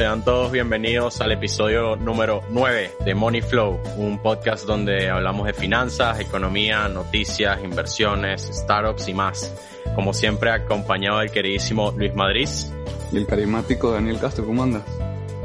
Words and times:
sean 0.00 0.24
todos 0.24 0.50
bienvenidos 0.50 1.20
al 1.20 1.32
episodio 1.32 1.94
número 1.94 2.40
9 2.48 2.92
de 3.04 3.14
Money 3.14 3.42
Flow, 3.42 3.78
un 3.98 4.18
podcast 4.22 4.64
donde 4.64 5.10
hablamos 5.10 5.46
de 5.46 5.52
finanzas, 5.52 6.18
economía, 6.20 6.88
noticias, 6.88 7.62
inversiones, 7.62 8.48
startups 8.50 9.08
y 9.08 9.12
más. 9.12 9.54
Como 9.94 10.14
siempre, 10.14 10.52
acompañado 10.52 11.18
del 11.18 11.30
queridísimo 11.30 11.92
Luis 11.94 12.14
Madrid. 12.14 12.48
Y 13.12 13.18
el 13.18 13.26
carismático 13.26 13.92
Daniel 13.92 14.18
Castro, 14.18 14.46
¿cómo 14.46 14.62
andas? 14.62 14.84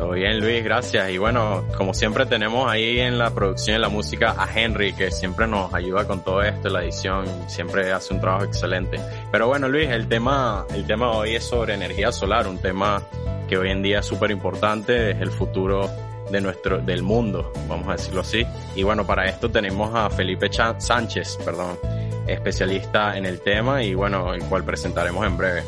Todo 0.06 0.14
bien, 0.14 0.40
Luis, 0.40 0.64
gracias. 0.64 1.10
Y 1.10 1.18
bueno, 1.18 1.66
como 1.76 1.92
siempre 1.96 2.28
tenemos 2.28 2.71
ahí 2.71 3.00
en 3.00 3.18
la 3.18 3.34
producción 3.34 3.74
de 3.74 3.80
la 3.80 3.90
música 3.90 4.36
a 4.38 4.48
Henry, 4.48 4.94
que 4.94 5.10
siempre 5.10 5.48
nos 5.48 5.74
ayuda 5.74 6.06
con 6.06 6.24
todo 6.24 6.44
esto, 6.44 6.70
la 6.70 6.84
edición, 6.84 7.26
siempre 7.48 7.92
hace 7.92 8.14
un 8.14 8.21
trabajo 8.21 8.46
excelente. 8.46 9.00
Pero 9.32 9.48
bueno, 9.48 9.68
Luis, 9.68 9.89
el 9.89 10.07
tema, 10.07 10.68
el 10.76 10.86
tema 10.86 11.10
hoy 11.10 11.34
es 11.34 11.43
sobre 11.43 11.74
energía 11.74 12.12
solar, 12.12 12.48
un 12.48 12.60
tema 12.60 13.02
que 13.48 13.57
hoy 13.57 13.71
en 13.71 13.82
día 13.82 14.02
es 14.02 14.06
súper 14.06 14.29
importante, 14.29 15.10
es 15.10 15.21
el 15.21 15.32
futuro 15.32 15.89
de 16.29 16.40
nuestro, 16.40 16.78
del 16.78 17.01
mundo, 17.01 17.51
vamos 17.68 17.87
a 17.87 17.93
decirlo 17.93 18.21
así. 18.21 18.46
Y 18.76 18.84
bueno, 18.84 19.07
para 19.07 19.26
esto 19.26 19.50
tenemos 19.50 19.90
a 19.96 20.12
Felipe 20.12 20.51
Sánchez, 20.51 21.40
perdón, 21.43 21.79
especialista 22.28 23.18
en 23.18 23.26
el 23.26 23.42
tema 23.42 23.82
y 23.82 23.96
bueno, 23.96 24.36
el 24.36 24.43
cual 24.43 24.64
presentaremos 24.64 25.26
en 25.26 25.36
breve. 25.36 25.64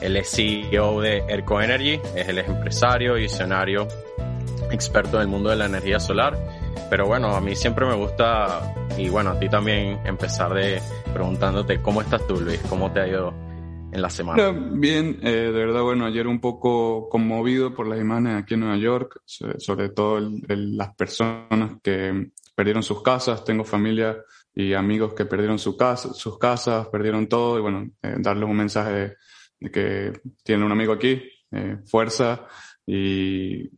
Él 0.00 0.16
es 0.16 0.30
CEO 0.30 1.00
de 1.00 1.18
Erco 1.28 1.60
Energy, 1.60 2.00
es 2.14 2.28
el 2.28 2.38
empresario 2.38 3.18
y 3.18 3.22
visionario 3.22 3.86
experto 4.70 5.16
en 5.16 5.22
el 5.22 5.28
mundo 5.28 5.50
de 5.50 5.56
la 5.56 5.66
energía 5.66 6.00
solar. 6.00 6.36
Pero 6.88 7.06
bueno, 7.06 7.34
a 7.34 7.40
mí 7.40 7.54
siempre 7.54 7.86
me 7.86 7.94
gusta, 7.94 8.74
y 8.96 9.08
bueno, 9.08 9.30
a 9.30 9.38
ti 9.38 9.48
también 9.48 10.00
empezar 10.04 10.54
de 10.54 10.80
preguntándote 11.12 11.80
cómo 11.82 12.00
estás 12.00 12.26
tú, 12.26 12.40
Luis, 12.40 12.60
cómo 12.68 12.90
te 12.92 13.00
ha 13.00 13.08
ido 13.08 13.34
en 13.92 14.02
la 14.02 14.10
semana. 14.10 14.50
Bien, 14.72 15.18
eh, 15.22 15.30
de 15.30 15.50
verdad, 15.50 15.82
bueno, 15.82 16.06
ayer 16.06 16.26
un 16.26 16.40
poco 16.40 17.08
conmovido 17.08 17.74
por 17.74 17.86
las 17.86 18.00
imágenes 18.00 18.42
aquí 18.42 18.54
en 18.54 18.60
Nueva 18.60 18.76
York, 18.76 19.20
sobre 19.26 19.88
todo 19.90 20.20
las 20.20 20.94
personas 20.94 21.72
que 21.82 22.30
perdieron 22.54 22.82
sus 22.82 23.02
casas. 23.02 23.44
Tengo 23.44 23.64
familia 23.64 24.16
y 24.54 24.74
amigos 24.74 25.14
que 25.14 25.24
perdieron 25.24 25.58
su 25.58 25.76
casa, 25.76 26.12
sus 26.12 26.38
casas, 26.38 26.88
perdieron 26.88 27.28
todo, 27.28 27.58
y 27.58 27.62
bueno, 27.62 27.90
eh, 28.02 28.16
darles 28.18 28.48
un 28.48 28.56
mensaje 28.56 28.92
de 28.92 29.16
que 29.72 30.12
tiene 30.42 30.64
un 30.64 30.72
amigo 30.72 30.92
aquí, 30.92 31.22
eh, 31.50 31.78
fuerza 31.86 32.46
y 32.86 33.68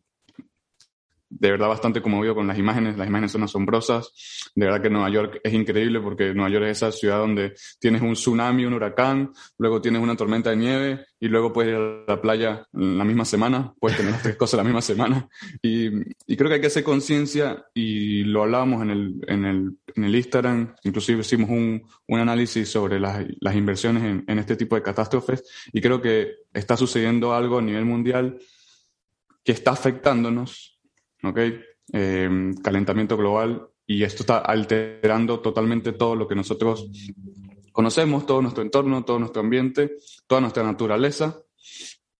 de 1.38 1.50
verdad 1.50 1.68
bastante 1.68 2.02
conmovido 2.02 2.34
con 2.34 2.46
las 2.46 2.58
imágenes, 2.58 2.96
las 2.96 3.08
imágenes 3.08 3.32
son 3.32 3.42
asombrosas, 3.42 4.12
de 4.54 4.66
verdad 4.66 4.82
que 4.82 4.90
Nueva 4.90 5.10
York 5.10 5.40
es 5.42 5.52
increíble 5.52 6.00
porque 6.00 6.34
Nueva 6.34 6.50
York 6.50 6.66
es 6.66 6.78
esa 6.78 6.92
ciudad 6.92 7.18
donde 7.18 7.54
tienes 7.80 8.02
un 8.02 8.12
tsunami, 8.12 8.64
un 8.64 8.74
huracán, 8.74 9.32
luego 9.58 9.80
tienes 9.80 10.02
una 10.02 10.16
tormenta 10.16 10.50
de 10.50 10.56
nieve 10.56 11.06
y 11.18 11.28
luego 11.28 11.52
puedes 11.52 11.72
ir 11.72 11.76
a 11.76 12.04
la 12.06 12.20
playa 12.20 12.66
la 12.72 13.04
misma 13.04 13.24
semana, 13.24 13.72
puedes 13.80 13.96
tener 13.96 14.12
las 14.12 14.22
tres 14.22 14.36
cosas 14.42 14.58
la 14.58 14.64
misma 14.64 14.82
semana. 14.82 15.28
Y, 15.62 15.90
creo 16.36 16.48
que 16.48 16.54
hay 16.54 16.60
que 16.60 16.66
hacer 16.66 16.82
conciencia 16.82 17.64
y 17.72 18.24
lo 18.24 18.42
hablábamos 18.42 18.82
en 18.82 18.90
el, 18.90 19.14
en 19.28 19.44
el, 19.44 19.76
en 19.94 20.04
el 20.04 20.14
Instagram, 20.14 20.74
inclusive 20.82 21.20
hicimos 21.20 21.50
un, 21.50 21.82
un 22.08 22.18
análisis 22.18 22.68
sobre 22.68 22.98
las, 22.98 23.24
las 23.40 23.54
inversiones 23.54 24.02
en, 24.02 24.24
en 24.26 24.38
este 24.38 24.56
tipo 24.56 24.74
de 24.74 24.82
catástrofes 24.82 25.44
y 25.72 25.80
creo 25.80 26.00
que 26.02 26.32
está 26.52 26.76
sucediendo 26.76 27.34
algo 27.34 27.58
a 27.58 27.62
nivel 27.62 27.84
mundial 27.84 28.38
que 29.44 29.52
está 29.52 29.72
afectándonos 29.72 30.71
¿ok? 31.22 31.38
Em, 31.92 32.54
calentamiento 32.54 33.16
global 33.16 33.68
y 33.86 34.02
esto 34.04 34.22
está 34.22 34.38
alterando 34.38 35.40
totalmente 35.40 35.92
todo 35.92 36.16
lo 36.16 36.26
que 36.26 36.34
nosotros 36.34 36.88
conocemos, 37.72 38.24
todo 38.24 38.40
nuestro 38.40 38.62
entorno, 38.62 39.04
todo 39.04 39.18
nuestro 39.18 39.42
ambiente, 39.42 39.96
toda 40.26 40.40
nuestra 40.40 40.62
naturaleza. 40.62 41.42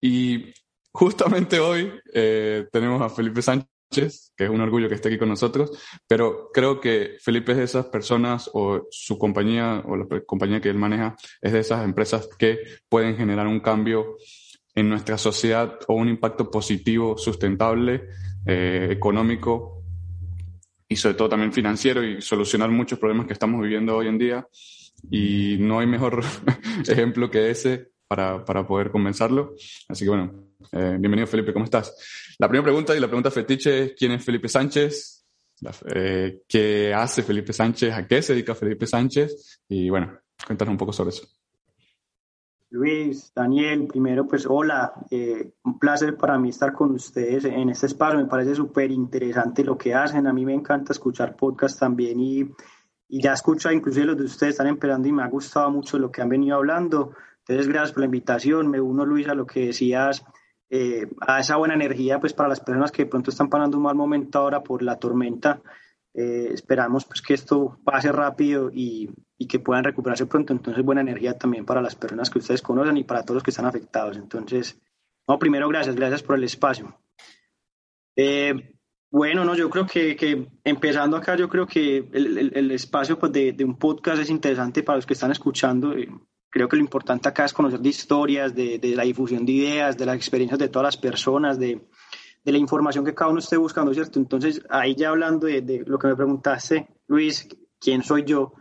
Y 0.00 0.53
justamente 0.92 1.61
hoy 1.61 1.92
eh, 2.12 2.67
tenemos 2.73 3.00
a 3.00 3.08
Felipe 3.08 3.40
Sánchez, 3.40 4.33
que 4.36 4.45
es 4.45 4.51
un 4.51 4.61
orgullo 4.61 4.89
que 4.89 4.96
esté 4.96 5.08
aquí 5.08 5.19
con 5.19 5.29
nosotros, 5.29 5.70
pero 6.07 6.51
creo 6.52 6.80
que 6.80 7.17
Felipe 7.20 7.52
es 7.52 7.58
de 7.58 7.64
esas 7.64 7.86
personas 7.86 8.51
o 8.52 8.89
su 8.90 9.19
compañía 9.19 9.83
o 9.86 9.96
la 9.96 10.07
compañía 10.27 10.61
que 10.61 10.70
él 10.70 10.79
maneja 10.79 11.17
es 11.40 11.52
de 11.52 11.61
esas 11.61 11.84
empresas 11.84 12.29
que 12.39 12.58
pueden 12.89 13.17
generar 13.17 13.46
un 13.46 13.61
cambio 13.61 14.17
en 14.74 14.89
nuestra 14.89 15.19
sociedad 15.19 15.79
o 15.89 15.95
un 15.95 16.08
impacto 16.08 16.51
positivo, 16.51 17.17
sustentable 17.19 18.08
eh, 18.47 18.89
económico 18.91 19.83
y 20.89 20.97
sobre 20.97 21.14
todo 21.14 21.30
también 21.30 21.53
financiero 21.53 22.05
y 22.05 22.20
solucionar 22.20 22.70
muchos 22.70 22.98
problemas 22.98 23.27
que 23.27 23.33
estamos 23.33 23.61
viviendo 23.63 23.97
hoy 23.97 24.08
en 24.08 24.19
día. 24.19 24.47
Y 25.11 25.57
no 25.58 25.80
hay 25.80 25.86
mejor 25.86 26.23
ejemplo 26.89 27.31
que 27.31 27.51
ese 27.51 27.92
para, 28.07 28.45
para, 28.45 28.67
poder 28.67 28.91
comenzarlo. 28.91 29.55
Así 29.89 30.05
que 30.05 30.11
bueno, 30.11 30.48
eh, 30.70 30.97
bienvenido 30.98 31.27
Felipe, 31.27 31.52
¿cómo 31.52 31.64
estás? 31.64 32.35
La 32.39 32.48
primera 32.48 32.64
pregunta 32.64 32.95
y 32.95 33.01
la 33.01 33.07
pregunta 33.07 33.31
fetiche 33.31 33.85
es, 33.85 33.92
¿quién 33.97 34.13
es 34.13 34.25
Felipe 34.25 34.48
Sánchez? 34.48 35.25
Eh, 35.95 36.41
¿Qué 36.47 36.92
hace 36.92 37.23
Felipe 37.23 37.52
Sánchez? 37.52 37.95
¿A 37.95 38.07
qué 38.07 38.20
se 38.23 38.33
dedica 38.33 38.55
Felipe 38.55 38.86
Sánchez? 38.86 39.63
Y 39.69 39.89
bueno, 39.89 40.19
cuéntanos 40.47 40.73
un 40.73 40.79
poco 40.79 40.92
sobre 40.92 41.11
eso. 41.11 41.27
Luis, 42.72 43.34
Daniel, 43.34 43.86
primero 43.86 44.27
pues 44.27 44.46
hola, 44.48 44.94
eh, 45.10 45.52
un 45.62 45.78
placer 45.78 46.16
para 46.16 46.38
mí 46.38 46.48
estar 46.48 46.72
con 46.72 46.92
ustedes 46.92 47.44
en 47.44 47.68
este 47.68 47.84
espacio, 47.84 48.18
me 48.18 48.24
parece 48.24 48.55
súper 48.55 48.90
interesante 48.90 49.62
lo 49.62 49.77
que 49.77 49.92
hacen, 49.92 50.27
a 50.27 50.33
mí 50.33 50.46
me 50.46 50.55
encanta 50.55 50.94
escuchar 50.94 51.36
podcast 51.36 51.78
también 51.78 52.18
y, 52.18 52.40
y 53.08 53.22
ya 53.22 53.34
escucho 53.34 53.70
inclusive 53.70 54.06
los 54.06 54.16
de 54.16 54.24
ustedes 54.24 54.52
están 54.52 54.68
esperando 54.68 55.06
y 55.06 55.12
me 55.12 55.22
ha 55.22 55.28
gustado 55.28 55.70
mucho 55.70 55.98
lo 55.98 56.10
que 56.10 56.22
han 56.22 56.30
venido 56.30 56.56
hablando, 56.56 57.12
entonces 57.40 57.68
gracias 57.68 57.92
por 57.92 58.00
la 58.00 58.06
invitación, 58.06 58.70
me 58.70 58.80
uno 58.80 59.04
Luis 59.04 59.28
a 59.28 59.34
lo 59.34 59.44
que 59.44 59.66
decías, 59.66 60.24
eh, 60.70 61.10
a 61.20 61.40
esa 61.40 61.56
buena 61.56 61.74
energía 61.74 62.20
pues 62.20 62.33
para 62.33 62.48
las 62.48 62.60
personas 62.60 62.90
que 62.90 63.04
de 63.04 63.10
pronto 63.10 63.28
están 63.28 63.50
pasando 63.50 63.77
un 63.77 63.83
mal 63.83 63.96
momento 63.96 64.39
ahora 64.39 64.62
por 64.62 64.83
la 64.83 64.98
tormenta, 64.98 65.60
eh, 66.14 66.48
esperamos 66.54 67.04
pues 67.04 67.20
que 67.20 67.34
esto 67.34 67.78
pase 67.84 68.10
rápido 68.12 68.70
y, 68.72 69.10
y, 69.42 69.47
que 69.47 69.58
puedan 69.58 69.85
recuperarse 69.85 70.27
pronto. 70.27 70.53
Entonces, 70.53 70.85
buena 70.85 71.01
energía 71.01 71.39
también 71.39 71.64
para 71.64 71.83
las 71.83 71.95
personas 71.95 72.30
que 72.30 72.39
ustedes 72.39 72.63
conocen 72.63 72.97
y 72.97 73.05
para 73.05 73.23
todos 73.23 73.36
los 73.36 73.42
que 73.42 73.51
están 73.51 73.67
afectados. 73.67 74.17
Entonces, 74.17 74.80
no, 75.27 75.39
primero, 75.39 75.69
gracias, 75.69 75.95
gracias 75.95 76.23
por 76.23 76.36
el 76.36 76.45
espacio. 76.45 76.97
Eh, 78.17 78.77
bueno, 79.11 79.45
no, 79.45 79.55
yo 79.55 79.69
creo 79.69 79.86
que, 79.86 80.17
que, 80.17 80.48
empezando 80.64 81.17
acá, 81.17 81.36
yo 81.36 81.48
creo 81.48 81.67
que 81.67 82.08
el, 82.13 82.52
el, 82.55 82.70
espacio 82.70 83.19
pues, 83.19 83.33
de, 83.33 83.52
de, 83.52 83.64
un 83.64 83.79
podcast 83.79 84.23
es 84.23 84.31
interesante 84.31 84.83
para 84.83 84.97
los 84.97 85.07
que 85.07 85.14
están 85.14 85.31
escuchando. 85.31 85.92
Eh, 85.92 86.08
creo 86.48 86.69
que 86.69 86.77
lo 86.77 86.83
importante 86.83 87.29
acá 87.29 87.45
es 87.45 87.52
conocer 87.52 87.81
de 87.81 87.89
historias, 87.89 88.55
de, 88.55 88.79
de 88.79 88.97
la 88.97 89.05
difusión 89.05 89.45
de 89.45 89.52
ideas, 89.52 89.97
de 89.97 90.07
las 90.07 90.17
experiencias 90.17 90.58
de 90.58 90.69
todas 90.69 90.85
las 90.85 90.97
personas, 90.97 91.58
de, 91.58 91.81
de 92.45 92.52
la 92.52 92.58
información 92.58 93.05
que 93.05 93.14
cada 93.14 93.31
uno 93.31 93.39
esté 93.39 93.57
buscando, 93.57 93.95
¿cierto? 93.95 94.19
Entonces, 94.19 94.63
ahí 94.69 94.95
ya 94.95 95.11
hablando 95.11 95.47
de, 95.47 95.85
lo 95.86 95.98
que 95.98 96.08
me 96.08 96.17
preguntaste, 96.17 96.89
Luis, 97.07 97.48
¿quién 97.79 98.02
soy 98.02 98.25
yo? 98.25 98.55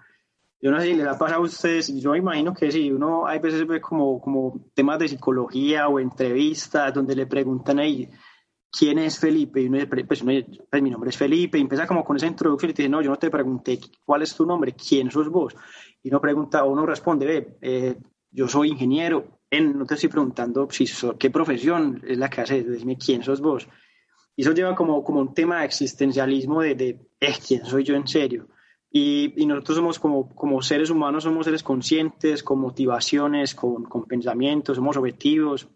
Yo 0.61 0.69
no 0.69 0.79
sé 0.79 0.87
si 0.87 0.93
les 0.93 1.07
ha 1.07 1.17
pasado 1.17 1.41
a 1.41 1.45
ustedes, 1.45 1.99
yo 1.99 2.11
me 2.11 2.19
imagino 2.19 2.53
que 2.53 2.71
sí, 2.71 2.91
uno 2.91 3.25
hay 3.25 3.39
veces 3.39 3.65
ve 3.65 3.81
como, 3.81 4.21
como 4.21 4.69
temas 4.75 4.99
de 4.99 5.07
psicología 5.07 5.87
o 5.87 5.99
entrevistas 5.99 6.93
donde 6.93 7.15
le 7.15 7.25
preguntan 7.25 7.79
ahí, 7.79 8.07
¿quién 8.71 8.99
es 8.99 9.17
Felipe? 9.17 9.59
Y 9.59 9.67
uno 9.67 9.77
dice, 9.77 10.05
pues, 10.05 10.21
uno 10.21 10.33
pues 10.69 10.83
mi 10.83 10.91
nombre 10.91 11.09
es 11.09 11.17
Felipe, 11.17 11.57
y 11.57 11.61
empieza 11.61 11.87
como 11.87 12.03
con 12.03 12.17
esa 12.17 12.27
introducción 12.27 12.69
y 12.69 12.73
te 12.75 12.83
dice, 12.83 12.91
no, 12.91 13.01
yo 13.01 13.09
no 13.09 13.17
te 13.17 13.31
pregunté 13.31 13.79
cuál 14.05 14.21
es 14.21 14.35
tu 14.35 14.45
nombre, 14.45 14.73
quién 14.75 15.09
sos 15.09 15.29
vos. 15.29 15.55
Y 16.03 16.09
uno 16.09 16.21
pregunta, 16.21 16.63
o 16.63 16.71
uno 16.71 16.85
responde, 16.85 17.25
ve, 17.25 17.57
eh, 17.61 17.95
yo 18.29 18.47
soy 18.47 18.69
ingeniero, 18.69 19.39
no 19.51 19.85
te 19.85 19.95
estoy 19.95 20.09
preguntando 20.09 20.67
si 20.69 20.85
qué 21.17 21.31
profesión 21.31 22.03
es 22.07 22.19
la 22.19 22.29
que 22.29 22.41
haces, 22.41 22.79
dime 22.79 22.97
quién 22.97 23.23
sos 23.23 23.41
vos. 23.41 23.67
Y 24.35 24.43
eso 24.43 24.53
lleva 24.53 24.75
como, 24.75 25.03
como 25.03 25.21
un 25.21 25.33
tema 25.33 25.59
de 25.59 25.65
existencialismo 25.65 26.61
de, 26.61 26.75
de 26.75 26.99
eh, 27.19 27.33
quién 27.45 27.65
soy 27.65 27.83
yo 27.83 27.95
en 27.95 28.07
serio. 28.07 28.47
Y, 28.93 29.33
y, 29.41 29.45
nosotros 29.45 29.77
somos 29.77 29.99
como, 29.99 30.27
como 30.35 30.61
seres 30.61 30.89
humanos, 30.89 31.23
somos 31.23 31.45
seres 31.45 31.63
conscientes, 31.63 32.43
con 32.43 32.59
motivaciones, 32.59 33.55
con, 33.55 33.85
con 33.85 34.03
pensamientos, 34.03 34.75
somos 34.75 34.97
objetivos. 34.97 35.69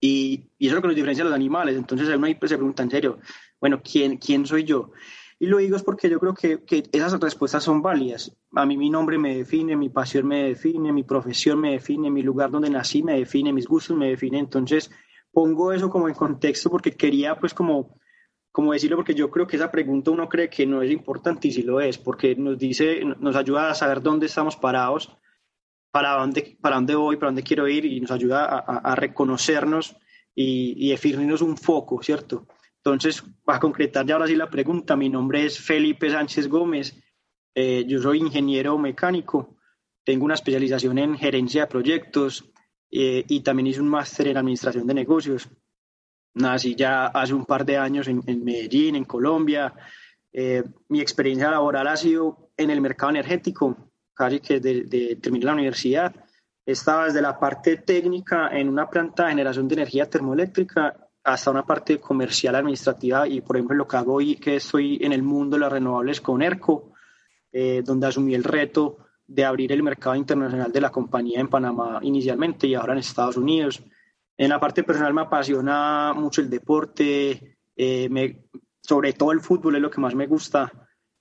Y, 0.00 0.50
y, 0.58 0.66
eso 0.66 0.74
es 0.74 0.76
lo 0.76 0.82
que 0.82 0.88
nos 0.88 0.96
diferencia 0.96 1.22
a 1.22 1.26
los 1.26 1.34
animales. 1.34 1.76
Entonces 1.76 2.08
uno 2.08 2.26
ahí 2.26 2.34
pues, 2.34 2.50
se 2.50 2.56
pregunta 2.56 2.82
en 2.82 2.90
serio, 2.90 3.18
bueno, 3.60 3.82
¿quién, 3.84 4.16
quién 4.16 4.46
soy 4.46 4.64
yo? 4.64 4.92
Y 5.38 5.46
lo 5.46 5.58
digo 5.58 5.76
es 5.76 5.82
porque 5.82 6.08
yo 6.08 6.20
creo 6.20 6.34
que, 6.34 6.62
que, 6.64 6.84
esas 6.92 7.18
respuestas 7.18 7.64
son 7.64 7.82
válidas. 7.82 8.34
A 8.52 8.64
mí 8.64 8.76
mi 8.76 8.88
nombre 8.88 9.18
me 9.18 9.36
define, 9.36 9.76
mi 9.76 9.88
pasión 9.88 10.26
me 10.26 10.44
define, 10.44 10.92
mi 10.92 11.02
profesión 11.02 11.60
me 11.60 11.72
define, 11.72 12.10
mi 12.10 12.22
lugar 12.22 12.50
donde 12.50 12.70
nací 12.70 13.02
me 13.02 13.18
define, 13.18 13.52
mis 13.52 13.66
gustos 13.66 13.96
me 13.96 14.08
definen. 14.08 14.40
Entonces 14.40 14.90
pongo 15.32 15.72
eso 15.72 15.90
como 15.90 16.08
en 16.08 16.14
contexto 16.14 16.70
porque 16.70 16.92
quería 16.92 17.38
pues 17.38 17.54
como, 17.54 17.98
como 18.52 18.72
decirlo 18.72 18.96
porque 18.96 19.14
yo 19.14 19.30
creo 19.30 19.46
que 19.46 19.56
esa 19.56 19.70
pregunta 19.70 20.10
uno 20.10 20.28
cree 20.28 20.48
que 20.48 20.66
no 20.66 20.82
es 20.82 20.90
importante 20.90 21.48
y 21.48 21.52
sí 21.52 21.62
lo 21.62 21.80
es 21.80 21.98
porque 21.98 22.36
nos 22.36 22.58
dice, 22.58 23.02
nos 23.18 23.34
ayuda 23.34 23.70
a 23.70 23.74
saber 23.74 24.02
dónde 24.02 24.26
estamos 24.26 24.56
parados, 24.56 25.16
para 25.90 26.12
dónde, 26.12 26.56
para 26.60 26.76
dónde 26.76 26.94
voy, 26.94 27.16
para 27.16 27.28
dónde 27.28 27.42
quiero 27.42 27.66
ir 27.66 27.84
y 27.86 28.00
nos 28.00 28.10
ayuda 28.10 28.44
a, 28.44 28.58
a, 28.58 28.94
reconocernos 28.94 29.96
y, 30.34 30.86
y 30.86 30.90
definirnos 30.90 31.42
un 31.42 31.56
foco, 31.56 32.02
¿cierto? 32.02 32.46
Entonces, 32.76 33.22
para 33.44 33.60
concretar 33.60 34.06
ya 34.06 34.14
ahora 34.14 34.26
sí 34.26 34.36
la 34.36 34.50
pregunta, 34.50 34.96
mi 34.96 35.08
nombre 35.08 35.44
es 35.44 35.58
Felipe 35.58 36.10
Sánchez 36.10 36.48
Gómez, 36.48 37.00
eh, 37.54 37.84
yo 37.86 38.00
soy 38.00 38.18
ingeniero 38.18 38.78
mecánico, 38.78 39.56
tengo 40.04 40.24
una 40.24 40.34
especialización 40.34 40.98
en 40.98 41.16
gerencia 41.16 41.62
de 41.62 41.66
proyectos 41.68 42.50
eh, 42.90 43.24
y 43.28 43.40
también 43.40 43.68
hice 43.68 43.80
un 43.80 43.88
máster 43.88 44.28
en 44.28 44.36
administración 44.36 44.86
de 44.86 44.94
negocios. 44.94 45.48
Nací 46.34 46.74
ya 46.74 47.06
hace 47.06 47.34
un 47.34 47.44
par 47.44 47.64
de 47.64 47.76
años 47.76 48.08
en, 48.08 48.22
Medellín, 48.44 48.96
en 48.96 49.04
Colombia. 49.04 49.72
Eh, 50.32 50.62
mi 50.88 51.00
experiencia 51.00 51.50
laboral 51.50 51.86
ha 51.88 51.96
sido 51.96 52.50
en 52.56 52.70
el 52.70 52.80
mercado 52.80 53.10
energético, 53.10 53.76
casi 54.14 54.40
que 54.40 54.60
de, 54.60 54.84
de 54.84 55.16
terminar 55.16 55.46
la 55.46 55.54
universidad. 55.54 56.14
Estaba 56.64 57.06
desde 57.06 57.22
la 57.22 57.38
parte 57.38 57.78
técnica 57.78 58.48
en 58.48 58.68
una 58.68 58.88
planta 58.88 59.24
de 59.24 59.30
generación 59.30 59.68
de 59.68 59.74
energía 59.74 60.08
termoeléctrica 60.08 60.96
hasta 61.24 61.50
una 61.50 61.64
parte 61.64 61.98
comercial 61.98 62.56
administrativa 62.56 63.28
y 63.28 63.40
por 63.40 63.56
ejemplo 63.56 63.76
lo 63.76 63.86
que 63.86 63.96
hago 63.96 64.14
hoy 64.14 64.36
que 64.36 64.56
estoy 64.56 64.98
en 65.00 65.12
el 65.12 65.22
mundo 65.22 65.56
de 65.56 65.60
las 65.60 65.72
renovables 65.72 66.20
con 66.20 66.42
ERCO, 66.42 66.92
eh, 67.52 67.82
donde 67.84 68.06
asumí 68.06 68.34
el 68.34 68.44
reto 68.44 68.98
de 69.26 69.44
abrir 69.44 69.72
el 69.72 69.82
mercado 69.82 70.16
internacional 70.16 70.72
de 70.72 70.80
la 70.80 70.90
compañía 70.90 71.40
en 71.40 71.48
Panamá 71.48 72.00
inicialmente 72.02 72.66
y 72.66 72.74
ahora 72.74 72.92
en 72.92 72.98
Estados 72.98 73.36
Unidos. 73.36 73.82
En 74.36 74.48
la 74.48 74.58
parte 74.58 74.82
personal 74.82 75.14
me 75.14 75.22
apasiona 75.22 76.12
mucho 76.14 76.40
el 76.40 76.50
deporte, 76.50 77.58
eh, 77.76 78.38
sobre 78.80 79.12
todo 79.12 79.32
el 79.32 79.40
fútbol 79.40 79.76
es 79.76 79.82
lo 79.82 79.90
que 79.90 80.00
más 80.00 80.14
me 80.14 80.26
gusta. 80.26 80.70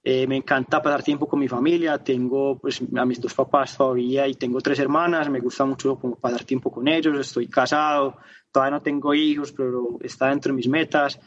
Eh, 0.04 0.26
me 0.26 0.38
encanta 0.38 0.82
pasar 0.82 1.04
tiempo 1.04 1.28
con 1.28 1.40
mi 1.40 1.48
familia, 1.48 2.00
tengo 2.00 2.58
pues, 2.58 2.82
a 2.96 3.06
mis 3.06 3.22
dos 3.22 3.36
papás 3.36 3.78
todavía 3.78 4.28
y 4.28 4.34
tengo 4.34 4.60
tres 4.60 4.80
hermanas, 4.80 5.30
me 5.30 5.40
gusta 5.40 5.64
mucho 5.64 6.00
como 6.00 6.16
pasar 6.16 6.44
tiempo 6.44 6.72
con 6.72 6.88
ellos, 6.88 7.20
estoy 7.20 7.48
casado, 7.48 8.18
todavía 8.52 8.78
no 8.78 8.82
tengo 8.82 9.14
hijos, 9.14 9.52
pero 9.52 10.00
está 10.02 10.30
dentro 10.30 10.52
de 10.52 10.56
mis 10.56 10.68
metas. 10.68 11.20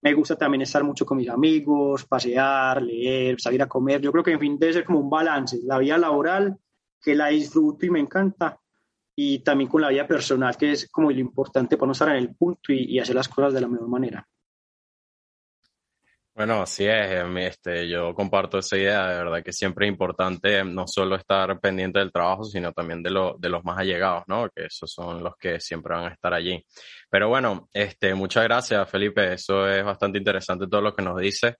Me 0.00 0.14
gusta 0.14 0.34
también 0.36 0.62
estar 0.62 0.82
mucho 0.82 1.04
con 1.04 1.18
mis 1.18 1.28
amigos, 1.28 2.06
pasear, 2.06 2.82
leer, 2.82 3.38
salir 3.38 3.62
a 3.62 3.68
comer. 3.68 4.00
Yo 4.00 4.10
creo 4.10 4.24
que 4.24 4.32
en 4.32 4.40
fin 4.40 4.58
debe 4.58 4.72
ser 4.72 4.84
como 4.84 5.00
un 5.00 5.10
balance, 5.10 5.60
la 5.62 5.78
vida 5.78 5.98
laboral, 5.98 6.58
que 7.02 7.14
la 7.14 7.28
disfruto 7.28 7.84
y 7.84 7.90
me 7.90 8.00
encanta, 8.00 8.58
y 9.14 9.40
también 9.40 9.68
con 9.68 9.82
la 9.82 9.88
vida 9.88 10.06
personal, 10.06 10.56
que 10.56 10.72
es 10.72 10.88
como 10.90 11.10
lo 11.10 11.18
importante 11.18 11.76
para 11.76 11.86
no 11.86 11.92
estar 11.92 12.08
en 12.10 12.16
el 12.16 12.34
punto 12.34 12.72
y 12.72 12.98
hacer 12.98 13.14
las 13.14 13.28
cosas 13.28 13.54
de 13.54 13.60
la 13.60 13.68
mejor 13.68 13.88
manera. 13.88 14.26
Bueno, 16.34 16.62
así 16.62 16.86
es, 16.86 17.10
este, 17.36 17.86
yo 17.86 18.14
comparto 18.14 18.58
esa 18.58 18.78
idea, 18.78 19.06
de 19.06 19.16
verdad 19.18 19.42
que 19.44 19.52
siempre 19.52 19.84
es 19.86 19.92
importante 19.92 20.64
no 20.64 20.86
solo 20.88 21.16
estar 21.16 21.60
pendiente 21.60 21.98
del 21.98 22.10
trabajo, 22.10 22.44
sino 22.44 22.72
también 22.72 23.02
de, 23.02 23.10
lo, 23.10 23.36
de 23.38 23.50
los 23.50 23.62
más 23.64 23.78
allegados, 23.78 24.24
¿no? 24.28 24.48
Que 24.48 24.64
esos 24.64 24.90
son 24.90 25.22
los 25.22 25.36
que 25.36 25.60
siempre 25.60 25.94
van 25.94 26.06
a 26.06 26.14
estar 26.14 26.32
allí. 26.32 26.64
Pero 27.10 27.28
bueno, 27.28 27.68
este, 27.74 28.14
muchas 28.14 28.44
gracias, 28.44 28.88
Felipe, 28.88 29.34
eso 29.34 29.68
es 29.68 29.84
bastante 29.84 30.16
interesante 30.16 30.66
todo 30.68 30.80
lo 30.80 30.94
que 30.94 31.02
nos 31.02 31.20
dice. 31.20 31.56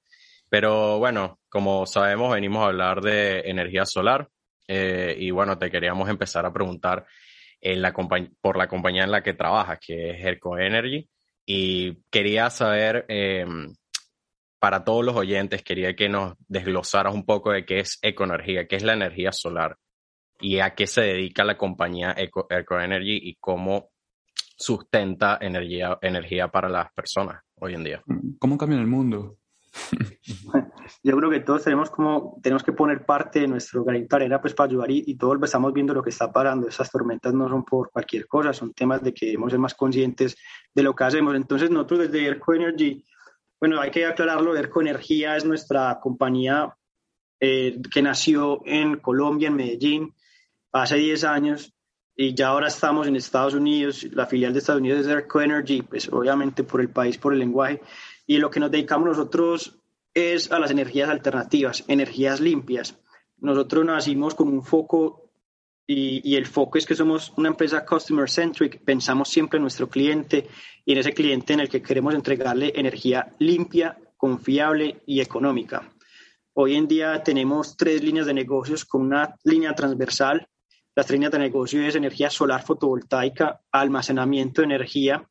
Pero 0.49 0.99
bueno, 0.99 1.39
como 1.51 1.85
sabemos, 1.85 2.33
venimos 2.33 2.63
a 2.63 2.69
hablar 2.69 3.03
de 3.03 3.41
energía 3.41 3.85
solar 3.85 4.27
eh, 4.67 5.15
y 5.19 5.31
bueno, 5.31 5.59
te 5.59 5.71
queríamos 5.71 6.09
empezar 6.09 6.47
a 6.47 6.53
preguntar 6.53 7.05
en 7.63 7.81
la 7.81 7.95
por 8.41 8.59
la 8.59 8.69
compañía 8.69 9.05
en 9.05 9.11
la 9.11 9.23
que 9.23 9.33
trabajas, 9.33 9.79
que 9.81 10.11
es 10.11 10.25
Erco 10.25 10.59
Energy, 10.59 11.09
y 11.47 12.03
quería 12.11 12.51
saber... 12.51 13.07
Eh, 13.09 13.47
para 14.63 14.85
todos 14.85 15.05
los 15.05 15.17
oyentes, 15.17 15.65
quería 15.65 15.97
que 15.97 16.09
nos 16.09 16.35
desglosaras 16.47 17.13
un 17.13 17.27
poco 17.27 17.51
de 17.51 17.65
qué 17.65 17.81
es 17.81 17.99
ecoenergía, 18.01 18.69
qué 18.69 18.77
es 18.77 18.85
la 18.85 18.93
energía 18.93 19.33
solar 19.33 19.77
y 20.39 20.61
a 20.61 20.77
qué 20.77 20.87
se 20.87 21.01
dedica 21.01 21.43
la 21.43 21.59
compañía 21.59 22.15
Eco, 22.17 22.47
Ecoenergy 22.49 23.19
y 23.25 23.35
cómo 23.41 23.91
sustenta 24.57 25.39
energía, 25.41 25.99
energía 26.01 26.47
para 26.47 26.69
las 26.69 26.93
personas 26.93 27.43
hoy 27.57 27.75
en 27.75 27.83
día. 27.83 28.03
¿Cómo 28.39 28.57
cambia 28.57 28.79
el 28.79 28.87
mundo? 28.87 29.39
Yo 31.03 31.17
creo 31.17 31.31
que 31.31 31.41
todos 31.41 31.65
tenemos 31.65 31.91
como 31.91 32.39
tenemos 32.43 32.63
que 32.63 32.73
poner 32.73 33.05
parte 33.05 33.41
de 33.41 33.49
nuestro 33.49 33.85
granito 33.85 34.17
de 34.17 34.25
arena 34.25 34.41
pues 34.41 34.55
para 34.55 34.69
ayudar 34.69 34.91
y, 34.91 35.03
y, 35.07 35.17
todos 35.17 35.39
estamos 35.43 35.73
viendo 35.73 35.95
lo 35.95 36.03
que 36.03 36.11
está 36.11 36.31
parando. 36.31 36.69
Esas 36.69 36.91
tormentas 36.91 37.33
no 37.33 37.49
son 37.49 37.65
por 37.65 37.91
cualquier 37.91 38.27
cosa, 38.27 38.53
son 38.53 38.73
temas 38.73 39.03
de 39.03 39.15
que 39.15 39.27
debemos 39.27 39.51
ser 39.51 39.59
más 39.59 39.75
conscientes 39.75 40.37
de 40.75 40.83
lo 40.83 40.95
que 40.95 41.05
hacemos. 41.05 41.35
Entonces 41.35 41.71
nosotros 41.71 42.01
desde 42.11 42.29
Ecoenergy 42.29 43.05
bueno, 43.63 43.81
hay 43.81 43.93
que 43.93 44.05
aclararlo, 44.05 44.57
Erco 44.57 44.81
Energía 44.81 45.37
es 45.37 45.45
nuestra 45.45 46.01
compañía 46.01 46.77
eh, 47.39 47.81
que 47.93 48.03
nació 48.03 48.61
en 48.65 48.97
Colombia, 48.97 49.47
en 49.47 49.55
Medellín, 49.55 50.15
hace 50.73 50.97
10 50.97 51.23
años 51.23 51.73
y 52.17 52.35
ya 52.35 52.49
ahora 52.49 52.67
estamos 52.67 53.07
en 53.07 53.15
Estados 53.15 53.55
Unidos. 53.55 54.03
La 54.11 54.27
filial 54.27 54.53
de 54.53 54.59
Estados 54.59 54.81
Unidos 54.81 55.03
es 55.03 55.07
Erco 55.07 55.41
Energy, 55.41 55.83
pues 55.83 56.09
obviamente 56.13 56.65
por 56.65 56.81
el 56.81 56.89
país, 56.89 57.19
por 57.19 57.35
el 57.35 57.39
lenguaje. 57.39 57.81
Y 58.27 58.39
lo 58.39 58.51
que 58.51 58.61
nos 58.61 58.71
dedicamos 58.71 59.09
nosotros 59.09 59.79
es 60.15 60.53
a 60.53 60.59
las 60.59 60.71
energías 60.71 61.09
alternativas, 61.09 61.85
energías 61.89 62.41
limpias. 62.41 62.99
Nosotros 63.39 63.85
nacimos 63.85 64.35
con 64.35 64.49
un 64.49 64.63
foco 64.63 65.23
y, 65.87 66.37
el 66.37 66.47
foco 66.47 66.79
es 66.79 66.87
que 66.87 66.95
somos 66.95 67.33
una 67.37 67.49
empresa 67.49 67.85
customer 67.85 68.31
centric, 68.31 68.83
pensamos 68.85 69.29
siempre 69.29 69.59
en 69.59 69.63
nuestro 69.63 69.89
cliente 69.89 70.49
y 70.85 70.93
en 70.93 70.99
ese 70.99 71.13
cliente 71.13 71.53
en 71.53 71.61
el 71.61 71.69
que 71.69 71.83
queremos 71.83 72.15
entregarle 72.15 72.73
energía 72.75 73.33
limpia, 73.39 73.99
confiable 74.17 75.03
y 75.07 75.21
económica. 75.21 75.93
Hoy 76.55 76.77
en 76.77 76.87
día 76.87 77.23
tenemos 77.23 77.77
tres 77.77 78.03
líneas 78.03 78.27
de 78.27 78.35
negocios 78.35 78.85
con 78.85 79.03
una 79.03 79.37
línea 79.45 79.75
transversal. 79.75 80.47
Las 80.95 81.07
tres 81.07 81.19
líneas 81.19 81.33
de 81.33 81.39
negocio 81.39 81.83
es 81.83 81.95
energía 81.95 82.31
solar 82.31 82.63
fotovoltaica, 82.63 83.63
almacenamiento 83.73 84.61
de 84.61 84.67
energía 84.67 85.29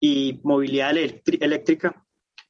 y 0.00 0.40
movilidad 0.42 0.96
eléctrica. 0.96 2.05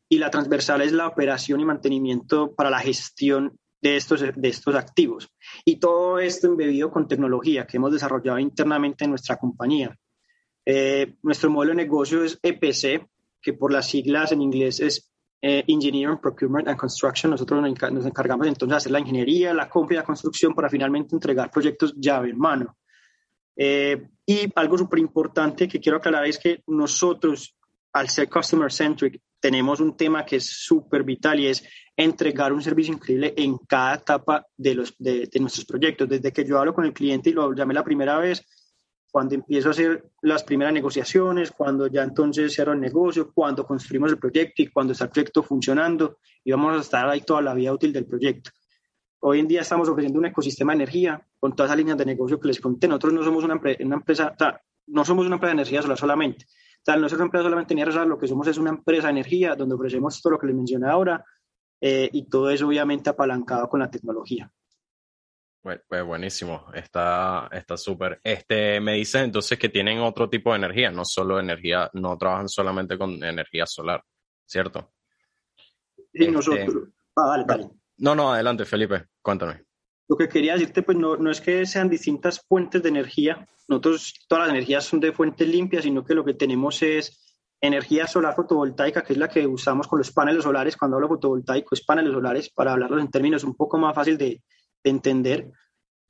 Y 0.08 0.18
la 0.18 0.30
transversal 0.30 0.82
es 0.82 0.92
la 0.92 1.08
operación 1.08 1.60
y 1.60 1.64
mantenimiento 1.64 2.54
para 2.54 2.70
la 2.70 2.78
gestión 2.78 3.58
de 3.82 3.96
estos, 3.96 4.20
de 4.20 4.48
estos 4.48 4.74
activos. 4.74 5.28
Y 5.64 5.76
todo 5.76 6.18
esto 6.18 6.46
embebido 6.46 6.90
con 6.90 7.08
tecnología 7.08 7.66
que 7.66 7.76
hemos 7.76 7.92
desarrollado 7.92 8.38
internamente 8.38 9.04
en 9.04 9.10
nuestra 9.10 9.36
compañía. 9.36 9.96
Eh, 10.64 11.16
nuestro 11.22 11.50
modelo 11.50 11.70
de 11.70 11.76
negocio 11.76 12.24
es 12.24 12.38
EPC, 12.42 13.06
que 13.40 13.52
por 13.52 13.72
las 13.72 13.88
siglas 13.88 14.32
en 14.32 14.42
inglés 14.42 14.80
es 14.80 15.12
eh, 15.40 15.62
Engineering, 15.68 16.18
Procurement 16.18 16.66
and 16.68 16.78
Construction. 16.78 17.30
Nosotros 17.30 17.60
nos 17.60 18.06
encargamos 18.06 18.46
entonces 18.46 18.70
de 18.70 18.76
hacer 18.76 18.92
la 18.92 19.00
ingeniería, 19.00 19.54
la 19.54 19.68
compra 19.68 19.94
y 19.94 19.98
la 19.98 20.04
construcción 20.04 20.54
para 20.54 20.68
finalmente 20.68 21.14
entregar 21.14 21.50
proyectos 21.50 21.94
llave 21.96 22.30
en 22.30 22.38
mano. 22.38 22.76
Eh, 23.56 24.08
y 24.26 24.52
algo 24.56 24.76
súper 24.76 24.98
importante 24.98 25.68
que 25.68 25.78
quiero 25.78 25.98
aclarar 25.98 26.26
es 26.26 26.38
que 26.38 26.62
nosotros, 26.66 27.56
al 27.92 28.08
ser 28.08 28.28
customer 28.28 28.72
centric, 28.72 29.22
tenemos 29.46 29.78
un 29.78 29.96
tema 29.96 30.24
que 30.24 30.36
es 30.36 30.44
súper 30.44 31.04
vital 31.04 31.38
y 31.38 31.46
es 31.46 31.62
entregar 31.96 32.52
un 32.52 32.60
servicio 32.60 32.92
increíble 32.92 33.32
en 33.36 33.58
cada 33.58 33.94
etapa 33.94 34.44
de, 34.56 34.74
los, 34.74 34.96
de, 34.98 35.30
nuestros 35.38 35.64
proyectos. 35.64 36.08
Desde 36.08 36.32
que 36.32 36.44
yo 36.44 36.58
hablo 36.58 36.74
con 36.74 36.84
el 36.84 36.92
cliente 36.92 37.30
y 37.30 37.32
lo 37.32 37.54
llamé 37.54 37.72
la 37.72 37.84
primera 37.84 38.18
vez, 38.18 38.44
cuando 39.08 39.36
empiezo 39.36 39.68
a 39.68 39.70
hacer 39.70 40.10
las 40.22 40.42
primeras 40.42 40.74
negociaciones, 40.74 41.52
cuando 41.52 41.86
ya 41.86 42.02
entonces 42.02 42.52
cierro 42.52 42.72
el 42.72 42.80
negocio, 42.80 43.30
cuando 43.32 43.64
construimos 43.64 44.10
el 44.10 44.18
proyecto 44.18 44.62
y 44.62 44.66
cuando 44.66 44.94
está 44.94 45.04
el 45.04 45.10
proyecto 45.10 45.44
funcionando 45.44 46.18
y 46.42 46.50
vamos 46.50 46.76
a 46.76 46.80
estar 46.80 47.08
ahí 47.08 47.20
toda 47.20 47.40
la 47.40 47.54
vida 47.54 47.72
útil 47.72 47.92
del 47.92 48.04
proyecto. 48.04 48.50
Hoy 49.20 49.38
en 49.38 49.46
día 49.46 49.60
estamos 49.60 49.88
ofreciendo 49.88 50.18
un 50.18 50.26
ecosistema 50.26 50.72
de 50.72 50.78
energía 50.82 51.24
con 51.38 51.54
todas 51.54 51.70
esas 51.70 51.78
líneas 51.78 51.98
de 51.98 52.04
negocio 52.04 52.40
que 52.40 52.48
les 52.48 52.60
conté. 52.60 52.88
Nosotros 52.88 53.12
no 53.12 53.22
somos 53.22 53.44
una, 53.44 53.54
una 53.54 53.94
empresa, 53.94 54.32
o 54.34 54.36
sea, 54.36 54.60
no 54.88 55.04
somos 55.04 55.24
una 55.24 55.36
empresa 55.36 55.54
de 55.54 55.60
energía 55.60 55.82
solar 55.82 55.98
solamente. 55.98 56.46
Sea, 56.86 56.94
no 56.94 57.08
somos 57.08 57.14
una 57.16 57.24
empresa 57.24 57.42
solamente 57.42 57.74
de 57.74 57.80
energía 57.80 58.04
lo 58.04 58.16
que 58.16 58.28
somos 58.28 58.46
es 58.46 58.58
una 58.58 58.70
empresa 58.70 59.08
de 59.08 59.10
energía 59.10 59.56
donde 59.56 59.74
ofrecemos 59.74 60.22
todo 60.22 60.34
lo 60.34 60.38
que 60.38 60.46
les 60.46 60.54
mencioné 60.54 60.88
ahora, 60.88 61.24
eh, 61.80 62.08
y 62.12 62.28
todo 62.28 62.48
eso 62.48 62.68
obviamente 62.68 63.10
apalancado 63.10 63.68
con 63.68 63.80
la 63.80 63.90
tecnología. 63.90 64.48
Bueno, 65.64 65.82
pues 65.88 66.04
buenísimo, 66.04 66.66
está 66.72 67.50
súper. 67.76 68.20
este, 68.22 68.80
me 68.80 68.92
dicen 68.92 69.24
entonces 69.24 69.58
que 69.58 69.68
tienen 69.68 69.98
otro 69.98 70.30
tipo 70.30 70.52
de 70.52 70.58
energía, 70.58 70.92
no 70.92 71.04
solo 71.04 71.40
energía, 71.40 71.90
no 71.94 72.16
trabajan 72.16 72.48
solamente 72.48 72.96
con 72.96 73.20
energía 73.24 73.66
solar, 73.66 74.04
¿cierto? 74.44 74.92
Sí, 75.96 76.04
este, 76.12 76.30
nosotros. 76.30 76.88
Ah, 77.16 77.44
no, 77.98 78.14
no, 78.14 78.32
adelante, 78.32 78.64
Felipe, 78.64 79.06
cuéntame. 79.20 79.65
Lo 80.08 80.16
que 80.16 80.28
quería 80.28 80.54
decirte, 80.54 80.82
pues 80.82 80.96
no, 80.96 81.16
no 81.16 81.30
es 81.30 81.40
que 81.40 81.66
sean 81.66 81.88
distintas 81.88 82.40
fuentes 82.48 82.82
de 82.82 82.88
energía, 82.88 83.48
nosotros 83.68 84.14
todas 84.28 84.46
las 84.46 84.54
energías 84.54 84.84
son 84.84 85.00
de 85.00 85.12
fuentes 85.12 85.48
limpias, 85.48 85.84
sino 85.84 86.04
que 86.04 86.14
lo 86.14 86.24
que 86.24 86.34
tenemos 86.34 86.82
es 86.82 87.36
energía 87.60 88.06
solar 88.06 88.34
fotovoltaica, 88.34 89.02
que 89.02 89.14
es 89.14 89.18
la 89.18 89.28
que 89.28 89.46
usamos 89.46 89.88
con 89.88 89.98
los 89.98 90.12
paneles 90.12 90.44
solares. 90.44 90.76
Cuando 90.76 90.96
hablo 90.96 91.08
fotovoltaico 91.08 91.74
es 91.74 91.84
paneles 91.84 92.12
solares, 92.12 92.50
para 92.50 92.72
hablarlos 92.72 93.00
en 93.00 93.10
términos 93.10 93.44
un 93.44 93.54
poco 93.54 93.78
más 93.78 93.94
fácil 93.94 94.16
de, 94.18 94.42
entender. 94.84 95.50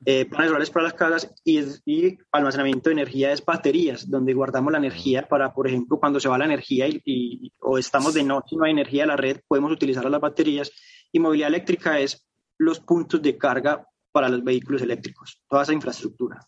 Eh, 0.05 0.27
paneles 0.27 0.51
solares 0.51 0.71
para 0.71 0.85
las 0.85 0.93
casas 0.93 1.35
y, 1.43 1.61
y, 1.87 2.19
almacenamiento 2.31 2.91
de 2.91 2.95
energía 2.95 3.33
es 3.33 3.43
baterías, 3.43 4.11
donde 4.11 4.35
guardamos 4.35 4.71
la 4.71 4.79
energía 4.79 5.27
para, 5.27 5.55
por 5.55 5.67
ejemplo, 5.67 5.99
cuando 5.99 6.21
se 6.21 6.29
va 6.29 6.37
la 6.37 6.45
energía 6.45 6.87
y, 6.87 7.51
o 7.61 7.79
estamos 7.79 8.13
de 8.13 8.23
noche 8.23 8.49
y 8.51 8.57
no 8.57 8.65
hay 8.65 8.73
energía 8.73 9.05
de 9.05 9.09
la 9.09 9.17
red, 9.17 9.41
podemos 9.49 9.73
utilizar 9.73 10.05
las 10.11 10.21
baterías. 10.21 10.71
Y 11.11 11.21
movilidad 11.21 11.49
eléctrica 11.49 11.99
es 11.99 12.26
los 12.59 12.81
puntos 12.81 13.23
de 13.23 13.37
carga 13.37 13.87
para 14.13 14.29
los 14.29 14.43
vehículos 14.43 14.83
eléctricos, 14.83 15.43
toda 15.49 15.63
esa 15.63 15.73
infraestructura. 15.73 16.41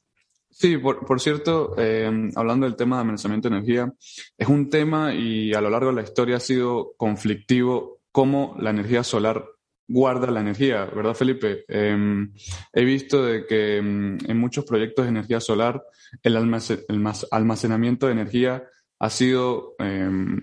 Sí, 0.50 0.78
por, 0.78 1.20
cierto, 1.20 1.74
eh, 1.76 2.10
hablando 2.34 2.66
del 2.66 2.74
tema 2.74 2.96
de 2.96 3.02
almacenamiento 3.02 3.48
de 3.48 3.56
energía, 3.56 3.92
es 4.36 4.48
un 4.48 4.70
tema 4.70 5.14
y 5.14 5.52
a 5.52 5.60
lo 5.60 5.70
largo 5.70 5.90
de 5.90 5.96
la 5.96 6.02
historia 6.02 6.36
ha 6.36 6.40
sido 6.40 6.94
conflictivo 6.96 8.00
cómo 8.10 8.56
la 8.58 8.70
energía 8.70 9.04
solar 9.04 9.44
guarda 9.86 10.30
la 10.30 10.40
energía, 10.40 10.84
¿verdad, 10.86 11.14
Felipe? 11.14 11.64
Em, 11.68 12.32
he 12.72 12.84
visto 12.84 13.24
de 13.24 13.46
que 13.46 13.78
em, 13.78 14.18
en 14.26 14.38
muchos 14.38 14.64
proyectos 14.64 15.04
de 15.04 15.10
energía 15.10 15.40
solar 15.40 15.82
el, 16.22 16.36
almacenamiento 16.36 18.06
de 18.06 18.12
energía 18.12 18.64
ha 18.98 19.10
sido 19.10 19.74
em, 19.78 20.40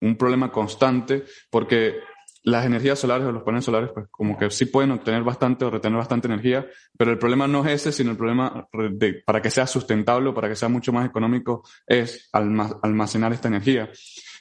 un 0.00 0.16
problema 0.16 0.50
constante 0.50 1.24
porque 1.50 2.00
las 2.48 2.66
energías 2.66 2.98
solares 2.98 3.26
o 3.26 3.32
los 3.32 3.42
paneles 3.42 3.64
solares, 3.64 3.90
pues 3.92 4.06
como 4.10 4.36
que 4.36 4.50
sí 4.50 4.66
pueden 4.66 4.90
obtener 4.92 5.22
bastante 5.22 5.64
o 5.64 5.70
retener 5.70 5.98
bastante 5.98 6.26
energía, 6.26 6.66
pero 6.96 7.10
el 7.10 7.18
problema 7.18 7.46
no 7.46 7.64
es 7.66 7.72
ese, 7.80 7.92
sino 7.92 8.10
el 8.10 8.16
problema 8.16 8.68
de, 8.72 9.22
para 9.24 9.40
que 9.40 9.50
sea 9.50 9.66
sustentable 9.66 10.30
o 10.30 10.34
para 10.34 10.48
que 10.48 10.56
sea 10.56 10.68
mucho 10.68 10.92
más 10.92 11.06
económico 11.06 11.62
es 11.86 12.28
almacenar 12.32 13.32
esta 13.32 13.48
energía. 13.48 13.90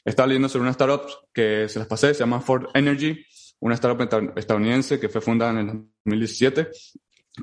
Estaba 0.04 0.28
leyendo 0.28 0.50
sobre 0.50 0.64
una 0.64 0.72
startup 0.72 1.02
que 1.34 1.68
se 1.68 1.80
las 1.80 1.88
pasé, 1.88 2.14
se 2.14 2.22
llama 2.22 2.40
Ford 2.40 2.68
Energy, 2.74 3.26
una 3.60 3.76
startup 3.76 4.34
estadounidense 4.36 5.00
que 5.00 5.10
fue 5.10 5.22
fundada 5.22 5.52
en 5.52 5.58
el 5.58 5.68
2017, 6.06 6.68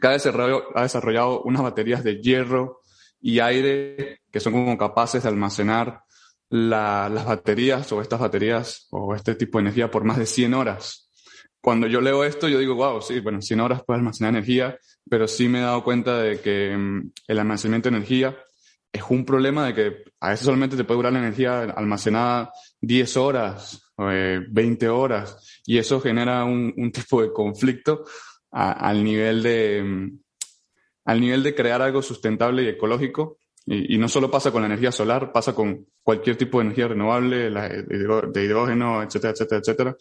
que 0.01 0.07
ha 0.07 0.11
desarrollado, 0.11 0.65
ha 0.75 0.83
desarrollado 0.83 1.43
unas 1.43 1.63
baterías 1.63 2.03
de 2.03 2.21
hierro 2.21 2.81
y 3.21 3.41
aire 3.41 4.21
que 4.31 4.41
son 4.41 4.53
como 4.53 4.77
capaces 4.79 5.23
de 5.23 5.29
almacenar 5.29 6.05
las 6.51 7.25
baterías 7.25 7.91
o 7.93 8.01
estas 8.01 8.21
baterías 8.21 8.87
o 8.91 9.15
este 9.15 9.35
tipo 9.35 9.59
de 9.59 9.63
energía 9.63 9.91
por 9.91 10.05
más 10.05 10.19
de 10.19 10.27
100 10.27 10.55
horas. 10.55 11.11
Cuando 11.61 11.87
yo 11.87 12.01
leo 12.01 12.25
esto, 12.25 12.47
yo 12.47 12.59
digo, 12.59 12.75
wow, 12.75 13.01
sí, 13.01 13.21
bueno, 13.21 13.41
100 13.41 13.61
horas 13.61 13.83
puede 13.85 13.99
almacenar 13.99 14.35
energía, 14.35 14.79
pero 15.09 15.27
sí 15.27 15.49
me 15.49 15.61
he 15.61 15.63
dado 15.63 15.83
cuenta 15.83 16.19
de 16.19 16.41
que 16.41 16.77
mm, 16.77 17.13
el 17.29 17.39
almacenamiento 17.39 17.89
de 17.89 17.97
energía 17.97 18.37
es 18.93 19.03
un 19.09 19.25
problema 19.25 19.67
de 19.67 19.75
que 19.75 20.05
a 20.21 20.31
veces 20.31 20.45
solamente 20.45 20.77
te 20.77 20.85
puede 20.85 20.99
durar 20.99 21.13
la 21.15 21.19
energía 21.21 21.63
almacenada 21.63 22.53
10 22.81 23.17
horas, 23.17 23.91
o 23.97 24.05
20 24.05 24.89
horas, 24.89 25.63
y 25.67 25.79
eso 25.79 26.01
genera 26.01 26.45
un, 26.45 26.93
tipo 26.93 27.23
de 27.23 27.33
conflicto 27.33 28.05
al, 28.51 29.03
nivel 29.03 29.43
de, 29.43 29.83
mm, 29.83 30.19
al 31.07 31.21
nivel 31.21 31.43
de 31.43 31.55
crear 31.55 31.83
algo 31.83 32.03
sustentable 32.03 32.63
y 32.63 32.69
ecológico 32.69 33.39
y, 33.67 33.97
no 33.99 34.09
solo 34.09 34.31
pasa 34.31 34.51
con 34.51 34.63
la 34.63 34.67
energía 34.67 34.93
solar, 34.93 35.33
pasa 35.33 35.55
con 35.55 35.87
cualquier 36.03 36.37
tipo 36.37 36.59
de 36.59 36.65
energía 36.65 36.89
renovable, 36.89 37.51
de 37.51 38.45
hidrógeno, 38.45 39.03
etcétera, 39.03 39.33
etcétera, 39.33 39.61
etcétera. 39.61 39.97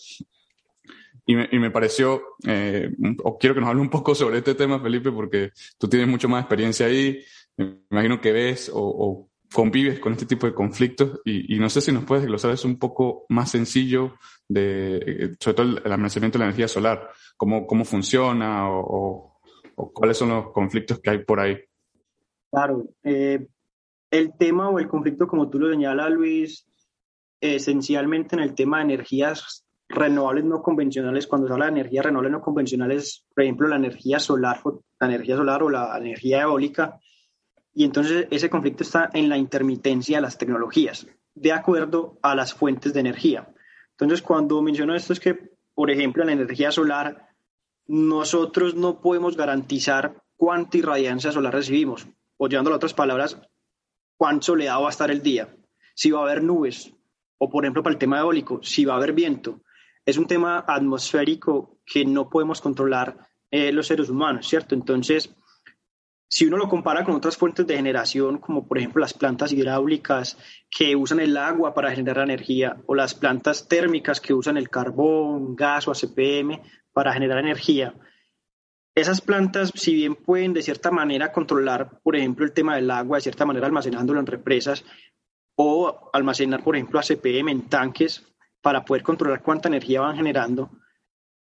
Y 1.25 1.35
me, 1.35 1.47
y 1.51 1.59
me 1.59 1.71
pareció, 1.71 2.21
eh, 2.45 2.91
o 3.23 3.37
quiero 3.37 3.55
que 3.55 3.61
nos 3.61 3.69
hable 3.69 3.81
un 3.81 3.89
poco 3.89 4.13
sobre 4.13 4.39
este 4.39 4.55
tema, 4.55 4.81
Felipe, 4.81 5.11
porque 5.11 5.51
tú 5.77 5.87
tienes 5.87 6.09
mucho 6.09 6.27
más 6.27 6.41
experiencia 6.41 6.87
ahí. 6.87 7.23
Me 7.55 7.77
imagino 7.89 8.19
que 8.19 8.33
ves 8.33 8.69
o, 8.73 9.29
convives 9.53 9.99
con 9.99 10.13
este 10.13 10.25
tipo 10.25 10.47
de 10.47 10.53
conflictos 10.53 11.21
y, 11.23 11.55
y, 11.55 11.59
no 11.59 11.69
sé 11.69 11.79
si 11.79 11.91
nos 11.91 12.05
puedes 12.05 12.23
desglosar 12.23 12.51
eso 12.51 12.67
un 12.67 12.79
poco 12.79 13.27
más 13.29 13.51
sencillo 13.51 14.15
de, 14.49 15.35
sobre 15.39 15.55
todo 15.55 15.67
el, 15.67 15.81
el 15.85 15.91
almacenamiento 15.91 16.37
de 16.37 16.39
la 16.39 16.45
energía 16.45 16.67
solar, 16.67 17.11
cómo, 17.37 17.67
cómo 17.67 17.85
funciona 17.85 18.67
o, 18.67 19.39
o, 19.75 19.93
cuáles 19.93 20.17
son 20.17 20.29
los 20.29 20.51
conflictos 20.51 20.99
que 20.99 21.09
hay 21.11 21.23
por 21.23 21.39
ahí. 21.39 21.57
Claro, 22.49 22.83
eh, 23.03 23.47
el 24.13 24.37
tema 24.37 24.69
o 24.69 24.77
el 24.77 24.87
conflicto, 24.87 25.25
como 25.25 25.49
tú 25.49 25.57
lo 25.57 25.71
señalas, 25.71 26.11
Luis, 26.11 26.67
esencialmente 27.41 28.35
en 28.35 28.43
el 28.43 28.53
tema 28.53 28.77
de 28.77 28.83
energías 28.83 29.65
renovables 29.89 30.45
no 30.45 30.61
convencionales, 30.61 31.25
cuando 31.25 31.47
se 31.47 31.53
habla 31.53 31.65
de 31.65 31.71
energías 31.71 32.05
renovables 32.05 32.31
no 32.31 32.41
convencionales, 32.41 33.25
por 33.33 33.43
ejemplo, 33.43 33.67
la 33.67 33.77
energía 33.77 34.19
solar, 34.19 34.61
la 34.99 35.07
energía 35.07 35.35
solar 35.35 35.63
o 35.63 35.69
la 35.71 35.97
energía 35.97 36.43
eólica, 36.43 36.99
y 37.73 37.85
entonces 37.85 38.27
ese 38.29 38.51
conflicto 38.51 38.83
está 38.83 39.09
en 39.13 39.29
la 39.29 39.37
intermitencia 39.37 40.17
de 40.17 40.21
las 40.21 40.37
tecnologías, 40.37 41.07
de 41.33 41.51
acuerdo 41.51 42.19
a 42.21 42.35
las 42.35 42.53
fuentes 42.53 42.93
de 42.93 42.99
energía. 42.99 43.51
Entonces, 43.93 44.21
cuando 44.21 44.61
menciono 44.61 44.93
esto 44.93 45.13
es 45.13 45.19
que, 45.19 45.55
por 45.73 45.89
ejemplo, 45.89 46.21
en 46.21 46.27
la 46.27 46.33
energía 46.33 46.71
solar, 46.71 47.29
nosotros 47.87 48.75
no 48.75 49.01
podemos 49.01 49.35
garantizar 49.35 50.21
cuánta 50.37 50.77
irradiancia 50.77 51.31
solar 51.31 51.55
recibimos, 51.55 52.07
o 52.37 52.47
llevando 52.47 52.71
a 52.71 52.75
otras 52.75 52.93
palabras, 52.93 53.41
cuán 54.23 54.41
soleado 54.41 54.83
va 54.83 54.87
a 54.87 54.89
estar 54.89 55.11
el 55.11 55.21
día, 55.21 55.49
si 55.93 56.09
va 56.09 56.19
a 56.19 56.23
haber 56.23 56.41
nubes, 56.41 56.93
o 57.37 57.49
por 57.49 57.65
ejemplo 57.65 57.83
para 57.83 57.91
el 57.91 57.99
tema 57.99 58.19
eólico, 58.19 58.63
si 58.63 58.85
va 58.85 58.93
a 58.93 58.95
haber 58.95 59.11
viento. 59.11 59.59
Es 60.05 60.17
un 60.17 60.27
tema 60.27 60.63
atmosférico 60.65 61.81
que 61.85 62.05
no 62.05 62.29
podemos 62.29 62.61
controlar 62.61 63.17
eh, 63.51 63.73
los 63.73 63.87
seres 63.87 64.09
humanos, 64.09 64.47
¿cierto? 64.47 64.75
Entonces, 64.75 65.35
si 66.29 66.45
uno 66.45 66.55
lo 66.55 66.69
compara 66.69 67.03
con 67.03 67.15
otras 67.15 67.35
fuentes 67.35 67.67
de 67.67 67.75
generación, 67.75 68.37
como 68.37 68.65
por 68.65 68.77
ejemplo 68.77 69.01
las 69.01 69.13
plantas 69.13 69.51
hidráulicas 69.51 70.37
que 70.71 70.95
usan 70.95 71.19
el 71.19 71.35
agua 71.35 71.73
para 71.73 71.91
generar 71.91 72.23
energía, 72.23 72.77
o 72.85 72.95
las 72.95 73.15
plantas 73.15 73.67
térmicas 73.67 74.21
que 74.21 74.33
usan 74.33 74.55
el 74.55 74.69
carbón, 74.69 75.53
gas 75.53 75.85
o 75.85 75.91
ACPM 75.91 76.61
para 76.93 77.11
generar 77.11 77.39
energía, 77.39 77.93
esas 78.95 79.21
plantas, 79.21 79.71
si 79.75 79.95
bien 79.95 80.15
pueden 80.15 80.53
de 80.53 80.61
cierta 80.61 80.91
manera 80.91 81.31
controlar, 81.31 81.99
por 82.03 82.15
ejemplo, 82.15 82.45
el 82.45 82.53
tema 82.53 82.75
del 82.75 82.91
agua, 82.91 83.17
de 83.17 83.21
cierta 83.21 83.45
manera 83.45 83.65
almacenándolo 83.65 84.19
en 84.19 84.27
represas 84.27 84.85
o 85.55 86.09
almacenar, 86.13 86.63
por 86.63 86.75
ejemplo, 86.75 86.99
ACPM 86.99 87.49
en 87.49 87.69
tanques 87.69 88.23
para 88.61 88.85
poder 88.85 89.03
controlar 89.03 89.41
cuánta 89.41 89.67
energía 89.67 90.01
van 90.01 90.15
generando, 90.15 90.71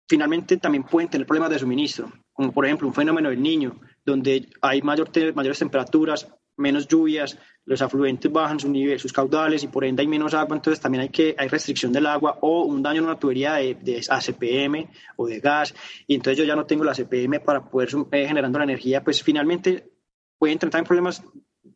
finalmente 0.08 0.56
también 0.56 0.84
pueden 0.84 1.10
tener 1.10 1.26
problemas 1.26 1.50
de 1.50 1.58
suministro, 1.58 2.12
como 2.32 2.52
por 2.52 2.64
ejemplo 2.64 2.88
un 2.88 2.94
fenómeno 2.94 3.30
del 3.30 3.42
niño, 3.42 3.80
donde 4.04 4.48
hay 4.60 4.82
mayor 4.82 5.10
mayores 5.34 5.58
temperaturas, 5.58 6.28
menos 6.56 6.88
lluvias, 6.88 7.38
los 7.64 7.82
afluentes 7.82 8.30
bajan 8.30 8.60
su 8.60 8.68
nivel, 8.68 8.98
sus 8.98 9.12
caudales 9.12 9.62
y 9.64 9.68
por 9.68 9.84
ende 9.84 10.02
hay 10.02 10.06
menos 10.06 10.34
agua, 10.34 10.56
entonces 10.56 10.80
también 10.80 11.02
hay 11.02 11.08
que 11.08 11.34
hay 11.36 11.48
restricción 11.48 11.92
del 11.92 12.06
agua 12.06 12.38
o 12.40 12.62
un 12.62 12.82
daño 12.82 12.98
en 12.98 13.04
una 13.04 13.18
tubería 13.18 13.54
de, 13.54 13.74
de 13.74 14.04
ACPM 14.08 14.88
o 15.16 15.26
de 15.26 15.40
gas 15.40 15.74
y 16.06 16.14
entonces 16.14 16.38
yo 16.38 16.44
ya 16.44 16.56
no 16.56 16.64
tengo 16.64 16.84
la 16.84 16.92
ACPM 16.92 17.40
para 17.44 17.64
poder 17.64 17.88
eh, 18.12 18.26
generando 18.26 18.58
la 18.58 18.64
energía, 18.64 19.02
pues 19.02 19.22
finalmente 19.22 19.90
pueden 20.38 20.58
tener 20.58 20.84
problemas 20.84 21.22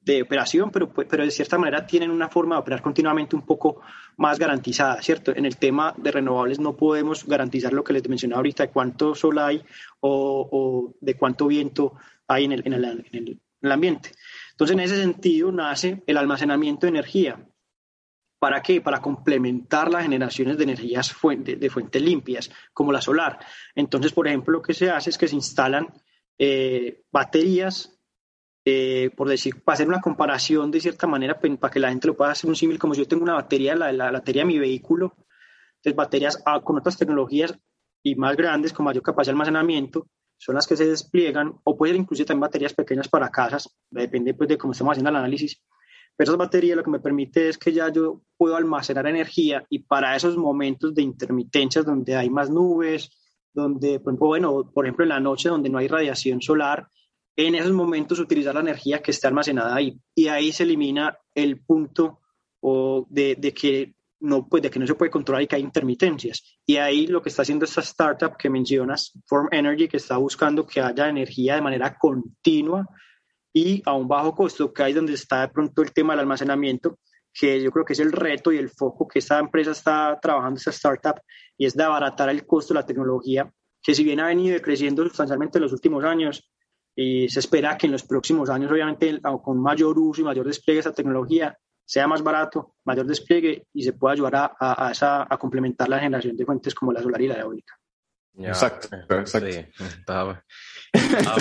de 0.02 0.22
operación, 0.22 0.70
pero, 0.70 0.92
pero 0.92 1.24
de 1.24 1.30
cierta 1.30 1.58
manera 1.58 1.86
tienen 1.86 2.10
una 2.10 2.28
forma 2.28 2.54
de 2.54 2.60
operar 2.62 2.80
continuamente 2.80 3.36
un 3.36 3.44
poco 3.44 3.80
más 4.16 4.38
garantizada, 4.38 5.02
¿cierto? 5.02 5.34
En 5.34 5.44
el 5.44 5.56
tema 5.56 5.94
de 5.96 6.10
renovables 6.10 6.58
no 6.58 6.74
podemos 6.76 7.26
garantizar 7.26 7.72
lo 7.72 7.84
que 7.84 7.92
les 7.92 8.08
mencionaba 8.08 8.38
ahorita, 8.38 8.64
de 8.64 8.70
cuánto 8.70 9.14
sol 9.14 9.38
hay 9.38 9.62
o, 10.00 10.48
o 10.50 10.94
de 11.00 11.14
cuánto 11.14 11.46
viento 11.48 11.94
hay 12.26 12.44
en 12.44 12.52
el, 12.52 12.62
en 12.64 12.72
el, 12.72 12.84
en 13.12 13.40
el 13.62 13.72
ambiente. 13.72 14.12
Entonces, 14.60 14.76
en 14.76 14.80
ese 14.80 15.00
sentido, 15.00 15.50
nace 15.50 16.02
el 16.06 16.18
almacenamiento 16.18 16.84
de 16.84 16.90
energía. 16.90 17.48
¿Para 18.38 18.60
qué? 18.60 18.82
Para 18.82 19.00
complementar 19.00 19.90
las 19.90 20.02
generaciones 20.02 20.58
de 20.58 20.64
energías 20.64 21.16
de 21.46 21.70
fuentes 21.70 22.02
limpias, 22.02 22.50
como 22.74 22.92
la 22.92 23.00
solar. 23.00 23.38
Entonces, 23.74 24.12
por 24.12 24.28
ejemplo, 24.28 24.52
lo 24.52 24.60
que 24.60 24.74
se 24.74 24.90
hace 24.90 25.08
es 25.08 25.16
que 25.16 25.28
se 25.28 25.34
instalan 25.34 25.88
eh, 26.36 27.04
baterías, 27.10 27.98
eh, 28.66 29.08
por 29.16 29.30
decir, 29.30 29.64
para 29.64 29.76
hacer 29.76 29.88
una 29.88 30.02
comparación 30.02 30.70
de 30.70 30.82
cierta 30.82 31.06
manera, 31.06 31.40
pues, 31.40 31.56
para 31.56 31.72
que 31.72 31.80
la 31.80 31.88
gente 31.88 32.08
lo 32.08 32.14
pueda 32.14 32.32
hacer 32.32 32.50
un 32.50 32.54
símil, 32.54 32.78
como 32.78 32.92
si 32.92 33.00
yo 33.00 33.08
tengo 33.08 33.22
una 33.22 33.36
batería, 33.36 33.74
la, 33.74 33.90
la, 33.94 34.10
batería 34.10 34.42
de 34.42 34.48
mi 34.48 34.58
vehículo, 34.58 35.16
entonces 35.76 35.96
baterías 35.96 36.42
ah, 36.44 36.60
con 36.60 36.76
otras 36.76 36.98
tecnologías 36.98 37.58
y 38.02 38.14
más 38.14 38.36
grandes, 38.36 38.74
con 38.74 38.84
mayor 38.84 39.02
capacidad 39.02 39.32
de 39.32 39.36
almacenamiento, 39.36 40.06
son 40.40 40.54
las 40.54 40.66
que 40.66 40.74
se 40.74 40.86
despliegan, 40.86 41.54
o 41.64 41.76
pueden 41.76 41.96
incluso 41.96 42.24
también 42.24 42.40
baterías 42.40 42.72
pequeñas 42.72 43.08
para 43.08 43.28
casas, 43.28 43.76
depende 43.90 44.32
pues, 44.32 44.48
de 44.48 44.56
cómo 44.56 44.72
estemos 44.72 44.92
haciendo 44.92 45.10
el 45.10 45.16
análisis. 45.16 45.62
Pero 46.16 46.30
esas 46.30 46.38
baterías 46.38 46.78
lo 46.78 46.82
que 46.82 46.90
me 46.90 46.98
permite 46.98 47.50
es 47.50 47.58
que 47.58 47.74
ya 47.74 47.92
yo 47.92 48.22
puedo 48.38 48.56
almacenar 48.56 49.06
energía 49.06 49.66
y 49.68 49.80
para 49.80 50.16
esos 50.16 50.38
momentos 50.38 50.94
de 50.94 51.02
intermitencias 51.02 51.84
donde 51.84 52.16
hay 52.16 52.30
más 52.30 52.48
nubes, 52.48 53.10
donde, 53.52 54.00
por 54.00 54.12
ejemplo, 54.12 54.28
bueno, 54.28 54.70
por 54.72 54.86
ejemplo 54.86 55.04
en 55.04 55.10
la 55.10 55.20
noche 55.20 55.50
donde 55.50 55.68
no 55.68 55.76
hay 55.76 55.88
radiación 55.88 56.40
solar, 56.40 56.88
en 57.36 57.54
esos 57.54 57.72
momentos 57.72 58.18
utilizar 58.18 58.54
la 58.54 58.62
energía 58.62 59.02
que 59.02 59.10
está 59.10 59.28
almacenada 59.28 59.76
ahí. 59.76 60.00
Y 60.14 60.28
ahí 60.28 60.52
se 60.52 60.62
elimina 60.62 61.18
el 61.34 61.60
punto 61.60 62.20
o 62.60 63.06
de, 63.10 63.36
de 63.36 63.52
que 63.52 63.94
no, 64.20 64.46
pues 64.46 64.62
de 64.62 64.70
que 64.70 64.78
no 64.78 64.86
se 64.86 64.94
puede 64.94 65.10
controlar 65.10 65.42
y 65.42 65.46
que 65.46 65.56
hay 65.56 65.62
intermitencias. 65.62 66.58
Y 66.66 66.76
ahí 66.76 67.06
lo 67.06 67.22
que 67.22 67.30
está 67.30 67.42
haciendo 67.42 67.64
esta 67.64 67.80
startup 67.80 68.36
que 68.36 68.50
mencionas, 68.50 69.12
Form 69.26 69.48
Energy, 69.50 69.88
que 69.88 69.96
está 69.96 70.16
buscando 70.18 70.66
que 70.66 70.80
haya 70.80 71.08
energía 71.08 71.54
de 71.54 71.62
manera 71.62 71.96
continua 71.98 72.86
y 73.52 73.82
a 73.84 73.94
un 73.94 74.06
bajo 74.06 74.34
costo, 74.34 74.72
que 74.72 74.82
ahí 74.82 74.92
donde 74.92 75.14
está 75.14 75.40
de 75.42 75.48
pronto 75.48 75.82
el 75.82 75.92
tema 75.92 76.12
del 76.12 76.20
almacenamiento, 76.20 76.98
que 77.32 77.60
yo 77.62 77.70
creo 77.70 77.84
que 77.84 77.94
es 77.94 78.00
el 78.00 78.12
reto 78.12 78.52
y 78.52 78.58
el 78.58 78.70
foco 78.70 79.08
que 79.08 79.20
esta 79.20 79.38
empresa 79.38 79.72
está 79.72 80.18
trabajando, 80.20 80.58
esta 80.58 80.70
startup, 80.70 81.20
y 81.56 81.66
es 81.66 81.74
de 81.74 81.82
abaratar 81.82 82.28
el 82.28 82.46
costo 82.46 82.74
de 82.74 82.80
la 82.80 82.86
tecnología, 82.86 83.50
que 83.82 83.94
si 83.94 84.04
bien 84.04 84.20
ha 84.20 84.26
venido 84.26 84.60
creciendo 84.60 85.02
sustancialmente 85.04 85.58
en 85.58 85.62
los 85.62 85.72
últimos 85.72 86.04
años, 86.04 86.48
y 86.94 87.28
se 87.28 87.40
espera 87.40 87.78
que 87.78 87.86
en 87.86 87.92
los 87.92 88.02
próximos 88.02 88.50
años, 88.50 88.70
obviamente, 88.70 89.20
con 89.42 89.60
mayor 89.60 89.98
uso 89.98 90.20
y 90.20 90.24
mayor 90.24 90.46
despliegue 90.46 90.76
de 90.76 90.80
esta 90.80 90.92
tecnología, 90.92 91.56
sea 91.90 92.06
más 92.06 92.22
barato, 92.22 92.76
mayor 92.84 93.04
despliegue 93.04 93.66
y 93.74 93.82
se 93.82 93.94
pueda 93.94 94.12
ayudar 94.12 94.36
a, 94.36 94.86
a, 94.86 94.92
esa, 94.92 95.26
a 95.28 95.36
complementar 95.36 95.88
la 95.88 95.98
generación 95.98 96.36
de 96.36 96.44
fuentes 96.44 96.72
como 96.72 96.92
la 96.92 97.02
solar 97.02 97.20
y 97.20 97.26
la 97.26 97.40
eólica. 97.40 97.74
exacto, 98.38 98.88
exacto. 98.94 99.50
Sí, 99.50 99.66
estaba, 99.98 100.44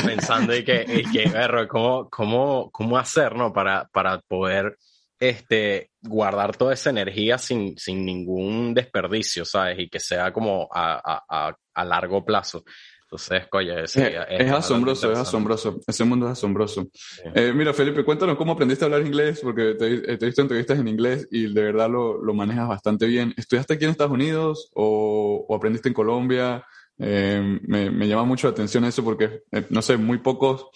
pensando 0.03 0.55
y 0.55 0.63
que, 0.63 0.83
y 0.87 1.03
que 1.11 1.31
¿cómo, 1.67 2.09
cómo, 2.09 2.71
cómo 2.71 2.97
hacer 2.97 3.35
¿no? 3.35 3.53
para, 3.53 3.87
para 3.93 4.21
poder 4.21 4.75
este, 5.19 5.91
guardar 6.01 6.57
toda 6.57 6.73
esa 6.73 6.89
energía 6.89 7.37
sin, 7.37 7.77
sin 7.77 8.03
ningún 8.03 8.73
desperdicio, 8.73 9.45
¿sabes? 9.45 9.77
Y 9.77 9.87
que 9.87 9.99
sea 9.99 10.33
como 10.33 10.67
a, 10.73 10.99
a, 11.29 11.55
a 11.75 11.85
largo 11.85 12.25
plazo. 12.25 12.63
Entonces, 13.11 13.47
coño, 13.49 13.75
es, 13.79 13.97
asombroso, 13.97 15.11
es 15.11 15.17
asombroso. 15.17 15.79
Ese 15.87 16.03
mundo 16.03 16.27
es 16.27 16.33
asombroso. 16.33 16.89
Eh, 17.33 17.51
mira, 17.55 17.73
Felipe, 17.73 18.05
cuéntanos 18.05 18.37
cómo 18.37 18.51
aprendiste 18.51 18.85
a 18.85 18.87
hablar 18.87 19.01
inglés, 19.01 19.39
porque 19.41 19.73
te, 19.73 20.13
he 20.13 20.17
visto 20.17 20.43
entrevistas 20.43 20.77
en 20.77 20.87
inglés 20.87 21.27
y 21.31 21.51
de 21.51 21.63
verdad 21.63 21.89
lo, 21.89 22.23
lo, 22.23 22.35
manejas 22.35 22.67
bastante 22.67 23.07
bien. 23.07 23.33
¿Estudiaste 23.35 23.73
aquí 23.73 23.85
en 23.85 23.91
Estados 23.91 24.13
Unidos 24.13 24.69
o, 24.75 25.43
o 25.49 25.55
aprendiste 25.55 25.87
en 25.87 25.95
Colombia? 25.95 26.63
Eh, 26.99 27.59
me, 27.63 27.89
me, 27.89 28.07
llama 28.07 28.25
mucho 28.25 28.45
la 28.45 28.51
atención 28.51 28.85
eso 28.85 29.03
porque, 29.03 29.41
eh, 29.51 29.65
no 29.71 29.81
sé, 29.81 29.97
muy 29.97 30.19
pocos, 30.19 30.67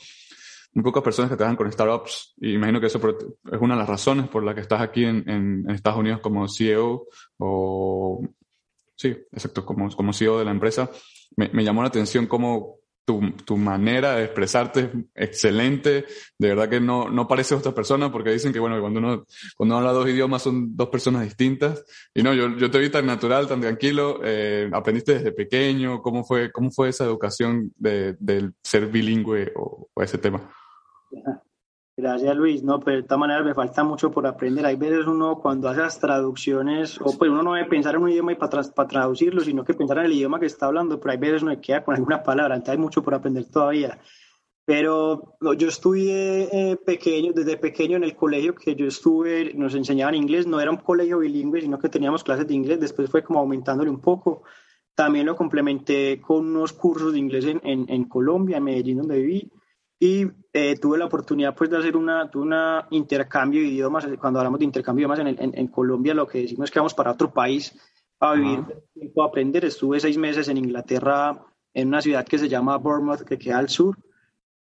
muy 0.73 0.83
pocas 0.83 1.03
personas 1.03 1.29
que 1.29 1.37
trabajan 1.37 1.55
con 1.55 1.71
startups, 1.71 2.33
y 2.37 2.53
imagino 2.55 2.79
que 2.79 2.87
eso 2.87 2.99
es 3.51 3.61
una 3.61 3.75
de 3.75 3.79
las 3.79 3.89
razones 3.89 4.27
por 4.27 4.43
la 4.43 4.55
que 4.55 4.61
estás 4.61 4.81
aquí 4.81 5.05
en, 5.05 5.29
en, 5.29 5.69
Estados 5.69 5.99
Unidos 5.99 6.19
como 6.21 6.47
CEO 6.47 7.05
o, 7.37 8.27
sí, 8.95 9.09
exacto, 9.31 9.63
como, 9.63 9.87
como 9.95 10.13
CEO 10.13 10.39
de 10.39 10.45
la 10.45 10.51
empresa. 10.51 10.89
Me, 11.35 11.63
llamó 11.63 11.81
la 11.81 11.87
atención 11.87 12.27
cómo, 12.27 12.77
tu, 13.05 13.31
tu, 13.43 13.57
manera 13.57 14.15
de 14.15 14.25
expresarte 14.25 14.91
es 15.13 15.29
excelente. 15.29 16.05
De 16.37 16.49
verdad 16.49 16.69
que 16.69 16.79
no, 16.79 17.09
no 17.09 17.27
pareces 17.27 17.57
otra 17.57 17.73
persona 17.73 18.11
porque 18.11 18.31
dicen 18.31 18.53
que, 18.53 18.59
bueno, 18.59 18.79
cuando 18.79 18.99
uno, 18.99 19.25
cuando 19.57 19.77
habla 19.77 19.91
dos 19.91 20.07
idiomas 20.07 20.41
son 20.41 20.75
dos 20.75 20.89
personas 20.89 21.23
distintas. 21.23 21.83
Y 22.13 22.23
no, 22.23 22.33
yo, 22.33 22.55
yo 22.57 22.71
te 22.71 22.79
vi 22.79 22.89
tan 22.89 23.05
natural, 23.05 23.47
tan 23.47 23.61
tranquilo. 23.61 24.21
Eh, 24.23 24.69
aprendiste 24.71 25.15
desde 25.15 25.31
pequeño. 25.31 26.01
¿Cómo 26.01 26.23
fue, 26.23 26.51
cómo 26.51 26.71
fue 26.71 26.89
esa 26.89 27.03
educación 27.05 27.73
de, 27.77 28.15
del 28.19 28.53
ser 28.63 28.87
bilingüe 28.87 29.51
o, 29.55 29.89
o 29.93 30.01
ese 30.01 30.17
tema? 30.17 30.49
Gracias 31.95 32.35
Luis, 32.35 32.63
no, 32.63 32.79
pero 32.79 32.97
de 32.97 33.03
todas 33.03 33.19
maneras 33.19 33.45
me 33.45 33.53
falta 33.53 33.83
mucho 33.83 34.09
por 34.09 34.25
aprender. 34.25 34.65
Hay 34.65 34.75
veces 34.75 35.05
uno 35.05 35.39
cuando 35.39 35.69
hace 35.69 35.81
las 35.81 35.99
traducciones, 35.99 36.99
o 36.99 37.15
pues 37.15 37.29
uno 37.29 37.43
no 37.43 37.53
debe 37.53 37.69
pensar 37.69 37.93
en 37.93 38.01
un 38.01 38.09
idioma 38.09 38.31
y 38.31 38.35
para, 38.35 38.63
para 38.63 38.89
traducirlo, 38.89 39.41
sino 39.41 39.63
que 39.63 39.75
pensar 39.75 39.99
en 39.99 40.05
el 40.05 40.13
idioma 40.13 40.39
que 40.39 40.47
está 40.47 40.65
hablando, 40.65 40.99
pero 40.99 41.11
hay 41.11 41.19
veces 41.19 41.43
uno 41.43 41.59
queda 41.61 41.83
con 41.83 41.95
alguna 41.95 42.23
palabra, 42.23 42.55
entonces 42.55 42.73
hay 42.73 42.79
mucho 42.79 43.03
por 43.03 43.13
aprender 43.13 43.45
todavía. 43.45 43.99
Pero 44.65 45.35
yo 45.55 45.67
estudié 45.67 46.49
eh, 46.51 46.77
pequeño, 46.77 47.31
desde 47.31 47.57
pequeño 47.57 47.97
en 47.97 48.05
el 48.05 48.15
colegio 48.15 48.55
que 48.55 48.75
yo 48.75 48.87
estuve, 48.87 49.53
nos 49.53 49.75
enseñaban 49.75 50.15
inglés, 50.15 50.47
no 50.47 50.59
era 50.59 50.71
un 50.71 50.77
colegio 50.77 51.19
bilingüe, 51.19 51.61
sino 51.61 51.77
que 51.77 51.89
teníamos 51.89 52.23
clases 52.23 52.47
de 52.47 52.55
inglés, 52.55 52.79
después 52.79 53.07
fue 53.11 53.23
como 53.23 53.39
aumentándole 53.39 53.91
un 53.91 53.99
poco. 54.01 54.41
También 54.95 55.27
lo 55.27 55.35
complementé 55.35 56.19
con 56.21 56.47
unos 56.47 56.73
cursos 56.73 57.13
de 57.13 57.19
inglés 57.19 57.45
en, 57.45 57.61
en, 57.63 57.85
en 57.87 58.05
Colombia, 58.05 58.57
en 58.57 58.63
Medellín, 58.63 58.97
donde 58.97 59.19
viví 59.19 59.51
y 59.99 60.27
eh, 60.53 60.77
tuve 60.79 60.97
la 60.97 61.05
oportunidad 61.05 61.55
pues 61.55 61.69
de 61.69 61.77
hacer 61.77 61.97
una, 61.97 62.29
una 62.35 62.87
intercambio 62.91 63.61
de 63.61 63.67
idiomas, 63.67 64.07
cuando 64.19 64.39
hablamos 64.39 64.59
de 64.59 64.65
intercambio 64.65 65.07
de 65.07 65.15
idiomas 65.15 65.39
en, 65.39 65.51
en, 65.57 65.67
Colombia 65.67 66.13
lo 66.13 66.27
que 66.27 66.41
decimos 66.41 66.65
es 66.65 66.71
que 66.71 66.79
vamos 66.79 66.93
para 66.93 67.11
otro 67.11 67.33
país 67.33 67.75
a 68.19 68.33
vivir, 68.33 68.59
a 68.59 69.25
aprender, 69.25 69.65
estuve 69.65 69.99
seis 69.99 70.17
meses 70.17 70.47
en 70.47 70.57
Inglaterra 70.57 71.43
en 71.73 71.87
una 71.87 72.01
ciudad 72.01 72.25
que 72.25 72.37
se 72.37 72.47
llama 72.47 72.77
Bournemouth, 72.77 73.21
que 73.21 73.37
queda 73.37 73.57
al 73.57 73.67
sur, 73.67 73.97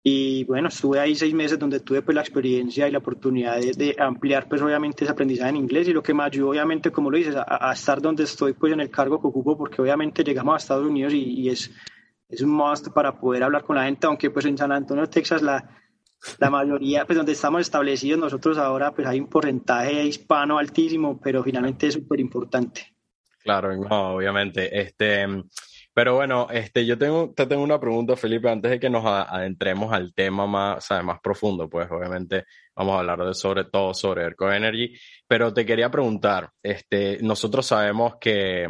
y 0.08 0.44
bueno, 0.44 0.68
estuve 0.68 1.00
ahí 1.00 1.16
seis 1.16 1.34
meses 1.34 1.58
donde 1.58 1.80
tuve 1.80 2.04
pues 2.04 2.14
la 2.14 2.22
experiencia 2.22 2.88
y 2.88 2.92
la 2.92 3.00
oportunidad 3.00 3.60
de, 3.60 3.96
ampliar 3.98 4.48
pues 4.48 4.62
obviamente 4.62 5.04
ese 5.04 5.12
aprendizaje 5.12 5.50
en 5.50 5.56
inglés. 5.56 5.88
Y 5.88 5.94
lo 5.94 6.04
que 6.04 6.14
me 6.14 6.22
ayudó 6.22 6.50
obviamente, 6.52 6.92
como 6.92 7.10
lo 7.10 7.18
dices, 7.18 7.36
a, 7.36 7.74
estar 7.74 8.00
donde 8.00 8.24
estoy 8.26 8.54
pues 8.54 8.72
en 8.72 8.82
el 8.82 8.92
cargo 8.92 9.20
que 9.20 9.26
ocupo 9.26 9.58
porque 9.58 9.82
obviamente 9.82 10.24
llegamos 10.24 10.54
a 10.54 10.58
Estados 10.58 10.86
Unidos 10.86 11.12
y, 11.12 11.42
y 11.42 11.50
es 11.50 11.72
es 12.30 12.42
un 12.42 12.52
must 12.52 12.90
para 12.90 13.20
poder 13.20 13.44
hablar 13.44 13.64
con 13.64 13.76
la 13.76 13.86
gente, 13.86 14.08
aunque 14.08 14.30
pues 14.30 14.46
en 14.46 14.58
San 14.58 14.72
Antonio, 14.72 15.08
Texas, 15.08 15.42
la, 15.42 15.64
la 16.40 16.50
mayoría, 16.50 17.06
pues 17.06 17.18
donde 17.18 17.34
estamos 17.34 17.62
establecidos 17.62 18.20
nosotros 18.20 18.58
ahora, 18.58 18.92
pues 18.94 19.08
hay 19.08 19.20
un 19.20 19.28
porcentaje 19.28 20.06
hispano 20.06 20.58
altísimo, 20.58 21.20
pero 21.22 21.44
finalmente 21.44 21.88
es 21.88 21.94
súper 21.94 22.20
importante. 22.20 22.96
Claro, 23.44 23.76
no, 23.76 24.16
obviamente. 24.16 24.82
Este, 24.82 25.28
pero 25.94 26.16
bueno, 26.16 26.48
este, 26.52 26.86
yo 26.86 26.98
tengo, 26.98 27.32
te 27.34 27.46
tengo 27.46 27.64
una 27.64 27.80
pregunta, 27.80 28.16
Felipe, 28.16 28.50
antes 28.50 28.72
de 28.72 28.80
que 28.80 28.90
nos 28.90 29.06
adentremos 29.06 29.94
al 29.94 30.14
tema 30.14 30.48
más, 30.48 30.90
más 31.04 31.20
profundo, 31.22 31.70
pues 31.70 31.90
obviamente 31.90 32.46
vamos 32.76 32.96
a 32.96 33.00
hablar 33.00 33.24
de 33.24 33.34
sobre 33.34 33.66
todo 33.66 33.94
sobre 33.94 34.24
Erco 34.24 34.52
Energy, 34.52 34.94
pero 35.28 35.54
te 35.54 35.66
quería 35.66 35.90
preguntar, 35.90 36.50
este, 36.62 37.20
nosotros 37.22 37.66
sabemos 37.66 38.16
que, 38.20 38.68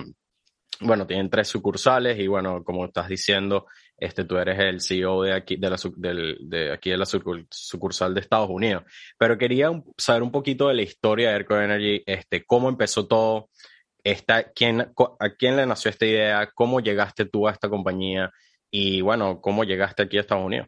bueno, 0.82 1.08
tienen 1.08 1.30
tres 1.30 1.48
sucursales 1.48 2.20
y 2.20 2.28
bueno, 2.28 2.64
como 2.64 2.86
estás 2.86 3.08
diciendo, 3.08 3.68
este, 3.98 4.26
tú 4.26 4.38
eres 4.38 4.60
el 4.60 4.82
CEO 4.82 5.24
de 5.24 5.34
aquí, 5.34 5.56
de 5.56 5.70
la, 5.70 6.74
aquí 6.74 6.90
de 6.90 6.98
la 6.98 7.06
sucursal 7.06 8.14
de 8.14 8.20
Estados 8.20 8.50
Unidos. 8.50 8.84
Pero 9.18 9.38
quería 9.38 9.72
saber 9.98 10.24
un 10.24 10.32
poquito 10.32 10.68
de 10.68 10.76
la 10.76 10.82
historia 10.82 11.30
de 11.30 11.36
Airco 11.36 11.56
Energy, 11.56 12.04
este, 12.06 12.46
cómo 12.46 12.70
empezó 12.70 13.08
todo, 13.08 13.50
esta, 14.04 14.52
quién, 14.52 14.82
a 14.82 15.30
quién 15.38 15.56
le 15.56 15.66
nació 15.66 15.90
esta 15.90 16.06
idea, 16.06 16.52
cómo 16.54 16.80
llegaste 16.80 17.26
tú 17.26 17.48
a 17.48 17.52
esta 17.52 17.70
compañía 17.70 18.32
y 18.70 19.02
bueno, 19.02 19.42
cómo 19.42 19.64
llegaste 19.64 20.04
aquí 20.04 20.18
a 20.18 20.22
Estados 20.22 20.46
Unidos. 20.46 20.68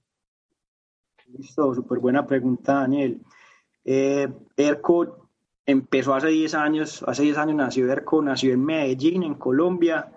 Listo, 1.27 1.75
súper 1.75 1.99
buena 1.99 2.25
pregunta, 2.25 2.73
Daniel. 2.75 3.21
Eh, 3.83 4.27
empezó 5.67 6.15
hace 6.15 6.29
10 6.29 6.53
años, 6.55 7.03
hace 7.05 7.23
10 7.23 7.37
años 7.37 7.55
nació 7.57 7.91
ERCO, 7.91 8.23
nació 8.23 8.53
en 8.53 8.63
Medellín, 8.63 9.23
en 9.23 9.35
Colombia. 9.35 10.11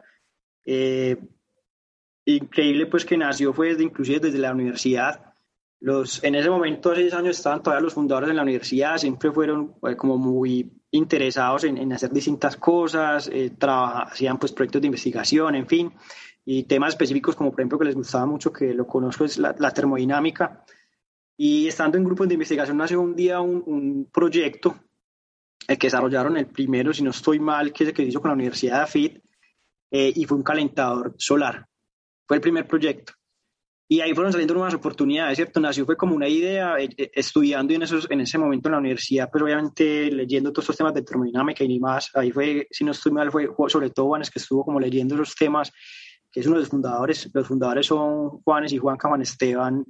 Eh, 0.65 1.17
increíble 2.25 2.87
pues 2.87 3.05
que 3.05 3.19
nació 3.19 3.53
fue 3.53 3.71
desde, 3.71 3.83
inclusive 3.83 4.21
desde 4.21 4.39
la 4.39 4.53
universidad. 4.53 5.35
Los, 5.81 6.23
en 6.23 6.37
ese 6.37 6.49
momento, 6.49 6.93
hace 6.93 7.03
10 7.03 7.15
años, 7.15 7.37
estaban 7.37 7.63
todavía 7.63 7.83
los 7.83 7.95
fundadores 7.95 8.31
en 8.31 8.37
la 8.37 8.43
universidad, 8.43 8.97
siempre 8.99 9.33
fueron 9.33 9.75
eh, 9.83 9.97
como 9.97 10.17
muy 10.19 10.71
interesados 10.93 11.65
en, 11.65 11.79
en 11.79 11.93
hacer 11.93 12.13
distintas 12.13 12.57
cosas, 12.57 13.29
eh, 13.33 13.53
hacían 13.61 14.39
pues 14.39 14.53
proyectos 14.53 14.83
de 14.83 14.87
investigación, 14.87 15.55
en 15.57 15.67
fin, 15.67 15.93
y 16.45 16.65
temas 16.65 16.91
específicos 16.91 17.35
como 17.35 17.51
por 17.51 17.61
ejemplo 17.61 17.79
que 17.79 17.87
les 17.87 17.95
gustaba 17.95 18.27
mucho, 18.27 18.53
que 18.53 18.73
lo 18.75 18.87
conozco, 18.87 19.25
es 19.25 19.39
la, 19.39 19.55
la 19.59 19.73
termodinámica. 19.73 20.65
Y 21.37 21.67
estando 21.67 21.97
en 21.97 22.05
grupos 22.05 22.29
de 22.29 22.35
investigación 22.35 22.77
nació 22.77 23.01
un 23.01 23.17
día 23.17 23.41
un, 23.41 23.63
un 23.67 24.09
proyecto 24.13 24.77
el 25.69 25.79
que 25.79 25.87
desarrollaron 25.87 26.37
el 26.37 26.47
primero, 26.47 26.93
si 26.93 27.03
no 27.03 27.11
estoy 27.11 27.39
mal, 27.39 27.73
que 27.73 27.85
es 27.85 27.89
el 27.89 27.95
que 27.95 28.03
hizo 28.03 28.21
con 28.21 28.31
la 28.31 28.35
Universidad 28.35 28.77
de 28.77 28.83
AFIT, 28.83 29.23
eh, 29.91 30.13
y 30.15 30.25
fue 30.25 30.37
un 30.37 30.45
calentador 30.45 31.15
solar. 31.19 31.67
Fue 32.27 32.37
el 32.37 32.41
primer 32.41 32.67
proyecto. 32.67 33.13
Y 33.93 34.01
ahí 34.01 34.15
fueron 34.15 34.31
saliendo 34.31 34.55
nuevas 34.55 34.75
oportunidades, 34.75 35.35
¿cierto? 35.35 35.59
Nació 35.59 35.85
fue 35.85 35.97
como 35.97 36.15
una 36.15 36.29
idea, 36.29 36.77
eh, 36.79 36.91
eh, 36.97 37.11
estudiando 37.13 37.75
en, 37.75 37.83
esos, 37.83 38.09
en 38.09 38.21
ese 38.21 38.39
momento 38.39 38.69
en 38.69 38.75
la 38.75 38.79
universidad, 38.79 39.29
pero 39.33 39.47
obviamente 39.47 40.13
leyendo 40.13 40.53
todos 40.53 40.63
estos 40.63 40.77
temas 40.77 40.95
de 40.95 41.03
termodinámica 41.03 41.65
y 41.65 41.69
ni 41.69 41.81
más. 41.81 42.09
Ahí 42.15 42.31
fue, 42.31 42.69
si 42.71 42.85
no 42.85 42.93
estoy 42.93 43.11
mal, 43.11 43.33
fue 43.33 43.49
sobre 43.67 43.91
todo 43.91 44.07
Juanes 44.07 44.31
que 44.31 44.39
estuvo 44.39 44.65
como 44.65 44.79
leyendo 44.79 45.17
esos 45.17 45.35
temas, 45.35 45.73
que 46.31 46.39
es 46.39 46.47
uno 46.47 46.55
de 46.55 46.61
los 46.61 46.69
fundadores. 46.69 47.29
Los 47.35 47.49
fundadores 47.49 47.87
son 47.87 48.41
Juanes 48.43 48.73
y 48.73 48.79
Juan 48.79 48.97
Juan 48.97 49.23
Esteban, 49.23 49.85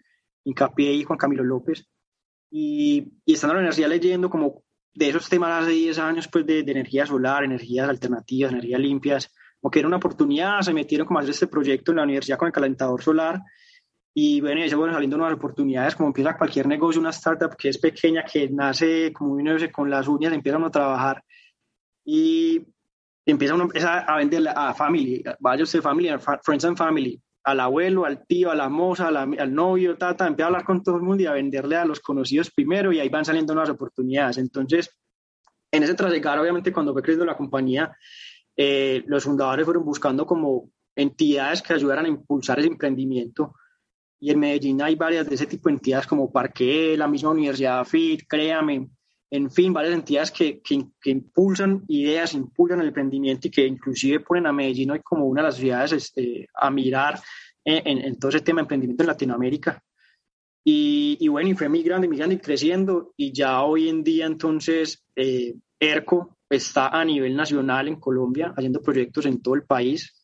Incapié 0.44 0.94
y 0.94 1.04
Juan 1.04 1.18
Camilo 1.18 1.44
López. 1.44 1.87
Y, 2.50 3.06
y 3.26 3.35
estando 3.35 3.52
en 3.52 3.56
la 3.56 3.61
universidad 3.61 3.90
leyendo 3.90 4.30
como 4.30 4.62
de 4.94 5.09
esos 5.09 5.29
temas 5.29 5.62
hace 5.62 5.72
10 5.72 5.98
años, 5.98 6.29
pues 6.29 6.46
de, 6.46 6.61
energía 6.61 7.07
solar, 7.07 7.44
energías 7.44 7.88
alternativas, 7.88 8.53
energías 8.53 8.81
limpias, 8.81 9.33
o 9.61 9.70
que 9.70 9.79
era 9.79 9.88
una 9.88 9.98
oportunidad, 9.98 10.61
se 10.62 10.72
metieron 10.72 11.07
como 11.07 11.18
a 11.18 11.22
hacer 11.22 11.33
este 11.33 11.46
proyecto 11.46 11.92
en 11.92 11.98
la 11.98 12.05
universidad 12.05 12.38
con 12.38 12.46
el 12.46 12.53
calentador 12.53 13.03
solar. 13.03 13.40
Y 14.12 14.40
bueno, 14.40 14.64
y 14.64 14.68
se 14.68 14.74
fueron 14.74 14.94
saliendo 14.94 15.16
nuevas 15.16 15.37
oportunidades, 15.37 15.94
como 15.94 16.09
empieza 16.09 16.37
cualquier 16.37 16.66
negocio, 16.66 17.00
una 17.00 17.11
startup 17.11 17.57
que 17.57 17.68
es 17.68 17.79
pequeña, 17.79 18.24
que 18.24 18.48
nace 18.48 19.12
como 19.12 19.35
uno 19.35 19.55
con 19.72 19.88
las 19.88 20.09
uñas, 20.09 20.33
empieza 20.33 20.59
uno 20.59 20.66
a 20.66 20.70
trabajar 20.70 21.22
y 22.05 22.61
empieza 23.24 23.55
uno 23.55 23.68
a 23.72 24.16
vender 24.16 24.48
a 24.48 24.74
family, 24.74 25.22
vaya 25.38 25.62
usted 25.62 25.81
familia, 25.81 26.18
friends 26.18 26.64
and 26.64 26.76
family, 26.76 27.20
al 27.50 27.60
abuelo, 27.60 28.04
al 28.04 28.26
tío, 28.26 28.50
a 28.50 28.54
la 28.54 28.68
moza, 28.68 29.08
al 29.08 29.54
novio, 29.54 29.96
tata, 29.96 30.26
empieza 30.26 30.46
a 30.46 30.48
hablar 30.48 30.64
con 30.64 30.82
todo 30.82 30.96
el 30.96 31.02
mundo 31.02 31.22
y 31.22 31.26
a 31.26 31.32
venderle 31.32 31.76
a 31.76 31.84
los 31.84 32.00
conocidos 32.00 32.50
primero 32.50 32.92
y 32.92 33.00
ahí 33.00 33.08
van 33.08 33.24
saliendo 33.24 33.54
nuevas 33.54 33.70
oportunidades. 33.70 34.38
Entonces, 34.38 34.90
en 35.70 35.82
ese 35.82 35.94
trasegar, 35.94 36.38
obviamente, 36.38 36.72
cuando 36.72 36.92
fue 36.92 37.02
creciendo 37.02 37.24
la 37.24 37.36
compañía, 37.36 37.96
eh, 38.56 39.04
los 39.06 39.24
fundadores 39.24 39.64
fueron 39.64 39.84
buscando 39.84 40.26
como 40.26 40.70
entidades 40.94 41.62
que 41.62 41.74
ayudaran 41.74 42.04
a 42.04 42.08
impulsar 42.08 42.58
ese 42.58 42.68
emprendimiento. 42.68 43.54
Y 44.18 44.30
en 44.30 44.38
Medellín 44.38 44.82
hay 44.82 44.96
varias 44.96 45.28
de 45.28 45.34
ese 45.34 45.46
tipo 45.46 45.68
de 45.68 45.76
entidades 45.76 46.06
como 46.06 46.30
Parque, 46.30 46.94
la 46.96 47.08
misma 47.08 47.30
Universidad 47.30 47.84
FIT, 47.84 48.26
Créame, 48.28 48.90
en 49.31 49.51
fin, 49.51 49.73
varias 49.73 49.95
entidades 49.95 50.33
que, 50.33 50.61
que, 50.61 51.11
impulsan 51.11 51.85
ideas, 51.87 52.35
impulsan 52.35 52.81
el 52.81 52.88
emprendimiento 52.88 53.47
y 53.47 53.51
que 53.51 53.64
inclusive 53.64 54.21
ponen 54.21 54.47
a 54.47 54.53
Medellín 54.53 54.90
hoy 54.90 55.01
como 55.01 55.27
una 55.27 55.43
de 55.43 55.49
las 55.49 55.57
ciudades 55.57 55.93
este, 55.93 56.49
a 56.53 56.71
mirar 56.71 57.21
en, 57.64 57.99
en, 57.99 58.19
todo 58.19 58.31
ese 58.31 58.40
tema 58.40 58.59
de 58.59 58.62
emprendimiento 58.62 59.05
en 59.05 59.09
Latinoamérica. 59.09 59.83
Y, 60.64 61.16
y, 61.21 61.29
bueno, 61.29 61.49
y 61.49 61.55
fue 61.55 61.69
migrando, 61.69 62.09
migrando 62.09 62.35
y 62.35 62.38
creciendo 62.38 63.14
y 63.16 63.33
ya 63.33 63.62
hoy 63.62 63.88
en 63.88 64.03
día 64.03 64.27
entonces 64.27 65.05
eh, 65.14 65.55
ERCO 65.79 66.37
está 66.51 66.88
a 66.88 67.05
nivel 67.05 67.37
nacional 67.37 67.87
en 67.87 68.01
Colombia, 68.01 68.53
haciendo 68.57 68.83
proyectos 68.83 69.27
en 69.27 69.40
todo 69.40 69.55
el 69.55 69.62
país, 69.62 70.21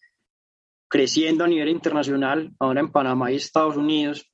creciendo 0.88 1.44
a 1.44 1.48
nivel 1.48 1.68
internacional, 1.68 2.52
ahora 2.58 2.80
en 2.80 2.90
Panamá 2.90 3.30
y 3.30 3.36
Estados 3.36 3.76
Unidos. 3.76 4.28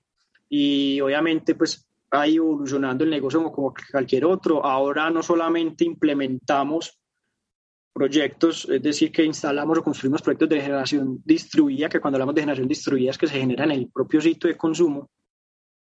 Y 0.49 1.01
obviamente 1.01 1.55
pues 1.55 1.87
ahí 2.13 2.37
evolucionando 2.37 3.05
el 3.05 3.11
negocio 3.11 3.43
como, 3.51 3.75
cualquier 3.91 4.25
otro. 4.27 4.65
Ahora 4.65 5.11
no 5.11 5.23
solamente 5.23 5.85
implementamos 5.85 6.99
proyectos, 7.93 8.69
es 8.71 8.83
decir, 8.83 9.11
que 9.13 9.25
instalamos 9.25 9.79
o 9.79 9.83
construimos 9.83 10.23
proyectos 10.23 10.49
de 10.49 10.61
generación 10.61 11.21
distribuida, 11.25 11.89
que 11.89 12.01
cuando 12.01 12.17
hablamos 12.17 12.35
de 12.35 12.43
generación 12.43 12.69
distribuida 12.69 13.11
es 13.11 13.19
que 13.19 13.27
se 13.27 13.39
genera 13.39 13.65
en 13.65 13.73
el 13.73 13.91
propio 13.91 14.21
sitio 14.21 14.49
de 14.49 14.57
consumo, 14.57 15.11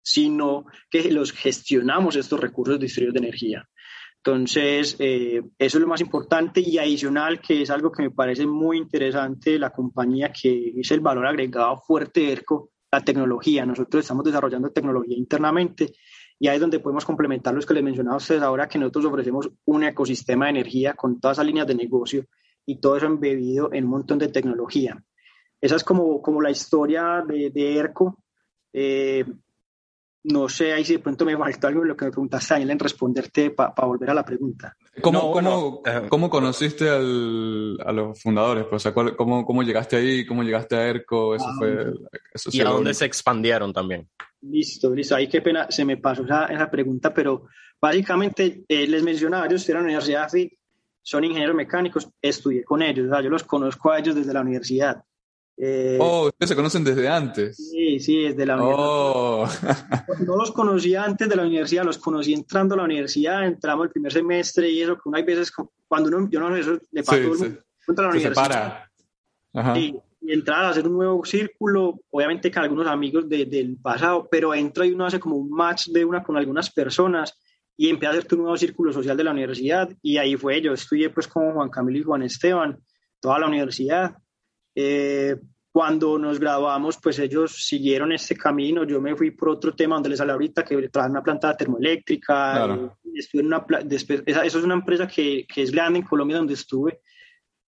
sino 0.02 0.66
que 0.88 1.10
los 1.12 1.32
gestionamos 1.32 2.16
estos 2.16 2.40
recursos 2.40 2.80
distribuidos 2.80 3.14
de 3.14 3.26
energía. 3.28 3.68
Entonces, 4.22 4.96
eh, 4.98 5.40
eso 5.58 5.78
es 5.78 5.80
lo 5.80 5.86
más 5.86 6.00
importante 6.00 6.60
y 6.60 6.78
adicional, 6.78 7.40
que 7.40 7.62
es 7.62 7.70
algo 7.70 7.90
que 7.90 8.02
me 8.02 8.10
parece 8.10 8.46
muy 8.46 8.76
interesante 8.76 9.52
de 9.52 9.58
la 9.58 9.70
compañía, 9.70 10.30
que 10.30 10.74
es 10.76 10.90
el 10.90 11.00
valor 11.00 11.26
agregado 11.26 11.78
fuerte 11.78 12.20
de 12.20 12.32
ERCO, 12.32 12.70
la 12.92 13.02
tecnología. 13.02 13.64
Nosotros 13.64 14.02
estamos 14.02 14.24
desarrollando 14.24 14.70
tecnología 14.72 15.16
internamente 15.16 15.92
y 16.42 16.48
ahí 16.48 16.54
es 16.54 16.60
donde 16.60 16.80
podemos 16.80 17.04
complementar 17.04 17.54
los 17.54 17.66
que 17.66 17.74
les 17.74 17.82
mencionaba 17.82 18.14
a 18.14 18.16
ustedes 18.16 18.42
ahora, 18.42 18.66
que 18.66 18.78
nosotros 18.78 19.04
ofrecemos 19.04 19.50
un 19.66 19.84
ecosistema 19.84 20.46
de 20.46 20.52
energía 20.52 20.94
con 20.94 21.20
todas 21.20 21.36
esas 21.36 21.46
líneas 21.46 21.66
de 21.66 21.74
negocio 21.74 22.24
y 22.64 22.80
todo 22.80 22.96
eso 22.96 23.04
embebido 23.04 23.70
en 23.74 23.84
un 23.84 23.90
montón 23.90 24.18
de 24.18 24.28
tecnología. 24.28 25.04
Esa 25.60 25.76
es 25.76 25.84
como, 25.84 26.22
como 26.22 26.40
la 26.40 26.50
historia 26.50 27.22
de, 27.28 27.50
de 27.50 27.76
ERCO. 27.76 28.22
Eh, 28.72 29.26
no 30.22 30.48
sé 30.48 30.72
ahí 30.72 30.82
si 30.82 30.94
de 30.94 30.98
pronto 31.00 31.26
me 31.26 31.36
faltó 31.36 31.66
algo 31.66 31.82
en 31.82 31.88
lo 31.88 31.96
que 31.96 32.06
me 32.06 32.10
preguntaste, 32.10 32.54
Daniel, 32.54 32.70
en 32.70 32.78
responderte 32.78 33.50
para 33.50 33.74
volver 33.86 34.08
a 34.08 34.14
la 34.14 34.24
pregunta. 34.24 34.74
¿Cómo, 35.02 35.32
cómo, 35.32 35.82
eh, 35.84 36.06
¿cómo 36.08 36.30
conociste 36.30 36.88
al, 36.88 37.78
a 37.84 37.92
los 37.92 38.18
fundadores? 38.22 38.64
Pues, 38.64 38.80
o 38.80 38.82
sea, 38.82 39.14
¿cómo, 39.14 39.44
¿cómo, 39.44 39.62
llegaste 39.62 39.96
ahí? 39.96 40.24
¿Cómo 40.24 40.42
llegaste 40.42 40.74
a 40.74 40.88
ERCO? 40.88 41.34
Eso 41.34 41.46
ah, 41.46 41.54
fue, 41.58 41.92
eso 42.32 42.48
¿Y 42.50 42.62
a 42.62 42.64
dónde 42.64 42.94
se 42.94 43.04
expandieron 43.04 43.74
también? 43.74 44.08
Listo, 44.42 44.94
listo. 44.94 45.14
Ahí 45.14 45.28
qué 45.28 45.42
pena, 45.42 45.66
se 45.70 45.84
me 45.84 45.96
pasó 45.98 46.24
esa, 46.24 46.46
esa 46.46 46.70
pregunta, 46.70 47.12
pero 47.12 47.46
básicamente 47.80 48.64
eh, 48.68 48.86
les 48.86 49.02
mencionaba, 49.02 49.46
ellos 49.46 49.60
estudiaron 49.60 49.88
en 49.88 49.96
la 49.96 50.00
universidad, 50.00 50.50
son 51.02 51.24
ingenieros 51.24 51.56
mecánicos, 51.56 52.08
estudié 52.20 52.64
con 52.64 52.82
ellos, 52.82 53.08
o 53.08 53.10
sea, 53.10 53.22
yo 53.22 53.30
los 53.30 53.44
conozco 53.44 53.90
a 53.90 53.98
ellos 53.98 54.14
desde 54.14 54.32
la 54.32 54.42
universidad. 54.42 55.02
Eh, 55.62 55.98
oh, 56.00 56.28
ustedes 56.28 56.48
se 56.48 56.56
conocen 56.56 56.84
desde 56.84 57.06
antes. 57.06 57.56
Sí, 57.56 58.00
sí, 58.00 58.22
desde 58.22 58.46
la 58.46 58.62
oh. 58.62 59.42
universidad. 59.42 60.06
No 60.20 60.36
los 60.36 60.52
conocía 60.52 61.04
antes 61.04 61.28
de 61.28 61.36
la 61.36 61.42
universidad, 61.42 61.84
los 61.84 61.98
conocí 61.98 62.32
entrando 62.32 62.74
a 62.74 62.78
la 62.78 62.84
universidad, 62.84 63.46
entramos 63.46 63.86
el 63.86 63.92
primer 63.92 64.12
semestre 64.12 64.70
y 64.70 64.80
eso, 64.80 64.96
que 64.96 65.10
hay 65.12 65.22
veces 65.22 65.52
cuando 65.86 66.08
uno, 66.08 66.28
yo 66.30 66.40
no 66.40 66.54
sé, 66.54 66.60
eso 66.60 66.78
le 66.92 67.02
pasa 67.02 67.18
sí, 67.18 67.58
a 67.88 68.02
la 68.02 68.08
universidad. 68.08 68.84
Ajá. 69.52 69.74
Y, 70.20 70.32
entrar 70.32 70.64
a 70.64 70.70
hacer 70.70 70.86
un 70.86 70.94
nuevo 70.94 71.24
círculo, 71.24 72.00
obviamente 72.10 72.50
con 72.50 72.62
algunos 72.62 72.86
amigos 72.86 73.28
del 73.28 73.76
pasado, 73.82 74.28
pero 74.30 74.54
entra 74.54 74.86
y 74.86 74.92
uno 74.92 75.06
hace 75.06 75.20
como 75.20 75.36
un 75.36 75.50
match 75.50 75.88
de 75.88 76.04
una 76.04 76.22
con 76.22 76.36
algunas 76.36 76.70
personas 76.70 77.38
y 77.76 77.88
empieza 77.88 78.14
a 78.14 78.18
hacer 78.18 78.28
tu 78.28 78.36
nuevo 78.36 78.56
círculo 78.56 78.92
social 78.92 79.16
de 79.16 79.24
la 79.24 79.30
universidad 79.30 79.88
y 80.02 80.18
ahí 80.18 80.36
fue, 80.36 80.60
yo 80.60 80.72
estudié 80.72 81.10
pues 81.10 81.26
con 81.26 81.54
Juan 81.54 81.70
Camilo 81.70 81.98
y 81.98 82.02
Juan 82.02 82.22
Esteban, 82.22 82.78
toda 83.20 83.38
la 83.38 83.46
universidad 83.46 84.16
eh, 84.74 85.36
cuando 85.72 86.18
nos 86.18 86.40
graduamos, 86.40 86.98
pues 87.00 87.18
ellos 87.20 87.64
siguieron 87.64 88.12
este 88.12 88.36
camino. 88.36 88.84
Yo 88.84 89.00
me 89.00 89.14
fui 89.14 89.30
por 89.30 89.50
otro 89.50 89.74
tema 89.74 89.94
donde 89.94 90.08
les 90.08 90.18
sale 90.18 90.32
ahorita, 90.32 90.64
que 90.64 90.88
trabaja 90.88 91.06
en 91.06 91.12
una 91.12 91.22
planta 91.22 91.56
termoeléctrica. 91.56 92.64
en 92.64 93.46
una, 93.46 93.64
después, 93.84 94.22
esa, 94.26 94.44
eso 94.44 94.58
es 94.58 94.64
una 94.64 94.74
empresa 94.74 95.06
que, 95.06 95.46
que, 95.46 95.62
es 95.62 95.70
grande 95.70 96.00
en 96.00 96.04
Colombia 96.04 96.38
donde 96.38 96.54
estuve 96.54 97.00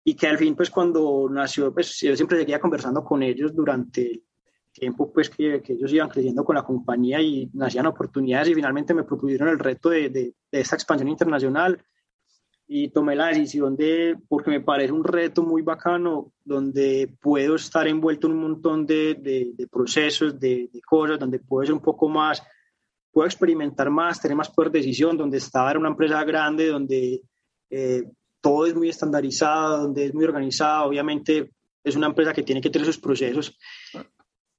y 0.05 0.15
que 0.15 0.27
al 0.27 0.39
fin, 0.39 0.55
pues 0.55 0.71
cuando 0.71 1.29
nació, 1.31 1.73
pues 1.73 2.01
yo 2.01 2.17
siempre 2.17 2.39
seguía 2.39 2.61
conversando 2.61 3.05
con 3.05 3.23
ellos 3.23 3.55
durante 3.55 4.11
el 4.11 4.23
tiempo, 4.73 5.13
pues 5.13 5.29
que, 5.29 5.61
que 5.63 5.75
ellos 5.75 5.93
iban 5.93 6.09
creciendo 6.09 6.45
con 6.45 6.57
la 6.57 6.63
compañía 6.63 7.21
y 7.21 7.51
nacían 7.53 7.87
oportunidades 7.87 8.49
y 8.49 8.55
finalmente 8.55 8.95
me 8.95 9.05
propusieron 9.05 9.49
el 9.49 9.59
reto 9.59 9.91
de, 9.91 10.09
de, 10.09 10.35
de 10.51 10.61
esta 10.61 10.77
expansión 10.77 11.09
internacional. 11.09 11.83
Y 12.73 12.91
tomé 12.91 13.17
la 13.17 13.27
decisión 13.27 13.77
de, 13.77 14.17
porque 14.29 14.49
me 14.49 14.61
parece 14.61 14.93
un 14.93 15.03
reto 15.03 15.43
muy 15.43 15.61
bacano, 15.61 16.33
donde 16.45 17.13
puedo 17.21 17.57
estar 17.57 17.89
envuelto 17.89 18.29
en 18.29 18.35
un 18.35 18.43
montón 18.43 18.87
de, 18.87 19.15
de, 19.15 19.67
procesos, 19.67 20.39
de, 20.39 20.71
cosas, 20.87 21.19
donde 21.19 21.41
puedo 21.41 21.67
ser 21.67 21.75
un 21.75 21.81
poco 21.81 22.09
más, 22.09 22.41
puedo 23.11 23.27
experimentar 23.27 23.91
más, 23.91 24.23
tener 24.23 24.37
más 24.37 24.51
poder 24.51 24.71
de 24.71 24.79
decisión, 24.79 25.17
donde 25.17 25.39
estaba 25.39 25.73
en 25.73 25.79
una 25.79 25.89
empresa 25.89 26.23
grande, 26.23 26.69
donde 26.69 27.23
eh, 27.71 28.05
todo 28.41 28.67
es 28.67 28.75
muy 28.75 28.89
estandarizado, 28.89 29.83
donde 29.83 30.07
es 30.07 30.15
muy 30.15 30.25
organizado, 30.25 30.89
obviamente 30.89 31.51
es 31.85 31.97
una 31.97 32.07
empresa 32.07 32.33
que 32.33 32.43
tiene 32.43 32.61
que 32.61 32.71
tener 32.71 32.87
sus 32.87 32.99
procesos. 32.99 33.57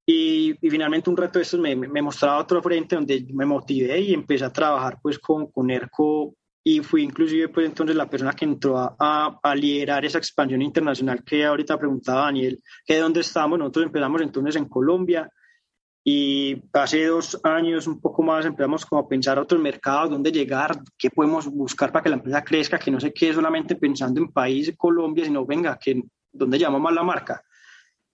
Y, 0.05 0.55
y 0.65 0.69
finalmente 0.69 1.09
un 1.09 1.17
reto 1.17 1.39
de 1.39 1.43
estos 1.43 1.59
me, 1.59 1.75
me, 1.75 2.01
mostraba 2.01 2.39
otro 2.39 2.61
frente 2.61 2.95
donde 2.95 3.25
me 3.33 3.45
motivé 3.45 3.99
y 3.99 4.13
empecé 4.13 4.43
a 4.43 4.51
trabajar 4.51 4.97
pues 5.01 5.19
con, 5.19 5.51
con 5.51 5.69
ERCO 5.69 6.35
y 6.63 6.79
fui 6.81 7.03
inclusive 7.03 7.49
pues 7.49 7.67
entonces 7.67 7.95
la 7.95 8.09
persona 8.09 8.33
que 8.33 8.45
entró 8.45 8.77
a, 8.77 9.39
a, 9.41 9.55
liderar 9.55 10.03
esa 10.03 10.17
expansión 10.17 10.61
internacional 10.61 11.23
que 11.23 11.45
ahorita 11.45 11.77
preguntaba 11.77 12.25
Daniel, 12.25 12.61
que 12.85 12.95
de 12.95 12.99
dónde 12.99 13.21
estamos, 13.21 13.57
nosotros 13.57 13.85
empezamos 13.85 14.21
entonces 14.21 14.55
en 14.55 14.65
Colombia 14.65 15.29
y 16.03 16.61
hace 16.73 17.05
dos 17.05 17.39
años, 17.43 17.85
un 17.85 18.01
poco 18.01 18.23
más, 18.23 18.45
empezamos 18.45 18.85
como 18.85 19.01
a 19.01 19.07
pensar 19.07 19.37
otros 19.37 19.61
mercados, 19.61 20.09
dónde 20.09 20.31
llegar, 20.31 20.79
qué 20.97 21.11
podemos 21.11 21.45
buscar 21.47 21.91
para 21.91 22.03
que 22.03 22.09
la 22.09 22.15
empresa 22.15 22.43
crezca, 22.43 22.79
que 22.79 22.89
no 22.89 22.99
se 22.99 23.13
quede 23.13 23.33
solamente 23.33 23.75
pensando 23.75 24.19
en 24.19 24.31
país 24.31 24.73
Colombia, 24.75 25.25
sino 25.25 25.45
venga, 25.45 25.77
que 25.77 26.01
dónde 26.31 26.57
llamamos 26.57 26.93
la 26.93 27.03
marca. 27.03 27.43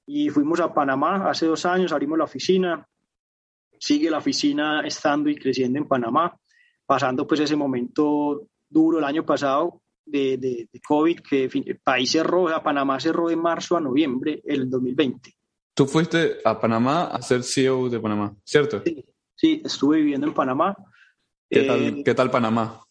Y 0.06 0.30
fuimos 0.30 0.60
a 0.60 0.74
Panamá 0.74 1.30
hace 1.30 1.46
dos 1.46 1.66
años, 1.66 1.94
abrimos 1.94 2.18
la 2.18 2.26
oficina, 2.26 2.86
sigue 3.80 4.10
la 4.10 4.18
oficina 4.18 4.82
estando 4.86 5.30
y 5.30 5.36
creciendo 5.36 5.80
en 5.80 5.88
Panamá 5.88 6.38
pasando 6.86 7.28
pues 7.28 7.42
ese 7.42 7.56
momento 7.56 8.48
duro 8.70 8.98
el 8.98 9.04
año 9.04 9.26
pasado 9.26 9.82
de, 10.06 10.38
de, 10.38 10.70
COVID, 10.88 11.20
que 11.20 11.44
el 11.54 11.80
país 11.80 12.12
cerró, 12.12 12.44
o 12.44 12.50
sea, 12.50 12.64
Panamá 12.64 12.98
cerró 13.00 13.28
de 13.28 13.36
marzo 13.36 13.76
a 13.76 13.82
noviembre 13.82 14.42
del 14.44 14.70
2020. 14.70 15.37
Tú 15.78 15.86
fuiste 15.86 16.38
a 16.44 16.60
Panamá 16.60 17.04
a 17.04 17.22
ser 17.22 17.44
CEO 17.44 17.88
de 17.88 18.00
Panamá, 18.00 18.36
¿cierto? 18.44 18.82
Sí, 18.84 19.06
sí 19.36 19.62
estuve 19.64 19.98
viviendo 19.98 20.26
en 20.26 20.34
Panamá. 20.34 20.76
¿Qué, 21.48 21.62
tal, 21.62 21.84
eh, 21.84 22.02
¿qué 22.04 22.16
tal 22.16 22.32
Panamá? 22.32 22.82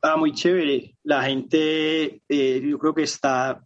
Ah, 0.00 0.16
muy 0.16 0.32
chévere. 0.32 0.96
La 1.02 1.24
gente, 1.24 2.22
eh, 2.28 2.62
yo 2.64 2.78
creo 2.78 2.94
que 2.94 3.02
está, 3.02 3.60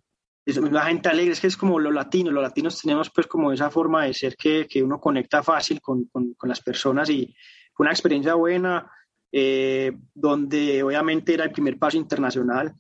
es 0.47 0.57
una 0.57 0.87
gente 0.87 1.11
alegre, 1.11 1.35
es 1.35 1.41
que 1.43 1.49
es 1.49 1.57
como 1.59 1.79
los 1.79 1.93
latinos, 1.93 2.33
los 2.33 2.43
latinos 2.43 2.81
tenemos 2.81 3.11
pues 3.11 3.27
como 3.27 3.53
esa 3.53 3.69
forma 3.69 4.07
de 4.07 4.15
ser 4.15 4.37
que, 4.37 4.67
que 4.67 4.83
uno 4.83 4.99
conecta 4.99 5.43
fácil 5.43 5.83
con, 5.83 6.07
con, 6.07 6.33
con 6.33 6.49
las 6.49 6.63
personas 6.63 7.11
y 7.11 7.37
fue 7.75 7.85
una 7.85 7.93
experiencia 7.93 8.33
buena 8.33 8.91
eh, 9.31 9.93
donde 10.15 10.83
obviamente 10.83 11.35
era 11.35 11.45
el 11.45 11.53
primer 11.53 11.79
paso 11.79 11.99
internacional. 11.99 12.75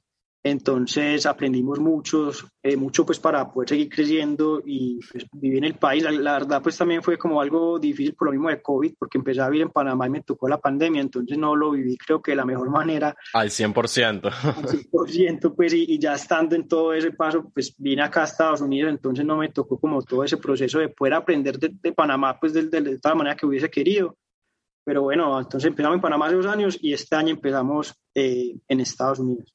Entonces 0.44 1.24
aprendimos 1.24 1.78
muchos, 1.78 2.44
eh, 2.62 2.76
mucho 2.76 3.06
pues 3.06 3.20
para 3.20 3.48
poder 3.50 3.68
seguir 3.68 3.88
creciendo 3.88 4.60
y 4.64 4.98
pues, 5.10 5.24
vivir 5.32 5.58
en 5.58 5.64
el 5.64 5.74
país. 5.74 6.02
La, 6.02 6.32
verdad 6.32 6.60
pues 6.60 6.76
también 6.76 7.02
fue 7.02 7.16
como 7.16 7.40
algo 7.40 7.78
difícil 7.78 8.14
por 8.14 8.26
lo 8.26 8.32
mismo 8.32 8.48
de 8.48 8.60
COVID, 8.60 8.94
porque 8.98 9.18
empecé 9.18 9.40
a 9.40 9.48
vivir 9.48 9.62
en 9.62 9.70
Panamá 9.70 10.06
y 10.06 10.10
me 10.10 10.22
tocó 10.22 10.48
la 10.48 10.58
pandemia, 10.58 11.00
entonces 11.00 11.38
no 11.38 11.54
lo 11.54 11.70
viví 11.70 11.96
creo 11.96 12.20
que 12.20 12.32
de 12.32 12.36
la 12.36 12.44
mejor 12.44 12.70
manera. 12.70 13.14
Al 13.34 13.50
100%. 13.50 14.24
Al 14.24 14.66
100% 14.66 15.54
pues 15.54 15.74
y, 15.74 15.84
y, 15.94 15.98
ya 15.98 16.14
estando 16.14 16.56
en 16.56 16.66
todo 16.66 16.92
ese 16.92 17.12
paso 17.12 17.48
pues 17.54 17.74
vine 17.78 18.02
acá 18.02 18.22
a 18.22 18.24
Estados 18.24 18.60
Unidos, 18.60 18.90
entonces 18.90 19.24
no 19.24 19.36
me 19.36 19.50
tocó 19.50 19.78
como 19.78 20.02
todo 20.02 20.24
ese 20.24 20.38
proceso 20.38 20.80
de 20.80 20.88
poder 20.88 21.14
aprender 21.14 21.58
de, 21.58 21.70
de 21.72 21.92
Panamá 21.92 22.38
pues 22.40 22.52
de, 22.52 22.68
de, 22.68 22.80
de 22.80 22.98
toda 22.98 23.14
manera 23.14 23.36
que 23.36 23.46
hubiese 23.46 23.70
querido 23.70 24.16
pero 24.84 25.02
bueno, 25.02 25.38
entonces 25.38 25.68
empezamos 25.68 25.96
en 25.96 26.00
Panamá 26.00 26.26
hace 26.26 26.36
dos 26.36 26.46
años 26.46 26.78
y 26.80 26.92
este 26.92 27.14
año 27.14 27.30
empezamos 27.30 27.94
eh, 28.14 28.56
en 28.66 28.80
Estados 28.80 29.20
Unidos. 29.20 29.51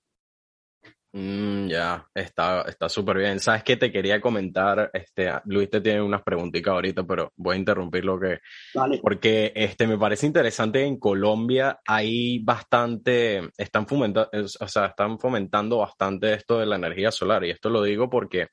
Mm, 1.13 1.67
ya, 1.67 2.08
está 2.13 2.89
súper 2.89 3.17
bien. 3.17 3.39
¿Sabes 3.39 3.63
qué 3.63 3.78
te 3.78 3.91
quería 3.91 4.20
comentar? 4.22 4.91
Este, 4.93 5.32
Luis 5.46 5.70
te 5.70 5.82
tiene 5.82 6.02
unas 6.02 6.22
preguntitas 6.22 6.72
ahorita, 6.72 7.04
pero 7.04 7.32
voy 7.38 7.56
a 7.56 7.60
interrumpir 7.60 8.06
lo 8.06 8.20
que... 8.20 8.39
Vale. 8.74 9.00
Porque 9.02 9.52
este, 9.56 9.88
me 9.88 9.98
parece 9.98 10.28
interesante, 10.28 10.84
en 10.84 11.00
Colombia 11.00 11.80
hay 11.86 12.39
bastante, 12.39 13.50
están 13.58 13.88
fomentando, 13.88 14.30
o 14.60 14.67
sea, 14.67 14.88
están 14.88 15.17
fomentando 15.17 15.78
bastante 15.78 16.34
esto 16.34 16.60
de 16.60 16.65
la 16.65 16.76
energía 16.76 17.12
solar. 17.12 17.43
Y 17.46 17.52
esto 17.52 17.70
lo 17.70 17.82
digo 17.84 18.10
porque 18.10 18.50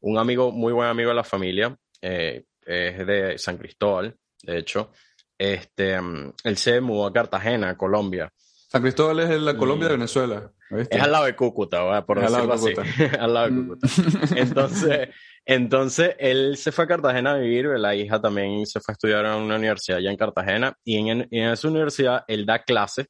un 0.00 0.18
amigo, 0.18 0.50
muy 0.50 0.72
buen 0.72 0.88
amigo 0.88 1.10
de 1.10 1.16
la 1.16 1.24
familia, 1.24 1.76
eh, 2.00 2.44
es 2.64 3.06
de 3.06 3.38
San 3.38 3.56
Cristóbal, 3.56 4.14
de 4.42 4.58
hecho, 4.58 4.92
este, 5.36 6.00
mm, 6.00 6.32
él 6.44 6.56
se 6.56 6.80
mudó 6.80 7.06
a 7.06 7.12
Cartagena, 7.12 7.76
Colombia. 7.76 8.32
San 8.68 8.82
Cristóbal 8.82 9.20
es 9.20 9.30
en 9.30 9.46
la 9.46 9.56
Colombia 9.56 9.88
de 9.88 9.94
Venezuela. 9.94 10.52
Es 10.70 11.00
al 11.00 11.10
lado 11.10 11.24
de 11.24 11.34
Cúcuta, 11.34 12.04
por 12.04 12.20
decirlo 12.20 12.52
así. 12.52 12.74
al 13.18 13.32
lado 13.32 13.46
de 13.46 13.52
mm. 13.52 13.68
Cúcuta. 13.68 13.88
Entonces, 14.36 15.08
entonces, 15.46 16.16
él 16.18 16.56
se 16.58 16.70
fue 16.70 16.84
a 16.84 16.88
Cartagena 16.88 17.32
a 17.32 17.38
vivir, 17.38 17.64
la 17.78 17.94
hija 17.94 18.20
también 18.20 18.66
se 18.66 18.80
fue 18.80 18.92
a 18.92 18.94
estudiar 18.94 19.24
en 19.24 19.32
una 19.42 19.56
universidad 19.56 19.98
allá 19.98 20.10
en 20.10 20.18
Cartagena, 20.18 20.76
y 20.84 20.98
en, 20.98 21.26
en 21.30 21.48
esa 21.50 21.68
universidad 21.68 22.24
él 22.28 22.44
da 22.44 22.62
clases 22.62 23.06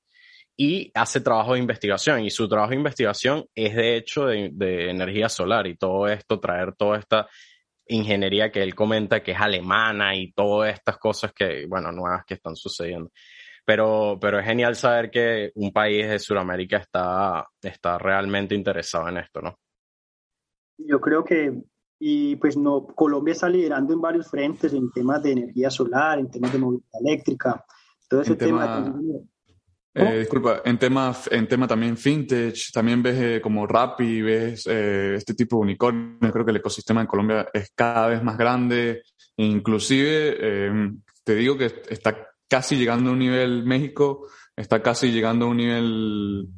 y 0.57 0.92
hace 0.94 1.21
trabajo 1.21 1.55
de 1.55 1.59
investigación, 1.59 2.25
y 2.25 2.31
su 2.31 2.49
trabajo 2.49 2.71
de 2.71 2.77
investigación 2.77 3.44
es 3.53 3.75
de 3.75 3.97
hecho 3.97 4.27
de, 4.27 4.51
de 4.53 4.90
energía 4.90 5.29
solar 5.29 5.66
y 5.66 5.77
todo 5.77 6.07
esto, 6.07 6.38
traer 6.38 6.75
toda 6.77 6.99
esta 6.99 7.27
ingeniería 7.88 8.53
que 8.53 8.62
él 8.62 8.77
comenta 8.77 9.23
que 9.25 9.33
es 9.33 9.40
alemana 9.40 10.14
y 10.14 10.31
todas 10.33 10.73
estas 10.73 10.99
cosas 10.99 11.33
que, 11.33 11.66
bueno, 11.66 11.90
nuevas 11.90 12.25
que 12.25 12.35
están 12.35 12.55
sucediendo. 12.55 13.11
Pero, 13.68 14.16
pero 14.18 14.38
es 14.38 14.46
genial 14.46 14.76
saber 14.76 15.11
que 15.11 15.52
un 15.57 15.70
país 15.74 16.09
de 16.09 16.18
Sudamérica 16.18 16.78
está, 16.78 17.44
está 17.61 17.98
realmente 17.98 18.54
interesado 18.54 19.11
en 19.11 19.18
esto, 19.18 19.42
¿no? 19.42 19.59
Yo 20.78 20.98
creo 20.98 21.22
que 21.22 21.52
y 22.00 22.37
pues 22.37 22.57
no, 22.57 22.87
Colombia 22.87 23.33
está 23.33 23.46
liderando 23.46 23.92
en 23.92 24.00
varios 24.00 24.31
frentes, 24.31 24.72
en 24.72 24.90
temas 24.90 25.22
de 25.22 25.33
energía 25.33 25.68
solar, 25.68 26.18
en 26.18 26.31
temas 26.31 26.50
de 26.50 26.59
movilidad 26.61 26.88
eléctrica, 27.04 27.62
todo 28.09 28.22
ese 28.22 28.37
tema... 28.37 28.94
Eh, 29.92 30.20
disculpa, 30.20 30.62
en 30.64 30.78
tema, 30.78 31.14
en 31.31 31.46
tema 31.46 31.66
también 31.66 31.94
vintage, 32.02 32.70
también 32.72 33.02
ves 33.02 33.20
eh, 33.20 33.40
como 33.42 33.66
Rappi, 33.66 34.22
ves 34.22 34.66
eh, 34.66 35.14
este 35.16 35.35
tipo 35.35 35.57
de 35.57 35.62
unicornios, 35.62 36.33
creo 36.33 36.44
que 36.44 36.52
el 36.52 36.59
ecosistema 36.59 37.02
en 37.02 37.07
Colombia 37.07 37.48
es 37.52 37.70
cada 37.74 38.07
vez 38.07 38.22
más 38.22 38.38
grande, 38.38 39.02
inclusive 39.37 40.70
te 41.24 41.35
digo 41.35 41.59
que 41.59 41.83
está 41.90 42.28
casi 42.49 42.77
llegando 42.77 43.11
a 43.11 43.13
un 43.13 43.19
nivel 43.19 43.65
México, 43.65 44.27
está 44.57 44.83
casi 44.83 45.13
llegando 45.13 45.47
a 45.47 45.49
un 45.49 45.57
nivel 45.57 46.49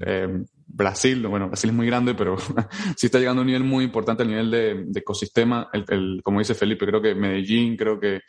Brasil, 0.72 1.26
bueno, 1.26 1.48
Brasil 1.48 1.70
es 1.70 1.76
muy 1.76 1.86
grande, 1.86 2.14
pero 2.14 2.36
sí 2.96 3.06
está 3.06 3.18
llegando 3.18 3.40
a 3.40 3.42
un 3.42 3.48
nivel 3.48 3.64
muy 3.64 3.84
importante 3.84 4.22
a 4.22 4.26
nivel 4.26 4.50
de, 4.50 5.00
ecosistema. 5.00 5.68
El, 5.72 6.20
como 6.22 6.38
dice 6.38 6.54
Felipe, 6.54 6.86
creo 6.86 7.02
que 7.02 7.14
Medellín, 7.14 7.76
creo 7.76 7.98
que 7.98 8.20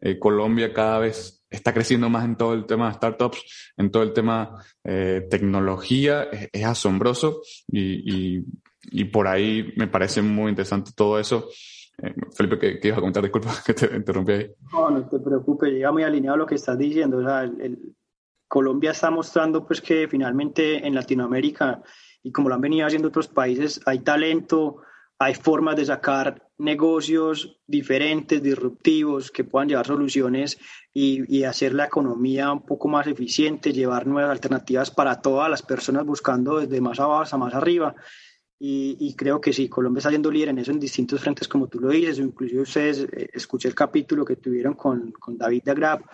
eh, 0.00 0.18
Colombia 0.18 0.72
cada 0.72 0.98
vez 0.98 1.44
está 1.50 1.74
creciendo 1.74 2.08
más 2.08 2.24
en 2.24 2.36
todo 2.36 2.54
el 2.54 2.66
tema 2.66 2.88
de 2.88 2.94
startups, 2.94 3.72
en 3.76 3.90
todo 3.90 4.02
el 4.02 4.12
tema 4.12 4.64
eh, 4.84 5.26
tecnología, 5.28 6.28
es, 6.52 6.64
asombroso 6.64 7.42
y, 7.68 8.40
y, 8.90 9.04
por 9.04 9.28
ahí 9.28 9.72
me 9.76 9.86
parece 9.86 10.22
muy 10.22 10.50
interesante 10.50 10.92
todo 10.94 11.18
eso. 11.18 11.48
Eh, 12.02 12.14
Felipe, 12.36 12.58
¿qué, 12.58 12.88
ibas 12.88 12.98
a 12.98 13.00
comentar? 13.00 13.22
Disculpa 13.22 13.50
que 13.66 13.74
te 13.74 13.96
interrumpí 13.96 14.32
ahí. 14.32 14.50
No, 14.72 14.90
no 14.90 15.08
te 15.08 15.18
preocupes, 15.18 15.72
llega 15.72 15.92
muy 15.92 16.02
alineado 16.02 16.34
a 16.34 16.38
lo 16.38 16.46
que 16.46 16.56
estás 16.56 16.76
diciendo. 16.76 17.18
O 17.18 17.22
sea, 17.22 17.42
el 17.44 17.94
Colombia 18.52 18.90
está 18.90 19.10
mostrando 19.10 19.66
pues 19.66 19.80
que 19.80 20.06
finalmente 20.08 20.86
en 20.86 20.94
Latinoamérica 20.94 21.80
y 22.22 22.30
como 22.32 22.50
lo 22.50 22.54
han 22.54 22.60
venido 22.60 22.86
haciendo 22.86 23.08
otros 23.08 23.26
países 23.26 23.80
hay 23.86 24.00
talento, 24.00 24.82
hay 25.18 25.34
formas 25.34 25.74
de 25.76 25.86
sacar 25.86 26.50
negocios 26.58 27.60
diferentes, 27.66 28.42
disruptivos, 28.42 29.30
que 29.30 29.44
puedan 29.44 29.68
llevar 29.68 29.86
soluciones 29.86 30.58
y, 30.92 31.44
hacer 31.44 31.72
la 31.72 31.86
economía 31.86 32.52
un 32.52 32.66
poco 32.66 32.88
más 32.88 33.06
eficiente, 33.06 33.72
llevar 33.72 34.06
nuevas 34.06 34.32
alternativas 34.32 34.90
para 34.90 35.22
todas 35.22 35.48
las 35.48 35.62
personas 35.62 36.04
buscando 36.04 36.58
desde 36.58 36.80
más 36.80 37.00
abajo 37.00 37.34
a 37.34 37.38
más 37.38 37.54
arriba. 37.54 37.94
Y, 38.64 39.14
creo 39.16 39.40
que 39.40 39.52
sí, 39.52 39.68
Colombia 39.68 39.98
está 39.98 40.10
siendo 40.10 40.30
líder 40.30 40.50
en 40.50 40.58
eso 40.60 40.70
en 40.70 40.78
distintos 40.78 41.20
frentes, 41.20 41.48
como 41.48 41.66
tú 41.66 41.80
lo 41.80 41.88
dices, 41.88 42.20
inclusive 42.20 42.62
ustedes, 42.62 43.00
eh, 43.00 43.28
escuché 43.32 43.66
el 43.66 43.74
capítulo 43.74 44.24
que 44.24 44.36
tuvieron 44.36 44.74
con, 44.74 45.10
con 45.10 45.36
David 45.36 45.64
de 45.64 45.74
Grab, 45.74 46.04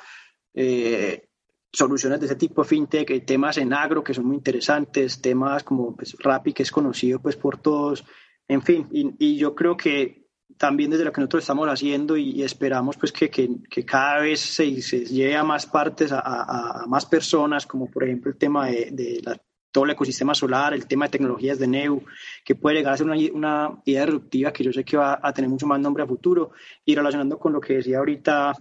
eh, 0.54 1.28
soluciones 1.70 2.20
de 2.20 2.24
ese 2.24 2.36
tipo, 2.36 2.64
fintech, 2.64 3.26
temas 3.26 3.58
en 3.58 3.74
agro 3.74 4.02
que 4.02 4.14
son 4.14 4.24
muy 4.24 4.36
interesantes, 4.36 5.20
temas 5.20 5.62
como 5.62 5.94
pues, 5.94 6.16
Rappi, 6.18 6.54
que 6.54 6.62
es 6.62 6.70
conocido 6.70 7.20
pues 7.20 7.36
por 7.36 7.58
todos, 7.60 8.06
en 8.48 8.62
fin, 8.62 8.88
y, 8.90 9.36
yo 9.36 9.54
creo 9.54 9.76
que 9.76 10.30
también 10.56 10.90
desde 10.90 11.04
lo 11.04 11.12
que 11.12 11.20
nosotros 11.20 11.44
estamos 11.44 11.68
haciendo 11.68 12.16
y, 12.16 12.42
esperamos 12.42 12.96
pues 12.96 13.12
que, 13.12 13.28
que, 13.28 13.58
que, 13.68 13.84
cada 13.84 14.20
vez 14.20 14.40
se, 14.40 14.80
se, 14.80 15.04
lleve 15.04 15.36
a 15.36 15.44
más 15.44 15.66
partes, 15.66 16.12
a, 16.12 16.22
a, 16.24 16.86
más 16.86 17.04
personas, 17.04 17.66
como 17.66 17.90
por 17.90 18.04
ejemplo 18.04 18.30
el 18.30 18.38
tema 18.38 18.68
de, 18.68 18.88
de 18.90 19.20
la, 19.22 19.38
todo 19.70 19.84
el 19.84 19.90
ecosistema 19.90 20.34
solar, 20.34 20.74
el 20.74 20.86
tema 20.86 21.06
de 21.06 21.10
tecnologías 21.10 21.58
de 21.58 21.66
NEU, 21.66 22.02
que 22.44 22.54
puede 22.54 22.76
llegar 22.76 22.94
a 22.94 22.96
ser 22.96 23.06
una, 23.06 23.80
idea 23.84 24.04
disruptiva 24.04 24.52
que 24.52 24.64
yo 24.64 24.72
sé 24.72 24.84
que 24.84 24.96
va 24.96 25.18
a 25.22 25.32
tener 25.32 25.50
mucho 25.50 25.66
más 25.66 25.80
nombre 25.80 26.02
a 26.02 26.06
futuro, 26.06 26.52
y 26.84 26.94
relacionando 26.94 27.38
con 27.38 27.52
lo 27.52 27.60
que 27.60 27.74
decía 27.74 27.98
ahorita 27.98 28.52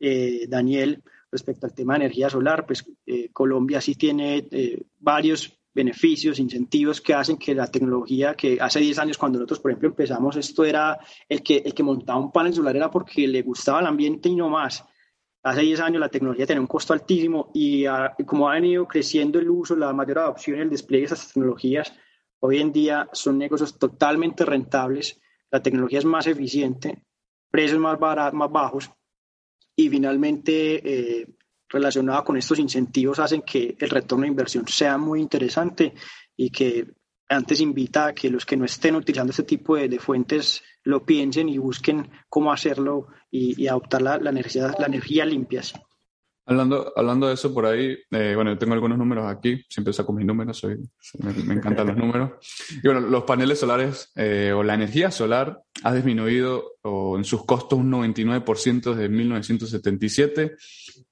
eh, 0.00 0.46
Daniel, 0.48 1.02
respecto 1.30 1.66
al 1.66 1.74
tema 1.74 1.94
de 1.94 2.04
energía 2.04 2.28
solar, 2.28 2.66
pues 2.66 2.84
eh, 3.06 3.30
Colombia 3.32 3.80
sí 3.80 3.94
tiene 3.94 4.46
eh, 4.50 4.82
varios 4.98 5.58
beneficios, 5.74 6.38
incentivos 6.38 7.00
que 7.00 7.14
hacen 7.14 7.38
que 7.38 7.54
la 7.54 7.66
tecnología 7.66 8.34
que 8.34 8.58
hace 8.60 8.80
10 8.80 8.98
años 8.98 9.18
cuando 9.18 9.38
nosotros, 9.38 9.60
por 9.60 9.70
ejemplo, 9.70 9.88
empezamos, 9.88 10.36
esto 10.36 10.64
era 10.64 10.98
el 11.28 11.42
que, 11.42 11.62
el 11.64 11.72
que 11.72 11.82
montaba 11.82 12.18
un 12.18 12.30
panel 12.30 12.52
solar 12.52 12.76
era 12.76 12.90
porque 12.90 13.26
le 13.26 13.40
gustaba 13.42 13.80
el 13.80 13.86
ambiente 13.86 14.28
y 14.28 14.36
no 14.36 14.50
más. 14.50 14.84
Hace 15.44 15.62
10 15.62 15.80
años 15.80 16.00
la 16.00 16.08
tecnología 16.08 16.46
tenía 16.46 16.60
un 16.60 16.68
costo 16.68 16.92
altísimo 16.92 17.50
y, 17.52 17.84
como 18.24 18.48
ha 18.48 18.54
venido 18.54 18.86
creciendo 18.86 19.40
el 19.40 19.50
uso, 19.50 19.74
la 19.74 19.92
mayor 19.92 20.20
adopción 20.20 20.58
y 20.58 20.60
el 20.62 20.70
despliegue 20.70 21.08
de 21.08 21.14
esas 21.14 21.32
tecnologías, 21.32 21.92
hoy 22.40 22.60
en 22.60 22.72
día 22.72 23.08
son 23.12 23.38
negocios 23.38 23.76
totalmente 23.76 24.44
rentables, 24.44 25.20
la 25.50 25.60
tecnología 25.60 25.98
es 25.98 26.04
más 26.04 26.26
eficiente, 26.28 27.04
precios 27.50 27.80
más, 27.80 27.98
baratos, 27.98 28.38
más 28.38 28.52
bajos 28.52 28.90
y 29.74 29.88
finalmente 29.88 31.20
eh, 31.20 31.26
relacionado 31.68 32.22
con 32.22 32.36
estos 32.36 32.58
incentivos 32.58 33.18
hacen 33.18 33.42
que 33.42 33.76
el 33.78 33.90
retorno 33.90 34.22
de 34.22 34.28
inversión 34.28 34.66
sea 34.68 34.96
muy 34.96 35.20
interesante 35.20 35.94
y 36.36 36.50
que 36.50 36.86
antes 37.32 37.60
invita 37.60 38.06
a 38.06 38.14
que 38.14 38.30
los 38.30 38.46
que 38.46 38.56
no 38.56 38.64
estén 38.64 38.96
utilizando 38.96 39.30
este 39.30 39.42
tipo 39.42 39.76
de, 39.76 39.98
fuentes 39.98 40.62
lo 40.84 41.04
piensen 41.04 41.48
y 41.48 41.58
busquen 41.58 42.10
cómo 42.28 42.52
hacerlo 42.52 43.08
y, 43.30 43.66
adoptar 43.66 44.02
la, 44.02 44.18
la, 44.18 44.30
energía, 44.30 44.74
la 44.78 44.86
energía 44.86 45.24
limpias. 45.24 45.74
Hablando, 46.44 46.92
hablando 46.96 47.28
de 47.28 47.34
eso 47.34 47.54
por 47.54 47.66
ahí, 47.66 47.96
eh, 48.10 48.32
bueno, 48.34 48.50
yo 48.50 48.58
tengo 48.58 48.74
algunos 48.74 48.98
números 48.98 49.30
aquí, 49.30 49.64
siempre 49.68 49.92
saco 49.92 50.12
mis 50.12 50.26
números, 50.26 50.58
soy, 50.58 50.76
me, 51.20 51.54
encantan 51.54 51.86
los 51.86 51.96
números. 51.98 52.32
Y 52.82 52.88
bueno, 52.88 53.00
los 53.00 53.22
paneles 53.22 53.60
solares 53.60 54.10
eh, 54.16 54.52
o 54.52 54.64
la 54.64 54.74
energía 54.74 55.12
solar 55.12 55.62
ha 55.84 55.94
disminuido 55.94 56.72
o 56.82 57.16
en 57.16 57.22
sus 57.22 57.44
costos 57.46 57.78
un 57.78 57.92
99% 57.92 58.92
desde 58.94 59.08
1977. 59.08 60.56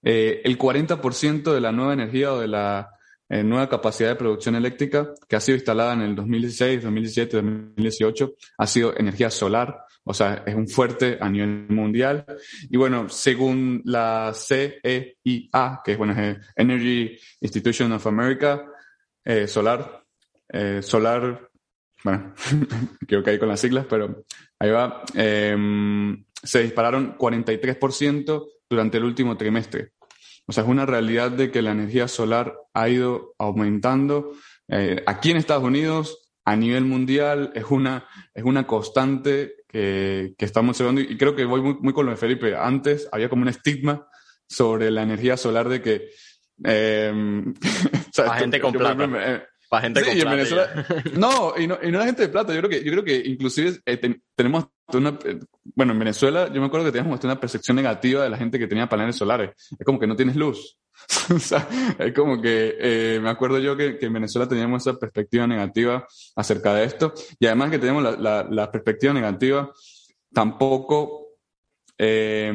Eh, 0.03 0.43
el 0.45 0.59
40% 0.59 1.55
de 1.55 1.61
la 1.61 1.71
nueva 1.71 1.93
energía 1.93 2.33
o 2.33 2.41
de 2.41 2.49
la 2.49 2.91
nueva 3.31 3.69
capacidad 3.69 4.11
de 4.11 4.17
producción 4.17 4.57
eléctrica 4.57 5.15
que 5.29 5.37
ha 5.37 5.41
sido 5.41 5.57
instalada 5.57 5.95
en 5.95 6.01
el 6.03 6.17
2016, 6.17 6.83
2017, 6.83 7.37
2018 7.37 8.33
ha 8.59 8.67
sido 8.67 8.97
energía 8.99 9.31
solar 9.31 9.85
o 10.05 10.15
sea, 10.15 10.43
es 10.47 10.55
un 10.55 10.67
fuerte 10.67 11.19
a 11.21 11.29
nivel 11.29 11.67
mundial. 11.69 12.25
Y 12.69 12.77
bueno, 12.77 13.09
según 13.09 13.83
la 13.85 14.33
CEIA, 14.35 15.81
que 15.85 15.93
es 15.93 15.99
bueno, 15.99 16.15
Energy 16.57 17.17
Institution 17.41 17.93
of 17.93 18.07
America, 18.07 18.65
eh, 19.25 19.47
Solar, 19.47 20.05
eh, 20.49 20.81
Solar, 20.83 21.49
bueno, 22.03 22.35
creo 23.07 23.23
que 23.23 23.31
ahí 23.31 23.39
con 23.39 23.49
las 23.49 23.61
siglas, 23.61 23.87
pero 23.89 24.25
ahí 24.59 24.71
va, 24.71 25.05
em, 25.15 26.25
se 26.43 26.63
dispararon 26.63 27.17
43% 27.17 28.49
durante 28.69 28.97
el 28.97 29.05
último 29.05 29.37
trimestre. 29.37 29.93
O 30.51 30.53
sea, 30.53 30.65
es 30.65 30.69
una 30.69 30.85
realidad 30.85 31.31
de 31.31 31.53
que 31.53 31.63
la 31.63 31.71
energía 31.71 32.09
solar 32.09 32.57
ha 32.75 32.89
ido 32.89 33.37
aumentando. 33.39 34.33
Eh, 34.67 35.01
aquí 35.07 35.31
en 35.31 35.37
Estados 35.37 35.63
Unidos, 35.63 36.33
a 36.45 36.57
nivel 36.57 36.85
mundial, 36.85 37.53
es 37.55 37.67
una, 37.71 38.09
es 38.35 38.43
una 38.43 38.67
constante 38.67 39.55
que, 39.69 40.35
que 40.37 40.45
estamos 40.45 40.71
observando, 40.71 41.03
y 41.03 41.17
creo 41.17 41.37
que 41.37 41.45
voy 41.45 41.63
muy, 41.63 41.75
muy, 41.75 41.93
con 41.93 42.05
lo 42.05 42.11
de 42.11 42.17
Felipe. 42.17 42.57
Antes 42.57 43.09
había 43.13 43.29
como 43.29 43.43
un 43.43 43.49
estigma 43.49 44.09
sobre 44.49 44.91
la 44.91 45.03
energía 45.03 45.37
solar 45.37 45.69
de 45.69 45.83
que... 45.83 46.09
Eh, 46.65 47.45
Para 48.17 48.35
gente 48.35 48.61
con 48.61 48.73
plata. 48.73 49.09
Eh, 49.09 49.45
Para 49.71 49.83
gente 49.85 50.03
con 50.03 50.13
plata. 50.13 50.31
Venezuela, 50.31 50.87
no, 51.17 51.55
y 51.57 51.67
no, 51.69 51.79
y 51.81 51.93
no 51.93 52.01
la 52.01 52.07
gente 52.07 52.23
de 52.23 52.29
plata. 52.29 52.53
Yo 52.53 52.59
creo 52.59 52.71
que, 52.71 52.85
yo 52.85 52.91
creo 52.91 53.05
que 53.05 53.23
inclusive 53.25 53.79
eh, 53.87 54.19
tenemos 54.35 54.67
una... 54.93 55.17
Eh, 55.25 55.39
bueno, 55.77 55.93
en 55.93 55.99
Venezuela 56.01 56.53
yo 56.53 56.61
me 56.61 56.67
acuerdo 56.67 56.87
que 56.87 56.93
teníamos 56.93 57.23
una 57.23 57.39
percepción 57.39 57.77
negativa 57.77 58.25
de 58.25 58.31
la 58.31 58.37
gente 58.37 58.59
que 58.59 58.67
tenía 58.67 58.89
paneles 58.89 59.15
solares. 59.15 59.53
Es 59.79 59.87
como 59.87 60.01
que 60.01 60.09
no 60.09 60.17
tienes 60.17 60.35
luz. 60.35 60.77
o 61.35 61.39
sea, 61.39 61.69
es 62.01 62.13
como 62.13 62.43
que 62.43 62.77
eh, 62.81 63.21
me 63.23 63.31
acuerdo 63.31 63.61
yo 63.61 63.77
que, 63.77 63.97
que, 63.97 64.07
en 64.07 64.13
Venezuela 64.13 64.49
teníamos 64.49 64.85
esa 64.85 64.99
perspectiva 64.99 65.47
negativa 65.47 66.05
acerca 66.35 66.75
de 66.75 66.85
esto 66.85 67.15
y 67.39 67.47
además 67.47 67.71
que 67.71 67.79
teníamos 67.79 68.03
la, 68.03 68.13
la, 68.13 68.47
la 68.51 68.71
perspectiva 68.73 69.13
negativa, 69.13 69.73
tampoco, 70.33 71.29
eh, 71.97 72.53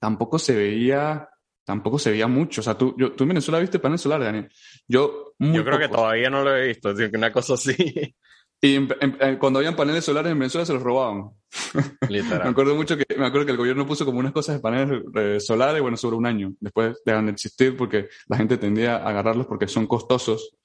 tampoco 0.00 0.40
se 0.40 0.56
veía, 0.56 1.28
tampoco 1.64 1.98
se 2.00 2.10
veía 2.10 2.26
mucho. 2.26 2.60
O 2.60 2.64
sea, 2.64 2.76
tú, 2.76 2.94
yo, 2.98 3.12
tú 3.12 3.24
en 3.24 3.28
Venezuela 3.28 3.60
viste 3.60 3.78
panel 3.78 3.98
solar, 3.98 4.22
Daniel. 4.22 4.50
Yo, 4.90 5.34
yo 5.38 5.64
creo 5.64 5.78
que 5.78 5.88
todavía 5.88 6.30
no 6.30 6.42
lo 6.42 6.56
he 6.56 6.66
visto, 6.66 6.92
una 7.14 7.32
cosa 7.32 7.54
así. 7.54 7.76
Y 8.60 8.88
cuando 9.38 9.60
habían 9.60 9.76
paneles 9.76 10.04
solares 10.04 10.32
en 10.32 10.38
Venezuela 10.38 10.66
se 10.66 10.72
los 10.72 10.82
robaban. 10.82 11.30
Literal. 12.08 12.42
me 12.44 12.50
acuerdo 12.50 12.74
mucho 12.74 12.96
que, 12.96 13.06
me 13.16 13.24
acuerdo 13.24 13.46
que 13.46 13.52
el 13.52 13.56
gobierno 13.56 13.86
puso 13.86 14.04
como 14.04 14.18
unas 14.18 14.32
cosas 14.32 14.56
de 14.56 14.60
paneles 14.60 15.02
eh, 15.14 15.38
solares, 15.38 15.80
bueno, 15.80 15.96
sobre 15.96 16.16
un 16.16 16.26
año. 16.26 16.52
Después 16.58 17.00
dejan 17.06 17.26
de 17.26 17.32
existir 17.32 17.76
porque 17.76 18.08
la 18.26 18.36
gente 18.36 18.58
tendía 18.58 18.96
a 18.96 19.08
agarrarlos 19.10 19.46
porque 19.46 19.68
son 19.68 19.86
costosos. 19.86 20.56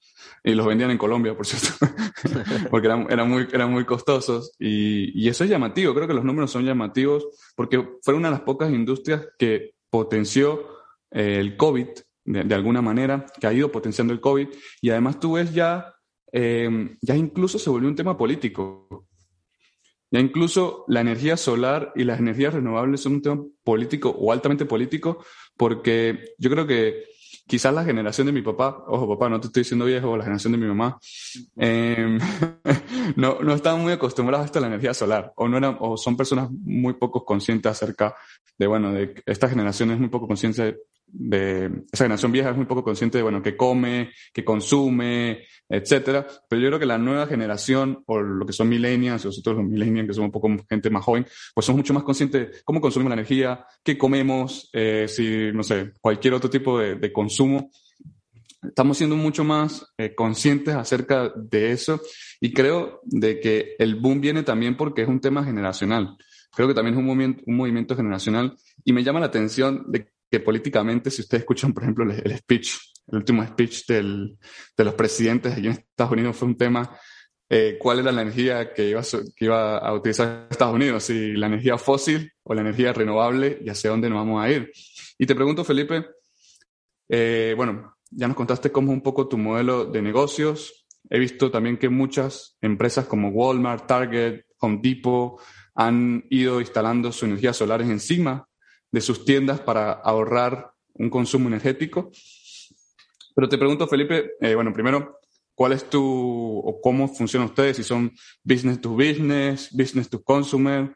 Y 0.43 0.55
los 0.55 0.65
vendían 0.65 0.89
en 0.89 0.97
Colombia, 0.97 1.37
por 1.37 1.45
cierto. 1.45 1.77
porque 2.71 2.87
eran, 2.87 3.05
eran, 3.11 3.29
muy, 3.29 3.47
eran 3.53 3.71
muy 3.71 3.85
costosos. 3.85 4.55
Y, 4.57 5.23
y, 5.23 5.29
eso 5.29 5.43
es 5.43 5.51
llamativo. 5.51 5.93
Creo 5.93 6.07
que 6.07 6.15
los 6.15 6.25
números 6.25 6.49
son 6.49 6.65
llamativos 6.65 7.27
porque 7.55 7.87
fue 8.01 8.15
una 8.15 8.29
de 8.29 8.33
las 8.33 8.41
pocas 8.41 8.71
industrias 8.71 9.27
que 9.37 9.75
potenció 9.89 10.75
eh, 11.11 11.37
el 11.39 11.55
COVID 11.55 11.87
de, 12.25 12.55
alguna 12.55 12.81
manera, 12.81 13.25
que 13.39 13.47
ha 13.47 13.53
ido 13.53 13.71
potenciando 13.71 14.13
el 14.13 14.19
COVID. 14.19 14.47
Y 14.81 14.89
además 14.89 15.19
tú 15.19 15.33
ves 15.33 15.53
ya 15.53 15.95
eh, 16.37 16.69
ya 17.01 17.15
incluso 17.15 17.57
se 17.57 17.69
volvió 17.69 17.87
un 17.87 17.95
tema 17.95 18.17
político. 18.17 19.07
Ya 20.11 20.19
incluso 20.19 20.83
la 20.89 21.01
energía 21.01 21.37
solar 21.37 21.93
y 21.95 22.03
las 22.03 22.19
energías 22.19 22.53
renovables 22.53 23.01
son 23.01 23.13
un 23.13 23.21
tema 23.21 23.43
político 23.63 24.09
o 24.09 24.33
altamente 24.33 24.65
político, 24.65 25.23
porque 25.55 26.35
yo 26.37 26.49
creo 26.49 26.67
que 26.67 27.05
quizás 27.47 27.73
la 27.73 27.85
generación 27.85 28.27
de 28.27 28.33
mi 28.33 28.41
papá, 28.41 28.83
ojo 28.87 29.07
papá, 29.07 29.29
no 29.29 29.39
te 29.39 29.47
estoy 29.47 29.61
diciendo 29.61 29.85
viejo, 29.85 30.17
la 30.17 30.23
generación 30.23 30.53
de 30.53 30.59
mi 30.59 30.67
mamá, 30.67 30.97
eh, 31.57 32.17
no, 33.15 33.39
no 33.41 33.53
están 33.53 33.81
muy 33.81 33.93
acostumbrados 33.93 34.43
a 34.43 34.45
esto 34.47 34.59
de 34.59 34.61
la 34.61 34.67
energía 34.67 34.93
solar 34.93 35.31
o, 35.35 35.47
no 35.47 35.57
eran, 35.57 35.77
o 35.79 35.95
son 35.95 36.17
personas 36.17 36.49
muy 36.51 36.93
poco 36.93 37.23
conscientes 37.23 37.71
acerca 37.71 38.15
de, 38.57 38.67
bueno, 38.67 38.93
de 38.93 39.15
esta 39.25 39.49
generación 39.49 39.91
es 39.91 39.99
muy 39.99 40.09
poco 40.09 40.27
consciente 40.27 40.77
de, 41.07 41.83
esa 41.91 42.05
generación 42.05 42.31
vieja 42.31 42.49
es 42.49 42.57
muy 42.57 42.65
poco 42.65 42.83
consciente 42.83 43.17
de, 43.17 43.23
bueno, 43.23 43.41
que 43.41 43.55
come, 43.55 44.11
que 44.33 44.43
consume, 44.43 45.45
etcétera. 45.69 46.27
Pero 46.49 46.61
yo 46.61 46.67
creo 46.69 46.79
que 46.79 46.85
la 46.85 46.97
nueva 46.97 47.27
generación, 47.27 48.03
o 48.07 48.19
lo 48.19 48.45
que 48.45 48.53
son 48.53 48.69
millennials, 48.69 49.25
nosotros 49.25 49.57
los 49.57 49.65
millennials, 49.65 50.07
que 50.07 50.13
somos 50.13 50.27
un 50.27 50.31
poco 50.31 50.49
gente 50.69 50.89
más 50.89 51.03
joven, 51.03 51.25
pues 51.53 51.65
somos 51.65 51.77
mucho 51.77 51.93
más 51.93 52.03
conscientes 52.03 52.51
de 52.51 52.63
cómo 52.63 52.81
consumimos 52.81 53.11
la 53.11 53.15
energía, 53.15 53.65
qué 53.83 53.97
comemos, 53.97 54.69
eh, 54.73 55.05
si, 55.07 55.51
no 55.53 55.63
sé, 55.63 55.93
cualquier 56.01 56.33
otro 56.33 56.49
tipo 56.49 56.79
de, 56.79 56.95
de 56.95 57.13
consumo 57.13 57.69
estamos 58.67 58.97
siendo 58.97 59.15
mucho 59.15 59.43
más 59.43 59.93
eh, 59.97 60.15
conscientes 60.15 60.75
acerca 60.75 61.31
de 61.35 61.71
eso 61.71 62.01
y 62.39 62.53
creo 62.53 63.01
de 63.03 63.39
que 63.39 63.75
el 63.79 63.95
boom 63.95 64.21
viene 64.21 64.43
también 64.43 64.75
porque 64.75 65.03
es 65.03 65.07
un 65.07 65.19
tema 65.19 65.43
generacional. 65.43 66.17
Creo 66.55 66.67
que 66.67 66.73
también 66.73 66.95
es 66.95 66.99
un 66.99 67.05
movimiento, 67.05 67.43
un 67.45 67.57
movimiento 67.57 67.95
generacional 67.95 68.55
y 68.83 68.93
me 68.93 69.03
llama 69.03 69.19
la 69.19 69.25
atención 69.27 69.85
de 69.87 70.11
que 70.29 70.39
políticamente, 70.39 71.11
si 71.11 71.21
ustedes 71.21 71.41
escuchan, 71.41 71.73
por 71.73 71.83
ejemplo, 71.83 72.11
el, 72.11 72.37
speech, 72.37 72.77
el 73.07 73.17
último 73.17 73.45
speech 73.45 73.85
del, 73.87 74.37
de 74.75 74.83
los 74.83 74.93
presidentes 74.93 75.53
aquí 75.53 75.67
en 75.67 75.73
Estados 75.73 76.13
Unidos 76.13 76.35
fue 76.35 76.47
un 76.47 76.57
tema, 76.57 76.97
eh, 77.47 77.77
cuál 77.79 77.99
era 77.99 78.11
la 78.11 78.23
energía 78.23 78.73
que 78.73 78.89
iba, 78.89 79.01
que 79.03 79.45
iba 79.45 79.77
a 79.77 79.93
utilizar 79.93 80.47
Estados 80.49 80.73
Unidos, 80.73 81.03
si 81.03 81.33
la 81.33 81.47
energía 81.47 81.77
fósil 81.77 82.31
o 82.43 82.53
la 82.53 82.61
energía 82.61 82.91
renovable 82.91 83.59
y 83.63 83.69
hacia 83.69 83.91
dónde 83.91 84.09
nos 84.09 84.17
vamos 84.17 84.43
a 84.43 84.49
ir. 84.49 84.71
Y 85.17 85.25
te 85.25 85.35
pregunto, 85.35 85.63
Felipe, 85.63 86.05
eh, 87.07 87.53
bueno, 87.55 87.97
ya 88.09 88.27
nos 88.27 88.35
contaste 88.35 88.71
cómo 88.71 88.91
es 88.91 88.97
un 88.97 89.03
poco 89.03 89.27
tu 89.27 89.37
modelo 89.37 89.85
de 89.85 90.01
negocios. 90.01 90.87
He 91.09 91.19
visto 91.19 91.51
también 91.51 91.77
que 91.77 91.89
muchas 91.89 92.57
empresas 92.61 93.05
como 93.05 93.29
Walmart, 93.29 93.85
Target, 93.85 94.45
Home 94.59 94.79
Depot 94.81 95.39
han 95.75 96.25
ido 96.29 96.59
instalando 96.61 97.11
su 97.11 97.25
energía 97.25 97.53
solar 97.53 97.81
encima 97.81 98.47
de 98.91 99.01
sus 99.01 99.25
tiendas 99.25 99.59
para 99.59 99.91
ahorrar 99.91 100.71
un 100.93 101.09
consumo 101.09 101.47
energético. 101.47 102.11
Pero 103.35 103.49
te 103.49 103.57
pregunto, 103.57 103.87
Felipe, 103.87 104.31
eh, 104.39 104.55
bueno, 104.55 104.71
primero, 104.73 105.19
¿cuál 105.53 105.73
es 105.73 105.89
tu 105.89 106.01
o 106.01 106.81
cómo 106.81 107.07
funcionan 107.07 107.49
ustedes? 107.49 107.77
Si 107.77 107.83
son 107.83 108.11
business 108.43 108.79
to 108.79 108.91
business, 108.91 109.69
business 109.71 110.09
to 110.09 110.23
consumer, 110.23 110.95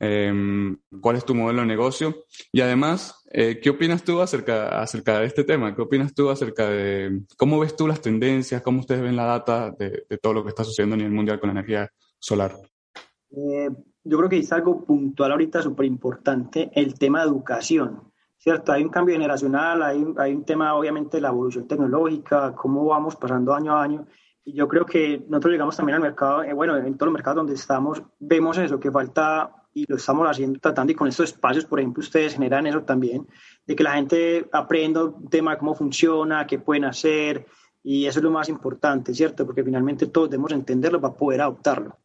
Em, 0.00 0.78
cuál 1.00 1.16
es 1.16 1.24
tu 1.24 1.34
modelo 1.34 1.62
de 1.62 1.66
negocio 1.66 2.24
y 2.52 2.60
además, 2.60 3.24
eh, 3.32 3.58
¿qué 3.60 3.70
opinas 3.70 4.04
tú 4.04 4.20
acerca, 4.20 4.80
acerca 4.80 5.18
de 5.18 5.26
este 5.26 5.42
tema? 5.42 5.74
¿Qué 5.74 5.82
opinas 5.82 6.14
tú 6.14 6.30
acerca 6.30 6.70
de 6.70 7.22
cómo 7.36 7.58
ves 7.58 7.74
tú 7.74 7.88
las 7.88 8.00
tendencias, 8.00 8.62
cómo 8.62 8.80
ustedes 8.80 9.02
ven 9.02 9.16
la 9.16 9.24
data 9.24 9.72
de, 9.72 10.06
todo 10.22 10.34
lo 10.34 10.44
que 10.44 10.50
está 10.50 10.62
sucediendo 10.62 10.94
a 10.94 10.98
nivel 10.98 11.12
mundial 11.12 11.40
con 11.40 11.48
la 11.48 11.60
energía 11.60 11.90
solar? 12.20 12.56
Eh, 13.30 13.70
yo 14.04 14.18
creo 14.18 14.28
que 14.28 14.38
es 14.38 14.52
algo 14.52 14.84
puntual 14.84 15.32
ahorita 15.32 15.62
súper 15.62 15.86
importante, 15.86 16.70
el 16.74 16.98
tema 16.98 17.20
de 17.20 17.28
educación, 17.28 18.12
¿cierto? 18.36 18.72
Hay 18.72 18.82
un 18.82 18.88
cambio 18.90 19.14
generacional, 19.14 19.82
hay, 19.82 20.04
hay 20.16 20.34
un 20.34 20.44
tema 20.44 20.74
obviamente 20.74 21.18
de 21.18 21.22
la 21.22 21.28
evolución 21.28 21.66
tecnológica, 21.66 22.54
cómo 22.54 22.84
vamos 22.84 23.16
pasando 23.16 23.54
año 23.54 23.72
a 23.72 23.82
año. 23.82 24.06
Y 24.44 24.54
yo 24.54 24.66
creo 24.66 24.86
que 24.86 25.24
nosotros 25.28 25.52
llegamos 25.52 25.76
también 25.76 25.96
al 25.96 26.02
mercado, 26.02 26.42
eh, 26.42 26.54
bueno, 26.54 26.76
en 26.76 26.94
todos 26.94 27.08
los 27.08 27.14
mercados 27.14 27.36
donde 27.36 27.54
estamos, 27.54 28.02
vemos 28.18 28.56
eso, 28.56 28.80
que 28.80 28.90
falta 28.90 29.52
y 29.74 29.84
lo 29.86 29.96
estamos 29.96 30.26
haciendo, 30.26 30.58
tratando 30.58 30.92
y 30.92 30.94
con 30.94 31.08
estos 31.08 31.30
espacios, 31.30 31.66
por 31.66 31.78
ejemplo, 31.78 32.00
ustedes 32.00 32.34
generan 32.34 32.66
eso 32.66 32.82
también, 32.82 33.26
de 33.66 33.76
que 33.76 33.84
la 33.84 33.92
gente 33.92 34.48
aprenda 34.52 35.04
un 35.04 35.28
tema 35.28 35.52
de 35.52 35.58
cómo 35.58 35.74
funciona, 35.74 36.46
qué 36.46 36.58
pueden 36.58 36.86
hacer, 36.86 37.46
y 37.82 38.06
eso 38.06 38.18
es 38.18 38.24
lo 38.24 38.30
más 38.30 38.48
importante, 38.48 39.14
¿cierto? 39.14 39.44
Porque 39.46 39.62
finalmente 39.62 40.06
todos 40.06 40.30
debemos 40.30 40.52
entenderlo 40.52 41.00
para 41.00 41.14
poder 41.14 41.42
adoptarlo. 41.42 41.98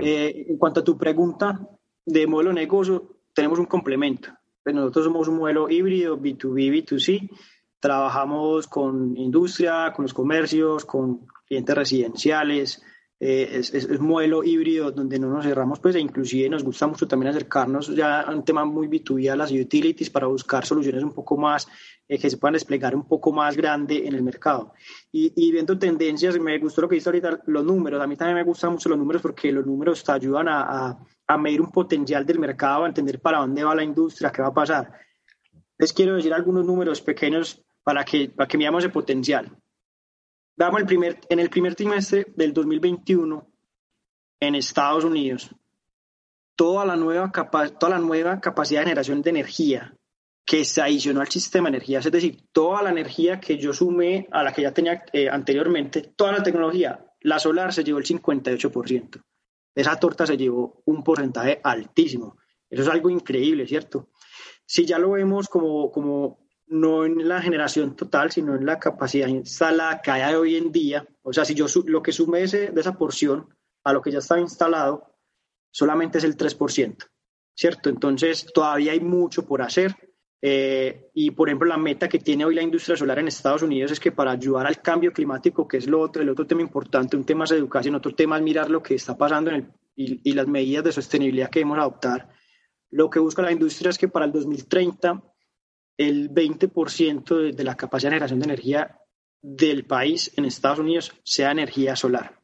Eh, 0.00 0.46
en 0.48 0.56
cuanto 0.56 0.80
a 0.80 0.84
tu 0.84 0.96
pregunta 0.96 1.60
de 2.04 2.26
modelo 2.26 2.50
de 2.50 2.54
negocio, 2.54 3.18
tenemos 3.32 3.58
un 3.58 3.66
complemento. 3.66 4.30
Pues 4.62 4.74
nosotros 4.74 5.04
somos 5.04 5.28
un 5.28 5.36
modelo 5.36 5.68
híbrido 5.68 6.18
B2B, 6.18 6.84
B2C. 6.84 7.30
Trabajamos 7.78 8.66
con 8.66 9.16
industria, 9.16 9.92
con 9.94 10.04
los 10.04 10.14
comercios, 10.14 10.84
con 10.84 11.26
clientes 11.46 11.74
residenciales, 11.76 12.82
eh, 13.20 13.48
es, 13.52 13.72
es, 13.72 14.00
modelo 14.00 14.42
híbrido 14.42 14.90
donde 14.90 15.18
no 15.18 15.30
nos 15.30 15.44
cerramos, 15.44 15.78
pues, 15.78 15.94
e 15.94 16.00
inclusive 16.00 16.48
nos 16.48 16.64
gusta 16.64 16.86
mucho 16.86 17.06
también 17.06 17.30
acercarnos 17.30 17.94
ya 17.94 18.22
a 18.22 18.34
un 18.34 18.44
tema 18.44 18.64
muy 18.64 18.88
B2B 18.88 19.30
a 19.30 19.36
las 19.36 19.52
utilities 19.52 20.10
para 20.10 20.26
buscar 20.26 20.66
soluciones 20.66 21.02
un 21.04 21.12
poco 21.12 21.36
más, 21.36 21.68
eh, 22.08 22.18
que 22.18 22.28
se 22.28 22.36
puedan 22.36 22.54
desplegar 22.54 22.94
un 22.94 23.06
poco 23.06 23.32
más 23.32 23.56
grande 23.56 24.06
en 24.06 24.14
el 24.14 24.22
mercado. 24.22 24.74
Y, 25.12 25.32
y, 25.36 25.52
viendo 25.52 25.78
tendencias, 25.78 26.38
me 26.38 26.58
gustó 26.58 26.82
lo 26.82 26.88
que 26.88 26.96
dice 26.96 27.08
ahorita, 27.08 27.40
los 27.46 27.64
números, 27.64 28.02
a 28.02 28.06
mí 28.06 28.16
también 28.16 28.36
me 28.36 28.44
gustan 28.44 28.72
mucho 28.72 28.88
los 28.88 28.98
números 28.98 29.22
porque 29.22 29.52
los 29.52 29.64
números 29.64 30.02
te 30.02 30.12
ayudan 30.12 30.48
a, 30.48 30.62
a, 30.62 30.98
a 31.26 31.38
medir 31.38 31.60
un 31.60 31.70
potencial 31.70 32.26
del 32.26 32.38
mercado, 32.40 32.84
a 32.84 32.88
entender 32.88 33.20
para 33.20 33.38
dónde 33.38 33.62
va 33.62 33.74
la 33.74 33.84
industria, 33.84 34.30
qué 34.32 34.42
va 34.42 34.48
a 34.48 34.54
pasar. 34.54 34.92
Les 35.78 35.92
quiero 35.92 36.16
decir 36.16 36.32
algunos 36.32 36.66
números 36.66 37.00
pequeños 37.00 37.64
para 37.82 38.04
que, 38.04 38.28
para 38.28 38.48
que 38.48 38.56
veamos 38.56 38.84
el 38.84 38.90
potencial. 38.90 39.56
Veamos 40.56 40.80
el 40.80 40.86
primer, 40.86 41.20
en 41.28 41.40
el 41.40 41.50
primer 41.50 41.74
trimestre 41.74 42.26
del 42.36 42.52
2021 42.52 43.50
en 44.40 44.54
Estados 44.54 45.04
Unidos, 45.04 45.54
toda 46.54 46.84
la 46.84 46.96
nueva, 46.96 47.32
toda 47.78 47.90
la 47.90 47.98
nueva 47.98 48.40
capacidad 48.40 48.80
de 48.80 48.86
generación 48.86 49.22
de 49.22 49.30
energía 49.30 49.96
que 50.44 50.64
se 50.64 50.82
adicionó 50.82 51.22
al 51.22 51.28
sistema 51.28 51.70
de 51.70 51.76
energía, 51.76 51.98
es 52.00 52.10
decir, 52.10 52.44
toda 52.52 52.82
la 52.82 52.90
energía 52.90 53.40
que 53.40 53.56
yo 53.56 53.72
sumé 53.72 54.28
a 54.30 54.42
la 54.42 54.52
que 54.52 54.62
ya 54.62 54.72
tenía 54.72 55.02
eh, 55.12 55.28
anteriormente, 55.28 56.12
toda 56.14 56.32
la 56.32 56.42
tecnología, 56.42 57.04
la 57.20 57.38
solar 57.38 57.72
se 57.72 57.82
llevó 57.82 57.98
el 57.98 58.04
58%. 58.04 59.22
Esa 59.74 59.98
torta 59.98 60.26
se 60.26 60.36
llevó 60.36 60.82
un 60.84 61.02
porcentaje 61.02 61.60
altísimo. 61.64 62.36
Eso 62.68 62.82
es 62.82 62.88
algo 62.88 63.10
increíble, 63.10 63.66
¿cierto? 63.66 64.10
Si 64.66 64.84
ya 64.84 64.98
lo 64.98 65.12
vemos 65.12 65.48
como, 65.48 65.90
como 65.90 66.43
no 66.66 67.04
en 67.04 67.28
la 67.28 67.42
generación 67.42 67.94
total, 67.94 68.30
sino 68.32 68.54
en 68.54 68.66
la 68.66 68.78
capacidad 68.78 69.28
instalada 69.28 70.00
que 70.00 70.10
hay 70.10 70.34
hoy 70.34 70.56
en 70.56 70.72
día. 70.72 71.06
O 71.22 71.32
sea, 71.32 71.44
si 71.44 71.54
yo 71.54 71.66
lo 71.86 72.02
que 72.02 72.12
sume 72.12 72.42
ese, 72.42 72.70
de 72.70 72.80
esa 72.80 72.96
porción 72.96 73.48
a 73.84 73.92
lo 73.92 74.00
que 74.00 74.10
ya 74.10 74.18
está 74.18 74.38
instalado, 74.40 75.14
solamente 75.70 76.18
es 76.18 76.24
el 76.24 76.36
3%, 76.36 76.96
¿cierto? 77.54 77.90
Entonces, 77.90 78.46
todavía 78.52 78.92
hay 78.92 79.00
mucho 79.00 79.46
por 79.46 79.62
hacer. 79.62 79.94
Eh, 80.40 81.10
y, 81.14 81.30
por 81.30 81.48
ejemplo, 81.48 81.68
la 81.68 81.78
meta 81.78 82.08
que 82.08 82.18
tiene 82.18 82.44
hoy 82.44 82.54
la 82.54 82.62
industria 82.62 82.96
solar 82.96 83.18
en 83.18 83.28
Estados 83.28 83.62
Unidos 83.62 83.92
es 83.92 84.00
que 84.00 84.12
para 84.12 84.32
ayudar 84.32 84.66
al 84.66 84.80
cambio 84.80 85.12
climático, 85.12 85.66
que 85.66 85.78
es 85.78 85.86
lo 85.86 86.00
otro, 86.00 86.22
el 86.22 86.28
otro 86.28 86.46
tema 86.46 86.60
importante, 86.60 87.16
un 87.16 87.24
tema 87.24 87.44
es 87.44 87.52
educación, 87.52 87.94
otro 87.94 88.14
tema 88.14 88.36
es 88.36 88.42
mirar 88.42 88.70
lo 88.70 88.82
que 88.82 88.94
está 88.94 89.16
pasando 89.16 89.50
en 89.50 89.56
el, 89.56 89.72
y, 89.96 90.30
y 90.30 90.34
las 90.34 90.46
medidas 90.46 90.84
de 90.84 90.92
sostenibilidad 90.92 91.50
que 91.50 91.60
debemos 91.60 91.78
adoptar. 91.78 92.28
Lo 92.90 93.08
que 93.08 93.18
busca 93.18 93.42
la 93.42 93.52
industria 93.52 93.90
es 93.90 93.98
que 93.98 94.08
para 94.08 94.26
el 94.26 94.32
2030 94.32 95.22
el 95.96 96.30
20% 96.30 97.54
de, 97.54 97.64
la 97.64 97.76
capacidad 97.76 98.10
de 98.10 98.16
generación 98.16 98.40
de 98.40 98.44
energía 98.46 98.98
del 99.40 99.84
país 99.84 100.32
en 100.36 100.44
Estados 100.44 100.78
Unidos 100.78 101.12
sea 101.22 101.50
energía 101.50 101.96
solar. 101.96 102.40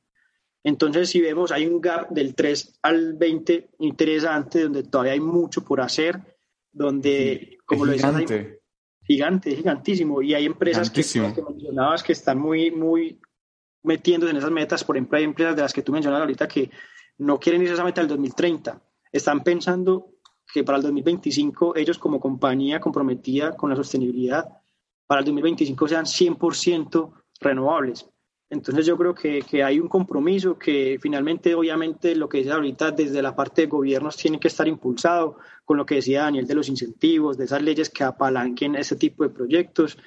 Entonces, 0.63 1.09
si 1.09 1.21
vemos, 1.21 1.53
hay 1.53 1.67
un 1.67 1.81
gap 1.81 2.11
del 2.11 2.35
3 2.35 2.81
al 2.83 3.15
20 3.15 3.71
interesante, 3.79 4.65
donde 4.65 4.83
todavía 4.83 5.15
hay 5.15 5.21
mucho 5.21 5.65
por 5.65 5.81
hacer, 5.81 6.39
donde, 6.71 7.59
como 7.65 7.87
lo 7.87 7.93
decías, 7.93 8.15
gigante, 9.03 9.57
gigantísimo. 9.57 10.21
Y 10.21 10.35
hay 10.35 10.45
empresas 10.45 10.91
que, 10.91 11.03
que, 11.03 11.43
mencionabas 11.43 12.03
que 12.03 12.13
están 12.13 12.39
muy, 12.39 12.71
muy 12.71 13.19
metiéndose 13.83 14.33
en 14.33 14.37
esas 14.37 14.51
metas. 14.51 14.85
Por 14.85 14.97
ejemplo, 14.97 15.17
hay 15.17 15.25
empresas 15.25 15.57
de 15.57 15.63
las 15.63 15.73
que 15.73 15.83
tú 15.83 15.93
mencionas 15.93 16.21
ahorita 16.21 16.47
que 16.47 16.71
no 17.19 17.41
quieren 17.41 17.63
irse 17.63 17.73
a 17.73 17.75
esa 17.75 17.85
meta 17.85 18.03
del 18.03 18.09
2030. 18.09 18.83
Están 19.11 19.43
pensando 19.43 20.13
que 20.53 20.65
para 20.65 20.79
el 20.79 20.83
2025 20.83 21.77
ellos 21.77 21.99
como 21.99 22.21
compañía 22.21 22.81
comprometida 22.81 23.57
con 23.57 23.71
la 23.71 23.77
sostenibilidad, 23.77 24.49
para 25.07 25.21
el 25.21 25.25
2025 25.25 25.89
sean 25.89 26.05
100% 26.05 27.13
renovables. 27.41 28.09
Entonces 28.49 28.85
yo 28.85 28.97
creo 28.97 29.15
que, 29.15 29.43
que, 29.43 29.63
hay 29.63 29.79
un 29.79 29.89
compromiso 29.89 30.59
que 30.59 30.99
finalmente, 31.01 31.55
obviamente, 31.55 32.17
lo 32.17 32.29
que 32.29 32.39
dice 32.39 32.51
ahorita 32.51 32.91
desde 32.91 33.23
la 33.23 33.35
parte 33.35 33.63
de 33.63 33.69
gobiernos 33.69 34.17
tiene 34.17 34.41
que 34.41 34.49
estar 34.49 34.67
impulsado 34.67 35.39
con 35.65 35.77
lo 35.77 35.87
que 35.87 35.97
decía 35.97 36.23
Daniel 36.23 36.49
de 36.49 36.57
los 36.57 36.69
incentivos, 36.69 37.39
de 37.39 37.45
esas 37.45 37.63
leyes 37.63 37.91
que 37.91 38.03
apalanquen 38.03 38.75
ese 38.75 38.97
tipo 38.97 39.23
de 39.23 39.31
proyectos 39.31 39.99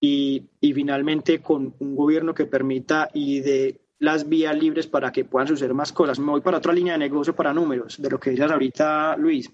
y, 0.00 0.48
y 0.60 0.72
finalmente 0.72 1.42
con 1.42 1.74
un 1.80 1.94
gobierno 1.94 2.34
que 2.34 2.46
permita 2.46 3.10
y 3.12 3.40
de 3.40 3.82
las 3.98 4.26
vías 4.26 4.58
libres 4.58 4.86
para 4.86 5.12
que 5.12 5.26
puedan 5.26 5.48
suceder 5.48 5.74
más 5.74 5.92
cosas. 5.92 6.18
Me 6.18 6.30
voy 6.30 6.40
para 6.40 6.58
otra 6.58 6.72
línea 6.72 6.94
de 6.94 6.98
negocio 6.98 7.36
para 7.36 7.52
números, 7.52 8.00
de 8.00 8.10
lo 8.10 8.18
que 8.18 8.30
decías 8.30 8.50
ahorita, 8.50 9.16
Luis 9.18 9.50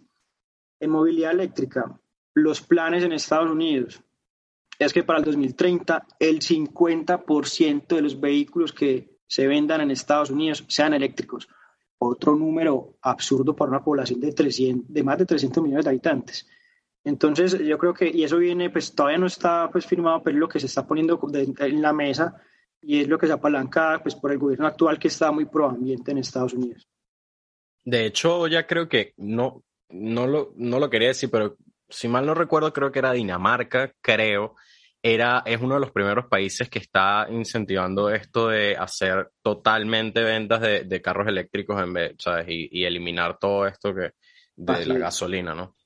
en 0.81 0.91
movilidad 0.91 1.33
eléctrica, 1.33 2.01
los 2.35 2.61
planes 2.61 3.03
en 3.05 3.13
Estados 3.13 3.51
Unidos 3.51 4.03
es 4.79 4.93
que 4.93 5.03
para 5.03 5.19
el 5.19 5.25
2030 5.25 6.07
el 6.21 6.39
50% 6.39 7.87
de 7.89 8.03
los 8.03 8.21
vehículos 8.21 8.73
que 8.73 9.19
se 9.27 9.47
vendan 9.47 9.81
en 9.81 9.91
Estados 9.91 10.31
Unidos 10.31 10.65
sean 10.69 10.95
eléctricos. 10.95 11.49
Otro 11.99 12.37
número 12.37 12.97
absurdo 13.03 13.57
para 13.57 13.71
una 13.71 13.83
población 13.83 14.21
de, 14.21 14.33
300, 14.33 14.93
de 14.93 15.03
más 15.03 15.19
de 15.19 15.27
300 15.27 15.63
millones 15.63 15.85
de 15.85 15.91
habitantes. 15.91 16.47
Entonces, 17.03 17.59
yo 17.59 17.77
creo 17.77 17.93
que, 17.93 18.09
y 18.09 18.23
eso 18.23 18.39
viene, 18.39 18.71
pues 18.71 18.95
todavía 18.95 19.19
no 19.19 19.27
está 19.27 19.69
pues, 19.71 19.87
firmado, 19.87 20.23
pero 20.23 20.37
es 20.37 20.41
lo 20.41 20.49
que 20.49 20.61
se 20.61 20.67
está 20.67 20.87
poniendo 20.87 21.21
en 21.33 21.83
la 21.83 21.93
mesa, 21.93 22.41
y 22.81 23.01
es 23.01 23.09
lo 23.09 23.19
que 23.19 23.27
se 23.27 23.33
apalanca 23.33 23.99
pues, 24.03 24.15
por 24.15 24.31
el 24.31 24.39
gobierno 24.39 24.67
actual 24.67 24.99
que 24.99 25.09
está 25.09 25.33
muy 25.33 25.47
pro 25.47 25.69
ambiente 25.69 26.13
en 26.13 26.19
Estados 26.19 26.55
Unidos. 26.55 26.87
De 27.85 28.07
hecho, 28.07 28.47
ya 28.47 28.67
creo 28.67 28.89
que 28.89 29.15
no, 29.17 29.65
no, 29.91 30.27
lo, 30.27 30.53
no 30.57 30.79
lo 30.79 30.91
quería 30.91 31.09
decir, 31.09 31.31
pero 31.31 31.57
si 31.89 32.09
mal 32.09 32.27
no 32.27 32.35
recuerdo, 32.35 32.73
creo 32.73 32.93
que 32.93 32.99
era 32.99 33.13
Dinamarca, 33.13 33.93
creo, 34.01 34.55
era, 35.03 35.43
es 35.47 35.61
uno 35.61 35.75
de 35.75 35.81
los 35.81 35.93
primeros 35.93 36.27
países 36.27 36.69
que 36.69 36.81
está 36.81 37.27
incentivando 37.31 38.11
esto 38.11 38.49
de 38.49 38.77
hacer 38.77 39.31
totalmente 39.43 40.23
ventas 40.23 40.61
de, 40.61 40.85
de 40.85 41.03
carros 41.03 41.29
eléctricos 41.29 41.81
en 41.83 41.93
vez, 41.93 42.15
¿sabes? 42.19 42.47
Y, 42.49 42.69
y 42.73 42.85
eliminar 42.85 43.39
todo 43.39 43.67
esto 43.67 43.95
que 43.95 44.13
de 44.57 44.87
la 44.87 44.99
gasolina, 44.99 45.55
¿no? 45.55 45.77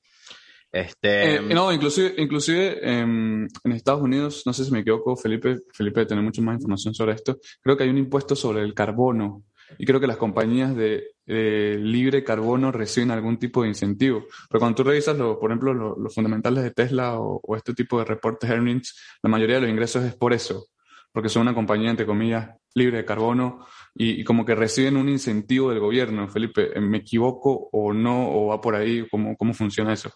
Este... 0.72 1.34
Eh, 1.34 1.40
no, 1.40 1.70
inclusive, 1.70 2.14
inclusive 2.16 2.80
en 2.82 3.46
Estados 3.64 4.00
Unidos, 4.00 4.42
no 4.46 4.54
sé 4.54 4.64
si 4.64 4.70
me 4.70 4.80
equivoco, 4.80 5.14
Felipe, 5.16 5.58
Felipe 5.74 6.06
tiene 6.06 6.22
mucha 6.22 6.40
más 6.40 6.54
información 6.54 6.94
sobre 6.94 7.12
esto, 7.12 7.38
creo 7.60 7.76
que 7.76 7.84
hay 7.84 7.90
un 7.90 7.98
impuesto 7.98 8.34
sobre 8.34 8.62
el 8.62 8.72
carbono 8.72 9.44
y 9.78 9.86
creo 9.86 10.00
que 10.00 10.06
las 10.06 10.16
compañías 10.16 10.74
de 10.76 11.12
libre 11.26 12.24
carbono 12.24 12.72
reciben 12.72 13.10
algún 13.10 13.38
tipo 13.38 13.62
de 13.62 13.68
incentivo. 13.68 14.24
Pero 14.48 14.60
cuando 14.60 14.76
tú 14.76 14.84
revisas, 14.84 15.16
por 15.16 15.50
ejemplo, 15.50 15.74
los 15.74 16.14
fundamentales 16.14 16.64
de 16.64 16.70
Tesla 16.72 17.18
o, 17.18 17.56
este 17.56 17.74
tipo 17.74 17.98
de 17.98 18.04
reportes 18.04 18.50
earnings, 18.50 18.98
la 19.22 19.30
mayoría 19.30 19.56
de 19.56 19.62
los 19.62 19.70
ingresos 19.70 20.04
es 20.04 20.14
por 20.14 20.32
eso, 20.32 20.66
porque 21.12 21.28
son 21.28 21.42
una 21.42 21.54
compañía, 21.54 21.90
entre 21.90 22.06
comillas, 22.06 22.50
libre 22.74 22.98
de 22.98 23.04
carbono 23.04 23.66
y, 23.94 24.24
como 24.24 24.44
que 24.44 24.54
reciben 24.54 24.96
un 24.96 25.08
incentivo 25.08 25.70
del 25.70 25.80
gobierno. 25.80 26.28
Felipe, 26.28 26.78
¿me 26.80 26.98
equivoco 26.98 27.68
o 27.72 27.92
no? 27.92 28.30
¿O 28.30 28.46
va 28.48 28.60
por 28.60 28.74
ahí? 28.74 29.06
¿Cómo, 29.10 29.36
cómo 29.36 29.54
funciona 29.54 29.92
eso? 29.92 30.10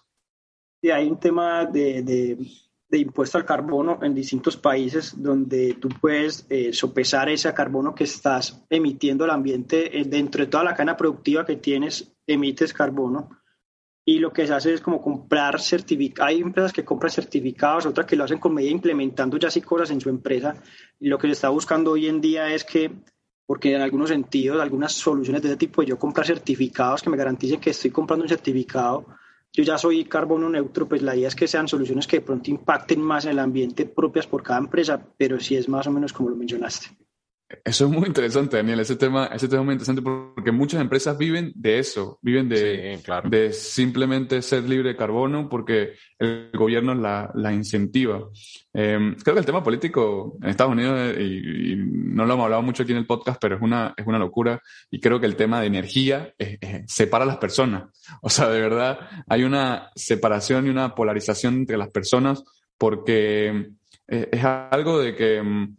Sí, 0.81 0.91
hay 0.91 1.09
un 1.09 1.19
tema 1.19 1.65
de, 1.67 2.37
de, 2.89 2.99
impuesto 2.99 3.39
al 3.39 3.45
carbono 3.45 3.99
en 4.03 4.15
distintos 4.15 4.57
países 4.57 5.15
donde 5.17 5.75
tú 5.75 5.89
puedes 5.89 6.47
eh, 6.49 6.73
sopesar 6.73 7.29
ese 7.29 7.53
carbono 7.53 7.95
que 7.95 8.05
estás 8.05 8.65
emitiendo 8.71 9.25
al 9.25 9.31
ambiente 9.31 9.99
eh, 9.99 10.05
dentro 10.05 10.45
de 10.45 10.51
toda 10.51 10.65
la 10.65 10.75
cadena 10.75 10.97
productiva 10.97 11.45
que 11.45 11.57
tienes, 11.57 12.13
emites 12.27 12.73
carbono. 12.73 13.31
Y 14.09 14.21
lo 14.21 14.33
que 14.33 14.47
se 14.47 14.55
hace 14.55 14.73
es 14.73 14.81
como 14.81 15.01
comprar 15.01 15.61
certificados. 15.61 16.31
Hay 16.31 16.41
empresas 16.41 16.73
que 16.73 16.85
compran 16.85 17.11
certificados, 17.11 17.87
otras 17.87 18.07
que 18.07 18.15
lo 18.15 18.23
hacen 18.23 18.39
con 18.39 18.55
medida 18.55 18.71
implementando 18.71 19.37
ya 19.37 19.49
así 19.49 19.61
cosas 19.61 19.91
en 19.91 20.01
su 20.01 20.09
empresa. 20.09 20.63
Y 21.01 21.09
lo 21.09 21.19
que 21.19 21.27
se 21.27 21.33
está 21.33 21.49
buscando 21.49 21.91
hoy 21.91 22.07
en 22.07 22.21
día 22.21 22.55
es 22.55 22.63
que 22.63 22.93
porque 23.47 23.75
en 23.75 23.81
algunos 23.81 24.11
sentidos, 24.11 24.61
algunas 24.61 24.93
soluciones 24.93 25.41
de 25.41 25.49
ese 25.49 25.57
tipo, 25.57 25.83
yo 25.83 25.99
comprar 25.99 26.27
certificados 26.27 27.03
que 27.03 27.11
me 27.11 27.17
garanticen 27.17 27.61
que 27.61 27.71
estoy 27.71 27.93
comprando 27.93 28.25
un 28.25 28.29
certificado 28.29 29.07
yo 29.57 29.65
ya 29.65 29.79
soy 29.79 30.05
carbono 30.05 30.51
neutro, 30.51 30.87
pues 30.87 31.01
la 31.01 31.17
idea 31.17 31.29
es 31.29 31.35
que 31.35 31.49
sean 31.49 31.67
soluciones 31.67 32.07
que 32.07 32.19
de 32.19 32.27
pronto 32.27 32.51
impacten 32.51 33.01
más 33.01 33.25
en 33.25 33.31
el 33.31 33.39
ambiente 33.39 33.87
propias 33.87 34.27
por 34.27 34.43
cada 34.43 34.59
empresa, 34.59 35.01
pero 35.17 35.41
sí 35.41 35.57
es 35.57 35.67
más 35.67 35.87
o 35.87 35.91
menos 35.91 36.13
como 36.13 36.29
lo 36.29 36.37
mencionaste. 36.37 36.89
Eso 37.65 37.85
es 37.85 37.91
muy 37.93 38.09
interesante, 38.09 38.57
Daniel. 38.57 38.81
Ese 38.81 38.97
tema, 38.97 39.27
ese 39.27 39.47
tema 39.47 39.61
es 39.61 39.67
muy 39.67 39.73
interesante 39.75 40.03
porque 40.03 40.51
muchas 40.51 40.81
empresas 40.81 41.17
viven 41.17 41.53
de 41.55 41.79
eso, 41.79 42.19
viven 42.21 42.49
de, 42.49 43.01
de 43.25 43.53
simplemente 43.53 44.43
ser 44.43 44.65
libre 44.65 44.89
de 44.91 44.97
carbono 44.97 45.49
porque 45.49 45.93
el 46.19 46.51
gobierno 46.53 46.93
la, 46.95 47.31
la 47.35 47.53
incentiva. 47.53 48.29
Em, 48.73 49.15
creo 49.15 49.35
que 49.35 49.41
el 49.41 49.47
tema 49.47 49.63
político 49.63 50.37
en 50.43 50.49
Estados 50.49 50.73
Unidos, 50.73 50.99
eh, 51.17 51.23
y, 51.23 51.77
no 51.77 52.25
lo 52.25 52.35
hemos 52.35 52.45
hablado 52.45 52.63
mucho 52.63 52.83
aquí 52.83 52.91
en 52.93 52.99
el 52.99 53.07
podcast, 53.07 53.41
pero 53.41 53.55
es 53.55 53.63
una, 53.63 53.95
es 53.97 54.05
una 54.05 54.19
locura. 54.19 54.61
Y 54.91 54.99
creo 54.99 55.21
que 55.21 55.27
el 55.27 55.37
tema 55.37 55.61
de 55.61 55.69
energía 55.69 56.35
separa 56.87 57.25
a 57.25 57.29
las 57.29 57.39
personas. 57.39 57.85
O 58.23 58.29
sea, 58.29 58.49
de 58.49 58.61
verdad, 58.61 58.99
hay 59.29 59.45
una 59.45 59.91
separación 59.95 60.67
y 60.67 60.71
una 60.71 60.95
polarización 60.95 61.55
entre 61.55 61.77
las 61.77 61.91
personas 61.91 62.43
porque 62.77 63.71
eh, 64.09 64.29
es 64.33 64.45
algo 64.45 64.99
de 65.01 65.15
que 65.15 65.37
em, 65.37 65.77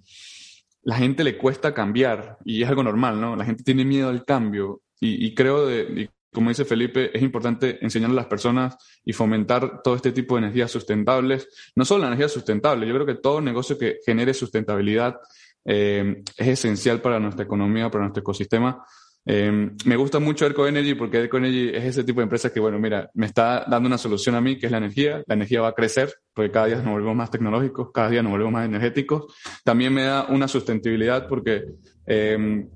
la 0.88 0.96
gente 0.96 1.26
le 1.26 1.38
cuesta 1.38 1.74
cambiar 1.74 2.38
y 2.46 2.64
es 2.64 2.70
algo 2.70 2.82
normal, 2.82 3.20
¿no? 3.20 3.36
La 3.36 3.44
gente 3.44 3.62
tiene 3.62 3.84
miedo 3.84 4.08
al 4.08 4.24
cambio 4.24 4.84
y, 5.02 5.36
creo, 5.36 5.68
de, 5.68 6.10
como 6.32 6.50
dice 6.50 6.64
Felipe, 6.64 7.12
es 7.14 7.22
importante 7.22 7.78
enseñar 7.84 8.12
a 8.12 8.14
las 8.14 8.28
personas 8.28 8.78
y 9.04 9.12
fomentar 9.12 9.82
todo 9.84 9.96
este 9.98 10.14
tipo 10.14 10.36
de 10.36 10.44
energías 10.44 10.72
sustentables. 10.72 11.50
No 11.76 11.84
solo 11.84 12.04
la 12.04 12.08
energía 12.08 12.30
sustentable, 12.30 12.88
yo 12.88 12.94
creo 12.94 13.06
que 13.06 13.16
todo 13.16 13.42
negocio 13.42 13.78
que 13.78 13.98
genere 14.06 14.34
sustentabilidad 14.34 15.18
eh, 15.66 16.24
es 16.38 16.48
esencial 16.48 17.02
para 17.02 17.20
nuestra 17.20 17.44
economía, 17.44 17.92
para 17.92 18.06
nuestro 18.06 18.22
ecosistema 18.22 18.82
Em, 19.30 19.76
me 19.84 19.98
gusta 19.98 20.20
mucho 20.20 20.46
ErcoEnergy 20.46 20.96
porque 20.96 21.18
ErcoEnergy 21.18 21.76
es 21.76 21.84
ese 21.84 22.06
tipo 22.06 22.22
de 22.22 22.24
empresa 22.24 22.50
que, 22.50 22.62
bueno, 22.62 22.80
mira, 22.80 23.12
me 23.14 23.26
está 23.26 23.66
dando 23.68 23.88
una 23.88 23.98
solución 23.98 24.36
a 24.36 24.42
mí, 24.42 24.58
que 24.58 24.68
es 24.68 24.72
la 24.72 24.78
energía. 24.78 25.22
La 25.28 25.36
energía 25.36 25.60
va 25.60 25.68
a 25.68 25.74
crecer 25.74 26.14
porque 26.34 26.50
cada 26.50 26.68
día 26.68 26.78
nos 26.78 26.94
volvemos 26.94 27.18
más 27.18 27.30
tecnológicos, 27.30 27.92
cada 27.94 28.10
día 28.10 28.24
nos 28.24 28.32
volvemos 28.32 28.54
más 28.54 28.66
energéticos. 28.66 29.36
También 29.66 29.94
me 29.94 30.04
da 30.04 30.28
una 30.28 30.48
sustentabilidad 30.48 31.28
porque 31.28 31.66
em, 32.06 32.70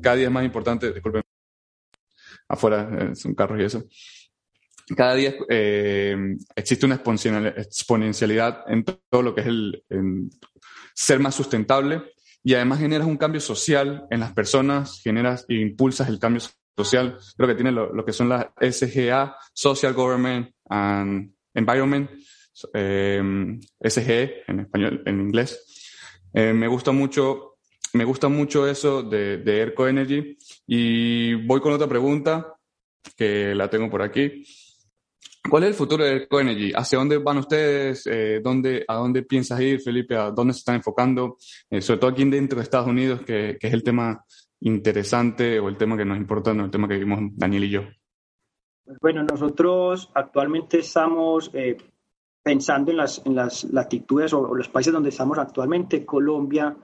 cada 0.00 0.16
día 0.16 0.28
es 0.28 0.32
más 0.32 0.46
importante, 0.46 0.90
disculpen, 0.94 1.22
afuera 2.48 2.88
eh, 2.98 3.14
son 3.14 3.34
carros 3.34 3.60
y 3.60 3.64
eso. 3.64 3.84
Cada 4.96 5.14
día 5.14 5.34
em, 5.50 6.38
existe 6.56 6.86
una 6.86 6.94
exponencialidad 6.94 8.64
en 8.66 8.82
todo 8.82 9.22
lo 9.22 9.34
que 9.34 9.42
es 9.42 9.46
el 9.46 9.84
ser 10.94 11.20
más 11.20 11.34
sustentable 11.34 12.02
y 12.48 12.54
además 12.54 12.78
generas 12.78 13.06
un 13.06 13.18
cambio 13.18 13.42
social 13.42 14.06
en 14.08 14.20
las 14.20 14.32
personas, 14.32 15.02
generas 15.02 15.44
e 15.50 15.56
impulsas 15.56 16.08
el 16.08 16.18
cambio 16.18 16.40
social. 16.78 17.18
Creo 17.36 17.46
que 17.46 17.54
tiene 17.54 17.72
lo, 17.72 18.02
que 18.06 18.14
son 18.14 18.30
las 18.30 18.46
SGA, 18.58 19.36
Social 19.52 19.92
Government 19.92 20.54
and 20.70 21.30
Environment, 21.52 22.10
eh, 22.72 23.22
SGE 23.82 24.44
en 24.46 24.60
español, 24.60 25.02
en 25.04 25.20
inglés. 25.20 25.62
Eh, 26.32 26.54
me 26.54 26.68
gusta 26.68 26.90
mucho, 26.90 27.58
me 27.92 28.04
gusta 28.04 28.28
mucho 28.28 28.66
eso 28.66 29.02
de, 29.02 29.36
de 29.36 29.60
Erco 29.60 29.86
Energy 29.86 30.38
y 30.66 31.34
voy 31.34 31.60
con 31.60 31.74
otra 31.74 31.86
pregunta 31.86 32.54
que 33.14 33.54
la 33.54 33.68
tengo 33.68 33.90
por 33.90 34.00
aquí. 34.00 34.42
¿Cuál 35.48 35.64
es 35.64 35.70
el 35.70 35.74
futuro 35.74 36.04
de 36.04 36.16
EcoEnergy? 36.16 36.72
¿Hacia 36.74 36.98
dónde 36.98 37.18
van 37.18 37.38
ustedes? 37.38 38.06
Eh, 38.06 38.40
¿dónde, 38.42 38.84
¿A 38.86 38.96
dónde 38.96 39.22
piensas 39.22 39.60
ir, 39.60 39.80
Felipe? 39.80 40.16
¿A 40.16 40.30
dónde 40.30 40.52
se 40.52 40.60
están 40.60 40.76
enfocando? 40.76 41.36
Eh, 41.70 41.80
sobre 41.80 42.00
todo 42.00 42.10
aquí 42.10 42.24
dentro 42.24 42.58
de 42.58 42.62
Estados 42.62 42.88
Unidos, 42.88 43.22
que, 43.22 43.56
que, 43.58 43.66
es 43.68 43.72
el 43.72 43.82
tema 43.82 44.24
interesante 44.60 45.58
o 45.60 45.68
el 45.68 45.76
tema 45.76 45.96
que 45.96 46.04
nos 46.04 46.18
importa, 46.18 46.52
no 46.52 46.64
el 46.64 46.70
tema 46.70 46.88
que 46.88 46.98
vimos 46.98 47.20
Daniel 47.32 47.64
y 47.64 47.70
yo. 47.70 47.82
Bueno, 49.00 49.22
nosotros 49.22 50.10
actualmente 50.14 50.78
estamos 50.78 51.50
eh, 51.54 51.76
pensando 52.42 52.90
en 52.90 52.96
las, 52.96 53.24
en 53.24 53.34
las 53.34 53.64
latitudes 53.64 54.32
o, 54.32 54.54
los 54.54 54.68
países 54.68 54.92
donde 54.92 55.10
estamos 55.10 55.38
actualmente, 55.38 56.04
Colombia, 56.04 56.76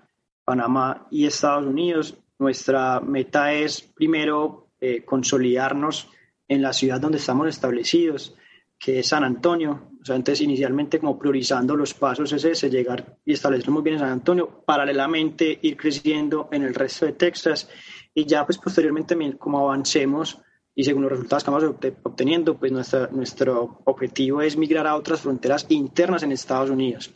Panamá 0.44 1.06
y 1.10 1.26
Estados 1.26 1.66
Unidos. 1.66 2.18
Nuestra 2.38 3.00
meta 3.00 3.52
es 3.52 3.82
primero 3.82 4.68
consolidarnos 5.06 6.10
en 6.46 6.60
la 6.60 6.74
ciudad 6.74 7.00
donde 7.00 7.16
estamos 7.16 7.48
establecidos 7.48 8.36
que 8.85 8.99
es 8.99 9.09
San 9.09 9.24
Antonio. 9.24 9.89
O 10.03 10.05
sea, 10.05 10.14
entonces 10.14 10.43
inicialmente 10.43 10.99
como 10.99 11.18
priorizando 11.18 11.74
los 11.74 11.95
pasos 11.95 12.30
es 12.35 12.45
ese, 12.45 12.68
llegar 12.68 13.16
y 13.24 13.32
establecer 13.32 13.70
muy 13.70 13.82
bien 13.82 13.95
en 13.95 14.01
San 14.01 14.11
Antonio, 14.11 14.62
paralelamente 14.66 15.59
ir 15.62 15.74
creciendo 15.78 16.51
en 16.53 16.64
el 16.64 16.74
resto 16.74 17.07
de 17.07 17.12
Texas 17.12 17.66
y 18.12 18.26
ya 18.26 18.45
pues 18.45 18.59
posteriormente 18.59 19.16
como 19.39 19.70
avancemos 19.70 20.39
y 20.74 20.85
según 20.85 21.05
los 21.05 21.12
resultados 21.12 21.45
que 21.45 21.51
vamos 21.51 21.76
obteniendo, 22.03 22.59
pues 22.59 22.72
nuestra, 22.72 23.09
nuestro 23.11 23.80
objetivo 23.85 24.43
es 24.43 24.55
migrar 24.59 24.87
a 24.87 24.97
otras 24.97 25.22
fronteras 25.22 25.64
internas 25.70 26.22
en 26.22 26.32
Estados 26.32 26.68
Unidos. 26.68 27.11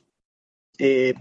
Eh, 0.79 1.13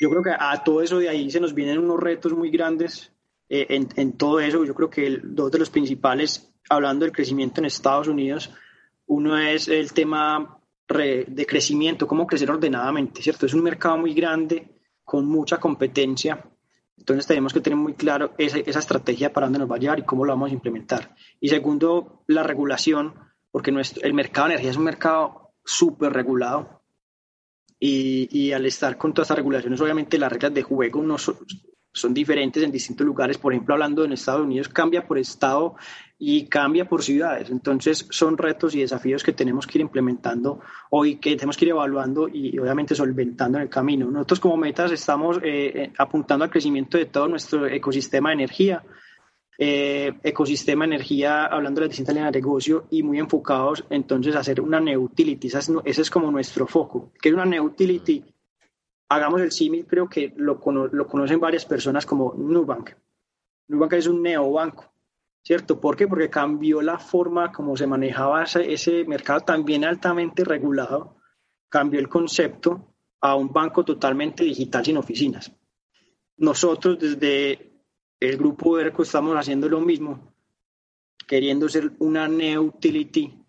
yo 0.00 0.08
creo 0.08 0.22
que 0.22 0.30
a 0.38 0.62
todo 0.62 0.82
eso 0.82 1.00
de 1.00 1.08
ahí 1.08 1.28
se 1.32 1.40
nos 1.40 1.52
vienen 1.52 1.80
unos 1.80 1.98
retos 1.98 2.32
muy 2.32 2.50
grandes 2.50 3.10
eh, 3.48 3.66
en, 3.70 3.88
en, 3.96 4.12
todo 4.12 4.38
eso. 4.38 4.64
Yo 4.64 4.74
creo 4.74 4.90
que 4.90 5.18
dos 5.24 5.50
de 5.50 5.58
los 5.58 5.70
principales, 5.70 6.52
hablando 6.68 7.04
del 7.04 7.12
crecimiento 7.12 7.60
en 7.60 7.64
Estados 7.64 8.06
Unidos, 8.06 8.52
uno 9.06 9.38
es 9.38 9.68
el 9.68 9.92
tema 9.92 10.58
de 10.88 11.46
crecimiento, 11.48 12.06
cómo 12.06 12.26
crecer 12.26 12.50
ordenadamente, 12.50 13.22
¿cierto? 13.22 13.46
Es 13.46 13.54
un 13.54 13.62
mercado 13.62 13.96
muy 13.98 14.12
grande, 14.14 14.70
con 15.02 15.26
mucha 15.26 15.58
competencia, 15.58 16.44
entonces 16.96 17.26
tenemos 17.26 17.52
que 17.52 17.60
tener 17.60 17.76
muy 17.76 17.94
claro 17.94 18.34
esa, 18.38 18.58
esa 18.58 18.78
estrategia 18.78 19.32
para 19.32 19.46
dónde 19.46 19.58
nos 19.58 19.70
va 19.70 19.76
a 19.76 19.78
llevar 19.78 19.98
y 19.98 20.04
cómo 20.04 20.24
lo 20.24 20.32
vamos 20.32 20.50
a 20.50 20.54
implementar. 20.54 21.14
Y 21.40 21.48
segundo, 21.48 22.22
la 22.28 22.42
regulación, 22.42 23.14
porque 23.50 23.70
el 23.70 24.14
mercado 24.14 24.48
de 24.48 24.54
energía 24.54 24.70
es 24.70 24.76
un 24.76 24.84
mercado 24.84 25.54
súper 25.64 26.12
regulado 26.12 26.82
y, 27.78 28.52
al 28.52 28.64
estar 28.66 28.96
con 28.96 29.12
todas 29.12 29.26
estas 29.26 29.38
regulaciones, 29.38 29.80
obviamente 29.80 30.18
las 30.18 30.32
reglas 30.32 30.54
de 30.54 30.62
juego 30.62 31.02
no 31.02 31.16
son, 31.94 32.12
diferentes 32.12 32.62
en 32.62 32.70
distintos 32.70 33.06
lugares. 33.06 33.38
Por 33.38 33.52
ejemplo, 33.52 33.74
hablando 33.74 34.04
en 34.04 34.12
Estados 34.12 34.42
Unidos, 34.42 34.68
cambia 34.68 35.06
por 35.06 35.18
estado 35.18 35.76
y 36.18 36.46
cambia 36.46 36.86
por 36.86 37.02
ciudades. 37.02 37.50
Entonces 37.50 38.06
son 38.10 38.36
retos 38.36 38.74
y 38.74 38.80
desafíos 38.80 39.22
que 39.22 39.32
tenemos 39.32 39.66
que 39.66 39.78
ir 39.78 39.82
implementando 39.82 40.60
hoy, 40.90 41.16
que 41.16 41.36
tenemos 41.36 41.56
que 41.56 41.66
ir 41.66 41.70
evaluando 41.70 42.28
y 42.28 42.58
obviamente 42.58 42.94
solventando 42.94 43.58
en 43.58 43.62
el 43.62 43.70
camino. 43.70 44.10
Nosotros 44.10 44.40
como 44.40 44.56
metas 44.56 44.92
estamos 44.92 45.38
eh, 45.38 45.72
eh, 45.74 45.92
apuntando 45.98 46.44
al 46.44 46.50
crecimiento 46.50 46.98
de 46.98 47.06
todo 47.06 47.28
nuestro 47.28 47.66
ecosistema 47.66 48.30
de 48.30 48.34
energía. 48.34 48.82
Eh, 49.56 50.12
ecosistema 50.24 50.84
energía, 50.84 51.44
hablando 51.44 51.80
de 51.80 51.86
las 51.86 51.90
distintas 51.90 52.16
líneas 52.16 52.32
de 52.32 52.40
negocio 52.40 52.86
y 52.90 53.04
muy 53.04 53.20
enfocados 53.20 53.84
entonces 53.88 54.34
a 54.34 54.40
hacer 54.40 54.60
una 54.60 54.80
neutility. 54.80 55.46
Ese 55.46 55.58
es, 55.58 55.70
ese 55.84 56.02
es 56.02 56.10
como 56.10 56.30
nuestro 56.32 56.66
foco. 56.66 57.12
que 57.22 57.28
es 57.28 57.34
una 57.34 57.44
neutility? 57.44 58.33
Hagamos 59.08 59.40
el 59.40 59.52
símil, 59.52 59.86
creo 59.86 60.08
que 60.08 60.32
lo, 60.36 60.60
lo 60.92 61.06
conocen 61.06 61.40
varias 61.40 61.64
personas 61.64 62.06
como 62.06 62.34
Nubank. 62.34 62.90
Nubank 63.68 63.92
es 63.94 64.06
un 64.06 64.22
neobanco, 64.22 64.92
¿cierto? 65.42 65.80
¿Por 65.80 65.96
qué? 65.96 66.06
Porque 66.06 66.30
cambió 66.30 66.82
la 66.82 66.98
forma 66.98 67.52
como 67.52 67.76
se 67.76 67.86
manejaba 67.86 68.44
ese, 68.44 68.72
ese 68.72 69.04
mercado 69.04 69.40
también 69.40 69.84
altamente 69.84 70.44
regulado, 70.44 71.16
cambió 71.68 72.00
el 72.00 72.08
concepto 72.08 72.94
a 73.20 73.34
un 73.34 73.52
banco 73.52 73.84
totalmente 73.84 74.44
digital 74.44 74.84
sin 74.84 74.98
oficinas. 74.98 75.52
Nosotros 76.36 76.98
desde 76.98 77.72
el 78.20 78.36
grupo 78.36 78.78
ERCO 78.78 79.02
estamos 79.02 79.36
haciendo 79.36 79.68
lo 79.68 79.80
mismo, 79.80 80.34
queriendo 81.26 81.68
ser 81.68 81.92
una 81.98 82.28
Neu-Utility, 82.28 83.44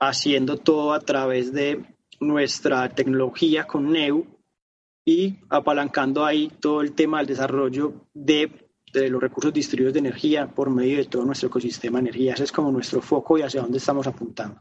haciendo 0.00 0.56
todo 0.58 0.92
a 0.92 1.00
través 1.00 1.52
de 1.52 1.84
nuestra 2.20 2.88
tecnología 2.88 3.66
con 3.66 3.92
Neu 3.92 4.26
y 5.04 5.38
apalancando 5.48 6.24
ahí 6.24 6.50
todo 6.60 6.80
el 6.80 6.94
tema 6.94 7.18
del 7.18 7.26
desarrollo 7.26 8.08
de, 8.14 8.50
los 8.94 9.20
recursos 9.20 9.52
distribuidos 9.52 9.94
de 9.94 10.00
energía 10.00 10.46
por 10.46 10.70
medio 10.70 10.98
de 10.98 11.06
todo 11.06 11.24
nuestro 11.24 11.48
ecosistema 11.48 11.98
de 11.98 12.08
energía. 12.08 12.34
Ese 12.34 12.44
es 12.44 12.52
como 12.52 12.70
nuestro 12.70 13.00
foco 13.00 13.38
y 13.38 13.42
hacia 13.42 13.62
dónde 13.62 13.78
estamos 13.78 14.06
apuntando. 14.06 14.60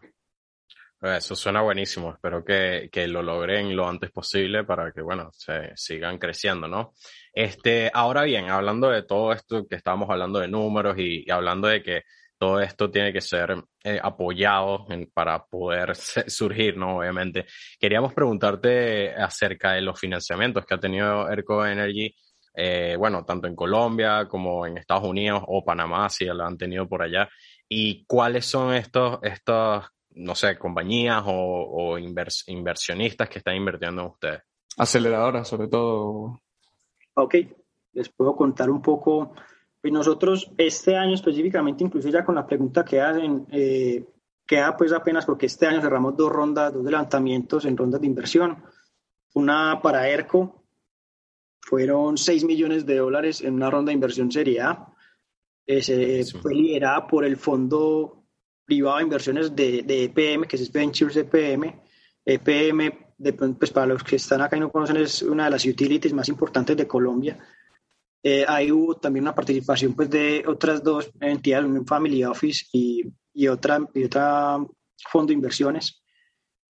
Eso 1.01 1.35
suena 1.35 1.61
buenísimo. 1.61 2.11
Espero 2.11 2.45
que, 2.45 2.89
que, 2.91 3.07
lo 3.07 3.23
logren 3.23 3.75
lo 3.75 3.89
antes 3.89 4.11
posible 4.11 4.63
para 4.63 4.91
que, 4.91 5.01
bueno, 5.01 5.31
sigan 5.75 6.19
creciendo, 6.19 6.67
¿no? 6.67 6.93
Este, 7.33 7.89
ahora 7.91 8.21
bien, 8.23 8.49
hablando 8.49 8.89
de 8.89 9.01
todo 9.01 9.33
esto 9.33 9.67
que 9.67 9.75
estábamos 9.75 10.09
hablando 10.11 10.39
de 10.39 10.47
números 10.47 10.95
y 10.99 11.29
hablando 11.31 11.67
de 11.67 11.81
que 11.81 12.03
todo 12.41 12.59
esto 12.59 12.89
tiene 12.89 13.13
que 13.13 13.21
ser 13.21 13.53
eh, 13.83 13.99
apoyado 14.01 14.87
para 15.13 15.45
poder 15.45 15.95
surgir, 16.27 16.75
¿no? 16.75 16.97
Obviamente. 16.97 17.45
Queríamos 17.79 18.15
preguntarte 18.15 19.13
acerca 19.13 19.73
de 19.73 19.81
los 19.81 19.99
financiamientos 19.99 20.65
que 20.65 20.73
ha 20.73 20.79
tenido 20.79 21.29
ERCO 21.29 21.63
Energy, 21.63 22.11
eh, 22.55 22.95
bueno, 22.97 23.23
tanto 23.23 23.45
en 23.47 23.55
Colombia 23.55 24.27
como 24.27 24.65
en 24.65 24.79
Estados 24.79 25.07
Unidos 25.07 25.43
o 25.45 25.63
Panamá, 25.63 26.09
si 26.09 26.25
lo 26.25 26.43
han 26.43 26.57
tenido 26.57 26.89
por 26.89 27.03
allá, 27.03 27.29
y 27.69 28.05
cuáles 28.05 28.47
son 28.47 28.73
estos, 28.73 29.19
estos 29.21 29.85
no 30.15 30.33
sé, 30.33 30.57
compañías 30.57 31.21
o, 31.27 31.93
o 31.93 31.99
inversionistas 31.99 33.29
que 33.29 33.37
están 33.37 33.55
invirtiendo 33.55 34.01
en 34.01 34.07
ustedes. 34.07 34.41
Aceleradoras, 34.77 35.47
sobre 35.47 35.67
todo. 35.67 36.41
Ok, 37.13 37.35
les 37.93 38.09
puedo 38.09 38.35
contar 38.35 38.71
un 38.71 38.81
poco 38.81 39.35
pues 39.81 39.91
nosotros 39.91 40.51
este 40.57 40.95
año 40.95 41.15
específicamente, 41.15 41.83
incluso 41.83 42.09
ya 42.09 42.23
con 42.23 42.35
la 42.35 42.45
pregunta 42.45 42.85
que 42.85 43.01
hacen, 43.01 43.47
eh, 43.51 44.05
queda 44.45 44.77
pues 44.77 44.93
apenas 44.93 45.25
porque 45.25 45.47
este 45.47 45.65
año 45.65 45.81
cerramos 45.81 46.15
dos 46.15 46.31
rondas, 46.31 46.71
dos 46.71 46.83
levantamientos 46.83 47.65
en 47.65 47.75
rondas 47.75 47.99
de 47.99 48.07
inversión. 48.07 48.63
Una 49.33 49.81
para 49.81 50.07
ERCO, 50.07 50.63
fueron 51.61 52.17
6 52.17 52.43
millones 52.43 52.85
de 52.85 52.97
dólares 52.97 53.41
en 53.41 53.55
una 53.55 53.69
ronda 53.69 53.89
de 53.89 53.95
inversión 53.95 54.31
Serie 54.31 54.61
A. 54.61 54.87
Ese, 55.65 56.25
Fue 56.25 56.53
liderada 56.53 57.07
por 57.07 57.23
el 57.23 57.37
Fondo 57.37 58.25
Privado 58.65 58.97
de 58.97 59.03
Inversiones 59.03 59.55
de, 59.55 59.83
de 59.83 60.03
EPM, 60.05 60.47
que 60.47 60.57
es 60.57 60.71
Ventures 60.71 61.15
EPM. 61.15 61.81
EPM, 62.25 63.13
de, 63.17 63.33
pues 63.33 63.71
para 63.71 63.87
los 63.87 64.03
que 64.03 64.17
están 64.17 64.41
acá 64.41 64.57
y 64.57 64.59
no 64.59 64.71
conocen, 64.71 64.97
es 64.97 65.21
una 65.21 65.45
de 65.45 65.51
las 65.51 65.65
utilities 65.65 66.13
más 66.13 66.29
importantes 66.29 66.75
de 66.77 66.87
Colombia 66.87 67.37
eh, 68.23 68.45
ahí 68.47 68.71
hubo 68.71 68.97
también 68.97 69.23
una 69.23 69.35
participación 69.35 69.93
pues, 69.93 70.09
de 70.09 70.43
otras 70.47 70.83
dos 70.83 71.11
entidades, 71.19 71.69
un 71.69 71.85
Family 71.85 72.23
Office 72.23 72.65
y, 72.71 73.03
y, 73.33 73.47
otra, 73.47 73.79
y 73.93 74.03
otra 74.03 74.57
fondo 75.09 75.29
de 75.29 75.35
inversiones. 75.35 76.03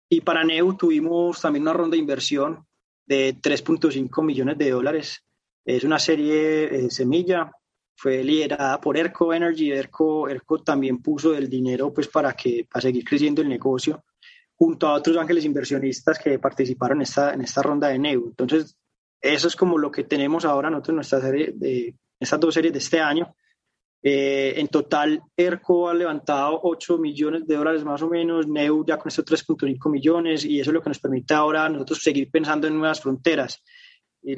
Y 0.09 0.21
para 0.21 0.43
Neu 0.43 0.75
tuvimos 0.75 1.41
también 1.41 1.63
una 1.63 1.73
ronda 1.73 1.95
de 1.95 2.01
inversión 2.01 2.65
de 3.05 3.35
3.5 3.35 4.23
millones 4.23 4.57
de 4.57 4.71
dólares. 4.71 5.23
Es 5.65 5.83
una 5.83 5.99
serie 5.99 6.85
eh, 6.85 6.89
semilla, 6.89 7.51
fue 7.95 8.23
liderada 8.23 8.79
por 8.79 8.97
ERCO 8.97 9.33
Energy. 9.33 9.71
ERCO, 9.71 10.29
ERCO 10.29 10.63
también 10.63 11.01
puso 11.01 11.35
el 11.35 11.49
dinero 11.49 11.93
pues, 11.93 12.07
para, 12.07 12.33
que, 12.33 12.67
para 12.71 12.81
seguir 12.81 13.03
creciendo 13.03 13.41
el 13.41 13.49
negocio, 13.49 14.03
junto 14.55 14.87
a 14.87 14.93
otros 14.93 15.17
ángeles 15.17 15.45
inversionistas 15.45 16.19
que 16.19 16.39
participaron 16.39 17.01
esta, 17.01 17.33
en 17.33 17.41
esta 17.41 17.61
ronda 17.61 17.89
de 17.89 17.99
Neu. 17.99 18.27
Entonces, 18.27 18.77
eso 19.33 19.47
es 19.47 19.55
como 19.55 19.77
lo 19.77 19.91
que 19.91 20.03
tenemos 20.03 20.45
ahora 20.45 20.69
nosotros 20.69 20.89
en 20.89 20.95
nuestra 20.95 21.21
serie 21.21 21.53
de 21.55 21.95
estas 22.19 22.39
dos 22.39 22.53
series 22.53 22.73
de 22.73 22.79
este 22.79 22.99
año. 22.99 23.35
Eh, 24.01 24.53
en 24.59 24.67
total, 24.67 25.21
ERCO 25.35 25.89
ha 25.89 25.93
levantado 25.93 26.59
8 26.63 26.97
millones 26.97 27.47
de 27.47 27.55
dólares 27.55 27.83
más 27.83 28.01
o 28.01 28.09
menos, 28.09 28.47
NEU 28.47 28.85
ya 28.85 28.97
con 28.97 29.09
estos 29.09 29.25
3.5 29.25 29.89
millones 29.89 30.45
y 30.45 30.59
eso 30.59 30.69
es 30.69 30.73
lo 30.73 30.81
que 30.81 30.89
nos 30.89 30.99
permite 30.99 31.33
ahora 31.33 31.67
nosotros 31.67 32.01
seguir 32.01 32.29
pensando 32.29 32.67
en 32.67 32.77
nuevas 32.77 33.01
fronteras. 33.01 33.63
Y 34.21 34.35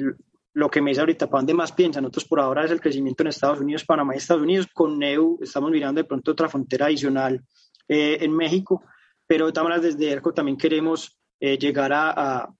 lo 0.54 0.70
que 0.70 0.80
me 0.80 0.90
dice 0.90 1.00
ahorita, 1.00 1.28
¿para 1.28 1.40
dónde 1.40 1.54
más 1.54 1.72
piensan? 1.72 2.02
Nosotros 2.02 2.24
por 2.24 2.40
ahora 2.40 2.64
es 2.64 2.70
el 2.70 2.80
crecimiento 2.80 3.22
en 3.22 3.28
Estados 3.28 3.60
Unidos, 3.60 3.84
Panamá 3.84 4.14
y 4.14 4.18
Estados 4.18 4.42
Unidos. 4.42 4.66
Con 4.72 4.98
NEU 4.98 5.38
estamos 5.42 5.70
mirando 5.70 6.00
de 6.00 6.08
pronto 6.08 6.32
otra 6.32 6.48
frontera 6.48 6.86
adicional 6.86 7.40
eh, 7.86 8.18
en 8.20 8.34
México, 8.34 8.82
pero 9.26 9.52
maneras 9.52 9.82
desde 9.82 10.10
ERCO 10.10 10.32
también 10.32 10.56
queremos 10.56 11.18
eh, 11.38 11.58
llegar 11.58 11.92
a 11.92 12.52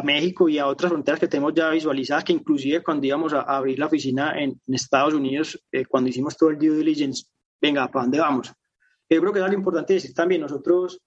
México 0.00 0.48
y 0.48 0.58
a 0.58 0.66
otras 0.66 0.90
fronteras 0.90 1.20
que 1.20 1.28
tenemos 1.28 1.52
ya 1.54 1.68
visualizadas, 1.68 2.24
que 2.24 2.32
inclusive 2.32 2.82
cuando 2.82 3.06
íbamos 3.06 3.32
a, 3.34 3.42
abrir 3.42 3.78
la 3.78 3.86
oficina 3.86 4.32
en, 4.40 4.60
Estados 4.68 5.12
Unidos, 5.12 5.62
eh, 5.70 5.84
cuando 5.84 6.08
hicimos 6.08 6.36
todo 6.36 6.50
el 6.50 6.58
due 6.58 6.76
diligence, 6.76 7.26
venga, 7.60 7.86
¿para 7.88 8.04
dónde 8.04 8.20
vamos? 8.20 8.52
Yo 9.10 9.20
creo 9.20 9.32
que 9.32 9.40
es 9.40 9.44
algo 9.44 9.58
importante 9.58 9.94
decir 9.94 10.14
también, 10.14 10.40
nosotros 10.40 11.00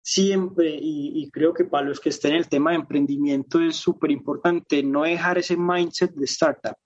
siempre, 0.00 0.78
y, 0.80 1.28
creo 1.30 1.52
que 1.52 1.64
para 1.64 1.86
los 1.86 2.00
que 2.00 2.10
estén 2.10 2.32
en 2.32 2.38
el 2.38 2.48
tema 2.48 2.70
de 2.70 2.76
emprendimiento 2.76 3.60
es 3.60 3.76
súper 3.76 4.10
importante 4.10 4.82
no 4.82 5.02
dejar 5.02 5.38
ese 5.38 5.56
mindset 5.56 6.12
de 6.12 6.24
startup, 6.26 6.76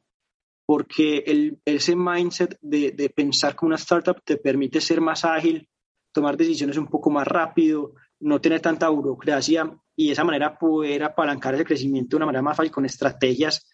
porque 0.65 1.19
el, 1.27 1.59
ese 1.65 1.97
mindset 1.97 2.57
de, 2.61 2.93
de 2.93 3.11
pensar 3.11 3.55
como 3.55 3.69
una 3.69 3.77
startup 3.77 4.23
te 4.25 4.37
permite 4.37 4.81
ser 4.81 5.01
más 5.01 5.25
ágil, 5.25 5.69
tomar 6.13 6.37
decisiones 6.37 6.77
un 6.79 6.87
poco 6.87 7.11
más 7.11 7.27
rápido, 7.27 7.93
no 8.21 8.41
tener 8.41 8.61
tanta 8.61 8.89
burocracia 8.89 9.71
y 9.97 10.07
de 10.07 10.13
esa 10.13 10.25
manera 10.25 10.59
poder 10.59 11.03
apalancar 11.03 11.55
ese 11.55 11.65
crecimiento 11.65 12.11
de 12.11 12.17
una 12.19 12.27
manera 12.27 12.43
más 12.43 12.57
fácil 12.57 12.71
con 12.71 12.85
estrategias 12.85 13.69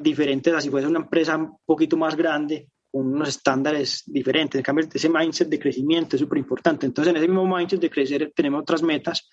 diferentes, 0.00 0.52
así 0.52 0.68
fuese 0.68 0.88
una 0.88 0.98
empresa 0.98 1.36
un 1.36 1.56
poquito 1.64 1.96
más 1.96 2.16
grande, 2.16 2.68
con 2.90 3.06
unos 3.06 3.30
estándares 3.30 4.02
diferentes. 4.06 4.58
En 4.58 4.62
cambio, 4.62 4.86
ese 4.92 5.08
mindset 5.08 5.48
de 5.48 5.58
crecimiento 5.58 6.16
es 6.16 6.20
súper 6.20 6.38
importante. 6.38 6.84
Entonces, 6.84 7.10
en 7.10 7.16
ese 7.16 7.26
mismo 7.26 7.46
mindset 7.46 7.80
de 7.80 7.90
crecer, 7.90 8.32
tenemos 8.36 8.60
otras 8.60 8.82
metas, 8.82 9.30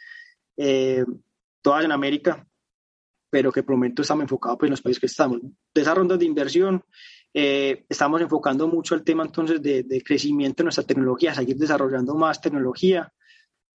eh, 0.56 1.04
todas 1.62 1.84
en 1.84 1.92
América, 1.92 2.48
pero 3.30 3.52
que 3.52 3.64
por 3.64 3.74
el 3.74 3.80
momento 3.80 4.02
estamos 4.02 4.24
enfocados 4.24 4.60
pues, 4.60 4.70
en 4.70 4.72
los 4.72 4.82
países 4.82 5.00
que 5.00 5.08
estamos. 5.08 5.42
De 5.42 5.82
esas 5.82 5.96
rondas 5.96 6.20
de 6.20 6.26
inversión, 6.26 6.82
eh, 7.34 7.86
estamos 7.90 8.22
enfocando 8.22 8.68
mucho 8.68 8.96
el 8.96 9.04
tema 9.04 9.24
entonces 9.24 9.62
de, 9.62 9.84
de, 9.84 10.02
crecimiento 10.02 10.64
de 10.64 10.66
nuestra 10.66 10.86
tecnología, 10.86 11.34
seguir 11.34 11.58
desarrollando 11.58 12.16
más 12.16 12.42
tecnología, 12.42 13.12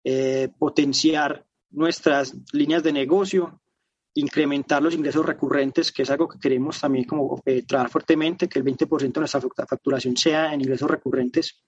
eh, 0.03 0.49
potenciar 0.57 1.45
nuestras 1.73 2.35
líneas 2.53 2.83
de 2.83 2.93
negocio, 2.93 3.61
incrementar 4.15 4.81
los 4.81 4.93
ingresos 4.93 5.25
recurrentes, 5.25 5.91
que 5.91 6.03
es 6.03 6.09
algo 6.09 6.27
que 6.27 6.39
queremos 6.39 6.79
también 6.79 7.05
como 7.05 7.41
eh, 7.45 7.63
trabajar 7.63 7.91
fuertemente, 7.91 8.47
que 8.47 8.59
el 8.59 8.65
20% 8.65 9.11
de 9.11 9.19
nuestra 9.19 9.41
facturación 9.67 10.15
sea 10.15 10.53
en 10.53 10.61
ingresos 10.61 10.89
recurrentes. 10.89 11.63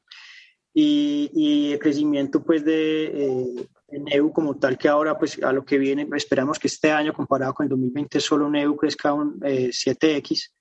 Y, 0.78 1.72
el 1.72 1.80
crecimiento 1.80 2.44
pues 2.44 2.66
de 2.66 3.06
eh, 3.06 3.68
EU 4.12 4.32
como 4.34 4.58
tal 4.58 4.78
que 4.78 4.90
ahora 4.90 5.18
pues 5.18 5.42
a 5.42 5.54
lo 5.54 5.64
que 5.64 5.78
viene 5.78 6.06
esperamos 6.16 6.60
que 6.60 6.68
este 6.68 6.92
año 6.92 7.14
comparado 7.14 7.54
con 7.54 7.64
el 7.64 7.70
2020 7.70 8.20
solo 8.20 8.54
EU 8.54 8.76
crezca 8.76 9.14
un 9.14 9.40
7x 9.40 10.52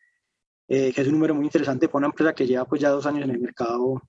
que 0.69 0.95
es 0.97 1.07
un 1.07 1.15
número 1.15 1.35
muy 1.35 1.47
interesante 1.47 1.89
para 1.89 1.99
una 1.99 2.07
empresa 2.07 2.33
que 2.33 2.47
lleva 2.47 2.65
pues 2.65 2.81
ya 2.81 2.91
dos 2.91 3.07
años 3.07 3.25
en 3.25 3.31
el 3.31 3.41
mercado 3.41 4.03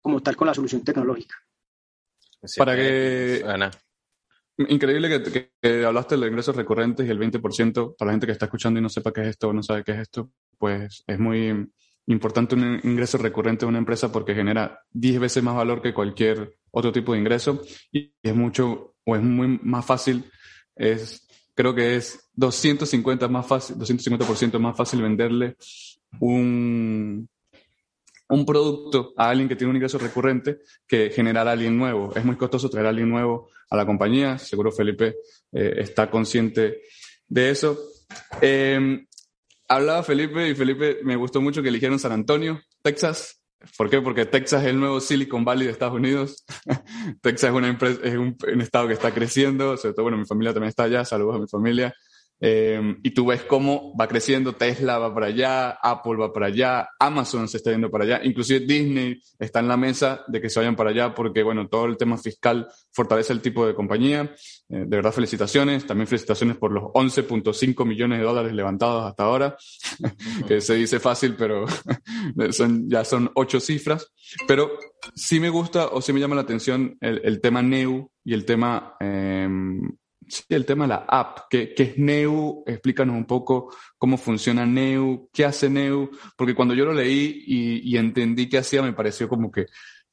como 0.00 0.22
tal 0.22 0.36
con 0.36 0.46
la 0.46 0.54
solución 0.54 0.82
tecnológica. 0.84 1.36
Para 2.56 2.76
que... 2.76 3.42
Increíble 4.58 5.50
que, 5.60 5.84
hablaste 5.84 6.14
de 6.14 6.20
los 6.20 6.30
ingresos 6.30 6.56
recurrentes 6.56 7.06
y 7.06 7.10
el 7.10 7.18
20%, 7.18 7.96
para 7.96 8.06
la 8.06 8.12
gente 8.12 8.26
que 8.26 8.32
está 8.32 8.46
escuchando 8.46 8.80
y 8.80 8.82
no 8.82 8.88
sepa 8.88 9.12
qué 9.12 9.22
es 9.22 9.28
esto 9.28 9.48
o 9.48 9.52
no 9.52 9.62
sabe 9.62 9.84
qué 9.84 9.92
es 9.92 9.98
esto, 9.98 10.30
pues 10.58 11.04
es 11.06 11.18
muy 11.18 11.68
importante 12.06 12.54
un 12.54 12.80
ingreso 12.84 13.18
recurrente 13.18 13.66
de 13.66 13.68
una 13.68 13.78
empresa 13.78 14.10
porque 14.10 14.34
genera 14.34 14.80
10 14.92 15.20
veces 15.20 15.42
más 15.42 15.56
valor 15.56 15.82
que 15.82 15.92
cualquier 15.92 16.56
otro 16.70 16.90
tipo 16.90 17.12
de 17.12 17.18
ingreso 17.18 17.62
y 17.92 18.14
es 18.22 18.34
mucho 18.34 18.94
o 19.04 19.16
es 19.16 19.22
muy 19.22 19.60
más 19.62 19.84
fácil, 19.84 20.24
es, 20.74 21.26
creo 21.54 21.74
que 21.74 21.96
es 21.96 22.30
250 22.34 23.28
más 23.28 23.46
fácil, 23.46 23.76
250% 23.76 24.58
más 24.58 24.76
fácil 24.76 25.02
venderle 25.02 25.56
un, 26.20 27.28
un 28.28 28.44
producto 28.44 29.12
a 29.16 29.30
alguien 29.30 29.48
que 29.48 29.56
tiene 29.56 29.70
un 29.70 29.76
ingreso 29.76 29.98
recurrente 29.98 30.58
que 30.86 31.10
generar 31.10 31.46
a 31.48 31.52
alguien 31.52 31.76
nuevo. 31.76 32.12
Es 32.14 32.24
muy 32.24 32.36
costoso 32.36 32.68
traer 32.68 32.86
a 32.86 32.88
alguien 32.90 33.08
nuevo 33.08 33.48
a 33.70 33.76
la 33.76 33.86
compañía. 33.86 34.38
Seguro 34.38 34.72
Felipe 34.72 35.16
eh, 35.52 35.74
está 35.78 36.10
consciente 36.10 36.82
de 37.28 37.50
eso. 37.50 37.78
Em, 38.40 39.06
hablaba 39.68 40.02
Felipe 40.02 40.48
y 40.48 40.54
Felipe 40.54 40.98
me 41.04 41.16
gustó 41.16 41.40
mucho 41.40 41.62
que 41.62 41.68
eligieron 41.68 41.98
San 41.98 42.12
Antonio, 42.12 42.60
Texas. 42.82 43.40
¿Por 43.76 43.90
qué? 43.90 44.00
Porque 44.00 44.26
Texas 44.26 44.62
es 44.62 44.68
el 44.68 44.78
nuevo 44.78 45.00
Silicon 45.00 45.44
Valley 45.44 45.66
de 45.66 45.72
Estados 45.72 45.94
Unidos. 45.94 46.44
Texas 47.22 47.50
es, 47.50 47.56
una 47.56 47.68
empresa, 47.68 48.00
es 48.04 48.16
un, 48.16 48.36
estado 48.60 48.86
que 48.86 48.94
está 48.94 49.12
creciendo. 49.12 49.76
Sobre 49.76 49.94
todo, 49.94 50.04
bueno, 50.04 50.18
mi 50.18 50.26
familia 50.26 50.52
también 50.52 50.68
está 50.68 50.84
allá. 50.84 51.04
Saludos 51.04 51.36
a 51.36 51.38
mi 51.38 51.48
familia. 51.48 51.94
Eh, 52.40 52.96
y 53.02 53.10
tú 53.10 53.26
ves 53.26 53.42
cómo 53.42 53.94
va 53.98 54.08
creciendo, 54.08 54.52
Tesla 54.52 54.98
va 54.98 55.14
para 55.14 55.26
allá, 55.26 55.70
Apple 55.82 56.16
va 56.16 56.32
para 56.32 56.46
allá, 56.46 56.88
Amazon 56.98 57.48
se 57.48 57.56
está 57.56 57.70
yendo 57.70 57.90
para 57.90 58.04
allá, 58.04 58.20
inclusive 58.24 58.60
Disney 58.60 59.18
está 59.38 59.60
en 59.60 59.68
la 59.68 59.78
mesa 59.78 60.22
de 60.28 60.40
que 60.40 60.50
se 60.50 60.60
vayan 60.60 60.76
para 60.76 60.90
allá 60.90 61.14
porque, 61.14 61.42
bueno, 61.42 61.68
todo 61.68 61.86
el 61.86 61.96
tema 61.96 62.18
fiscal 62.18 62.68
fortalece 62.92 63.32
el 63.32 63.40
tipo 63.40 63.66
de 63.66 63.74
compañía. 63.74 64.34
Eh, 64.68 64.84
de 64.86 64.96
verdad, 64.96 65.12
felicitaciones. 65.12 65.86
También 65.86 66.06
felicitaciones 66.06 66.56
por 66.56 66.72
los 66.72 66.84
11.5 66.84 67.86
millones 67.86 68.18
de 68.18 68.24
dólares 68.24 68.52
levantados 68.52 69.04
hasta 69.04 69.24
ahora, 69.24 69.56
que 70.48 70.60
se 70.60 70.74
dice 70.74 70.98
fácil, 70.98 71.36
pero 71.36 71.66
son, 72.50 72.88
ya 72.88 73.04
son 73.04 73.30
ocho 73.34 73.60
cifras. 73.60 74.12
Pero 74.46 74.78
sí 75.14 75.40
me 75.40 75.48
gusta 75.48 75.86
o 75.88 76.02
sí 76.02 76.12
me 76.12 76.20
llama 76.20 76.34
la 76.34 76.42
atención 76.42 76.96
el, 77.00 77.20
el 77.24 77.40
tema 77.40 77.62
NEU 77.62 78.10
y 78.24 78.34
el 78.34 78.44
tema... 78.44 78.96
Eh, 79.00 79.48
Sí, 80.28 80.42
el 80.48 80.66
tema 80.66 80.84
de 80.84 80.88
la 80.88 81.04
app, 81.08 81.40
¿qué, 81.48 81.74
es 81.76 81.98
Neu? 81.98 82.64
Explícanos 82.66 83.14
un 83.14 83.26
poco 83.26 83.72
cómo 83.96 84.16
funciona 84.18 84.66
Neu, 84.66 85.28
qué 85.32 85.44
hace 85.44 85.70
Neu, 85.70 86.10
porque 86.36 86.54
cuando 86.54 86.74
yo 86.74 86.84
lo 86.84 86.92
leí 86.92 87.44
y, 87.46 87.96
entendí 87.96 88.48
qué 88.48 88.58
hacía, 88.58 88.82
me 88.82 88.92
pareció 88.92 89.28
como 89.28 89.50
que 89.50 89.66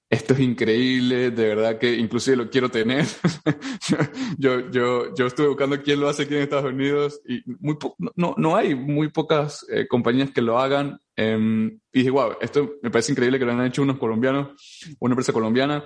esto 0.09 0.35
es 0.35 0.41
increíble, 0.41 1.31
de 1.31 1.47
verdad 1.47 1.79
que 1.79 1.95
inclusive 1.95 2.37
lo 2.37 2.49
quiero 2.49 2.69
tener. 2.69 3.05
yo, 4.37 4.69
yo, 4.69 5.15
yo 5.15 5.25
estuve 5.25 5.47
buscando 5.47 5.81
quién 5.81 5.99
lo 5.99 6.07
hace 6.07 6.23
aquí 6.23 6.35
en 6.35 6.43
Estados 6.43 6.71
Unidos 6.71 7.19
y 7.27 7.41
muy 7.59 7.77
no, 8.15 8.35
no 8.37 8.55
hay 8.55 8.75
muy 8.75 9.09
pocas 9.09 9.65
eh, 9.71 9.87
compañías 9.87 10.29
que 10.29 10.41
lo 10.41 10.59
hagan. 10.59 10.99
Em, 11.15 11.79
y 11.91 11.99
dije, 11.99 12.11
wow, 12.11 12.33
esto 12.41 12.75
me 12.83 12.91
parece 12.91 13.13
increíble 13.13 13.39
que 13.39 13.45
lo 13.45 13.53
han 13.53 13.65
hecho 13.65 13.81
unos 13.81 13.97
colombianos, 13.97 14.49
una 14.99 15.13
empresa 15.13 15.33
colombiana. 15.33 15.83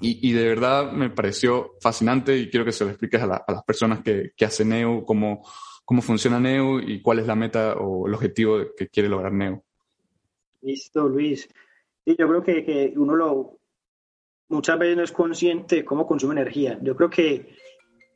Y, 0.00 0.28
y, 0.28 0.32
de 0.32 0.46
verdad 0.46 0.92
me 0.92 1.08
pareció 1.08 1.72
fascinante 1.80 2.36
y 2.36 2.50
quiero 2.50 2.66
que 2.66 2.72
se 2.72 2.84
lo 2.84 2.90
expliques 2.90 3.20
a, 3.22 3.36
a 3.36 3.52
las 3.52 3.64
personas 3.64 4.02
que, 4.02 4.32
que 4.36 4.44
hacen 4.44 4.68
NEO, 4.68 5.04
cómo, 5.04 5.42
cómo 5.86 6.02
funciona 6.02 6.38
NEO 6.38 6.80
y 6.80 7.00
cuál 7.00 7.20
es 7.20 7.26
la 7.26 7.34
meta 7.34 7.74
o 7.78 8.06
el 8.06 8.14
objetivo 8.14 8.58
que 8.76 8.88
quiere 8.88 9.08
lograr 9.08 9.32
NEO. 9.32 9.64
Listo, 10.60 11.08
Luis. 11.08 11.48
Y 12.04 12.16
yo 12.16 12.28
creo 12.28 12.42
que, 12.42 12.64
que, 12.64 12.92
uno 12.96 13.14
lo 13.14 13.58
muchas 14.48 14.78
veces 14.78 14.96
no 14.96 15.02
es 15.02 15.12
consciente 15.12 15.76
de 15.76 15.84
cómo 15.84 16.06
consume 16.06 16.34
energía. 16.34 16.78
Yo 16.82 16.94
creo 16.96 17.08
que, 17.08 17.56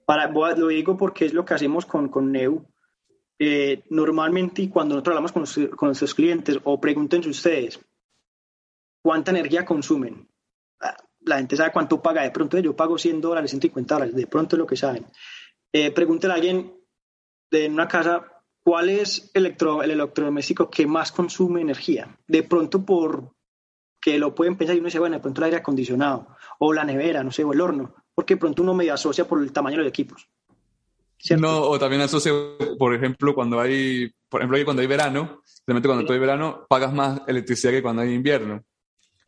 para, 0.04 0.28
lo 0.28 0.68
digo 0.68 0.96
porque 0.96 1.24
es 1.24 1.32
lo 1.32 1.44
que 1.44 1.54
hacemos 1.54 1.86
con, 1.86 2.08
con 2.08 2.30
NEU. 2.30 2.66
Eh, 3.38 3.84
normalmente 3.88 4.68
cuando 4.68 4.96
nosotros 4.96 5.16
hablamos 5.16 5.32
con, 5.32 5.68
con 5.70 5.88
nuestros 5.88 6.14
clientes 6.14 6.58
o 6.62 6.78
pregúntense 6.80 7.30
ustedes, 7.30 7.80
¿cuánta 9.02 9.30
energía 9.30 9.64
consumen? 9.64 10.28
La 11.22 11.38
gente 11.38 11.56
sabe 11.56 11.72
cuánto 11.72 12.00
paga, 12.00 12.22
de 12.22 12.30
pronto 12.30 12.58
yo 12.58 12.74
pago 12.74 12.98
100 12.98 13.20
dólares, 13.20 13.50
150 13.50 13.94
dólares, 13.94 14.14
de 14.14 14.26
pronto 14.26 14.56
es 14.56 14.58
lo 14.58 14.66
que 14.66 14.76
saben. 14.76 15.06
Eh, 15.72 15.90
pregúntele 15.90 16.32
a 16.32 16.36
alguien 16.36 16.74
de 17.50 17.68
una 17.68 17.88
casa 17.88 18.42
cuál 18.62 18.88
es 18.88 19.30
electro, 19.34 19.82
el 19.82 19.90
electrodoméstico 19.90 20.70
que 20.70 20.86
más 20.86 21.12
consume 21.12 21.60
energía. 21.60 22.18
De 22.26 22.42
pronto 22.42 22.84
por 22.84 23.32
que 24.00 24.18
lo 24.18 24.34
pueden 24.34 24.56
pensar 24.56 24.76
y 24.76 24.78
uno 24.78 24.86
dice, 24.86 24.98
bueno, 24.98 25.16
de 25.16 25.20
pronto 25.20 25.40
el 25.40 25.44
aire 25.46 25.56
acondicionado 25.58 26.28
o 26.58 26.72
la 26.72 26.84
nevera, 26.84 27.22
no 27.22 27.30
sé, 27.30 27.44
o 27.44 27.52
el 27.52 27.60
horno, 27.60 27.94
porque 28.14 28.34
de 28.34 28.40
pronto 28.40 28.62
uno 28.62 28.74
medio 28.74 28.94
asocia 28.94 29.26
por 29.26 29.42
el 29.42 29.52
tamaño 29.52 29.76
de 29.76 29.84
los 29.84 29.90
equipos. 29.90 30.28
No, 31.38 31.60
o 31.62 31.78
también 31.78 32.00
asocia, 32.00 32.32
por 32.78 32.94
ejemplo, 32.94 33.34
cuando 33.34 33.60
hay, 33.60 34.10
por 34.28 34.40
ejemplo, 34.40 34.64
cuando 34.64 34.80
hay 34.80 34.88
verano, 34.88 35.42
realmente 35.66 35.88
cuando 35.88 36.12
hay 36.12 36.18
verano, 36.18 36.66
pagas 36.66 36.94
más 36.94 37.20
electricidad 37.26 37.72
que 37.72 37.82
cuando 37.82 38.02
hay 38.02 38.14
invierno. 38.14 38.64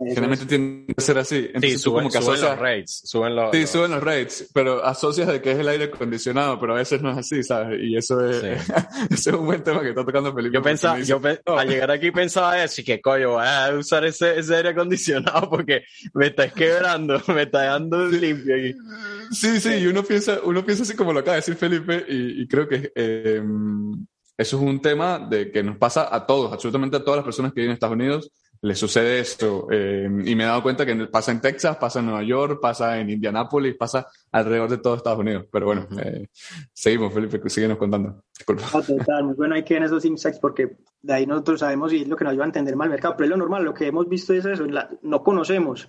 Generalmente 0.07 0.47
tiene 0.47 0.87
que 0.87 1.01
ser 1.01 1.19
así. 1.19 1.37
Entonces, 1.47 1.73
sí, 1.73 1.79
suben, 1.79 2.05
como 2.05 2.11
que 2.11 2.19
asocias, 2.19 2.51
los 2.51 2.59
rates. 2.59 3.03
Suben 3.05 3.37
los, 3.37 3.51
sí, 3.53 3.67
suben 3.67 3.91
los 3.91 4.03
rates, 4.03 4.51
pero 4.53 4.85
asocias 4.85 5.29
de 5.29 5.41
que 5.41 5.53
es 5.53 5.59
el 5.59 5.69
aire 5.69 5.85
acondicionado, 5.85 6.59
pero 6.59 6.75
a 6.75 6.77
veces 6.79 7.03
no 7.03 7.11
es 7.11 7.19
así, 7.19 7.43
¿sabes? 7.43 7.81
Y 7.83 7.97
eso 7.97 8.25
es, 8.29 8.43
es 9.11 9.27
un 9.29 9.47
buen 9.47 9.63
tema 9.63 9.81
que 9.83 9.91
está 9.91 10.05
tocando 10.05 10.35
Felipe. 10.35 10.55
Yo 10.55 10.63
pensaba, 10.63 10.99
yo 11.01 11.21
al 11.47 11.69
llegar 11.69 11.91
aquí 11.91 12.11
pensaba 12.11 12.63
eso, 12.63 12.81
y 12.81 12.85
que 12.85 13.01
coño, 13.01 13.33
voy 13.33 13.47
a 13.47 13.75
usar 13.75 14.05
ese, 14.05 14.39
ese 14.39 14.57
aire 14.57 14.71
acondicionado 14.71 15.49
porque 15.49 15.85
me 16.15 16.29
está 16.29 16.49
quebrando, 16.49 17.21
me 17.29 17.43
está 17.43 17.65
dando 17.65 18.07
limpio 18.07 18.55
aquí. 18.55 18.75
Sí, 19.31 19.61
sí, 19.61 19.75
y 19.75 19.87
uno 19.87 20.03
piensa, 20.03 20.41
uno 20.45 20.65
piensa 20.65 20.83
así 20.83 20.95
como 20.95 21.13
lo 21.13 21.21
acaba 21.21 21.35
de 21.35 21.41
decir 21.41 21.57
Felipe, 21.57 22.05
y, 22.09 22.43
y 22.43 22.49
creo 22.49 22.69
que 22.69 22.93
eh, 22.95 23.43
eso 24.37 24.57
es 24.57 24.63
un 24.63 24.81
tema 24.81 25.19
de 25.19 25.51
que 25.51 25.63
nos 25.63 25.77
pasa 25.77 26.15
a 26.15 26.27
todos, 26.27 26.53
absolutamente 26.53 26.97
a 26.97 27.05
todas 27.05 27.19
las 27.19 27.25
personas 27.25 27.53
que 27.53 27.61
viven 27.61 27.71
en 27.71 27.75
Estados 27.75 27.95
Unidos 27.95 28.31
le 28.63 28.77
sucede 28.77 29.19
esto. 29.19 29.67
Eh, 29.71 30.09
y 30.25 30.37
me 30.37 30.45
he 30.45 30.47
dado 30.47 30.63
cuenta 30.63 30.87
que 30.87 30.95
pasa 31.07 31.33
en 31.33 31.41
Texas, 31.41 31.77
pasa 31.77 31.99
en 31.99 32.07
Nueva 32.07 32.23
York, 32.23 32.61
pasa 32.61 32.99
en 32.99 33.11
Indianápolis, 33.11 33.75
pasa 33.75 34.07
alrededor 34.31 34.71
de 34.71 34.79
todo 34.79 34.95
Estados 34.95 35.19
Unidos. 35.19 35.47
Pero 35.51 35.67
bueno, 35.67 35.89
eh, 36.01 36.29
seguimos, 36.73 37.13
Felipe, 37.13 37.41
síguenos 37.51 37.77
contando. 37.77 38.23
Disculpa. 38.37 38.67
total, 38.83 39.25
muy 39.25 39.35
bueno, 39.35 39.57
hay 39.57 39.65
que 39.65 39.75
ver 39.75 39.83
esos 39.83 40.05
insights 40.05 40.39
porque 40.39 40.77
de 41.03 41.13
ahí 41.13 41.27
nosotros 41.27 41.61
sabemos 41.61 41.93
y 41.93 42.03
es 42.03 42.09
lo 42.09 42.17
que 42.17 42.23
nos 42.23 42.31
ayuda 42.33 42.45
a 42.45 42.47
entender 42.47 42.77
más 42.77 42.87
el 42.87 42.93
mercado. 42.93 43.15
Pero 43.17 43.25
es 43.25 43.31
lo 43.31 43.37
normal, 43.37 43.65
lo 43.65 43.75
que 43.75 43.89
hemos 43.89 44.09
visto 44.09 44.33
es 44.33 44.45
eso, 44.45 44.65
no 45.03 45.23
conocemos. 45.25 45.89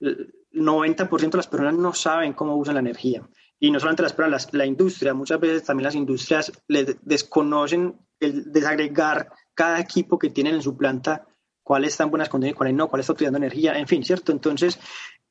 El 0.00 0.34
90% 0.52 1.30
de 1.30 1.36
las 1.36 1.46
personas 1.46 1.74
no 1.74 1.94
saben 1.94 2.32
cómo 2.32 2.56
usan 2.56 2.74
la 2.74 2.80
energía. 2.80 3.22
Y 3.60 3.70
no 3.70 3.78
solamente 3.78 4.02
las 4.02 4.12
personas, 4.12 4.48
la 4.52 4.66
industria, 4.66 5.14
muchas 5.14 5.38
veces 5.38 5.62
también 5.62 5.84
las 5.84 5.94
industrias 5.94 6.50
les 6.66 6.96
desconocen 7.00 7.96
el 8.18 8.50
desagregar 8.50 9.30
cada 9.54 9.78
equipo 9.78 10.18
que 10.18 10.30
tienen 10.30 10.56
en 10.56 10.62
su 10.62 10.76
planta 10.76 11.28
cuáles 11.62 11.92
están 11.92 12.06
en 12.06 12.10
buenas 12.12 12.28
condiciones, 12.28 12.56
cuáles 12.56 12.74
no, 12.74 12.88
cuáles 12.88 13.04
está 13.04 13.12
utilizando 13.12 13.38
energía, 13.38 13.78
en 13.78 13.86
fin, 13.86 14.04
¿cierto? 14.04 14.32
Entonces, 14.32 14.78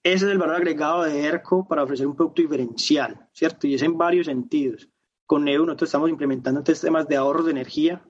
ese 0.03 0.25
es 0.25 0.32
el 0.32 0.38
valor 0.38 0.55
agregado 0.55 1.03
de 1.03 1.25
ERCO 1.25 1.67
para 1.67 1.84
ofrecer 1.84 2.07
un 2.07 2.15
producto 2.15 2.41
diferencial, 2.41 3.27
¿cierto? 3.34 3.67
Y 3.67 3.75
es 3.75 3.84
en 3.84 3.97
varios 3.97 4.25
sentidos. 4.25 4.89
Con 5.27 5.45
NEU 5.45 5.65
nosotros 5.65 5.89
estamos 5.89 6.09
implementando 6.09 6.63
temas 6.63 7.07
de 7.07 7.15
ahorro 7.15 7.43
de 7.43 7.51
energía, 7.51 8.03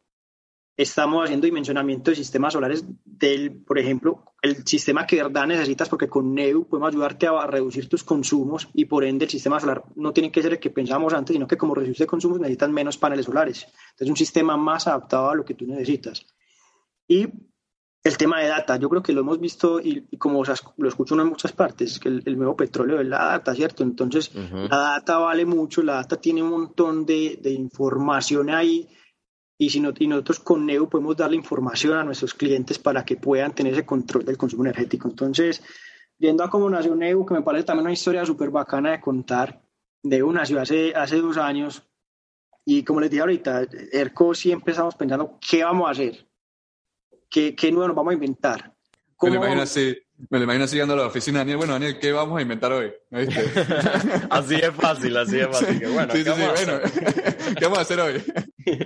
estamos 0.77 1.25
haciendo 1.25 1.45
dimensionamiento 1.45 2.11
de 2.11 2.15
sistemas 2.15 2.53
solares 2.53 2.85
del, 3.03 3.61
por 3.63 3.77
ejemplo, 3.77 4.23
el 4.41 4.65
sistema 4.65 5.05
que 5.05 5.17
de 5.17 5.23
verdad 5.23 5.45
necesitas, 5.45 5.89
porque 5.89 6.07
con 6.07 6.33
NEU 6.33 6.65
podemos 6.67 6.89
ayudarte 6.89 7.27
a 7.27 7.45
reducir 7.45 7.89
tus 7.89 8.03
consumos 8.03 8.69
y 8.73 8.85
por 8.85 9.03
ende 9.03 9.25
el 9.25 9.31
sistema 9.31 9.59
solar 9.59 9.83
no 9.95 10.13
tiene 10.13 10.31
que 10.31 10.41
ser 10.41 10.53
el 10.53 10.59
que 10.59 10.69
pensábamos 10.69 11.13
antes, 11.13 11.33
sino 11.33 11.45
que 11.45 11.57
como 11.57 11.75
reducir 11.75 12.07
consumos 12.07 12.39
necesitas 12.39 12.69
menos 12.69 12.97
paneles 12.97 13.25
solares. 13.25 13.67
Entonces, 13.91 14.09
un 14.09 14.17
sistema 14.17 14.57
más 14.57 14.87
adaptado 14.87 15.29
a 15.29 15.35
lo 15.35 15.45
que 15.45 15.53
tú 15.53 15.67
necesitas. 15.67 16.25
Y 17.07 17.27
el 18.03 18.17
tema 18.17 18.39
de 18.39 18.47
data, 18.47 18.77
yo 18.77 18.89
creo 18.89 19.03
que 19.03 19.13
lo 19.13 19.21
hemos 19.21 19.39
visto 19.39 19.79
y, 19.79 20.17
como 20.17 20.43
lo 20.77 20.87
escucho 20.87 21.19
en 21.19 21.27
muchas 21.27 21.51
partes, 21.51 21.99
que 21.99 22.09
el, 22.09 22.37
nuevo 22.37 22.55
petróleo 22.55 22.99
es 22.99 23.07
la 23.07 23.25
data, 23.25 23.53
¿cierto? 23.53 23.83
Entonces, 23.83 24.31
la 24.33 24.77
data 24.77 25.19
vale 25.19 25.45
mucho, 25.45 25.83
la 25.83 25.95
data 25.95 26.15
tiene 26.15 26.41
un 26.41 26.49
montón 26.49 27.05
de, 27.05 27.39
información 27.43 28.49
ahí 28.49 28.89
y, 29.55 29.69
si 29.69 29.79
no, 29.79 29.93
y 29.99 30.07
nosotros 30.07 30.39
con 30.39 30.65
Neu 30.65 30.89
podemos 30.89 31.15
darle 31.15 31.35
información 31.35 31.93
a 31.93 32.03
nuestros 32.03 32.33
clientes 32.33 32.79
para 32.79 33.05
que 33.05 33.17
puedan 33.17 33.53
tener 33.53 33.73
ese 33.73 33.85
control 33.85 34.25
del 34.25 34.37
consumo 34.37 34.63
energético. 34.63 35.07
Entonces, 35.07 35.61
viendo 36.17 36.43
a 36.43 36.49
cómo 36.49 36.67
nació 36.71 36.95
Neu, 36.95 37.23
que 37.23 37.35
me 37.35 37.43
parece 37.43 37.65
también 37.65 37.85
una 37.85 37.93
historia 37.93 38.25
súper 38.25 38.49
bacana 38.49 38.91
de 38.91 39.01
contar, 39.01 39.61
Neu 40.03 40.31
nació 40.31 40.59
hace, 40.59 40.95
hace 40.95 41.17
dos 41.17 41.37
años 41.37 41.83
y 42.65 42.83
como 42.83 42.99
les 42.99 43.11
dije 43.11 43.21
ahorita, 43.21 43.67
ERCO 43.91 44.33
siempre 44.33 44.71
estamos 44.71 44.95
pensando 44.95 45.37
qué 45.39 45.63
vamos 45.63 45.87
a 45.87 45.91
hacer 45.91 46.30
¿Qué, 47.31 47.55
qué 47.55 47.71
nuevo 47.71 47.87
nos 47.87 47.95
vamos 47.95 48.11
a 48.11 48.13
inventar? 48.15 48.73
Me 49.21 49.29
lo 49.29 49.35
imagino 49.37 49.61
así, 49.61 49.97
me 50.29 50.37
lo 50.39 50.43
imagino 50.43 50.65
así 50.65 50.75
llegando 50.75 50.95
a 50.95 50.97
la 50.97 51.05
oficina, 51.05 51.39
Daniel. 51.39 51.57
Bueno, 51.57 51.73
Daniel, 51.73 51.97
¿qué 51.97 52.11
vamos 52.11 52.37
a 52.37 52.41
inventar 52.41 52.73
hoy? 52.73 52.91
así 54.29 54.55
es 54.55 54.71
fácil, 54.71 55.15
así 55.15 55.39
es 55.39 55.47
fácil. 55.47 55.79
Sí, 55.79 55.85
bueno, 55.85 56.13
sí, 56.13 56.23
¿qué, 56.23 56.29
vamos 56.29 56.59
sí, 56.59 56.65
bueno. 56.65 56.81
¿qué 57.57 57.65
vamos 57.65 57.77
a 57.77 57.81
hacer 57.81 57.99
hoy? 58.01 58.23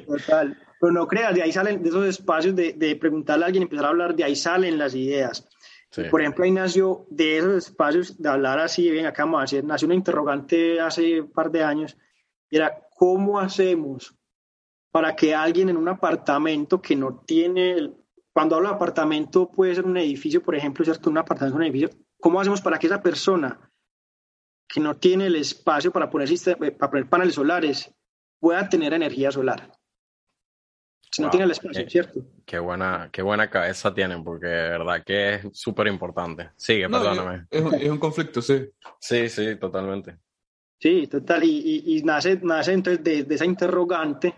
Total. 0.06 0.58
Pero 0.80 0.92
no 0.94 1.08
creas, 1.08 1.34
de 1.34 1.42
ahí 1.42 1.52
salen, 1.52 1.82
de 1.82 1.90
esos 1.90 2.06
espacios 2.06 2.56
de, 2.56 2.74
de 2.74 2.96
preguntarle 2.98 3.46
a 3.46 3.48
alguien, 3.48 3.64
empezar 3.64 3.86
a 3.86 3.90
hablar, 3.90 4.16
de 4.16 4.24
ahí 4.26 4.36
salen 4.36 4.78
las 4.78 4.94
ideas. 4.94 5.48
Por 6.12 6.22
ejemplo, 6.22 6.44
ahí 6.44 6.52
nació 6.52 7.08
de 7.10 7.38
esos 7.38 7.70
espacios 7.70 8.22
de 8.22 8.30
hablar 8.30 8.60
así, 8.60 8.92
bien, 8.92 9.06
acá 9.06 9.24
vamos 9.24 9.40
a 9.40 9.44
hacer, 9.46 9.64
nació 9.64 9.86
una 9.86 9.96
interrogante 9.96 10.82
hace 10.82 11.22
un 11.22 11.32
par 11.32 11.50
de 11.50 11.64
años, 11.64 11.98
y 12.50 12.58
era, 12.58 12.78
¿cómo 12.96 13.40
hacemos 13.40 14.14
para 14.92 15.16
que 15.16 15.34
alguien 15.34 15.70
en 15.70 15.78
un 15.78 15.88
apartamento 15.88 16.82
que 16.82 16.96
no 16.96 17.24
tiene 17.26 17.94
cuando 18.36 18.58
hablo 18.58 18.68
de 18.68 18.76
apartamento, 18.76 19.50
puede 19.50 19.76
ser 19.76 19.86
un 19.86 19.96
edificio, 19.96 20.44
por 20.44 20.56
ejemplo, 20.56 20.84
¿cierto? 20.84 21.10
Un 21.10 21.18
apartamento, 21.18 21.56
un 21.56 21.64
edificio. 21.64 21.90
¿Cómo 22.20 22.42
hacemos 22.42 22.60
para 22.60 22.78
que 22.78 22.88
esa 22.88 23.02
persona 23.02 23.58
que 24.68 24.82
no 24.82 24.98
tiene 24.98 25.28
el 25.28 25.38
espacio 25.38 25.90
para 25.90 26.10
poner, 26.10 26.30
eh, 26.30 26.72
para 26.72 26.92
poner 26.92 27.08
paneles 27.08 27.36
solares 27.36 27.90
pueda 28.38 28.68
tener 28.68 28.94
energía 28.94 29.32
solar? 29.32 29.72
Si 31.10 31.22
no 31.22 31.30
tiene 31.30 31.46
el 31.46 31.52
espacio, 31.52 31.90
¿cierto? 31.90 32.26
Qué 32.46 32.60
buena, 32.60 33.08
qué 33.10 33.22
buena 33.22 33.50
cabeza 33.50 33.94
tienen, 33.94 34.22
porque 34.22 34.48
de 34.48 34.70
verdad 34.70 35.02
que 35.06 35.36
es 35.36 35.48
súper 35.54 35.88
importante. 35.88 36.50
Sigue, 36.58 36.90
perdóname. 36.90 37.48
Es, 37.50 37.64
es, 37.64 37.90
un 37.90 38.00
conflicto, 38.00 38.42
sí. 38.42 38.70
Sí, 39.00 39.30
sí, 39.30 39.56
totalmente. 39.56 40.18
Sí, 40.78 41.08
total. 41.08 41.46
Y, 41.46 41.84
y, 41.86 42.04
nace, 42.04 42.38
nace 42.44 42.74
entonces 42.74 43.02
de, 43.02 43.24
de, 43.24 43.36
esa 43.36 43.46
interrogante 43.46 44.36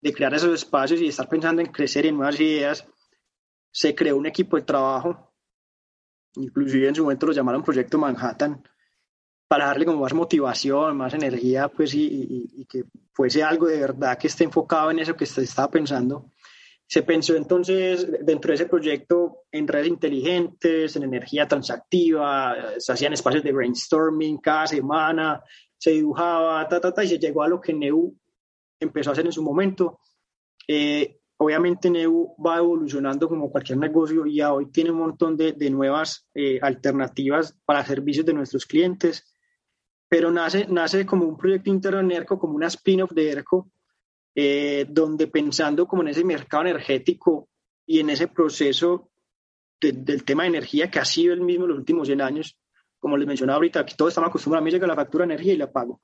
de 0.00 0.12
crear 0.12 0.34
esos 0.34 0.54
espacios 0.54 1.00
y 1.00 1.08
estar 1.08 1.28
pensando 1.28 1.60
en 1.60 1.72
crecer 1.72 2.06
en 2.06 2.16
nuevas 2.16 2.38
ideas 2.38 2.86
se 3.70 3.94
creó 3.94 4.16
un 4.16 4.26
equipo 4.26 4.56
de 4.56 4.62
trabajo, 4.62 5.32
inclusive 6.34 6.88
en 6.88 6.94
su 6.94 7.02
momento 7.02 7.26
lo 7.26 7.32
llamaron 7.32 7.62
Proyecto 7.62 7.98
Manhattan, 7.98 8.62
para 9.48 9.66
darle 9.66 9.84
como 9.84 10.00
más 10.00 10.14
motivación, 10.14 10.96
más 10.96 11.12
energía, 11.12 11.68
pues, 11.68 11.92
y, 11.94 12.64
que 12.68 12.84
fuese 13.12 13.42
algo 13.42 13.66
de 13.66 13.80
verdad 13.80 14.16
que 14.16 14.28
esté 14.28 14.44
enfocado 14.44 14.92
en 14.92 15.00
eso 15.00 15.16
que 15.16 15.26
se 15.26 15.42
estaba 15.42 15.68
pensando. 15.68 16.30
Se 16.86 17.02
pensó 17.02 17.34
entonces 17.34 18.08
dentro 18.24 18.50
de 18.50 18.54
ese 18.54 18.66
proyecto 18.66 19.44
en 19.50 19.66
redes 19.66 19.88
inteligentes, 19.88 20.94
en 20.94 21.02
energía 21.02 21.48
transactiva, 21.48 22.54
se 22.78 22.92
hacían 22.92 23.12
espacios 23.12 23.42
de 23.42 23.52
brainstorming 23.52 24.38
cada 24.38 24.68
semana, 24.68 25.42
se 25.76 25.92
dibujaba, 25.92 26.66
ta, 26.68 26.80
ta, 26.80 26.92
ta, 26.92 27.02
y 27.02 27.08
se 27.08 27.18
llegó 27.18 27.42
a 27.42 27.48
lo 27.48 27.60
que 27.60 27.72
Neu 27.72 28.14
empezó 28.78 29.10
a 29.10 29.12
hacer 29.14 29.26
en 29.26 29.32
su 29.32 29.42
momento. 29.42 29.98
Eh, 30.68 31.19
obviamente 31.40 31.90
Neu 31.90 32.34
va 32.44 32.58
evolucionando 32.58 33.28
como 33.28 33.50
cualquier 33.50 33.78
negocio 33.78 34.26
y 34.26 34.36
ya 34.36 34.52
hoy 34.52 34.70
tiene 34.70 34.90
un 34.90 34.98
montón 34.98 35.36
de, 35.36 35.52
de 35.52 35.70
nuevas 35.70 36.28
eh, 36.34 36.58
alternativas 36.62 37.56
para 37.64 37.84
servicios 37.84 38.26
de 38.26 38.34
nuestros 38.34 38.66
clientes 38.66 39.30
pero 40.10 40.32
nace, 40.32 40.66
nace 40.68 41.06
como 41.06 41.24
un 41.24 41.36
proyecto 41.36 41.70
interno 41.70 42.00
en 42.00 42.10
ERCO, 42.10 42.36
como 42.36 42.56
una 42.56 42.66
spin-off 42.66 43.12
de 43.12 43.30
ERCO, 43.30 43.70
eh, 44.34 44.84
donde 44.88 45.28
pensando 45.28 45.86
como 45.86 46.02
en 46.02 46.08
ese 46.08 46.24
mercado 46.24 46.64
energético 46.64 47.48
y 47.86 48.00
en 48.00 48.10
ese 48.10 48.26
proceso 48.26 49.08
del 49.80 50.24
tema 50.24 50.42
de 50.42 50.48
energía 50.48 50.90
que 50.90 50.98
ha 50.98 51.04
sido 51.04 51.32
el 51.32 51.40
mismo 51.40 51.64
en 51.64 51.70
los 51.70 51.78
últimos 51.78 52.08
100 52.08 52.20
años, 52.20 52.58
como 52.98 53.16
les 53.16 53.26
mencionaba 53.26 53.58
ahorita, 53.58 53.80
aquí 53.80 53.94
todos 53.96 54.10
estamos 54.10 54.30
acostumbrados, 54.30 54.62
a 54.62 54.64
mí 54.64 54.72
llega 54.72 54.86
la 54.86 54.96
factura 54.96 55.24
de 55.24 55.34
energía 55.34 55.54
y 55.54 55.58
la 55.58 55.72
pago. 55.72 56.00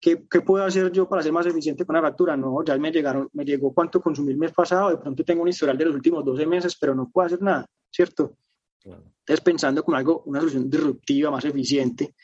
¿Qué, 0.00 0.24
¿Qué, 0.30 0.40
puedo 0.40 0.64
hacer 0.64 0.90
yo 0.90 1.06
para 1.08 1.22
ser 1.22 1.32
más 1.32 1.46
eficiente 1.46 1.84
con 1.84 1.94
la 1.94 2.00
factura? 2.00 2.36
No, 2.36 2.64
ya 2.64 2.76
me 2.78 2.90
llegaron, 2.90 3.28
me 3.34 3.44
llegó 3.44 3.74
cuánto 3.74 4.00
consumí 4.00 4.32
el 4.32 4.38
mes 4.38 4.52
pasado, 4.52 4.90
de 4.90 4.96
pronto 4.96 5.22
tengo 5.24 5.42
un 5.42 5.48
historial 5.48 5.76
de 5.76 5.84
los 5.84 5.94
últimos 5.94 6.24
12 6.24 6.46
meses, 6.46 6.76
pero 6.80 6.94
no 6.94 7.10
puedo 7.10 7.26
hacer 7.26 7.42
nada, 7.42 7.66
¿cierto? 7.90 8.36
Entonces, 8.82 9.40
pensando 9.42 9.84
como 9.84 9.98
algo, 9.98 10.22
una 10.24 10.40
solución 10.40 10.70
disruptiva, 10.70 11.30
más 11.30 11.44
eficiente, 11.44 12.14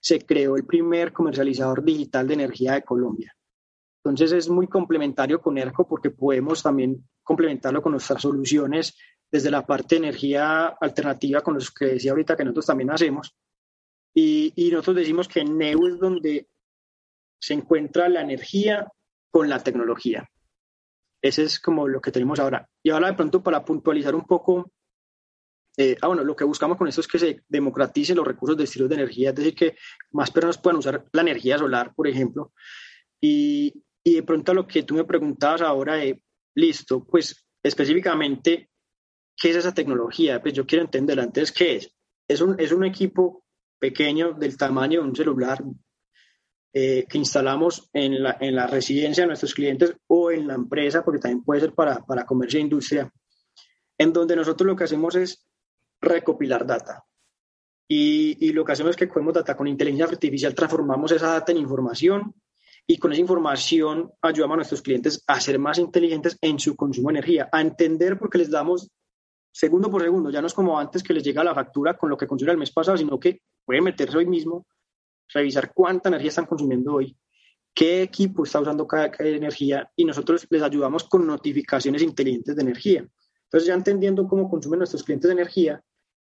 se 0.00 0.20
creó 0.26 0.56
el 0.56 0.64
primer 0.64 1.12
comercializador 1.12 1.84
digital 1.84 2.26
de 2.26 2.34
energía 2.34 2.72
de 2.72 2.82
Colombia. 2.82 3.36
Entonces 4.02 4.32
es 4.32 4.48
muy 4.48 4.66
complementario 4.66 5.40
con 5.40 5.58
ERCO 5.58 5.86
porque 5.86 6.10
podemos 6.10 6.62
también 6.62 7.06
complementarlo 7.22 7.82
con 7.82 7.92
nuestras 7.92 8.22
soluciones 8.22 8.96
desde 9.30 9.50
la 9.50 9.66
parte 9.66 9.94
de 9.94 10.06
energía 10.06 10.68
alternativa 10.80 11.42
con 11.42 11.54
los 11.54 11.70
que 11.70 11.84
decía 11.84 12.12
ahorita 12.12 12.34
que 12.34 12.44
nosotros 12.44 12.66
también 12.66 12.90
hacemos. 12.90 13.36
Y, 14.14 14.52
y 14.56 14.70
nosotros 14.70 14.96
decimos 14.96 15.28
que 15.28 15.44
NEU 15.44 15.86
es 15.86 16.00
donde 16.00 16.48
se 17.40 17.54
encuentra 17.54 18.08
la 18.08 18.20
energía 18.20 18.86
con 19.30 19.48
la 19.48 19.62
tecnología. 19.62 20.28
Ese 21.22 21.42
es 21.42 21.60
como 21.60 21.88
lo 21.88 22.00
que 22.00 22.12
tenemos 22.12 22.38
ahora. 22.40 22.68
Y 22.82 22.90
ahora 22.90 23.08
de 23.08 23.14
pronto 23.14 23.42
para 23.42 23.64
puntualizar 23.64 24.14
un 24.14 24.26
poco 24.26 24.72
eh, 25.76 25.96
ah, 26.02 26.08
bueno, 26.08 26.24
lo 26.24 26.36
que 26.36 26.44
buscamos 26.44 26.76
con 26.76 26.88
esto 26.88 27.00
es 27.00 27.08
que 27.08 27.18
se 27.18 27.42
democraticen 27.48 28.16
los 28.16 28.26
recursos 28.26 28.56
de 28.56 28.64
estilos 28.64 28.88
de 28.88 28.96
energía, 28.96 29.30
es 29.30 29.36
decir, 29.36 29.54
que 29.54 29.76
más 30.10 30.30
personas 30.30 30.58
puedan 30.58 30.78
usar 30.78 31.06
la 31.12 31.22
energía 31.22 31.56
solar, 31.58 31.94
por 31.94 32.08
ejemplo. 32.08 32.52
Y, 33.20 33.82
y 34.04 34.14
de 34.16 34.22
pronto 34.22 34.52
lo 34.52 34.66
que 34.66 34.82
tú 34.82 34.94
me 34.94 35.04
preguntabas 35.04 35.62
ahora, 35.62 35.94
de, 35.94 36.22
listo, 36.54 37.04
pues 37.04 37.46
específicamente, 37.62 38.70
¿qué 39.36 39.50
es 39.50 39.56
esa 39.56 39.72
tecnología? 39.72 40.42
Pues 40.42 40.54
yo 40.54 40.66
quiero 40.66 40.84
entender 40.84 41.20
antes 41.20 41.52
qué 41.52 41.76
es. 41.76 41.94
Es 42.28 42.40
un, 42.40 42.58
es 42.58 42.72
un 42.72 42.84
equipo 42.84 43.44
pequeño 43.78 44.34
del 44.34 44.56
tamaño 44.56 45.00
de 45.00 45.08
un 45.08 45.16
celular 45.16 45.62
eh, 46.72 47.04
que 47.08 47.18
instalamos 47.18 47.90
en 47.92 48.22
la, 48.22 48.36
en 48.40 48.54
la 48.54 48.66
residencia 48.66 49.24
de 49.24 49.28
nuestros 49.28 49.54
clientes 49.54 49.96
o 50.06 50.30
en 50.30 50.46
la 50.46 50.54
empresa, 50.54 51.04
porque 51.04 51.20
también 51.20 51.42
puede 51.42 51.60
ser 51.60 51.74
para, 51.74 51.98
para 52.04 52.24
comercio 52.24 52.58
e 52.58 52.62
industria, 52.62 53.12
en 53.98 54.12
donde 54.12 54.36
nosotros 54.36 54.66
lo 54.66 54.76
que 54.76 54.84
hacemos 54.84 55.14
es 55.16 55.46
recopilar 56.00 56.66
data. 56.66 57.04
Y, 57.92 58.52
lo 58.52 58.64
que 58.64 58.70
hacemos 58.70 58.90
es 58.90 58.96
que 58.96 59.08
cogemos 59.08 59.34
data 59.34 59.56
con 59.56 59.66
inteligencia 59.66 60.06
artificial, 60.06 60.54
transformamos 60.54 61.10
esa 61.10 61.32
data 61.32 61.50
en 61.50 61.58
información 61.58 62.32
y 62.86 62.98
con 62.98 63.12
esa 63.12 63.20
información 63.20 64.12
ayudamos 64.22 64.54
a 64.54 64.56
nuestros 64.58 64.82
clientes 64.82 65.24
a 65.26 65.40
ser 65.40 65.58
más 65.58 65.78
inteligentes 65.78 66.38
en 66.40 66.60
su 66.60 66.76
consumo 66.76 67.08
de 67.08 67.18
energía, 67.18 67.48
a 67.50 67.60
entender 67.60 68.16
porque 68.16 68.38
les 68.38 68.48
damos 68.48 68.92
segundo 69.52 69.90
por 69.90 70.02
segundo, 70.02 70.30
ya 70.30 70.40
no 70.40 70.46
es 70.46 70.54
como 70.54 70.78
antes 70.78 71.02
que 71.02 71.12
les 71.12 71.24
llega 71.24 71.42
la 71.42 71.52
factura 71.52 71.98
con 71.98 72.08
lo 72.08 72.16
que 72.16 72.28
consumieron 72.28 72.54
el 72.54 72.60
mes 72.60 72.70
pasado, 72.70 72.96
sino 72.96 73.18
que 73.18 73.42
pueden 73.64 73.82
meterse 73.82 74.18
hoy 74.18 74.26
mismo, 74.26 74.66
revisar 75.32 75.72
cuánta 75.72 76.08
energía 76.08 76.28
están 76.28 76.46
consumiendo 76.46 76.94
hoy, 76.94 77.16
qué 77.74 78.02
equipo 78.02 78.44
está 78.44 78.60
usando 78.60 78.86
cada 78.86 79.10
energía 79.18 79.90
y 79.96 80.04
nosotros 80.04 80.46
les 80.50 80.62
ayudamos 80.62 81.04
con 81.04 81.26
notificaciones 81.26 82.02
inteligentes 82.02 82.56
de 82.56 82.62
energía. 82.62 83.06
Entonces, 83.44 83.66
ya 83.66 83.74
entendiendo 83.74 84.26
cómo 84.28 84.48
consumen 84.48 84.78
nuestros 84.78 85.02
clientes 85.02 85.28
de 85.28 85.32
energía, 85.32 85.82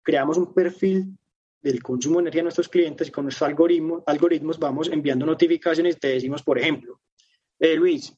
creamos 0.01 0.37
un 0.37 0.53
perfil 0.53 1.17
del 1.61 1.83
consumo 1.83 2.15
de 2.15 2.21
energía 2.23 2.39
de 2.39 2.43
nuestros 2.43 2.69
clientes 2.69 3.07
y 3.07 3.11
con 3.11 3.25
nuestros 3.25 3.47
algoritmos, 3.47 4.03
algoritmos 4.07 4.57
vamos 4.57 4.89
enviando 4.89 5.25
notificaciones 5.25 5.95
y 5.95 5.99
te 5.99 6.07
decimos, 6.09 6.41
por 6.41 6.57
ejemplo, 6.57 6.99
eh, 7.59 7.75
Luis, 7.75 8.17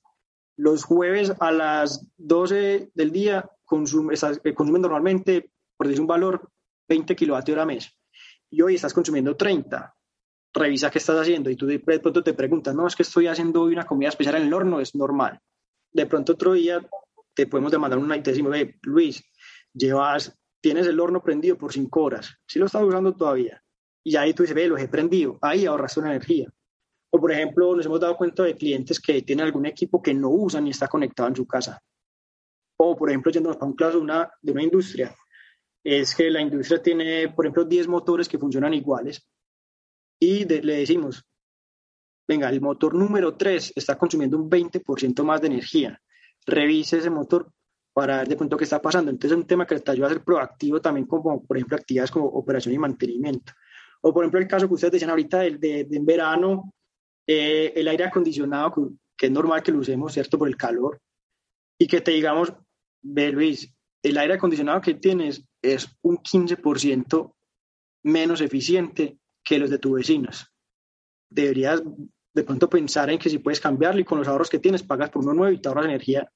los 0.56 0.84
jueves 0.84 1.34
a 1.40 1.52
las 1.52 2.08
12 2.18 2.92
del 2.94 3.12
día 3.12 3.40
eh, 3.40 4.54
consumen 4.54 4.82
normalmente, 4.82 5.52
por 5.76 5.88
decir 5.88 6.02
un 6.02 6.08
valor, 6.08 6.50
20 6.88 7.16
kilovatios 7.16 7.56
hora 7.56 7.66
mes 7.66 7.92
y 8.50 8.62
hoy 8.62 8.76
estás 8.76 8.94
consumiendo 8.94 9.36
30. 9.36 9.96
Revisa 10.54 10.92
qué 10.92 11.00
estás 11.00 11.20
haciendo 11.20 11.50
y 11.50 11.56
tú 11.56 11.66
de 11.66 11.80
pronto 11.80 12.24
te 12.24 12.34
preguntas, 12.34 12.76
no, 12.76 12.86
es 12.86 12.96
que 12.96 13.04
estoy 13.04 13.28
haciendo 13.28 13.62
hoy 13.64 13.74
una 13.74 13.86
comida 13.86 14.10
especial 14.10 14.36
en 14.36 14.44
el 14.44 14.54
horno, 14.54 14.80
es 14.80 14.94
normal. 14.96 15.40
De 15.92 16.06
pronto 16.06 16.34
otro 16.34 16.54
día 16.54 16.86
te 17.34 17.48
podemos 17.48 17.72
demandar 17.72 18.00
una 18.00 18.18
y 18.18 18.22
te 18.22 18.32
decimos, 18.32 18.56
Luis, 18.84 19.24
llevas 19.74 20.38
tienes 20.64 20.88
el 20.88 21.00
horno 21.00 21.22
prendido 21.22 21.58
por 21.58 21.74
cinco 21.74 22.04
horas, 22.04 22.38
si 22.48 22.58
lo 22.58 22.68
estás 22.68 22.82
usando 22.84 23.14
todavía, 23.14 23.62
y 24.02 24.16
ahí 24.16 24.34
tú 24.34 24.44
dices, 24.44 24.56
ve, 24.56 24.68
lo 24.68 24.78
he 24.78 24.88
prendido, 24.88 25.38
ahí 25.42 25.66
ahorras 25.66 25.98
una 25.98 26.10
energía. 26.10 26.50
O 27.12 27.20
por 27.20 27.34
ejemplo, 27.34 27.76
nos 27.76 27.86
hemos 27.86 28.00
dado 28.00 28.16
cuenta 28.16 28.44
de 28.44 28.56
clientes 28.56 29.00
que 29.00 29.22
tienen 29.22 29.46
algún 29.46 29.66
equipo 29.66 30.02
que 30.02 30.14
no 30.14 30.30
usan 30.30 30.66
y 30.66 30.70
está 30.70 30.88
conectado 30.88 31.28
en 31.28 31.36
su 31.36 31.46
casa. 31.46 31.84
O 32.78 32.96
por 32.96 33.10
ejemplo, 33.10 33.30
yendo 33.30 33.52
a 33.52 33.66
un 33.66 33.76
caso 33.76 33.98
de 33.98 34.04
una, 34.04 34.32
de 34.42 34.52
una 34.54 34.64
industria, 34.64 35.14
es 35.84 36.16
que 36.16 36.32
la 36.32 36.42
industria 36.42 36.82
tiene, 36.82 37.28
por 37.30 37.46
ejemplo, 37.46 37.66
10 37.66 37.90
motores 37.90 38.30
que 38.30 38.40
funcionan 38.40 38.74
iguales 38.74 39.28
y 40.20 40.46
le 40.46 40.78
decimos, 40.78 41.24
venga, 42.28 42.50
el 42.50 42.62
motor 42.62 42.96
número 42.96 43.36
3 43.36 43.74
está 43.76 43.98
consumiendo 43.98 44.38
un 44.38 44.50
20% 44.50 45.24
más 45.24 45.42
de 45.42 45.48
energía. 45.48 46.02
Revise 46.46 46.98
ese 46.98 47.10
motor 47.10 47.52
para 47.94 48.20
ver 48.20 48.28
de 48.28 48.36
pronto 48.36 48.58
qué 48.58 48.64
está 48.64 48.82
pasando. 48.82 49.12
Entonces 49.12 49.32
es 49.32 49.42
un 49.42 49.48
tema 49.48 49.66
que 49.66 49.80
te 49.80 49.92
ayuda 49.92 50.08
a 50.08 50.12
ser 50.12 50.24
proactivo 50.24 50.82
también, 50.82 51.06
como 51.06 51.44
por 51.44 51.58
ejemplo 51.58 51.78
actividades 51.78 52.12
como 52.12 52.26
operación 52.26 52.74
y 52.74 52.78
mantenimiento. 52.78 53.54
O 54.02 54.14
por 54.14 54.24
ejemplo 54.24 54.40
el 54.40 54.48
caso 54.48 54.68
que 54.68 54.74
ustedes 54.74 54.94
decían 54.94 55.12
ahorita 55.12 55.40
de, 55.40 55.58
de, 55.58 55.88
en 55.92 56.06
verano, 56.06 56.74
eh, 57.28 57.72
el 57.76 57.88
aire 57.88 58.06
acondicionado, 58.06 58.92
que 59.16 59.28
es 59.28 59.32
normal 59.32 59.64
que 59.64 59.72
lo 59.72 59.80
usemos, 59.80 60.14
¿cierto? 60.14 60.38
Por 60.38 60.48
el 60.48 60.58
calor. 60.58 61.00
Y 61.78 61.88
que 61.88 62.02
te 62.02 62.12
digamos, 62.12 62.54
ve 63.02 63.32
Luis, 63.32 63.74
el 64.02 64.18
aire 64.18 64.34
acondicionado 64.34 64.82
que 64.82 64.96
tienes 64.96 65.46
es 65.62 65.88
un 66.02 66.18
15% 66.18 67.34
menos 68.04 68.42
eficiente 68.42 69.18
que 69.44 69.60
los 69.60 69.70
de 69.70 69.80
tus 69.80 69.94
vecinos. 69.94 70.48
Deberías 71.30 71.82
de 72.34 72.44
pronto 72.44 72.70
pensar 72.70 73.10
en 73.10 73.20
que 73.20 73.30
si 73.30 73.38
puedes 73.38 73.60
cambiarlo 73.60 74.02
y 74.02 74.06
con 74.06 74.18
los 74.18 74.28
ahorros 74.28 74.50
que 74.50 74.60
tienes 74.60 74.84
pagas 74.84 75.10
por 75.10 75.24
uno 75.24 75.34
nuevo 75.34 75.54
y 75.54 75.60
te 75.60 75.68
ahorras 75.68 75.86
energía 75.86 76.32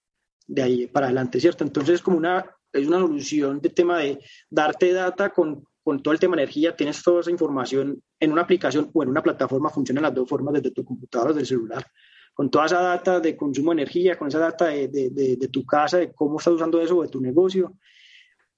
de 0.45 0.62
ahí 0.62 0.88
para 0.88 1.08
adelante, 1.08 1.39
¿cierto? 1.39 1.64
Entonces 1.64 1.95
es 1.95 2.01
como 2.01 2.18
una, 2.18 2.45
es 2.72 2.88
una 2.88 2.99
solución 2.99 3.60
de 3.60 3.70
tema 3.70 3.99
de 3.99 4.20
darte 4.49 4.93
data 4.93 5.30
con, 5.32 5.64
con 5.84 6.01
todo 6.01 6.14
el 6.14 6.20
tema 6.20 6.36
de 6.36 6.43
energía, 6.43 6.76
tienes 6.76 7.01
toda 7.03 7.22
esa 7.22 7.32
información 7.32 8.01
en 8.20 8.32
una 8.32 8.43
aplicación 8.43 8.89
o 8.93 9.03
en 9.03 9.10
una 9.10 9.24
plataforma, 9.24 9.70
funcionan 9.70 10.03
las 10.03 10.14
dos 10.14 10.30
formas 10.30 10.53
desde 10.53 10.72
tu 10.72 10.86
computadora 10.86 11.32
o 11.32 11.34
del 11.34 11.45
celular, 11.45 11.86
con 12.34 12.49
toda 12.49 12.68
esa 12.68 12.82
data 12.82 13.20
de 13.20 13.36
consumo 13.36 13.72
de 13.72 13.82
energía, 13.82 14.18
con 14.18 14.28
esa 14.28 14.39
data 14.39 14.66
de, 14.68 14.88
de, 14.88 15.10
de, 15.10 15.47
tu 15.47 15.66
casa, 15.66 15.97
de 15.97 16.14
cómo 16.14 16.38
estás 16.38 16.53
usando 16.53 16.80
eso, 16.80 17.01
de 17.01 17.08
tu 17.10 17.20
negocio. 17.20 17.74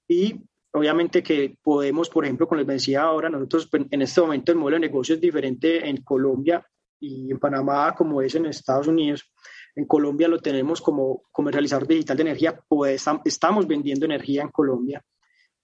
Y 0.06 0.42
obviamente 0.72 1.22
que 1.22 1.56
podemos, 1.62 2.08
por 2.08 2.24
ejemplo, 2.24 2.46
con 2.46 2.58
les 2.58 2.66
decía 2.66 3.02
ahora, 3.02 3.28
nosotros 3.28 3.68
pues, 3.70 3.84
en 3.90 4.02
este 4.02 4.20
momento 4.20 4.52
el 4.52 4.58
modelo 4.58 4.76
de 4.76 4.88
negocio 4.88 5.14
es 5.14 5.20
diferente 5.20 5.88
en 5.88 5.98
Colombia 5.98 6.64
y 6.98 7.30
en 7.30 7.38
Panamá 7.38 7.94
como 7.94 8.22
es 8.22 8.34
en 8.34 8.46
Estados 8.46 8.86
Unidos. 8.86 9.32
En 9.74 9.86
Colombia 9.86 10.28
lo 10.28 10.38
tenemos 10.38 10.80
como 10.80 11.22
comercializador 11.30 11.86
digital 11.86 12.16
de 12.16 12.22
energía, 12.22 12.60
pues 12.68 13.04
estamos 13.24 13.66
vendiendo 13.66 14.04
energía 14.04 14.42
en 14.42 14.48
Colombia. 14.48 15.02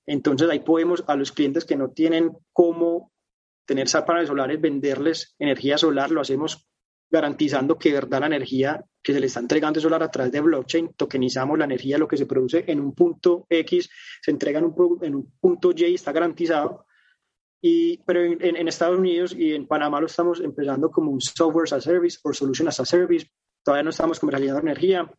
Entonces 0.06 0.48
ahí 0.48 0.60
podemos 0.60 1.04
a 1.08 1.16
los 1.16 1.32
clientes 1.32 1.64
que 1.64 1.76
no 1.76 1.90
tienen 1.90 2.32
cómo 2.52 3.12
tener 3.66 3.88
paneles 4.06 4.28
solares, 4.28 4.60
venderles 4.60 5.34
energía 5.38 5.76
solar, 5.76 6.10
lo 6.10 6.20
hacemos 6.20 6.68
garantizando 7.10 7.78
que 7.78 7.92
verdad 7.92 8.20
la 8.20 8.26
energía 8.26 8.84
que 9.02 9.12
se 9.12 9.20
le 9.20 9.26
está 9.26 9.40
entregando 9.40 9.80
solar 9.80 10.02
a 10.02 10.10
través 10.10 10.32
de 10.32 10.40
blockchain, 10.40 10.94
tokenizamos 10.96 11.58
la 11.58 11.64
energía, 11.64 11.98
lo 11.98 12.08
que 12.08 12.16
se 12.16 12.26
produce 12.26 12.64
en 12.66 12.80
un 12.80 12.94
punto 12.94 13.46
X, 13.48 13.88
se 14.20 14.30
entrega 14.30 14.58
en 14.58 14.64
un, 14.64 14.98
en 15.02 15.14
un 15.14 15.32
punto 15.40 15.70
Y, 15.74 15.94
está 15.94 16.12
garantizado. 16.12 16.86
Y, 17.62 17.98
pero 18.04 18.22
en, 18.22 18.56
en, 18.56 18.68
Estados 18.68 18.98
Unidos 18.98 19.34
y 19.36 19.54
en 19.54 19.66
Panamá 19.66 20.00
lo 20.00 20.06
estamos 20.06 20.40
empezando 20.40 20.90
como 20.90 21.10
un 21.10 21.20
software 21.20 21.64
as 21.64 21.72
a 21.72 21.80
service 21.80 22.18
o 22.22 22.32
solution 22.32 22.68
as 22.68 22.80
a 22.80 22.84
service, 22.84 23.26
Todavía 23.66 23.82
no 23.82 23.90
estamos 23.90 24.20
comercializando 24.20 24.60
energía, 24.60 25.12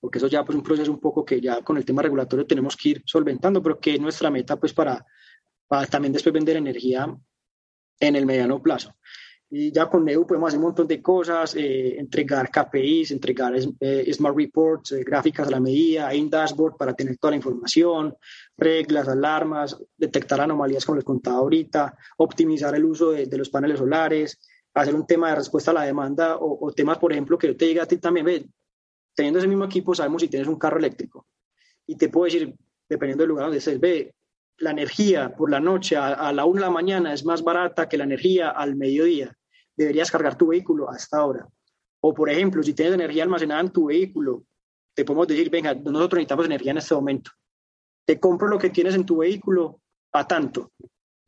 porque 0.00 0.16
eso 0.16 0.28
ya 0.28 0.42
pues 0.46 0.56
un 0.56 0.62
proceso 0.62 0.90
un 0.90 0.98
poco 0.98 1.26
que 1.26 1.42
ya 1.42 1.60
con 1.60 1.76
el 1.76 1.84
tema 1.84 2.00
regulatorio 2.00 2.46
tenemos 2.46 2.74
que 2.74 2.88
ir 2.88 3.02
solventando, 3.04 3.62
pero 3.62 3.78
que 3.78 3.92
es 3.92 4.00
nuestra 4.00 4.30
meta 4.30 4.56
pues 4.56 4.72
para, 4.72 5.04
para 5.68 5.86
también 5.86 6.14
después 6.14 6.32
vender 6.32 6.56
energía 6.56 7.14
en 8.00 8.16
el 8.16 8.24
mediano 8.24 8.62
plazo. 8.62 8.96
Y 9.48 9.70
ya 9.70 9.88
con 9.88 10.04
Neu 10.04 10.26
podemos 10.26 10.48
hacer 10.48 10.58
un 10.58 10.64
montón 10.64 10.88
de 10.88 11.00
cosas, 11.00 11.54
eh, 11.54 11.98
entregar 11.98 12.50
KPIs, 12.50 13.12
entregar 13.12 13.54
eh, 13.80 14.12
Smart 14.12 14.36
Reports, 14.36 14.92
eh, 14.92 15.04
gráficas 15.04 15.46
a 15.46 15.50
la 15.52 15.60
medida, 15.60 16.08
hay 16.08 16.20
un 16.20 16.28
dashboard 16.28 16.76
para 16.76 16.94
tener 16.94 17.16
toda 17.16 17.30
la 17.30 17.36
información, 17.36 18.16
reglas, 18.56 19.06
alarmas, 19.06 19.80
detectar 19.96 20.40
anomalías 20.40 20.84
como 20.84 20.96
les 20.96 21.04
contaba 21.04 21.38
ahorita, 21.38 21.96
optimizar 22.16 22.74
el 22.74 22.84
uso 22.84 23.12
de, 23.12 23.28
los 23.38 23.48
paneles 23.48 23.78
solares, 23.78 24.36
hacer 24.74 24.94
un 24.96 25.06
tema 25.06 25.30
de 25.30 25.36
respuesta 25.36 25.70
a 25.70 25.74
la 25.74 25.82
demanda 25.84 26.38
o, 26.40 26.72
temas, 26.72 26.98
por 26.98 27.12
ejemplo, 27.12 27.38
que 27.38 27.46
yo 27.46 27.56
te 27.56 27.66
diga 27.66 27.84
a 27.84 27.86
ti 27.86 27.98
también, 27.98 28.26
ve, 28.26 28.48
teniendo 29.14 29.38
ese 29.38 29.48
mismo 29.48 29.64
equipo 29.64 29.94
sabemos 29.94 30.22
si 30.22 30.28
tienes 30.28 30.48
un 30.48 30.58
carro 30.58 30.78
eléctrico 30.78 31.26
y 31.86 31.96
te 31.96 32.08
puedo 32.08 32.24
decir, 32.24 32.52
dependiendo 32.88 33.22
del 33.22 33.28
lugar 33.28 33.44
donde 33.46 33.58
estés, 33.58 33.78
ve, 33.78 34.12
la 34.58 34.70
energía 34.70 35.34
por 35.34 35.50
la 35.50 35.60
noche 35.60 35.96
a, 35.96 36.32
la 36.32 36.44
una 36.44 36.60
de 36.60 36.66
la 36.66 36.72
mañana 36.72 37.12
es 37.12 37.24
más 37.24 37.42
barata 37.42 37.88
que 37.88 37.98
la 37.98 38.04
energía 38.04 38.50
al 38.50 38.76
mediodía. 38.76 39.36
Deberías 39.76 40.10
cargar 40.10 40.36
tu 40.36 40.48
vehículo 40.48 40.90
hasta 40.90 41.18
ahora. 41.18 41.46
O, 42.00 42.14
por 42.14 42.30
ejemplo, 42.30 42.62
si 42.62 42.72
tienes 42.72 42.94
energía 42.94 43.22
almacenada 43.22 43.60
en 43.60 43.70
tu 43.70 43.86
vehículo, 43.86 44.44
te 44.94 45.04
podemos 45.04 45.28
decir, 45.28 45.50
venga, 45.50 45.74
nosotros 45.74 46.18
necesitamos 46.18 46.46
energía 46.46 46.72
en 46.72 46.78
este 46.78 46.94
momento. 46.94 47.30
Te 48.06 48.18
compro 48.18 48.48
lo 48.48 48.58
que 48.58 48.70
tienes 48.70 48.94
en 48.94 49.04
tu 49.04 49.18
vehículo 49.18 49.80
a 50.12 50.26
tanto. 50.26 50.72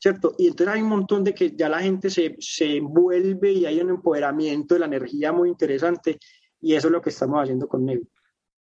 ¿Cierto? 0.00 0.34
Y 0.38 0.46
entonces 0.46 0.76
hay 0.76 0.82
un 0.82 0.88
montón 0.88 1.24
de 1.24 1.34
que 1.34 1.56
ya 1.56 1.68
la 1.68 1.80
gente 1.80 2.08
se, 2.08 2.36
se 2.38 2.76
envuelve 2.76 3.50
y 3.50 3.66
hay 3.66 3.80
un 3.80 3.90
empoderamiento 3.90 4.74
de 4.74 4.80
la 4.80 4.86
energía 4.86 5.32
muy 5.32 5.48
interesante 5.48 6.18
y 6.60 6.74
eso 6.74 6.86
es 6.86 6.92
lo 6.92 7.02
que 7.02 7.10
estamos 7.10 7.42
haciendo 7.42 7.66
con 7.66 7.84
Nevi. 7.84 8.08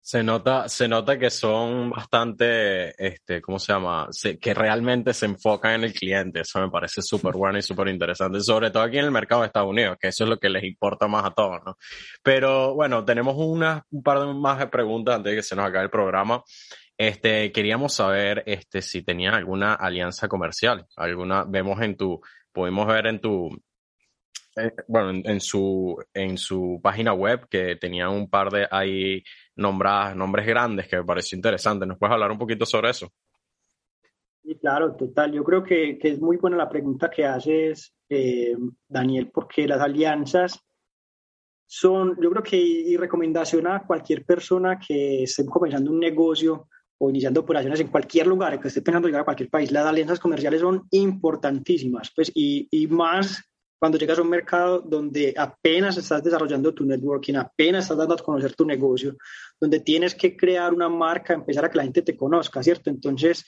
Se 0.05 0.21
nota, 0.21 0.69
se 0.69 0.89
nota 0.89 1.17
que 1.17 1.31
son 1.31 1.91
bastante, 1.91 2.93
este, 2.99 3.41
¿cómo 3.41 3.61
se 3.61 3.73
llama? 3.73 4.09
que 4.41 4.53
realmente 4.53 5.15
se 5.15 5.27
enfocan 5.27 5.75
en 5.75 5.85
el 5.85 5.93
cliente. 5.93 6.41
Eso 6.41 6.61
me 6.61 6.69
parece 6.71 7.03
súper 7.03 7.35
bueno 7.35 7.59
y 7.59 7.63
súper 7.63 7.87
interesante, 7.87 8.41
sobre 8.41 8.73
todo 8.73 8.83
aquí 8.83 8.99
en 8.99 9.05
el 9.05 9.13
mercado 9.13 9.43
de 9.43 9.47
Estados 9.47 9.71
Unidos, 9.71 9.97
que 10.01 10.09
eso 10.09 10.25
es 10.25 10.31
lo 10.31 10.39
que 10.39 10.49
les 10.49 10.65
importa 10.65 11.07
más 11.07 11.25
a 11.25 11.31
todos, 11.31 11.61
¿no? 11.65 11.77
Pero 12.21 12.75
bueno, 12.75 13.05
tenemos 13.05 13.37
una, 13.39 13.87
un 13.93 14.03
par 14.03 14.19
de 14.19 14.35
más 14.35 14.59
de 14.59 14.67
preguntas 14.67 15.15
antes 15.15 15.31
de 15.31 15.37
que 15.37 15.43
se 15.45 15.55
nos 15.55 15.67
acabe 15.67 15.85
el 15.85 15.91
programa. 15.91 16.43
Este, 16.99 17.53
queríamos 17.53 17.95
saber, 17.95 18.43
este, 18.47 18.83
si 18.83 19.03
tenían 19.03 19.35
alguna 19.35 19.75
alianza 19.75 20.27
comercial, 20.27 20.85
alguna, 20.97 21.45
vemos 21.45 21.81
en 21.81 21.97
tu, 21.97 22.21
podemos 22.51 22.89
ver 22.89 23.07
en 23.07 23.21
tu, 23.21 23.51
eh, 24.57 24.73
bueno, 24.89 25.13
en, 25.25 25.41
su, 25.41 25.97
en 26.13 26.37
su 26.37 26.81
página 26.83 27.13
web 27.13 27.47
que 27.49 27.77
tenía 27.77 28.09
un 28.09 28.29
par 28.29 28.51
de 28.51 28.67
ahí 28.69 29.23
nombradas, 29.57 30.17
nombres 30.17 30.47
grandes 30.47 30.89
que 30.89 30.97
me 30.97 31.05
pareció 31.05 31.37
interesante. 31.37 31.87
¿Nos 31.87 31.99
puedes 31.99 32.13
hablar 32.13 32.31
un 32.31 32.39
poquito 32.39 32.67
sobre 32.67 32.91
eso? 32.91 33.09
Sí, 34.43 34.57
claro, 34.59 34.97
total. 34.97 35.33
Yo 35.33 35.45
creo 35.45 35.63
que, 35.63 35.99
que 35.99 36.09
es 36.09 36.21
muy 36.21 36.37
buena 36.37 36.57
la 36.57 36.69
pregunta 36.69 37.11
que 37.11 37.25
haces, 37.25 37.95
eh, 38.09 38.57
Daniel, 38.89 39.31
porque 39.33 39.69
las 39.69 39.81
alianzas 39.81 40.59
son, 41.65 42.19
yo 42.21 42.31
creo 42.31 42.43
que 42.43 42.57
y 42.57 42.97
recomendación 42.97 43.67
a 43.67 43.87
cualquier 43.87 44.25
persona 44.25 44.79
que 44.79 45.23
esté 45.23 45.47
comenzando 45.47 45.91
un 45.91 46.01
negocio 46.01 46.69
o 46.99 47.09
iniciando 47.11 47.41
operaciones 47.41 47.81
en 47.81 47.89
cualquier 47.89 48.27
lugar, 48.27 48.61
que 48.61 48.69
esté 48.69 48.83
pensando 48.83 49.09
llegar 49.09 49.23
a 49.23 49.25
cualquier 49.25 49.49
país, 49.49 49.73
las 49.73 49.87
alianzas 49.87 50.21
comerciales 50.21 50.61
son 50.61 50.87
importantísimas, 50.91 52.13
pues, 52.15 52.31
y, 52.35 52.69
y 52.71 52.87
más 52.89 53.43
cuando 53.83 53.99
llegas 53.99 54.21
a 54.21 54.23
un 54.23 54.29
mercado 54.29 54.81
donde 54.81 55.35
apenas 55.37 55.97
estás 55.97 56.23
desarrollando 56.23 56.73
tu 56.73 56.85
networking, 56.85 57.35
apenas 57.35 57.83
estás 57.83 57.99
dando 57.99 58.15
a 58.15 58.19
conocer 58.19 58.55
tu 58.55 58.65
negocio, 58.65 59.17
donde 59.61 59.81
tienes 59.81 60.15
que 60.15 60.37
crear 60.37 60.73
una 60.73 60.89
marca, 60.89 61.35
empezar 61.35 61.65
a 61.65 61.69
que 61.69 61.79
la 61.79 61.83
gente 61.83 62.01
te 62.03 62.17
conozca, 62.17 62.63
¿cierto? 62.63 62.91
Entonces, 62.91 63.45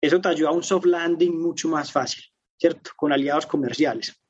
eso 0.00 0.20
te 0.20 0.28
ayuda 0.28 0.48
a 0.48 0.52
un 0.52 0.64
soft 0.64 0.86
landing 0.86 1.40
mucho 1.40 1.68
más 1.68 1.92
fácil, 1.92 2.24
¿cierto? 2.58 2.90
Con 2.96 3.12
aliados 3.12 3.46
comerciales. 3.46 4.20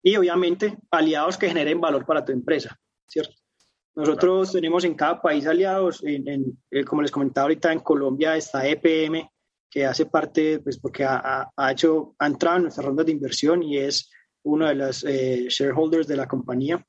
Y 0.00 0.14
obviamente, 0.14 0.78
aliados 0.92 1.36
que 1.36 1.48
generen 1.48 1.80
valor 1.80 2.06
para 2.06 2.24
tu 2.24 2.30
empresa, 2.30 2.78
¿cierto? 3.08 3.34
Nosotros 3.96 4.52
tenemos 4.52 4.84
en 4.84 4.94
cada 4.94 5.20
país 5.20 5.44
aliados, 5.44 6.04
en, 6.04 6.56
eh, 6.70 6.84
como 6.84 7.02
les 7.02 7.10
comentaba 7.10 7.46
ahorita, 7.46 7.72
en 7.72 7.80
Colombia 7.80 8.36
está 8.36 8.64
EPM, 8.64 9.28
que 9.68 9.86
hace 9.86 10.06
parte, 10.06 10.60
pues 10.60 10.78
porque 10.78 11.02
ha, 11.02 11.50
ha 11.56 11.72
hecho, 11.72 12.14
ha 12.20 12.28
entrado 12.28 12.58
en 12.58 12.62
nuestras 12.62 12.86
rondas 12.86 13.06
de 13.06 13.12
inversión 13.12 13.60
y 13.64 13.78
es 13.78 14.08
uno 14.44 14.68
de 14.68 14.74
los 14.74 15.04
eh, 15.04 15.46
shareholders 15.48 16.06
de 16.06 16.16
la 16.16 16.26
compañía. 16.26 16.84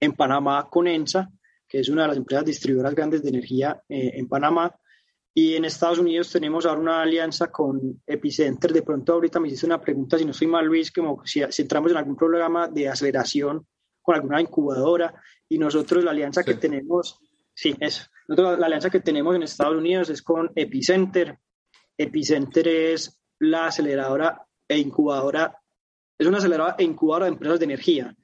En 0.00 0.12
Panamá, 0.14 0.68
con 0.68 0.88
ENSA, 0.88 1.30
que 1.68 1.80
es 1.80 1.88
una 1.88 2.02
de 2.02 2.08
las 2.08 2.16
empresas 2.16 2.44
distribuidoras 2.44 2.94
grandes 2.94 3.22
de 3.22 3.28
energía 3.30 3.82
eh, 3.88 4.12
en 4.14 4.28
Panamá. 4.28 4.74
Y 5.34 5.54
en 5.54 5.64
Estados 5.64 5.98
Unidos 5.98 6.30
tenemos 6.30 6.66
ahora 6.66 6.80
una 6.80 7.02
alianza 7.02 7.50
con 7.50 8.02
Epicenter. 8.06 8.72
De 8.72 8.82
pronto 8.82 9.14
ahorita 9.14 9.40
me 9.40 9.48
hiciste 9.48 9.64
una 9.64 9.80
pregunta, 9.80 10.18
si 10.18 10.24
no 10.24 10.32
estoy 10.32 10.48
mal, 10.48 10.66
Luis, 10.66 10.92
como 10.92 11.24
si, 11.24 11.40
entramos 11.40 11.90
en 11.90 11.96
algún 11.96 12.16
programa 12.16 12.68
de 12.68 12.88
aceleración 12.88 13.66
con 14.02 14.16
alguna 14.16 14.40
incubadora. 14.40 15.14
Y 15.48 15.56
nosotros 15.56 16.04
la 16.04 16.10
alianza 16.10 16.42
que 16.42 16.54
tenemos, 16.54 17.18
sí, 17.54 17.74
es. 17.80 18.10
Nosotros 18.28 18.58
la 18.58 18.66
alianza 18.66 18.90
que 18.90 19.00
tenemos 19.00 19.34
en 19.34 19.44
Estados 19.44 19.76
Unidos 19.76 20.10
es 20.10 20.20
con 20.20 20.50
Epicenter. 20.54 21.38
Epicenter 21.96 22.68
es 22.68 23.18
la 23.38 23.68
aceleradora 23.68 24.46
e 24.68 24.78
incubadora 24.78 25.61
es 26.22 26.28
una 26.28 26.38
aceleradora 26.38 26.76
e 26.78 26.84
incubadora 26.84 27.26
de 27.26 27.32
empresas 27.32 27.58
de 27.58 27.64
energía 27.64 28.16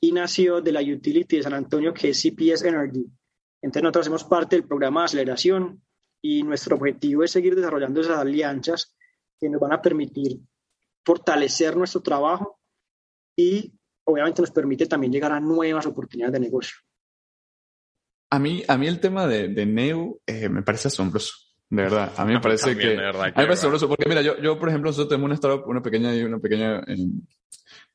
y 0.00 0.12
nació 0.12 0.60
de 0.60 0.72
la 0.72 0.80
utility 0.80 1.36
de 1.36 1.42
San 1.42 1.54
Antonio 1.54 1.94
que 1.94 2.10
es 2.10 2.20
CPS 2.20 2.64
Energy. 2.64 3.06
Entonces 3.62 3.82
nosotros 3.82 4.06
hacemos 4.06 4.24
parte 4.24 4.56
del 4.56 4.66
programa 4.66 5.00
de 5.00 5.04
aceleración 5.06 5.82
y 6.22 6.42
nuestro 6.42 6.76
objetivo 6.76 7.22
es 7.22 7.30
seguir 7.30 7.54
desarrollando 7.54 8.00
esas 8.00 8.18
alianzas 8.18 8.94
que 9.40 9.48
nos 9.48 9.60
van 9.60 9.72
a 9.72 9.82
permitir 9.82 10.40
fortalecer 11.04 11.76
nuestro 11.76 12.02
trabajo 12.02 12.58
y 13.36 13.72
obviamente 14.04 14.42
nos 14.42 14.50
permite 14.50 14.86
también 14.86 15.12
llegar 15.12 15.32
a 15.32 15.40
nuevas 15.40 15.86
oportunidades 15.86 16.32
de 16.32 16.40
negocio. 16.40 16.76
A 18.30 18.38
mí, 18.38 18.62
a 18.66 18.76
mí 18.76 18.86
el 18.86 19.00
tema 19.00 19.26
de, 19.26 19.48
de 19.48 19.66
Neu 19.66 20.20
eh, 20.26 20.48
me 20.48 20.62
parece 20.62 20.88
asombroso. 20.88 21.34
De 21.74 21.82
verdad, 21.82 22.12
a 22.16 22.24
mí 22.24 22.32
me 22.32 22.40
parece 22.42 22.76
que... 22.76 22.96
a 22.96 23.12
mí 23.12 23.22
me 23.26 23.32
parece 23.32 23.52
asombroso, 23.52 23.88
porque 23.88 24.08
mira, 24.08 24.22
yo, 24.22 24.38
yo, 24.40 24.58
por 24.58 24.68
ejemplo, 24.68 24.90
nosotros 24.90 25.08
tenemos 25.08 25.26
una 25.26 25.34
startup, 25.34 25.66
una 25.66 25.82
pequeña, 25.82 26.10
una 26.24 26.38
pequeña 26.38 26.82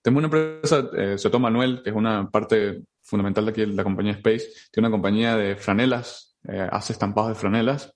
tengo 0.01 0.19
una 0.19 0.27
empresa, 0.27 0.89
eh, 0.97 1.17
Soto 1.17 1.39
Manuel, 1.39 1.81
que 1.83 1.89
es 1.89 1.95
una 1.95 2.29
parte 2.29 2.83
fundamental 3.01 3.45
de 3.45 3.51
aquí 3.51 3.65
la 3.65 3.83
compañía 3.83 4.13
Space. 4.13 4.47
Tiene 4.71 4.87
una 4.87 4.91
compañía 4.95 5.35
de 5.35 5.55
franelas, 5.55 6.37
eh, 6.47 6.67
hace 6.71 6.93
estampados 6.93 7.29
de 7.29 7.35
franelas. 7.35 7.93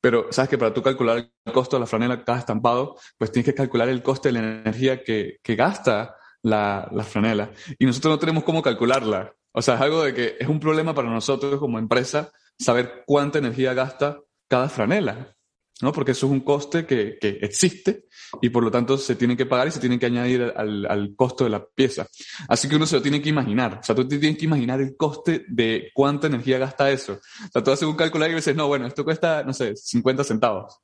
Pero 0.00 0.26
sabes 0.30 0.48
que 0.48 0.58
para 0.58 0.72
tú 0.72 0.82
calcular 0.82 1.18
el 1.18 1.52
costo 1.52 1.76
de 1.76 1.80
la 1.80 1.86
franela 1.86 2.24
cada 2.24 2.38
estampado, 2.38 2.96
pues 3.18 3.32
tienes 3.32 3.46
que 3.46 3.54
calcular 3.54 3.88
el 3.88 4.02
coste 4.02 4.30
de 4.30 4.40
la 4.40 4.60
energía 4.60 5.02
que, 5.02 5.38
que 5.42 5.56
gasta 5.56 6.16
la, 6.42 6.88
la 6.90 7.04
franela. 7.04 7.50
Y 7.78 7.84
nosotros 7.84 8.14
no 8.14 8.18
tenemos 8.18 8.44
cómo 8.44 8.62
calcularla. 8.62 9.34
O 9.52 9.60
sea, 9.60 9.74
es 9.74 9.80
algo 9.82 10.02
de 10.04 10.14
que 10.14 10.36
es 10.40 10.48
un 10.48 10.58
problema 10.58 10.94
para 10.94 11.10
nosotros 11.10 11.60
como 11.60 11.78
empresa 11.78 12.30
saber 12.58 13.04
cuánta 13.06 13.38
energía 13.38 13.74
gasta 13.74 14.20
cada 14.52 14.68
franela. 14.68 15.34
¿no? 15.80 15.92
Porque 15.94 16.12
eso 16.12 16.26
es 16.26 16.32
un 16.32 16.40
coste 16.40 16.84
que, 16.84 17.16
que, 17.18 17.38
existe 17.40 18.04
y 18.42 18.50
por 18.50 18.62
lo 18.62 18.70
tanto 18.70 18.98
se 18.98 19.16
tiene 19.16 19.34
que 19.34 19.46
pagar 19.46 19.66
y 19.66 19.70
se 19.70 19.80
tiene 19.80 19.98
que 19.98 20.04
añadir 20.04 20.52
al, 20.54 20.84
al, 20.86 21.16
costo 21.16 21.44
de 21.44 21.50
la 21.50 21.64
pieza. 21.64 22.06
Así 22.48 22.68
que 22.68 22.76
uno 22.76 22.84
se 22.84 22.96
lo 22.96 23.02
tiene 23.02 23.22
que 23.22 23.30
imaginar. 23.30 23.78
O 23.80 23.82
sea, 23.82 23.96
tú 23.96 24.06
te 24.06 24.18
tienes 24.18 24.38
que 24.38 24.44
imaginar 24.44 24.78
el 24.82 24.94
coste 24.94 25.46
de 25.48 25.90
cuánta 25.94 26.26
energía 26.26 26.58
gasta 26.58 26.90
eso. 26.90 27.14
O 27.14 27.50
sea, 27.50 27.64
tú 27.64 27.70
haces 27.70 27.88
un 27.88 27.96
cálculo 27.96 28.28
y 28.28 28.34
dices, 28.34 28.54
no, 28.54 28.68
bueno, 28.68 28.86
esto 28.86 29.04
cuesta, 29.04 29.42
no 29.42 29.54
sé, 29.54 29.74
50 29.74 30.22
centavos. 30.22 30.78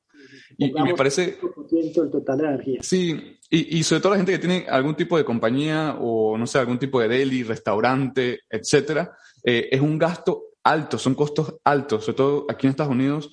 Y, 0.57 0.73
me 0.73 0.95
parece... 0.95 1.37
El 1.71 1.93
total 1.93 2.37
de 2.39 2.43
energía. 2.45 2.79
Sí, 2.81 3.37
y, 3.51 3.77
y, 3.77 3.83
sobre 3.83 4.01
todo 4.01 4.13
la 4.13 4.17
gente 4.17 4.31
que 4.31 4.39
tiene 4.39 4.65
algún 4.67 4.95
tipo 4.95 5.15
de 5.15 5.23
compañía 5.23 5.95
o, 6.01 6.37
no 6.39 6.47
sé, 6.47 6.57
algún 6.57 6.79
tipo 6.79 6.99
de 6.99 7.07
deli, 7.07 7.43
restaurante, 7.43 8.41
etcétera, 8.49 9.15
eh, 9.43 9.69
es 9.71 9.79
un 9.79 9.99
gasto 9.99 10.49
alto, 10.63 10.97
son 10.97 11.15
costos 11.15 11.55
altos, 11.63 12.05
sobre 12.05 12.17
todo 12.17 12.45
aquí 12.49 12.67
en 12.67 12.71
Estados 12.71 12.91
Unidos 12.91 13.29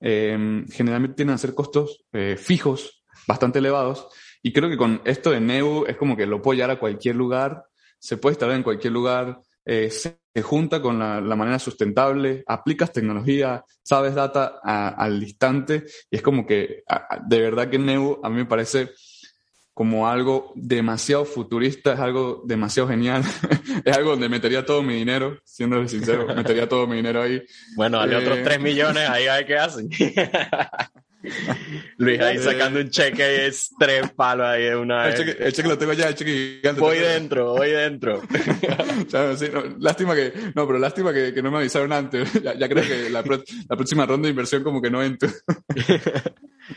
Em, 0.00 0.66
generalmente 0.68 1.16
tienen 1.16 1.34
a 1.34 1.38
ser 1.38 1.54
costos 1.54 2.04
eh, 2.12 2.36
fijos 2.38 3.04
bastante 3.28 3.58
elevados. 3.58 4.08
Y 4.42 4.52
creo 4.52 4.70
que 4.70 4.76
con 4.76 5.02
esto 5.04 5.30
de 5.30 5.40
Neu 5.40 5.84
es 5.86 5.96
como 5.96 6.16
que 6.16 6.26
lo 6.26 6.40
puedo 6.40 6.56
llevar 6.56 6.70
a 6.70 6.78
cualquier 6.78 7.16
lugar, 7.16 7.64
se 7.98 8.16
puede 8.16 8.34
instalar 8.34 8.56
en 8.56 8.62
cualquier 8.62 8.94
lugar, 8.94 9.40
eh, 9.64 9.90
se, 9.90 10.18
junta 10.42 10.80
con 10.80 10.98
la, 10.98 11.36
manera 11.36 11.58
sustentable, 11.58 12.44
aplicas 12.46 12.92
tecnología, 12.92 13.62
sabes 13.82 14.14
data 14.14 14.60
al 14.62 15.22
instante 15.22 15.84
y 16.08 16.16
es 16.16 16.22
como 16.22 16.46
que 16.46 16.82
de 17.26 17.40
verdad 17.40 17.68
que 17.68 17.78
Neu 17.78 18.20
a 18.22 18.30
mí 18.30 18.36
me 18.36 18.46
parece 18.46 18.90
como 19.80 20.06
algo 20.06 20.52
demasiado 20.56 21.24
futurista, 21.24 21.94
es 21.94 22.00
algo 22.00 22.42
demasiado 22.44 22.86
genial, 22.86 23.22
es 23.86 23.96
algo 23.96 24.10
donde 24.10 24.28
metería 24.28 24.62
todo 24.62 24.82
mi 24.82 24.92
dinero, 24.92 25.38
siendo 25.42 25.88
sincero, 25.88 26.26
metería 26.36 26.68
todo 26.68 26.86
mi 26.86 26.96
dinero 26.96 27.22
ahí. 27.22 27.42
Bueno, 27.76 27.98
hay 27.98 28.12
otros 28.12 28.40
3 28.44 28.56
eh, 28.56 28.58
millones, 28.58 29.08
ahí 29.08 29.26
a 29.26 29.36
ver 29.36 29.46
qué 29.46 29.56
hacen. 29.56 29.88
Luis 31.96 32.20
ahí 32.20 32.38
sacando 32.40 32.80
un 32.80 32.90
cheque 32.90 33.46
es 33.46 33.70
tres 33.78 34.10
palos 34.10 34.48
ahí 34.48 34.64
de 34.64 34.76
una 34.76 35.04
vez. 35.04 35.18
El 35.18 35.52
cheque, 35.54 35.68
lo 35.70 35.78
tengo 35.78 35.94
ya, 35.94 36.08
el 36.08 36.14
cheque 36.14 36.58
gigante. 36.60 36.78
Voy 36.78 36.98
dentro, 36.98 37.54
voy 37.54 37.70
dentro. 37.70 38.20
lástima 39.78 40.14
que, 40.14 40.30
no, 40.54 40.66
pero 40.66 40.78
lástima 40.78 41.14
que, 41.14 41.32
que 41.32 41.42
no 41.42 41.50
me 41.50 41.56
avisaron 41.56 41.90
antes. 41.94 42.30
Ya, 42.34 42.68
creo 42.68 42.86
que 42.86 43.08
la, 43.08 43.22
la, 43.22 43.76
próxima 43.76 44.04
ronda 44.04 44.26
de 44.26 44.30
inversión 44.30 44.62
como 44.62 44.82
que 44.82 44.90
no 44.90 45.02
entro. 45.02 45.30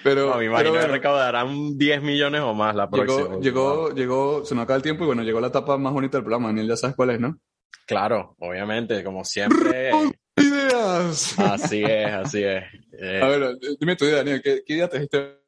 Pero, 0.04 0.30
no, 0.30 0.38
me 0.38 0.46
imagino 0.46 0.74
que 0.74 0.88
recaudarán 0.88 1.78
10 1.78 2.02
millones 2.02 2.42
o 2.42 2.54
más 2.54 2.76
la 2.76 2.90
próxima. 2.90 3.38
Llegó, 3.40 3.94
llegó, 3.94 4.46
se 4.46 4.56
nos 4.56 4.64
acaba 4.64 4.78
el 4.78 4.84
tiempo 4.84 5.04
y 5.04 5.08
bueno, 5.08 5.24
llegó 5.24 5.40
la 5.40 5.48
etapa 5.48 5.78
más 5.78 5.94
bonita 5.94 6.18
del 6.18 6.24
programa. 6.24 6.48
Daniel, 6.48 6.70
ya 6.70 6.78
sabes 6.78 6.96
cuál 6.96 7.12
es, 7.12 7.20
¿no? 7.20 7.38
Claro, 7.86 8.36
obviamente, 8.40 9.04
como 9.04 9.24
siempre. 9.24 9.92
¡Ideas! 10.36 11.38
Así 11.38 11.84
es, 11.84 12.12
así 12.12 12.44
es. 12.44 12.64
A 13.22 13.28
ver, 13.28 13.58
dime 13.80 13.96
tu 13.96 14.06
idea, 14.06 14.18
Daniel. 14.18 14.42
¿Qué, 14.42 14.64
qué 14.66 14.74
idea 14.74 14.88
te 14.88 14.98
dijiste 14.98 15.40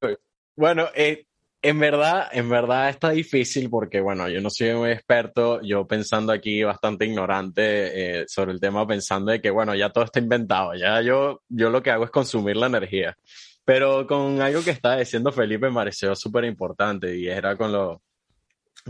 hoy? 0.00 0.16
Bueno, 0.54 0.88
eh, 0.94 1.26
en 1.64 1.78
verdad, 1.78 2.28
en 2.32 2.48
verdad 2.48 2.88
está 2.88 3.10
difícil 3.10 3.70
porque, 3.70 4.00
bueno, 4.00 4.28
yo 4.28 4.40
no 4.40 4.50
soy 4.50 4.74
muy 4.74 4.90
experto, 4.90 5.60
yo 5.62 5.86
pensando 5.86 6.32
aquí 6.32 6.62
bastante 6.64 7.06
ignorante 7.06 8.22
eh, 8.22 8.24
sobre 8.26 8.50
el 8.52 8.60
tema, 8.60 8.84
pensando 8.84 9.30
de 9.30 9.40
que, 9.40 9.50
bueno, 9.50 9.74
ya 9.76 9.90
todo 9.90 10.04
está 10.04 10.18
inventado, 10.18 10.74
ya 10.74 11.00
yo, 11.02 11.42
yo 11.48 11.70
lo 11.70 11.80
que 11.80 11.92
hago 11.92 12.04
es 12.04 12.10
consumir 12.10 12.56
la 12.56 12.66
energía. 12.66 13.16
Pero 13.64 14.06
con 14.06 14.40
algo 14.40 14.62
que 14.62 14.70
estaba 14.70 14.96
diciendo 14.96 15.30
Felipe 15.32 15.68
me 15.68 15.74
pareció 15.74 16.16
súper 16.16 16.44
importante 16.44 17.16
y 17.16 17.28
era 17.28 17.56
con 17.56 17.72
lo, 17.72 18.02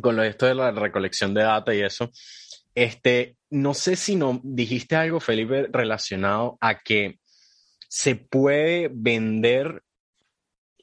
con 0.00 0.16
lo 0.16 0.22
esto 0.22 0.46
de 0.46 0.54
la 0.54 0.70
recolección 0.70 1.34
de 1.34 1.42
data 1.42 1.74
y 1.74 1.80
eso. 1.80 2.10
Este, 2.74 3.36
no 3.50 3.74
sé 3.74 3.96
si 3.96 4.16
no 4.16 4.40
dijiste 4.42 4.96
algo, 4.96 5.20
Felipe, 5.20 5.68
relacionado 5.70 6.56
a 6.60 6.78
que 6.78 7.18
se 7.88 8.16
puede 8.16 8.88
vender 8.90 9.82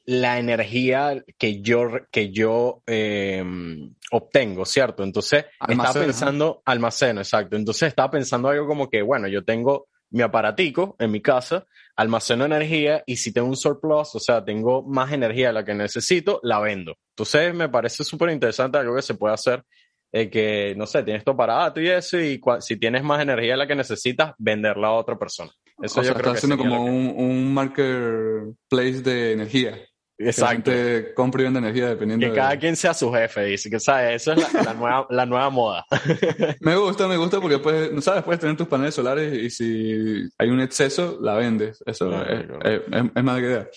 la 0.04 0.38
energía 0.38 1.22
que 1.36 1.60
yo, 1.60 1.88
que 2.10 2.30
yo 2.30 2.82
eh, 2.86 3.44
obtengo, 4.12 4.64
¿cierto? 4.64 5.02
Entonces, 5.02 5.46
estaba 5.68 5.92
pensando, 5.92 6.62
almaceno, 6.64 7.20
exacto. 7.20 7.56
Entonces, 7.56 7.88
estaba 7.88 8.10
pensando 8.10 8.48
algo 8.48 8.66
como 8.66 8.88
que, 8.88 9.02
bueno, 9.02 9.28
yo 9.28 9.44
tengo 9.44 9.88
mi 10.10 10.22
aparatico 10.22 10.96
en 10.98 11.10
mi 11.10 11.20
casa, 11.20 11.66
almaceno 11.96 12.44
energía 12.44 13.02
y 13.06 13.16
si 13.16 13.32
tengo 13.32 13.48
un 13.48 13.56
surplus, 13.56 14.14
o 14.14 14.20
sea, 14.20 14.44
tengo 14.44 14.82
más 14.82 15.12
energía 15.12 15.48
de 15.48 15.52
la 15.54 15.64
que 15.64 15.74
necesito, 15.74 16.40
la 16.42 16.60
vendo. 16.60 16.96
Entonces, 17.10 17.54
me 17.54 17.68
parece 17.68 18.04
súper 18.04 18.30
interesante 18.30 18.78
algo 18.78 18.96
que 18.96 19.02
se 19.02 19.14
puede 19.14 19.34
hacer, 19.34 19.64
eh, 20.12 20.28
que, 20.28 20.74
no 20.76 20.86
sé, 20.86 21.02
tienes 21.02 21.24
tu 21.24 21.30
aparato 21.30 21.80
y 21.80 21.88
eso, 21.88 22.18
y 22.18 22.40
si 22.60 22.76
tienes 22.76 23.02
más 23.04 23.22
energía 23.22 23.52
de 23.52 23.58
la 23.58 23.66
que 23.66 23.76
necesitas, 23.76 24.32
venderla 24.38 24.88
a 24.88 24.92
otra 24.92 25.18
persona. 25.18 25.50
Eso 25.80 26.00
o 26.00 26.02
yo 26.02 26.12
sea, 26.12 26.20
creo 26.20 26.32
haciendo 26.32 26.58
como 26.58 26.84
un, 26.84 27.14
un 27.16 27.54
marketplace 27.54 29.02
de 29.02 29.32
energía. 29.32 29.78
Exacto. 30.20 30.70
Que 30.70 31.12
compra 31.14 31.40
y 31.40 31.44
vende 31.44 31.58
energía 31.60 31.88
dependiendo. 31.88 32.26
Que 32.26 32.32
cada 32.32 32.58
quien 32.58 32.76
sea 32.76 32.92
su 32.92 33.10
jefe, 33.12 33.44
dice 33.44 33.70
que 33.70 33.80
sabes, 33.80 34.22
eso 34.22 34.32
es 34.32 34.52
la, 34.52 34.74
nueva, 34.74 35.06
la 35.08 35.26
nueva 35.26 35.50
moda. 35.50 35.86
me 36.60 36.76
gusta, 36.76 37.08
me 37.08 37.16
gusta 37.16 37.40
porque 37.40 37.58
puedes, 37.58 37.90
no 37.92 38.00
sabes, 38.02 38.22
puedes 38.22 38.40
tener 38.40 38.56
tus 38.56 38.68
paneles 38.68 38.94
solares 38.94 39.32
y 39.34 39.50
si 39.50 40.28
hay 40.38 40.50
un 40.50 40.60
exceso, 40.60 41.18
la 41.22 41.34
vendes. 41.34 41.82
Eso 41.86 42.22
es, 42.22 42.44
es, 43.14 43.24
más 43.24 43.36
de 43.36 43.42
que 43.42 43.48
idea. 43.48 43.68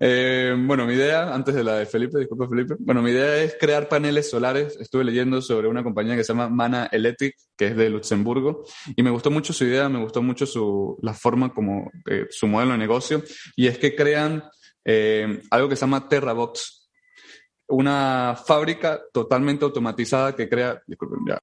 Eh, 0.00 0.54
bueno, 0.58 0.84
mi 0.86 0.94
idea, 0.94 1.32
antes 1.32 1.54
de 1.54 1.62
la 1.62 1.76
de 1.76 1.86
Felipe, 1.86 2.18
disculpa 2.18 2.48
Felipe, 2.48 2.74
bueno, 2.80 3.00
mi 3.00 3.10
idea 3.10 3.42
es 3.42 3.56
crear 3.58 3.88
paneles 3.88 4.28
solares. 4.28 4.76
Estuve 4.80 5.04
leyendo 5.04 5.40
sobre 5.42 5.68
una 5.68 5.84
compañía 5.84 6.16
que 6.16 6.24
se 6.24 6.32
llama 6.32 6.48
Mana 6.48 6.88
Electric, 6.90 7.36
que 7.56 7.68
es 7.68 7.76
de 7.76 7.88
Luxemburgo, 7.88 8.64
y 8.96 9.02
me 9.02 9.10
gustó 9.10 9.30
mucho 9.30 9.52
su 9.52 9.64
idea, 9.64 9.88
me 9.88 10.00
gustó 10.00 10.22
mucho 10.22 10.44
su, 10.44 10.98
la 11.02 11.14
forma 11.14 11.52
como, 11.54 11.90
eh, 12.10 12.26
su 12.30 12.48
modelo 12.48 12.72
de 12.72 12.78
negocio, 12.78 13.22
y 13.54 13.68
es 13.68 13.78
que 13.78 13.94
crean 13.94 14.42
eh, 14.84 15.42
algo 15.50 15.68
que 15.68 15.76
se 15.76 15.80
llama 15.80 16.08
TerraBox, 16.08 16.90
una 17.68 18.36
fábrica 18.36 19.00
totalmente 19.12 19.64
automatizada 19.64 20.36
que 20.36 20.48
crea, 20.48 20.82
disculpen, 20.86 21.20
ya. 21.26 21.38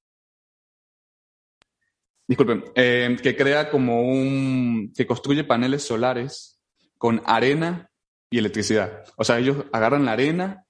Disculpen, 2.28 2.64
eh, 2.76 3.16
que 3.20 3.36
crea 3.36 3.68
como 3.68 4.02
un, 4.02 4.92
que 4.96 5.06
construye 5.06 5.44
paneles 5.44 5.82
solares 5.82 6.60
con 6.96 7.20
arena 7.26 7.90
y 8.30 8.38
electricidad. 8.38 9.04
O 9.16 9.24
sea, 9.24 9.38
ellos 9.40 9.64
agarran 9.72 10.04
la 10.04 10.12
arena 10.12 10.64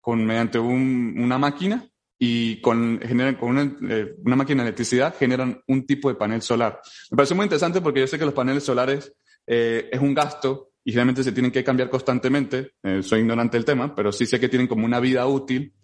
con, 0.00 0.24
mediante 0.26 0.58
una 0.58 1.38
máquina 1.38 1.88
y 2.18 2.60
con, 2.60 3.00
generan, 3.00 3.36
con 3.36 3.48
una, 3.50 3.62
eh, 3.88 4.14
una, 4.22 4.36
máquina 4.36 4.62
de 4.62 4.68
electricidad 4.68 5.16
generan 5.18 5.62
un 5.66 5.86
tipo 5.86 6.08
de 6.08 6.16
panel 6.16 6.42
solar. 6.42 6.80
Me 7.10 7.16
parece 7.16 7.34
muy 7.34 7.44
interesante 7.44 7.80
porque 7.80 8.00
yo 8.00 8.06
sé 8.06 8.18
que 8.18 8.26
los 8.26 8.34
paneles 8.34 8.64
solares 8.64 9.14
es 9.46 9.98
un 9.98 10.12
gasto 10.12 10.67
y 10.88 10.90
generalmente 10.92 11.22
se 11.22 11.32
tienen 11.32 11.52
que 11.52 11.62
cambiar 11.62 11.90
constantemente. 11.90 12.72
Eh, 12.82 13.02
soy 13.02 13.20
ignorante 13.20 13.58
del 13.58 13.66
tema, 13.66 13.94
pero 13.94 14.10
sí 14.10 14.24
sé 14.24 14.40
que 14.40 14.48
tienen 14.48 14.66
como 14.66 14.86
una 14.86 15.00
vida 15.00 15.26
útil. 15.26 15.74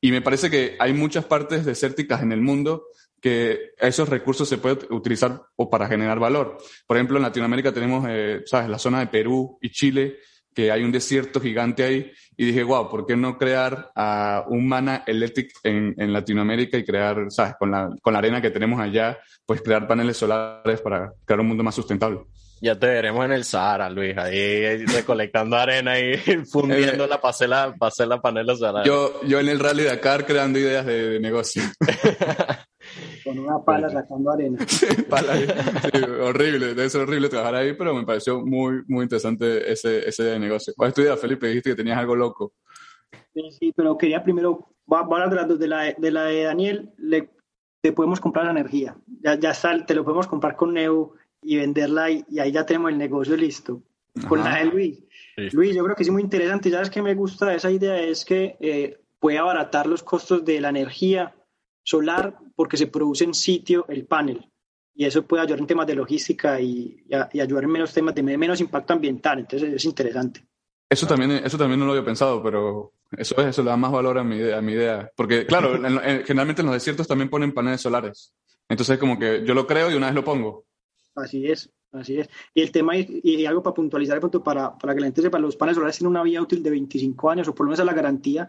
Y 0.00 0.10
me 0.10 0.22
parece 0.22 0.50
que 0.50 0.74
hay 0.80 0.92
muchas 0.92 1.24
partes 1.24 1.64
desérticas 1.64 2.20
en 2.20 2.32
el 2.32 2.40
mundo 2.40 2.86
que 3.20 3.70
esos 3.78 4.08
recursos 4.08 4.48
se 4.48 4.58
pueden 4.58 4.78
utilizar 4.90 5.40
o 5.54 5.70
para 5.70 5.86
generar 5.86 6.18
valor. 6.18 6.58
Por 6.84 6.96
ejemplo, 6.96 7.16
en 7.16 7.22
Latinoamérica 7.22 7.72
tenemos, 7.72 8.04
eh, 8.08 8.42
¿sabes?, 8.44 8.68
la 8.68 8.80
zona 8.80 8.98
de 8.98 9.06
Perú 9.06 9.56
y 9.62 9.70
Chile, 9.70 10.16
que 10.52 10.72
hay 10.72 10.82
un 10.82 10.90
desierto 10.90 11.40
gigante 11.40 11.84
ahí, 11.84 12.10
y 12.36 12.46
dije, 12.46 12.64
wow, 12.64 12.90
¿por 12.90 13.06
qué 13.06 13.16
no 13.16 13.38
crear 13.38 13.92
un 14.48 14.66
mana 14.66 15.04
electric 15.06 15.52
en, 15.62 15.94
en, 15.96 16.12
Latinoamérica 16.12 16.76
y 16.76 16.84
crear, 16.84 17.26
¿sabes?, 17.30 17.54
con 17.56 17.70
la, 17.70 17.88
con 18.02 18.12
la 18.12 18.18
arena 18.18 18.42
que 18.42 18.50
tenemos 18.50 18.80
allá, 18.80 19.16
pues 19.46 19.62
crear 19.62 19.86
paneles 19.86 20.16
solares 20.16 20.80
para 20.80 21.12
crear 21.24 21.38
un 21.38 21.46
mundo 21.46 21.62
más 21.62 21.76
sustentable. 21.76 22.22
Ya 22.62 22.78
te 22.78 22.86
veremos 22.86 23.24
en 23.24 23.32
el 23.32 23.44
Sahara, 23.44 23.88
Luis, 23.88 24.16
ahí 24.18 24.84
recolectando 24.94 25.56
arena 25.56 25.98
y 25.98 26.14
fundiéndola 26.44 27.18
para 27.18 27.30
hacer 27.30 27.48
la, 27.48 27.74
para 27.74 27.88
hacer 27.88 28.06
la 28.06 28.20
panela 28.20 28.54
solar. 28.54 28.84
Yo, 28.86 29.22
yo 29.22 29.40
en 29.40 29.48
el 29.48 29.58
Rally 29.58 29.84
Dakar 29.84 30.26
creando 30.26 30.58
ideas 30.58 30.84
de, 30.84 31.18
negocio. 31.20 31.62
Con 33.24 33.38
una 33.38 33.58
pala 33.64 33.88
sacando 33.88 34.30
arena. 34.30 34.58
horrible, 36.22 36.74
debe 36.74 36.90
ser 36.90 37.02
horrible 37.02 37.28
trabajar 37.28 37.54
ahí, 37.54 37.74
pero 37.74 37.94
me 37.94 38.04
pareció 38.04 38.44
muy, 38.44 38.82
muy 38.88 39.04
interesante 39.04 39.70
ese, 39.70 40.06
ese 40.08 40.24
de 40.24 40.38
negocio. 40.38 40.74
¿Cuál 40.76 40.88
es 40.88 40.94
tu 40.94 41.02
idea, 41.02 41.16
Felipe? 41.16 41.46
Dijiste 41.46 41.70
que 41.70 41.76
tenías 41.76 41.98
algo 41.98 42.16
loco. 42.16 42.52
Sí, 43.32 43.50
sí, 43.58 43.72
pero 43.74 43.96
quería 43.96 44.22
primero, 44.22 44.74
voy 44.86 44.98
a 44.98 45.02
hablar 45.02 45.30
de 45.30 45.68
la 45.68 45.94
de, 45.96 46.10
la 46.10 46.24
de 46.24 46.42
Daniel, 46.42 46.92
le, 46.98 47.30
te 47.80 47.92
podemos 47.92 48.20
comprar 48.20 48.46
la 48.46 48.52
energía. 48.52 48.96
Ya, 49.22 49.38
ya 49.38 49.50
está, 49.50 49.84
te 49.86 49.94
lo 49.94 50.04
podemos 50.04 50.26
comprar 50.26 50.56
con 50.56 50.74
Neo 50.74 51.14
y 51.42 51.56
venderla 51.56 52.10
y, 52.10 52.24
ahí 52.38 52.52
ya 52.52 52.66
tenemos 52.66 52.90
el 52.90 52.98
negocio 52.98 53.36
listo. 53.36 53.82
Con 54.28 54.42
la 54.42 54.56
de 54.56 54.64
Luis. 54.64 54.98
Luis, 55.52 55.74
yo 55.74 55.84
creo 55.84 55.94
que 55.94 56.02
es 56.02 56.10
muy 56.10 56.22
interesante. 56.22 56.68
Ya 56.68 56.82
es 56.82 56.90
que 56.90 57.00
me 57.00 57.14
gusta 57.14 57.54
esa 57.54 57.70
idea, 57.70 57.98
es 57.98 58.24
que 58.24 58.56
eh, 58.60 58.98
puede 59.18 59.38
abaratar 59.38 59.86
los 59.86 60.02
costos 60.02 60.44
de 60.44 60.60
la 60.60 60.70
energía 60.70 61.34
solar 61.82 62.36
porque 62.56 62.76
se 62.76 62.88
produce 62.88 63.24
en 63.24 63.34
sitio 63.34 63.86
el 63.88 64.06
panel. 64.06 64.50
Y 64.94 65.04
eso 65.04 65.24
puede 65.24 65.44
ayudar 65.44 65.60
en 65.60 65.66
temas 65.66 65.86
de 65.86 65.94
logística 65.94 66.60
y, 66.60 67.04
y, 67.32 67.40
ayudar 67.40 67.64
en 67.64 67.70
menos 67.70 67.92
temas 67.92 68.14
de 68.14 68.22
menos 68.22 68.60
impacto 68.60 68.92
ambiental. 68.92 69.38
Entonces 69.38 69.72
es 69.72 69.84
interesante. 69.84 70.44
Eso 70.90 71.06
también, 71.06 71.30
eso 71.30 71.56
también 71.56 71.78
no 71.78 71.86
lo 71.86 71.92
había 71.92 72.04
pensado, 72.04 72.42
pero 72.42 72.94
eso 73.16 73.40
es, 73.40 73.46
eso 73.46 73.62
le 73.62 73.70
da 73.70 73.76
más 73.76 73.92
valor 73.92 74.18
a 74.18 74.24
mi 74.24 74.36
idea. 74.36 74.58
A 74.58 74.60
mi 74.60 74.72
idea. 74.72 75.10
Porque, 75.16 75.46
claro, 75.46 75.72
generalmente 76.26 76.62
en 76.62 76.66
los 76.66 76.74
desiertos 76.74 77.06
también 77.06 77.30
ponen 77.30 77.54
paneles 77.54 77.80
solares. 77.80 78.34
Entonces, 78.68 78.98
como 78.98 79.18
que 79.18 79.44
yo 79.44 79.54
lo 79.54 79.66
creo 79.66 79.90
y 79.90 79.94
una 79.94 80.06
vez 80.06 80.14
lo 80.14 80.24
pongo. 80.24 80.66
Así 81.20 81.46
es, 81.46 81.70
así 81.92 82.18
es. 82.18 82.28
Y 82.54 82.62
el 82.62 82.72
tema, 82.72 82.96
y, 82.96 83.46
algo 83.46 83.62
para 83.62 83.74
puntualizar, 83.74 84.20
para, 84.42 84.76
para 84.76 84.94
que 84.94 85.00
la 85.00 85.06
gente 85.06 85.22
sepa, 85.22 85.38
los 85.38 85.56
paneles 85.56 85.76
solares 85.76 85.98
tienen 85.98 86.10
una 86.10 86.22
vida 86.22 86.40
útil 86.40 86.62
de 86.62 86.70
25 86.70 87.30
años, 87.30 87.48
o 87.48 87.54
por 87.54 87.66
lo 87.66 87.72
menos 87.72 87.84
la 87.84 87.94
garantía 87.94 88.48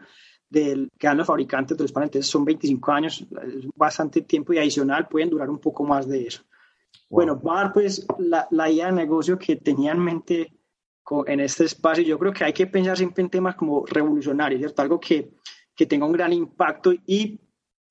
del, 0.49 0.89
que 0.97 1.07
dan 1.07 1.17
los 1.17 1.27
fabricantes 1.27 1.77
de 1.77 1.83
los 1.83 1.91
paneles 1.91 2.27
son 2.27 2.45
25 2.45 2.91
años, 2.91 3.21
es 3.21 3.67
bastante 3.75 4.21
tiempo 4.21 4.53
y 4.53 4.57
adicional 4.57 5.07
pueden 5.07 5.29
durar 5.29 5.49
un 5.49 5.59
poco 5.59 5.83
más 5.83 6.07
de 6.07 6.27
eso. 6.27 6.43
Bueno, 7.09 7.41
va 7.41 7.59
a 7.59 7.63
dar 7.63 7.73
pues 7.73 8.05
la, 8.19 8.47
la 8.51 8.69
idea 8.69 8.87
de 8.87 8.93
negocio 8.93 9.37
que 9.37 9.57
tenía 9.57 9.91
en 9.91 9.99
mente 9.99 10.53
en 11.27 11.39
este 11.39 11.65
espacio. 11.65 12.03
Yo 12.03 12.17
creo 12.17 12.33
que 12.33 12.43
hay 12.43 12.53
que 12.53 12.67
pensar 12.67 12.97
siempre 12.97 13.23
en 13.23 13.29
temas 13.29 13.55
como 13.55 13.85
revolucionarios, 13.85 14.59
¿cierto? 14.59 14.81
Algo 14.81 14.99
que, 14.99 15.31
que 15.75 15.85
tenga 15.85 16.05
un 16.05 16.13
gran 16.13 16.33
impacto 16.33 16.93
y 17.05 17.39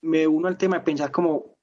me 0.03 0.26
uno 0.26 0.49
al 0.49 0.57
tema 0.57 0.78
de 0.78 0.85
pensar 0.85 1.11
como 1.11 1.59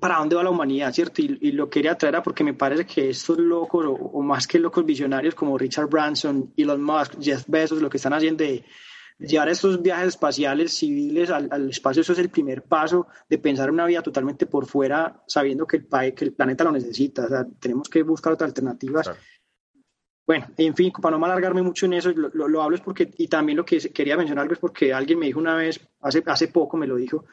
para 0.00 0.18
dónde 0.18 0.36
va 0.36 0.42
la 0.42 0.50
humanidad, 0.50 0.92
¿cierto? 0.92 1.22
Y, 1.22 1.52
lo 1.52 1.68
quería 1.68 1.96
traer 1.96 2.16
a 2.16 2.22
porque 2.22 2.44
me 2.44 2.54
parece 2.54 2.86
que 2.86 3.10
estos 3.10 3.38
locos, 3.38 3.84
o, 3.86 4.22
más 4.22 4.46
que 4.46 4.58
locos 4.58 4.84
visionarios 4.84 5.34
como 5.34 5.58
Richard 5.58 5.88
Branson, 5.88 6.52
Elon 6.56 6.82
Musk, 6.82 7.20
Jeff 7.20 7.44
Bezos, 7.46 7.82
lo 7.82 7.90
que 7.90 7.98
están 7.98 8.12
haciendo 8.12 8.44
de 8.44 8.64
llevar 9.18 9.48
estos 9.48 9.82
viajes 9.82 10.08
espaciales 10.08 10.72
civiles 10.72 11.30
al, 11.30 11.70
espacio, 11.70 12.02
eso 12.02 12.12
es 12.12 12.18
el 12.18 12.30
primer 12.30 12.62
paso 12.62 13.08
de 13.28 13.38
pensar 13.38 13.70
una 13.70 13.86
vida 13.86 14.02
totalmente 14.02 14.46
por 14.46 14.66
fuera, 14.66 15.22
sabiendo 15.26 15.66
que 15.66 15.78
el, 15.78 16.14
que 16.14 16.24
el 16.24 16.32
planeta 16.32 16.64
lo 16.64 16.72
necesita. 16.72 17.24
O 17.24 17.28
sea, 17.28 17.46
tenemos 17.58 17.88
que 17.88 18.02
buscar 18.02 18.32
otras 18.32 18.48
alternativas. 18.48 19.10
Bueno, 20.26 20.46
en 20.56 20.76
fin, 20.76 20.92
para 20.92 21.16
no 21.16 21.24
alargarme 21.24 21.62
mucho 21.62 21.86
en 21.86 21.94
eso, 21.94 22.10
lo, 22.10 22.48
lo, 22.48 22.62
hablo 22.62 22.76
es 22.76 22.82
porque, 22.82 23.10
y 23.16 23.28
también 23.28 23.56
lo 23.56 23.64
que 23.64 23.78
quería 23.78 24.16
mencionar 24.16 24.50
es 24.52 24.58
porque 24.58 24.92
alguien 24.92 25.18
me 25.18 25.26
dijo 25.26 25.40
una 25.40 25.56
vez, 25.56 25.80
hace, 26.02 26.22
hace 26.26 26.48
poco 26.48 26.76
me 26.76 26.86
lo 26.86 26.96
dijo, 26.96 27.24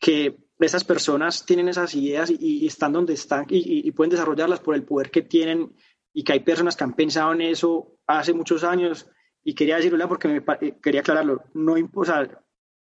que 0.00 0.43
esas 0.58 0.84
personas 0.84 1.44
tienen 1.44 1.68
esas 1.68 1.94
ideas 1.94 2.30
y, 2.30 2.66
están 2.66 2.92
donde 2.92 3.14
están 3.14 3.46
y, 3.48 3.90
pueden 3.92 4.10
desarrollarlas 4.10 4.60
por 4.60 4.74
el 4.74 4.84
poder 4.84 5.10
que 5.10 5.22
tienen 5.22 5.74
y 6.12 6.22
que 6.22 6.32
hay 6.32 6.40
personas 6.40 6.76
que 6.76 6.84
han 6.84 6.94
pensado 6.94 7.32
en 7.32 7.40
eso 7.40 7.98
hace 8.06 8.32
muchos 8.32 8.64
años. 8.64 9.10
Y 9.42 9.54
quería 9.54 9.76
decirlo 9.76 10.08
porque 10.08 10.28
me, 10.28 10.42
eh, 10.60 10.78
quería 10.82 11.00
aclararlo, 11.00 11.42
no, 11.52 11.74
o 11.74 12.04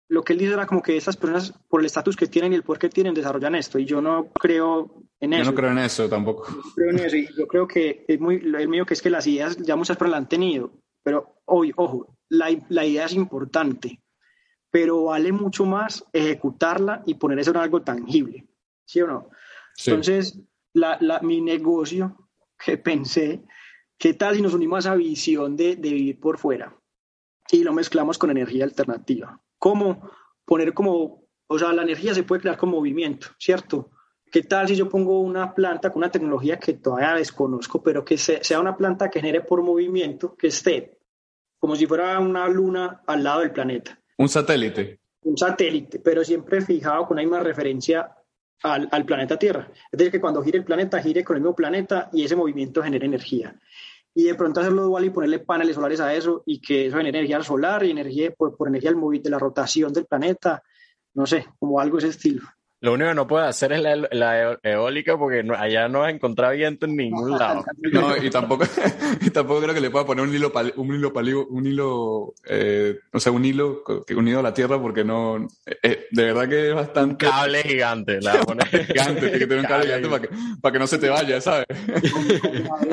lo 0.09 0.23
que 0.23 0.35
él 0.35 0.39
dice 0.39 0.53
era 0.53 0.66
como 0.66 0.83
que 0.83 0.95
esas 0.95 1.16
personas 1.16 1.55
por 1.68 1.81
el 1.81 1.87
estatus 1.87 2.16
que 2.16 2.27
tienen 2.27 2.53
y 2.53 2.57
el 2.57 2.62
poder 2.62 2.81
que 2.81 2.91
tienen 2.91 3.14
desarrollan 3.14 3.55
esto. 3.55 3.79
Y 3.79 3.87
yo 3.87 4.03
no 4.03 4.31
creo 4.35 5.03
en 5.18 5.33
eso. 5.33 5.45
Yo 5.45 5.51
no 5.51 5.57
creo 5.57 5.70
en 5.70 5.79
eso 5.79 6.07
tampoco. 6.07 6.47
Yo 6.49 6.62
creo 6.75 6.91
en 6.91 6.99
eso. 6.99 7.16
Y 7.16 7.29
yo 7.35 7.47
creo 7.47 7.66
que 7.66 8.05
es 8.07 8.20
muy, 8.20 8.37
el 8.37 8.68
mío 8.68 8.85
que 8.85 8.93
es 8.93 9.01
que 9.01 9.09
las 9.09 9.27
ideas 9.27 9.57
ya 9.57 9.75
muchas 9.75 9.97
personas 9.97 10.12
la 10.12 10.18
han 10.18 10.29
tenido, 10.29 10.70
pero 11.03 11.37
hoy, 11.47 11.73
ojo, 11.77 12.14
la, 12.29 12.51
la 12.68 12.85
idea 12.85 13.07
es 13.07 13.14
importante, 13.14 14.02
pero 14.73 15.05
vale 15.05 15.31
mucho 15.33 15.66
más 15.66 16.03
ejecutarla 16.14 17.03
y 17.05 17.14
poner 17.14 17.39
eso 17.39 17.51
en 17.51 17.59
algo 17.59 17.83
tangible, 17.83 18.49
¿sí 18.87 19.03
o 19.03 19.07
no? 19.07 19.29
Entonces, 19.85 20.41
la, 20.73 20.97
la, 20.99 21.20
mi 21.20 21.43
negocio 21.43 22.31
que 22.59 22.79
pensé, 22.79 23.45
¿qué 23.99 24.14
tal 24.14 24.35
si 24.35 24.41
nos 24.41 24.55
unimos 24.55 24.77
a 24.77 24.89
esa 24.89 24.97
visión 24.97 25.57
de, 25.57 25.77
de 25.77 25.91
vivir 25.91 26.18
por 26.18 26.39
fuera 26.39 26.75
y 27.51 27.62
lo 27.62 27.75
mezclamos 27.75 28.16
con 28.16 28.31
energía 28.31 28.64
alternativa? 28.64 29.39
¿Cómo 29.59 30.11
poner 30.47 30.73
como, 30.73 31.29
o 31.49 31.59
sea, 31.59 31.70
la 31.75 31.83
energía 31.83 32.14
se 32.14 32.23
puede 32.23 32.41
crear 32.41 32.57
con 32.57 32.70
movimiento, 32.70 33.27
¿cierto? 33.39 33.91
¿Qué 34.31 34.43
tal 34.43 34.68
si 34.68 34.75
yo 34.75 34.89
pongo 34.89 35.20
una 35.20 35.55
planta 35.55 35.91
con 35.91 35.99
una 35.99 36.11
tecnología 36.11 36.59
que 36.59 36.73
todavía 36.73 37.12
desconozco, 37.12 37.83
pero 37.83 38.07
que 38.07 38.16
sea 38.16 38.59
una 38.59 38.75
planta 38.75 39.11
que 39.11 39.20
genere 39.20 39.43
por 39.43 39.62
movimiento, 39.62 40.35
que 40.35 40.47
esté 40.47 40.99
como 41.59 41.77
si 41.77 41.87
fuera 41.87 42.18
una 42.18 42.49
luna 42.49 43.03
al 43.07 43.23
lado 43.23 43.41
del 43.41 43.53
planeta? 43.53 44.02
Un 44.19 44.29
satélite. 44.29 45.01
Un 45.23 45.37
satélite, 45.37 45.99
pero 46.01 46.25
siempre 46.25 46.61
fijado 46.61 47.07
con 47.07 47.17
la 47.17 47.23
misma 47.23 47.41
referencia 47.41 48.15
al, 48.63 48.89
al, 48.91 49.05
planeta 49.05 49.39
Tierra. 49.39 49.71
Es 49.91 49.99
decir, 49.99 50.13
que 50.13 50.21
cuando 50.21 50.43
gire 50.43 50.59
el 50.59 50.65
planeta, 50.65 51.03
gire 51.03 51.25
con 51.25 51.37
el 51.37 51.43
mismo 51.43 51.55
planeta 51.55 52.11
y 52.13 52.25
ese 52.25 52.37
movimiento 52.37 52.83
genere 52.83 53.07
energía. 53.07 53.55
Y 54.15 54.25
de 54.25 54.35
pronto 54.35 54.61
hacerlo 54.61 54.83
dual 54.85 55.05
y 55.05 55.11
ponerle 55.11 55.39
paneles 55.39 55.75
solares 55.75 56.01
a 56.01 56.15
eso 56.15 56.43
y 56.45 56.61
que 56.61 56.87
eso 56.87 56.99
genere 56.99 57.19
energía 57.19 57.43
solar 57.43 57.85
y 57.85 57.91
energía 57.91 58.31
por, 58.33 58.57
por 58.57 58.69
energía 58.69 58.93
del 58.93 59.23
de 59.23 59.31
la 59.31 59.39
rotación 59.39 59.93
del 59.93 60.07
planeta. 60.07 60.63
No 61.15 61.27
sé, 61.27 61.47
como 61.59 61.81
algo 61.81 61.99
de 61.99 62.09
ese 62.09 62.19
estilo. 62.19 62.43
Lo 62.83 62.95
único 62.95 63.11
que 63.11 63.14
no 63.14 63.28
puede 63.28 63.47
hacer 63.47 63.72
es 63.74 63.80
la, 63.80 63.95
la 64.11 64.59
eólica 64.64 65.16
porque 65.16 65.45
no, 65.45 65.55
allá 65.55 65.87
no 65.87 66.01
vas 66.01 66.09
a 66.09 66.11
encontrar 66.11 66.57
viento 66.57 66.87
en 66.87 66.97
ningún 66.97 67.39
lado. 67.39 67.64
No, 67.93 68.16
y 68.16 68.28
tampoco, 68.28 68.64
y 69.20 69.30
tampoco 69.30 69.61
creo 69.61 69.72
que 69.72 69.80
le 69.80 69.89
pueda 69.89 70.05
poner 70.05 70.26
un 70.26 70.35
hilo, 70.35 70.53
un 70.74 70.93
hilo, 70.93 71.47
un 71.49 71.66
hilo, 71.66 72.35
eh, 72.45 72.99
o 73.12 73.20
sea, 73.20 73.30
un 73.30 73.45
hilo 73.45 73.85
unido 74.16 74.41
a 74.41 74.43
la 74.43 74.53
tierra 74.53 74.83
porque 74.83 75.05
no, 75.05 75.47
eh, 75.64 76.09
de 76.11 76.24
verdad 76.24 76.49
que 76.49 76.70
es 76.70 76.74
bastante. 76.74 77.24
Un 77.24 77.30
cable 77.30 77.62
gigante, 77.62 78.20
la 78.20 78.41
poner. 78.45 78.66
gigante, 78.66 79.20
tiene 79.20 79.39
que 79.39 79.47
tener 79.47 79.59
un 79.61 79.66
cable 79.66 79.87
gigante 79.87 80.09
para 80.09 80.22
que, 80.22 80.28
para 80.61 80.72
que 80.72 80.78
no 80.80 80.87
se 80.89 80.99
te 80.99 81.09
vaya, 81.09 81.41
¿sabes? 81.41 81.66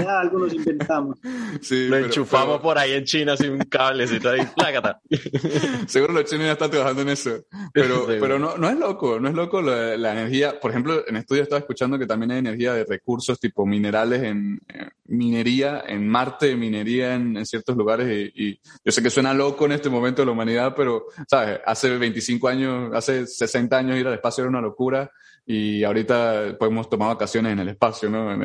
algo 0.08 0.38
nos 0.38 0.54
inventamos. 0.54 1.18
Sí, 1.62 1.88
Lo 1.88 1.96
pero, 1.96 2.06
enchufamos 2.06 2.58
pero... 2.58 2.62
por 2.62 2.78
ahí 2.78 2.94
en 2.94 3.06
China 3.06 3.36
sin 3.36 3.54
un 3.54 3.60
cablecito 3.62 4.30
ahí, 4.30 4.48
plácata. 4.56 5.02
Seguro 5.88 6.14
los 6.14 6.26
chinos 6.26 6.46
ya 6.46 6.52
están 6.52 6.70
trabajando 6.70 7.02
en 7.02 7.10
eso. 7.10 7.32
Pero, 7.74 8.06
sí, 8.06 8.18
pero 8.20 8.38
no, 8.38 8.56
no 8.56 8.70
es 8.70 8.78
loco, 8.78 9.20
no 9.20 9.30
es 9.30 9.34
loco 9.34 9.64
lo 9.64 9.79
la 9.98 10.12
energía, 10.12 10.60
por 10.60 10.72
ejemplo, 10.72 11.04
en 11.08 11.16
estudio 11.16 11.44
estaba 11.44 11.60
escuchando 11.60 11.98
que 11.98 12.06
también 12.06 12.32
hay 12.32 12.40
energía 12.40 12.74
de 12.74 12.86
recursos 12.86 13.40
tipo 13.40 13.66
minerales 13.66 14.24
en 14.24 14.60
minería, 15.06 15.84
en 15.88 16.08
Marte, 16.08 16.56
minería 16.56 17.16
en, 17.16 17.46
ciertos 17.46 17.76
lugares 17.76 18.32
y, 18.36 18.60
yo 18.84 18.92
sé 18.92 19.02
que 19.02 19.10
suena 19.10 19.34
loco 19.34 19.66
en 19.66 19.74
este 19.74 19.90
momento 19.90 20.22
de 20.22 20.28
la 20.28 20.32
humanidad, 20.32 20.74
pero, 20.76 21.06
¿sabes? 21.28 21.60
Hace 21.66 21.98
25 21.98 22.48
años, 22.48 22.92
hace 22.94 23.26
60 23.26 23.78
años 23.78 23.98
ir 23.98 24.08
al 24.08 24.14
espacio 24.14 24.44
era 24.44 24.50
una 24.50 24.62
locura 24.62 25.12
y 25.46 25.84
ahorita 25.84 26.58
podemos 26.60 26.90
tomar 26.90 27.10
vacaciones 27.10 27.54
en 27.54 27.60
el 27.60 27.70
espacio, 27.70 28.10
¿no? 28.10 28.38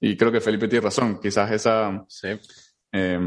Y 0.00 0.16
creo 0.16 0.30
que 0.30 0.40
Felipe 0.40 0.68
tiene 0.68 0.84
razón, 0.84 1.18
quizás 1.20 1.50
esa... 1.50 2.04
Sí 2.08 2.28
eh, 2.96 3.18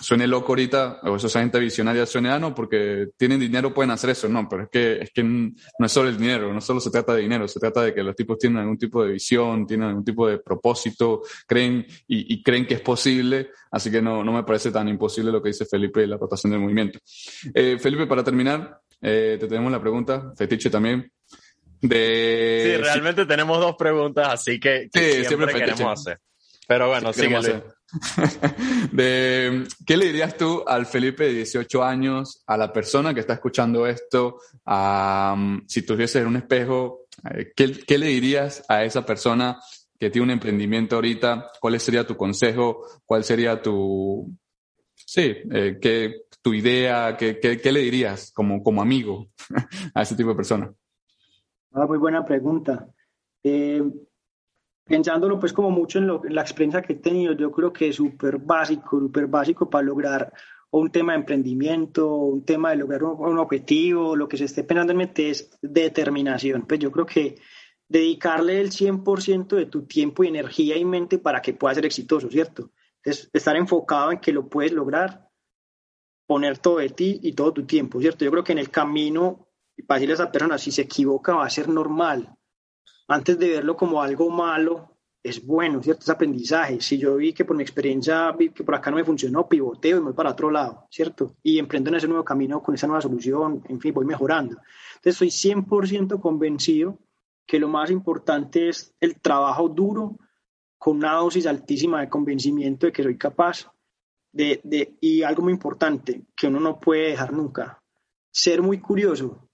suene 0.00 0.26
loco 0.26 0.48
ahorita, 0.48 0.98
o 1.04 1.14
esa 1.14 1.38
gente 1.38 1.60
visionaria 1.60 2.04
suene, 2.06 2.28
ah, 2.30 2.40
no, 2.40 2.52
porque 2.52 3.10
tienen 3.16 3.38
dinero, 3.38 3.72
pueden 3.72 3.92
hacer 3.92 4.10
eso. 4.10 4.28
No, 4.28 4.48
pero 4.48 4.64
es 4.64 4.68
que, 4.68 5.00
es 5.00 5.12
que 5.12 5.22
no 5.22 5.54
es 5.86 5.92
solo 5.92 6.08
el 6.08 6.18
dinero, 6.18 6.52
no 6.52 6.60
solo 6.60 6.80
se 6.80 6.90
trata 6.90 7.14
de 7.14 7.22
dinero, 7.22 7.46
se 7.46 7.60
trata 7.60 7.82
de 7.82 7.94
que 7.94 8.02
los 8.02 8.16
tipos 8.16 8.36
tienen 8.36 8.58
algún 8.58 8.76
tipo 8.76 9.04
de 9.04 9.12
visión, 9.12 9.64
tienen 9.64 9.90
algún 9.90 10.04
tipo 10.04 10.26
de 10.26 10.38
propósito, 10.38 11.22
creen 11.46 11.86
y, 12.08 12.34
y 12.34 12.42
creen 12.42 12.66
que 12.66 12.74
es 12.74 12.80
posible, 12.80 13.50
así 13.70 13.92
que 13.92 14.02
no, 14.02 14.24
no 14.24 14.32
me 14.32 14.42
parece 14.42 14.72
tan 14.72 14.88
imposible 14.88 15.30
lo 15.30 15.40
que 15.40 15.50
dice 15.50 15.66
Felipe 15.66 16.00
de 16.00 16.08
la 16.08 16.16
rotación 16.16 16.50
del 16.50 16.60
movimiento. 16.60 16.98
Eh, 17.54 17.78
Felipe, 17.78 18.08
para 18.08 18.24
terminar, 18.24 18.80
eh, 19.00 19.36
te 19.38 19.46
tenemos 19.46 19.70
la 19.70 19.80
pregunta, 19.80 20.32
Fetiche 20.36 20.68
también. 20.68 21.12
De... 21.80 22.74
Sí, 22.76 22.82
realmente 22.82 23.22
sí. 23.22 23.28
tenemos 23.28 23.60
dos 23.60 23.76
preguntas, 23.76 24.26
así 24.32 24.58
que, 24.58 24.88
que 24.92 25.00
sí, 25.00 25.24
siempre, 25.26 25.52
siempre 25.52 25.54
queremos 25.60 26.00
hacer. 26.00 26.18
Pero 26.66 26.88
bueno, 26.88 27.12
sí, 27.12 27.22
síguele. 27.22 27.62
de, 28.92 29.64
¿Qué 29.86 29.96
le 29.96 30.06
dirías 30.06 30.36
tú 30.36 30.64
al 30.66 30.86
Felipe 30.86 31.24
de 31.24 31.34
18 31.34 31.82
años, 31.82 32.42
a 32.46 32.56
la 32.56 32.72
persona 32.72 33.12
que 33.12 33.20
está 33.20 33.34
escuchando 33.34 33.86
esto, 33.86 34.38
um, 34.66 35.60
si 35.66 35.82
tuvieses 35.82 36.24
un 36.24 36.36
espejo, 36.36 37.06
eh, 37.30 37.52
¿qué, 37.54 37.72
¿qué, 37.86 37.98
le 37.98 38.06
dirías 38.06 38.64
a 38.68 38.84
esa 38.84 39.04
persona 39.04 39.58
que 39.98 40.10
tiene 40.10 40.24
un 40.24 40.30
emprendimiento 40.30 40.96
ahorita? 40.96 41.50
¿Cuál 41.60 41.78
sería 41.80 42.06
tu 42.06 42.16
consejo? 42.16 42.86
¿Cuál 43.04 43.24
sería 43.24 43.60
tu, 43.60 44.34
sí, 44.94 45.36
eh, 45.50 45.78
qué, 45.80 46.22
tu 46.40 46.54
idea? 46.54 47.16
¿Qué, 47.16 47.38
qué, 47.38 47.60
qué 47.60 47.72
le 47.72 47.80
dirías 47.80 48.32
como, 48.32 48.62
como 48.62 48.82
amigo 48.82 49.28
a 49.94 50.02
ese 50.02 50.16
tipo 50.16 50.30
de 50.30 50.36
persona? 50.36 50.72
Ah, 51.72 51.86
muy 51.86 51.98
buena 51.98 52.24
pregunta. 52.24 52.88
Eh, 53.42 53.82
pensándolo 54.84 55.38
pues 55.38 55.52
como 55.52 55.70
mucho 55.70 55.98
en, 55.98 56.06
lo, 56.06 56.24
en, 56.24 56.34
la 56.34 56.42
experiencia 56.42 56.82
que 56.82 56.94
he 56.94 56.96
tenido, 56.96 57.34
yo 57.34 57.50
creo 57.50 57.72
que 57.72 57.88
es 57.88 57.96
súper 57.96 58.38
básico, 58.38 58.98
súper 58.98 59.26
básico 59.26 59.70
para 59.70 59.84
lograr 59.84 60.32
un 60.70 60.90
tema 60.90 61.12
de 61.12 61.20
emprendimiento, 61.20 62.14
un 62.14 62.44
tema 62.44 62.70
de 62.70 62.76
lograr 62.76 63.04
un, 63.04 63.28
un, 63.28 63.38
objetivo, 63.38 64.16
lo 64.16 64.28
que 64.28 64.36
se 64.36 64.46
esté 64.46 64.64
pensando 64.64 64.92
en 64.92 64.98
mente 64.98 65.30
es 65.30 65.50
determinación. 65.60 66.62
Pues 66.66 66.80
yo 66.80 66.90
creo 66.90 67.06
que 67.06 67.36
dedicarle 67.88 68.60
el 68.60 68.70
100% 68.70 69.48
de 69.54 69.66
tu 69.66 69.86
tiempo 69.86 70.24
y 70.24 70.28
energía 70.28 70.76
y 70.76 70.84
mente 70.84 71.18
para 71.18 71.42
que 71.42 71.52
pueda 71.52 71.74
ser 71.74 71.84
exitoso, 71.84 72.30
¿cierto? 72.30 72.70
Entonces, 72.96 73.30
estar 73.32 73.54
enfocado 73.56 74.12
en 74.12 74.18
que 74.18 74.32
lo 74.32 74.48
puedes 74.48 74.72
lograr, 74.72 75.28
poner 76.26 76.58
todo 76.58 76.78
de 76.78 76.88
ti 76.88 77.20
y 77.22 77.34
todo 77.34 77.52
tu 77.52 77.66
tiempo, 77.66 78.00
¿cierto? 78.00 78.24
Yo 78.24 78.30
creo 78.30 78.44
que 78.44 78.52
en 78.52 78.58
el 78.58 78.70
camino, 78.70 79.48
para 79.86 79.98
decirle 79.98 80.14
a 80.14 80.22
esa 80.22 80.32
persona, 80.32 80.56
si 80.56 80.70
se 80.70 80.82
equivoca 80.82 81.34
va 81.34 81.44
a 81.44 81.50
ser 81.50 81.68
normal, 81.68 82.34
antes 83.08 83.38
de 83.38 83.48
verlo 83.48 83.76
como 83.76 84.02
algo 84.02 84.30
malo, 84.30 84.92
es 85.22 85.44
bueno, 85.44 85.82
¿cierto? 85.82 86.02
Es 86.02 86.08
aprendizaje. 86.08 86.80
Si 86.80 86.98
yo 86.98 87.16
vi 87.16 87.32
que 87.32 87.44
por 87.44 87.56
mi 87.56 87.62
experiencia, 87.62 88.32
vi 88.32 88.50
que 88.50 88.64
por 88.64 88.74
acá 88.74 88.90
no 88.90 88.96
me 88.96 89.04
funcionó, 89.04 89.48
pivoteo 89.48 89.98
y 89.98 90.00
me 90.00 90.06
voy 90.06 90.14
para 90.14 90.30
otro 90.30 90.50
lado, 90.50 90.86
¿cierto? 90.90 91.36
Y 91.42 91.58
emprendo 91.58 91.90
en 91.90 91.96
ese 91.96 92.08
nuevo 92.08 92.24
camino 92.24 92.62
con 92.62 92.74
esa 92.74 92.86
nueva 92.86 93.02
solución, 93.02 93.62
en 93.68 93.80
fin, 93.80 93.94
voy 93.94 94.04
mejorando. 94.04 94.56
Entonces, 94.96 95.22
estoy 95.22 95.28
100% 95.28 96.20
convencido 96.20 96.98
que 97.46 97.60
lo 97.60 97.68
más 97.68 97.90
importante 97.90 98.68
es 98.68 98.94
el 99.00 99.20
trabajo 99.20 99.68
duro 99.68 100.18
con 100.78 100.96
una 100.96 101.14
dosis 101.14 101.46
altísima 101.46 102.00
de 102.00 102.08
convencimiento 102.08 102.86
de 102.86 102.92
que 102.92 103.02
soy 103.02 103.16
capaz 103.16 103.70
de, 104.32 104.60
de 104.64 104.96
y 105.00 105.22
algo 105.22 105.42
muy 105.42 105.52
importante 105.52 106.24
que 106.34 106.48
uno 106.48 106.58
no 106.58 106.80
puede 106.80 107.10
dejar 107.10 107.32
nunca, 107.32 107.80
ser 108.30 108.62
muy 108.62 108.80
curioso 108.80 109.48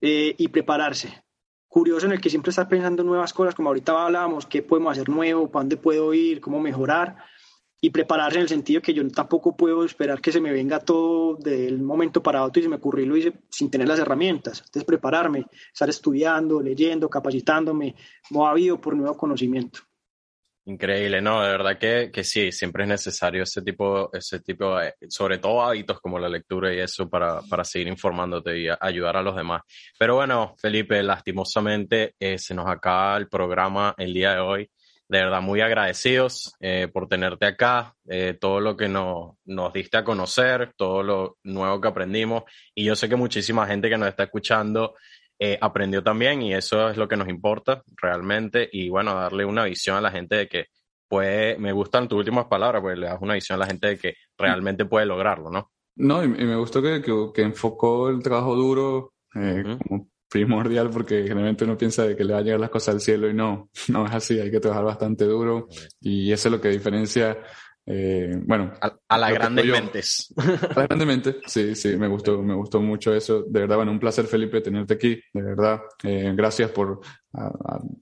eh, 0.00 0.34
y 0.36 0.48
prepararse 0.48 1.25
curioso 1.76 2.06
en 2.06 2.12
el 2.12 2.22
que 2.22 2.30
siempre 2.30 2.48
estás 2.48 2.68
pensando 2.68 3.04
nuevas 3.04 3.34
cosas, 3.34 3.54
como 3.54 3.68
ahorita 3.68 3.92
hablábamos, 4.06 4.46
qué 4.46 4.62
podemos 4.62 4.92
hacer 4.92 5.10
nuevo, 5.10 5.50
para 5.50 5.64
dónde 5.64 5.76
puedo 5.76 6.14
ir, 6.14 6.40
cómo 6.40 6.58
mejorar, 6.58 7.18
y 7.82 7.90
prepararse 7.90 8.38
en 8.38 8.44
el 8.44 8.48
sentido 8.48 8.80
que 8.80 8.94
yo 8.94 9.06
tampoco 9.10 9.54
puedo 9.54 9.84
esperar 9.84 10.22
que 10.22 10.32
se 10.32 10.40
me 10.40 10.52
venga 10.52 10.78
todo 10.80 11.34
del 11.34 11.82
momento 11.82 12.22
para 12.22 12.42
otro 12.44 12.60
y 12.60 12.62
se 12.62 12.70
me 12.70 12.76
ocurrió 12.76 13.04
lo 13.04 13.18
hice 13.18 13.34
sin 13.50 13.70
tener 13.70 13.88
las 13.88 13.98
herramientas. 13.98 14.60
Entonces, 14.60 14.84
prepararme, 14.84 15.44
estar 15.70 15.90
estudiando, 15.90 16.62
leyendo, 16.62 17.10
capacitándome, 17.10 17.94
movido 18.30 18.80
por 18.80 18.96
nuevo 18.96 19.14
conocimiento. 19.14 19.80
Increíble, 20.68 21.22
no, 21.22 21.42
de 21.44 21.48
verdad 21.48 21.78
que, 21.78 22.10
que 22.12 22.24
sí, 22.24 22.50
siempre 22.50 22.82
es 22.82 22.88
necesario 22.88 23.44
ese 23.44 23.62
tipo, 23.62 24.12
ese 24.12 24.40
tipo, 24.40 24.76
sobre 25.08 25.38
todo 25.38 25.62
hábitos 25.62 26.00
como 26.00 26.18
la 26.18 26.28
lectura 26.28 26.74
y 26.74 26.80
eso 26.80 27.08
para, 27.08 27.40
para 27.42 27.62
seguir 27.62 27.86
informándote 27.86 28.58
y 28.58 28.66
ayudar 28.80 29.16
a 29.16 29.22
los 29.22 29.36
demás. 29.36 29.62
Pero 29.96 30.16
bueno, 30.16 30.56
Felipe, 30.58 31.00
lastimosamente 31.04 32.16
eh, 32.18 32.36
se 32.36 32.52
nos 32.52 32.66
acaba 32.66 33.16
el 33.16 33.28
programa 33.28 33.94
el 33.96 34.12
día 34.12 34.32
de 34.34 34.40
hoy. 34.40 34.70
De 35.08 35.18
verdad, 35.18 35.40
muy 35.40 35.60
agradecidos 35.60 36.52
eh, 36.58 36.88
por 36.92 37.06
tenerte 37.06 37.46
acá, 37.46 37.94
eh, 38.08 38.36
todo 38.40 38.58
lo 38.58 38.76
que 38.76 38.88
nos, 38.88 39.36
nos 39.44 39.72
diste 39.72 39.98
a 39.98 40.04
conocer, 40.04 40.72
todo 40.76 41.04
lo 41.04 41.36
nuevo 41.44 41.80
que 41.80 41.86
aprendimos. 41.86 42.42
Y 42.74 42.82
yo 42.82 42.96
sé 42.96 43.08
que 43.08 43.14
muchísima 43.14 43.68
gente 43.68 43.88
que 43.88 43.98
nos 43.98 44.08
está 44.08 44.24
escuchando 44.24 44.96
eh, 45.38 45.58
aprendió 45.60 46.02
también 46.02 46.42
y 46.42 46.54
eso 46.54 46.88
es 46.88 46.96
lo 46.96 47.08
que 47.08 47.16
nos 47.16 47.28
importa 47.28 47.82
realmente 48.00 48.68
y 48.72 48.88
bueno, 48.88 49.14
darle 49.14 49.44
una 49.44 49.64
visión 49.64 49.96
a 49.96 50.00
la 50.00 50.10
gente 50.10 50.36
de 50.36 50.48
que 50.48 50.66
puede, 51.08 51.58
me 51.58 51.72
gustan 51.72 52.08
tus 52.08 52.18
últimas 52.18 52.46
palabras, 52.46 52.82
pues 52.82 52.98
le 52.98 53.06
das 53.06 53.18
una 53.20 53.34
visión 53.34 53.56
a 53.56 53.60
la 53.60 53.66
gente 53.66 53.88
de 53.88 53.98
que 53.98 54.14
realmente 54.36 54.84
puede 54.86 55.06
lograrlo, 55.06 55.50
¿no? 55.50 55.70
No, 55.96 56.22
y, 56.22 56.26
y 56.26 56.44
me 56.44 56.56
gustó 56.56 56.82
que, 56.82 57.00
que, 57.00 57.12
que, 57.34 57.42
enfocó 57.42 58.08
el 58.08 58.22
trabajo 58.22 58.54
duro 58.54 59.14
eh, 59.34 59.38
uh 59.38 59.68
-huh. 59.68 59.78
como 59.78 60.08
primordial 60.28 60.90
porque 60.90 61.22
generalmente 61.22 61.64
uno 61.64 61.76
piensa 61.76 62.04
de 62.04 62.16
que 62.16 62.24
le 62.24 62.32
va 62.32 62.40
a 62.40 62.42
llegar 62.42 62.60
las 62.60 62.70
cosas 62.70 62.96
al 62.96 63.00
cielo 63.00 63.28
y 63.30 63.34
no, 63.34 63.70
no 63.88 64.06
es 64.06 64.12
así, 64.12 64.38
hay 64.40 64.50
que 64.50 64.60
trabajar 64.60 64.84
bastante 64.84 65.24
duro 65.24 65.68
y 66.00 66.32
eso 66.32 66.48
es 66.48 66.52
lo 66.52 66.60
que 66.60 66.68
diferencia 66.68 67.38
eh, 67.86 68.36
bueno, 68.44 68.72
a, 68.80 68.96
a 69.08 69.18
las 69.18 69.32
grandes 69.32 69.64
yo, 69.64 69.72
mentes. 69.72 70.34
A 70.36 70.80
las 70.80 70.88
grandes 70.88 71.06
mentes, 71.06 71.36
sí, 71.46 71.74
sí, 71.76 71.96
me 71.96 72.08
gustó, 72.08 72.42
me 72.42 72.54
gustó 72.54 72.80
mucho 72.80 73.14
eso. 73.14 73.44
De 73.46 73.60
verdad, 73.60 73.76
bueno, 73.76 73.92
un 73.92 74.00
placer, 74.00 74.26
Felipe, 74.26 74.60
tenerte 74.60 74.94
aquí. 74.94 75.20
De 75.32 75.42
verdad, 75.42 75.80
eh, 76.02 76.32
gracias 76.34 76.70
por 76.70 77.00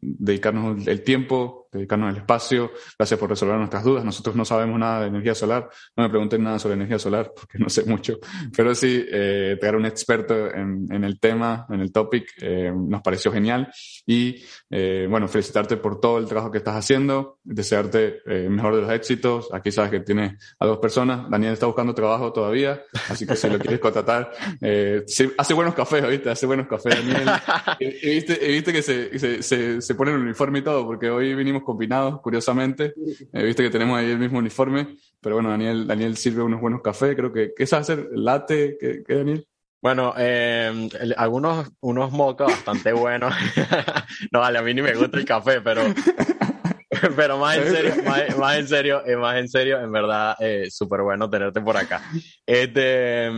dedicarnos 0.01 0.87
el 0.87 1.03
tiempo, 1.03 1.69
dedicarnos 1.73 2.11
el 2.11 2.19
espacio. 2.19 2.71
Gracias 2.99 3.19
por 3.19 3.31
resolver 3.31 3.57
nuestras 3.57 3.85
dudas. 3.85 4.05
Nosotros 4.05 4.37
no 4.37 4.45
sabemos 4.45 4.79
nada 4.79 5.03
de 5.03 5.09
energía 5.09 5.35
solar. 5.35 5.69
No 5.97 6.05
me 6.05 6.11
pregunten 6.11 6.43
nada 6.43 6.59
sobre 6.59 6.75
energía 6.75 6.99
solar 6.99 7.33
porque 7.37 7.59
no 7.59 7.69
sé 7.69 7.85
mucho. 7.85 8.19
Pero 8.57 8.75
sí, 8.75 9.05
eh, 9.11 9.57
tener 9.61 9.77
un 9.77 9.87
experto 9.87 10.53
en, 10.55 10.87
en, 10.91 11.05
el 11.05 11.19
tema, 11.19 11.67
en 11.71 11.81
el 11.81 11.93
topic, 11.93 12.29
eh, 12.41 12.73
nos 12.75 13.03
pareció 13.03 13.33
genial. 13.33 13.73
Y 14.07 14.43
eh, 14.71 15.07
bueno, 15.09 15.29
felicitarte 15.29 15.77
por 15.77 16.01
todo 16.01 16.19
el 16.19 16.27
trabajo 16.27 16.51
que 16.51 16.59
estás 16.59 16.77
haciendo, 16.77 17.39
desearte 17.45 18.23
eh, 18.27 18.49
mejor 18.49 18.75
de 18.75 18.83
los 18.83 18.91
éxitos. 18.91 19.49
Aquí 19.53 19.71
sabes 19.71 19.91
que 19.91 20.01
tienes 20.01 20.35
a 20.59 20.67
dos 20.67 20.79
personas. 20.79 21.31
Daniel 21.31 21.53
está 21.53 21.67
buscando 21.67 21.95
trabajo 21.95 22.33
todavía, 22.33 22.83
así 23.09 23.27
que 23.27 23.37
si 23.37 23.49
lo 23.49 23.59
quieres 23.59 23.81
contratar, 23.81 24.33
eh, 24.61 25.05
hace 25.39 25.55
buenos 25.55 25.75
cafés, 25.75 26.09
¿viste? 26.09 26.31
Hace 26.31 26.47
buenos 26.47 26.67
cafés, 26.67 26.95
Daniel. 26.97 27.31
y, 27.81 28.11
viste, 28.11 28.35
viste 28.35 28.73
que 28.73 28.83
se, 28.83 29.19
se, 29.19 29.24
se, 29.43 29.81
se 29.81 29.95
pone 29.95 30.13
el 30.13 30.19
uniforme 30.19 30.61
y 30.61 30.63
todo, 30.63 30.87
porque 30.87 31.11
hoy 31.11 31.35
vinimos 31.35 31.63
combinados, 31.63 32.21
curiosamente. 32.21 32.95
Eh, 33.33 33.45
viste 33.45 33.63
que 33.63 33.71
tenemos 33.71 33.99
ahí 33.99 34.11
el 34.11 34.19
mismo 34.19 34.39
uniforme, 34.39 34.97
pero 35.21 35.37
bueno, 35.37 35.51
Daniel, 35.51 35.87
Daniel 35.87 36.17
sirve 36.17 36.43
unos 36.43 36.61
buenos 36.61 36.83
cafés, 36.83 37.15
creo 37.17 37.33
que, 37.33 37.53
¿qué 37.57 37.67
sabes 37.67 37.91
hacer? 37.91 38.09
¿Late? 38.13 38.77
¿Qué, 38.79 39.03
qué 39.07 39.15
Daniel? 39.15 39.47
Bueno, 39.85 40.15
eh, 40.17 40.89
algunos 41.19 41.71
unos 41.81 42.11
mocos 42.11 42.47
bastante 42.47 42.95
buenos. 42.95 43.35
no, 44.33 44.41
vale, 44.41 44.59
a 44.59 44.63
mí 44.63 44.73
ni 44.73 44.81
me 44.81 44.95
gusta 44.95 45.19
el 45.19 45.27
café, 45.27 45.61
pero 45.61 45.83
pero 47.17 47.39
más 47.39 47.57
en 47.57 47.71
serio, 47.71 47.95
más, 48.05 48.39
más 48.39 48.57
en 48.57 48.69
serio, 48.69 49.03
eh, 49.07 49.17
más 49.17 49.37
en 49.37 49.49
serio, 49.49 49.81
en 49.81 49.93
verdad, 49.93 50.37
eh, 50.41 50.69
súper 50.71 51.03
bueno 51.03 51.29
tenerte 51.29 51.61
por 51.61 51.77
acá. 51.77 52.03
Este, 52.47 53.31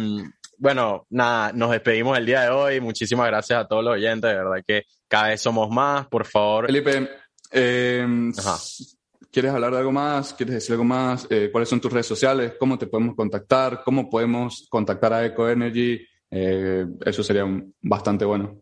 bueno, 0.59 1.07
nada, 1.11 1.53
nos 1.53 1.71
despedimos 1.71 2.17
el 2.19 2.27
día 2.27 2.43
de 2.43 2.51
hoy. 2.51 2.81
Muchísimas 2.81 3.27
gracias 3.27 3.61
a 3.61 3.67
todos 3.67 3.85
los 3.85 3.95
oyentes, 3.95 4.31
de 4.31 4.37
verdad 4.37 4.65
que 4.67 4.85
cada 5.09 5.29
vez 5.29 5.41
somos 5.41 5.71
más, 5.71 6.07
por 6.09 6.25
favor. 6.25 6.67
Felipe, 6.67 7.09
eh, 7.53 8.07
¿quieres 9.31 9.53
hablar 9.53 9.73
de 9.73 9.79
algo 9.79 9.93
más? 9.93 10.35
¿Quieres 10.35 10.57
decir 10.57 10.73
algo 10.73 10.85
más? 10.85 11.27
Eh, 11.31 11.51
¿Cuáles 11.53 11.69
son 11.69 11.81
tus 11.81 11.93
redes 11.93 12.07
sociales? 12.07 12.55
¿Cómo 12.59 12.79
te 12.79 12.87
podemos 12.87 13.15
contactar? 13.15 13.83
¿Cómo 13.85 14.09
podemos 14.09 14.67
contactar 14.69 15.13
a 15.13 15.25
Eco 15.25 15.49
Energy? 15.49 16.01
Eh, 16.31 16.87
eso 17.05 17.23
sería 17.23 17.45
bastante 17.83 18.25
bueno. 18.25 18.61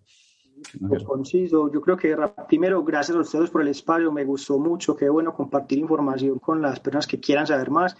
Pues 0.88 1.04
conciso, 1.04 1.70
yo 1.72 1.80
creo 1.80 1.96
que 1.96 2.16
primero, 2.48 2.82
gracias 2.82 3.16
a 3.16 3.20
ustedes 3.20 3.50
por 3.50 3.62
el 3.62 3.68
espacio, 3.68 4.10
me 4.10 4.24
gustó 4.24 4.58
mucho, 4.58 4.96
qué 4.96 5.08
bueno 5.10 5.34
compartir 5.34 5.78
información 5.78 6.38
con 6.38 6.62
las 6.62 6.80
personas 6.80 7.06
que 7.06 7.20
quieran 7.20 7.46
saber 7.46 7.70
más. 7.70 7.96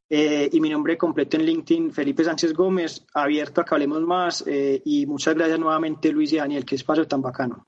Eh, 0.10 0.49
y 0.52 0.60
mi 0.60 0.69
nombre 0.69 0.98
completo 0.98 1.38
en 1.38 1.45
LinkedIn, 1.45 1.91
Felipe 1.91 2.23
Sánchez 2.23 2.53
Gómez, 2.53 3.06
abierto 3.14 3.61
a 3.61 3.65
que 3.65 3.76
hablemos 3.76 4.02
más. 4.02 4.44
Eh, 4.48 4.81
y 4.86 5.06
muchas 5.06 5.36
gracias 5.36 5.60
nuevamente, 5.60 6.11
Luis 6.11 6.34
y 6.34 6.38
Daniel, 6.38 6.65
qué 6.65 6.76
espacio 6.76 7.07
tan 7.07 7.22
bacano. 7.22 7.68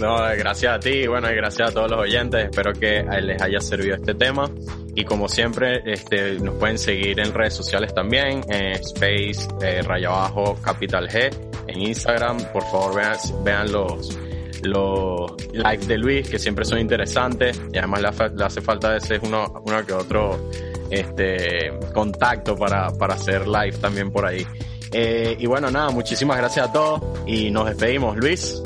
No, 0.00 0.16
gracias 0.36 0.74
a 0.74 0.80
ti, 0.80 1.06
bueno, 1.06 1.30
y 1.30 1.36
gracias 1.36 1.70
a 1.70 1.72
todos 1.72 1.90
los 1.90 2.00
oyentes. 2.00 2.46
Espero 2.46 2.72
que 2.72 3.04
les 3.22 3.40
haya 3.40 3.60
servido 3.60 3.94
este 3.94 4.14
tema. 4.14 4.50
Y 4.94 5.04
como 5.04 5.28
siempre, 5.28 5.82
este, 5.86 6.38
nos 6.40 6.56
pueden 6.56 6.78
seguir 6.78 7.20
en 7.20 7.32
redes 7.32 7.54
sociales 7.54 7.94
también, 7.94 8.40
Space, 8.50 9.48
eh, 9.62 9.82
raya 9.82 10.08
abajo, 10.08 10.58
Capital 10.60 11.08
G, 11.08 11.30
en 11.68 11.80
Instagram. 11.80 12.38
Por 12.52 12.64
favor, 12.64 12.96
vean, 12.96 13.16
vean 13.44 13.72
los, 13.72 14.18
los 14.62 15.32
likes 15.52 15.86
de 15.86 15.98
Luis, 15.98 16.28
que 16.28 16.38
siempre 16.40 16.64
son 16.64 16.80
interesantes. 16.80 17.62
Y 17.72 17.78
además 17.78 18.02
le, 18.02 18.36
le 18.36 18.44
hace 18.44 18.60
falta 18.60 18.90
a 18.90 18.94
veces 18.94 19.20
uno, 19.22 19.62
uno 19.64 19.86
que 19.86 19.92
otro 19.92 20.50
este 20.90 21.78
contacto 21.92 22.56
para, 22.56 22.90
para 22.90 23.14
hacer 23.14 23.46
live 23.46 23.78
también 23.78 24.10
por 24.10 24.26
ahí. 24.26 24.46
Eh, 24.92 25.36
y 25.38 25.46
bueno, 25.46 25.70
nada, 25.70 25.90
muchísimas 25.90 26.36
gracias 26.36 26.68
a 26.68 26.72
todos 26.72 27.00
y 27.26 27.50
nos 27.50 27.66
despedimos. 27.66 28.16
Luis. 28.16 28.62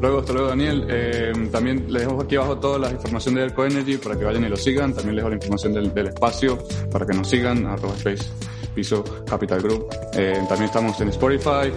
Luego, 0.00 0.20
hasta 0.20 0.32
luego, 0.32 0.48
Daniel. 0.48 0.86
Eh, 0.88 1.32
también 1.50 1.92
les 1.92 2.02
dejo 2.06 2.22
aquí 2.22 2.36
abajo 2.36 2.58
toda 2.58 2.78
la 2.78 2.90
información 2.90 3.34
de 3.34 3.42
Erco 3.42 3.64
Energy 3.64 3.96
para 3.96 4.16
que 4.18 4.24
vayan 4.24 4.44
y 4.44 4.48
lo 4.48 4.56
sigan. 4.56 4.94
También 4.94 5.16
les 5.16 5.22
dejo 5.22 5.28
la 5.30 5.36
información 5.36 5.72
del, 5.72 5.92
del 5.92 6.06
espacio 6.08 6.58
para 6.90 7.04
que 7.04 7.14
nos 7.14 7.28
sigan, 7.28 7.66
arroba 7.66 7.94
space, 7.96 8.24
piso, 8.74 9.04
capital 9.26 9.60
group. 9.60 9.88
Eh, 10.14 10.40
también 10.48 10.64
estamos 10.64 11.00
en 11.00 11.08
Spotify, 11.08 11.72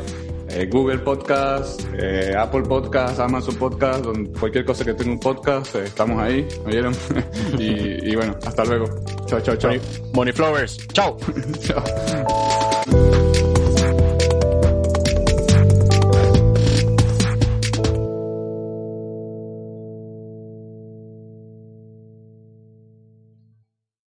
eh, 0.54 0.68
Google 0.72 1.00
Podcast, 1.00 1.82
eh, 1.98 2.34
Apple 2.38 2.64
Podcast, 2.64 3.20
Amazon 3.20 3.56
Podcast, 3.56 4.04
donde 4.04 4.32
cualquier 4.40 4.66
cosa 4.66 4.86
que 4.86 4.94
tenga 4.94 5.12
un 5.12 5.20
podcast, 5.20 5.76
eh, 5.76 5.84
estamos 5.86 6.22
ahí, 6.22 6.48
¿me 6.66 6.72
vieron? 6.72 6.94
y, 7.60 8.12
y, 8.12 8.16
bueno, 8.16 8.36
hasta 8.46 8.66
luego. 8.66 8.86
Chao, 9.26 9.42
chao, 9.42 9.56
chao. 9.56 9.72
Money 10.14 10.34
Flowers. 10.34 10.88
Chao. 10.94 11.18
chao. 11.62 13.31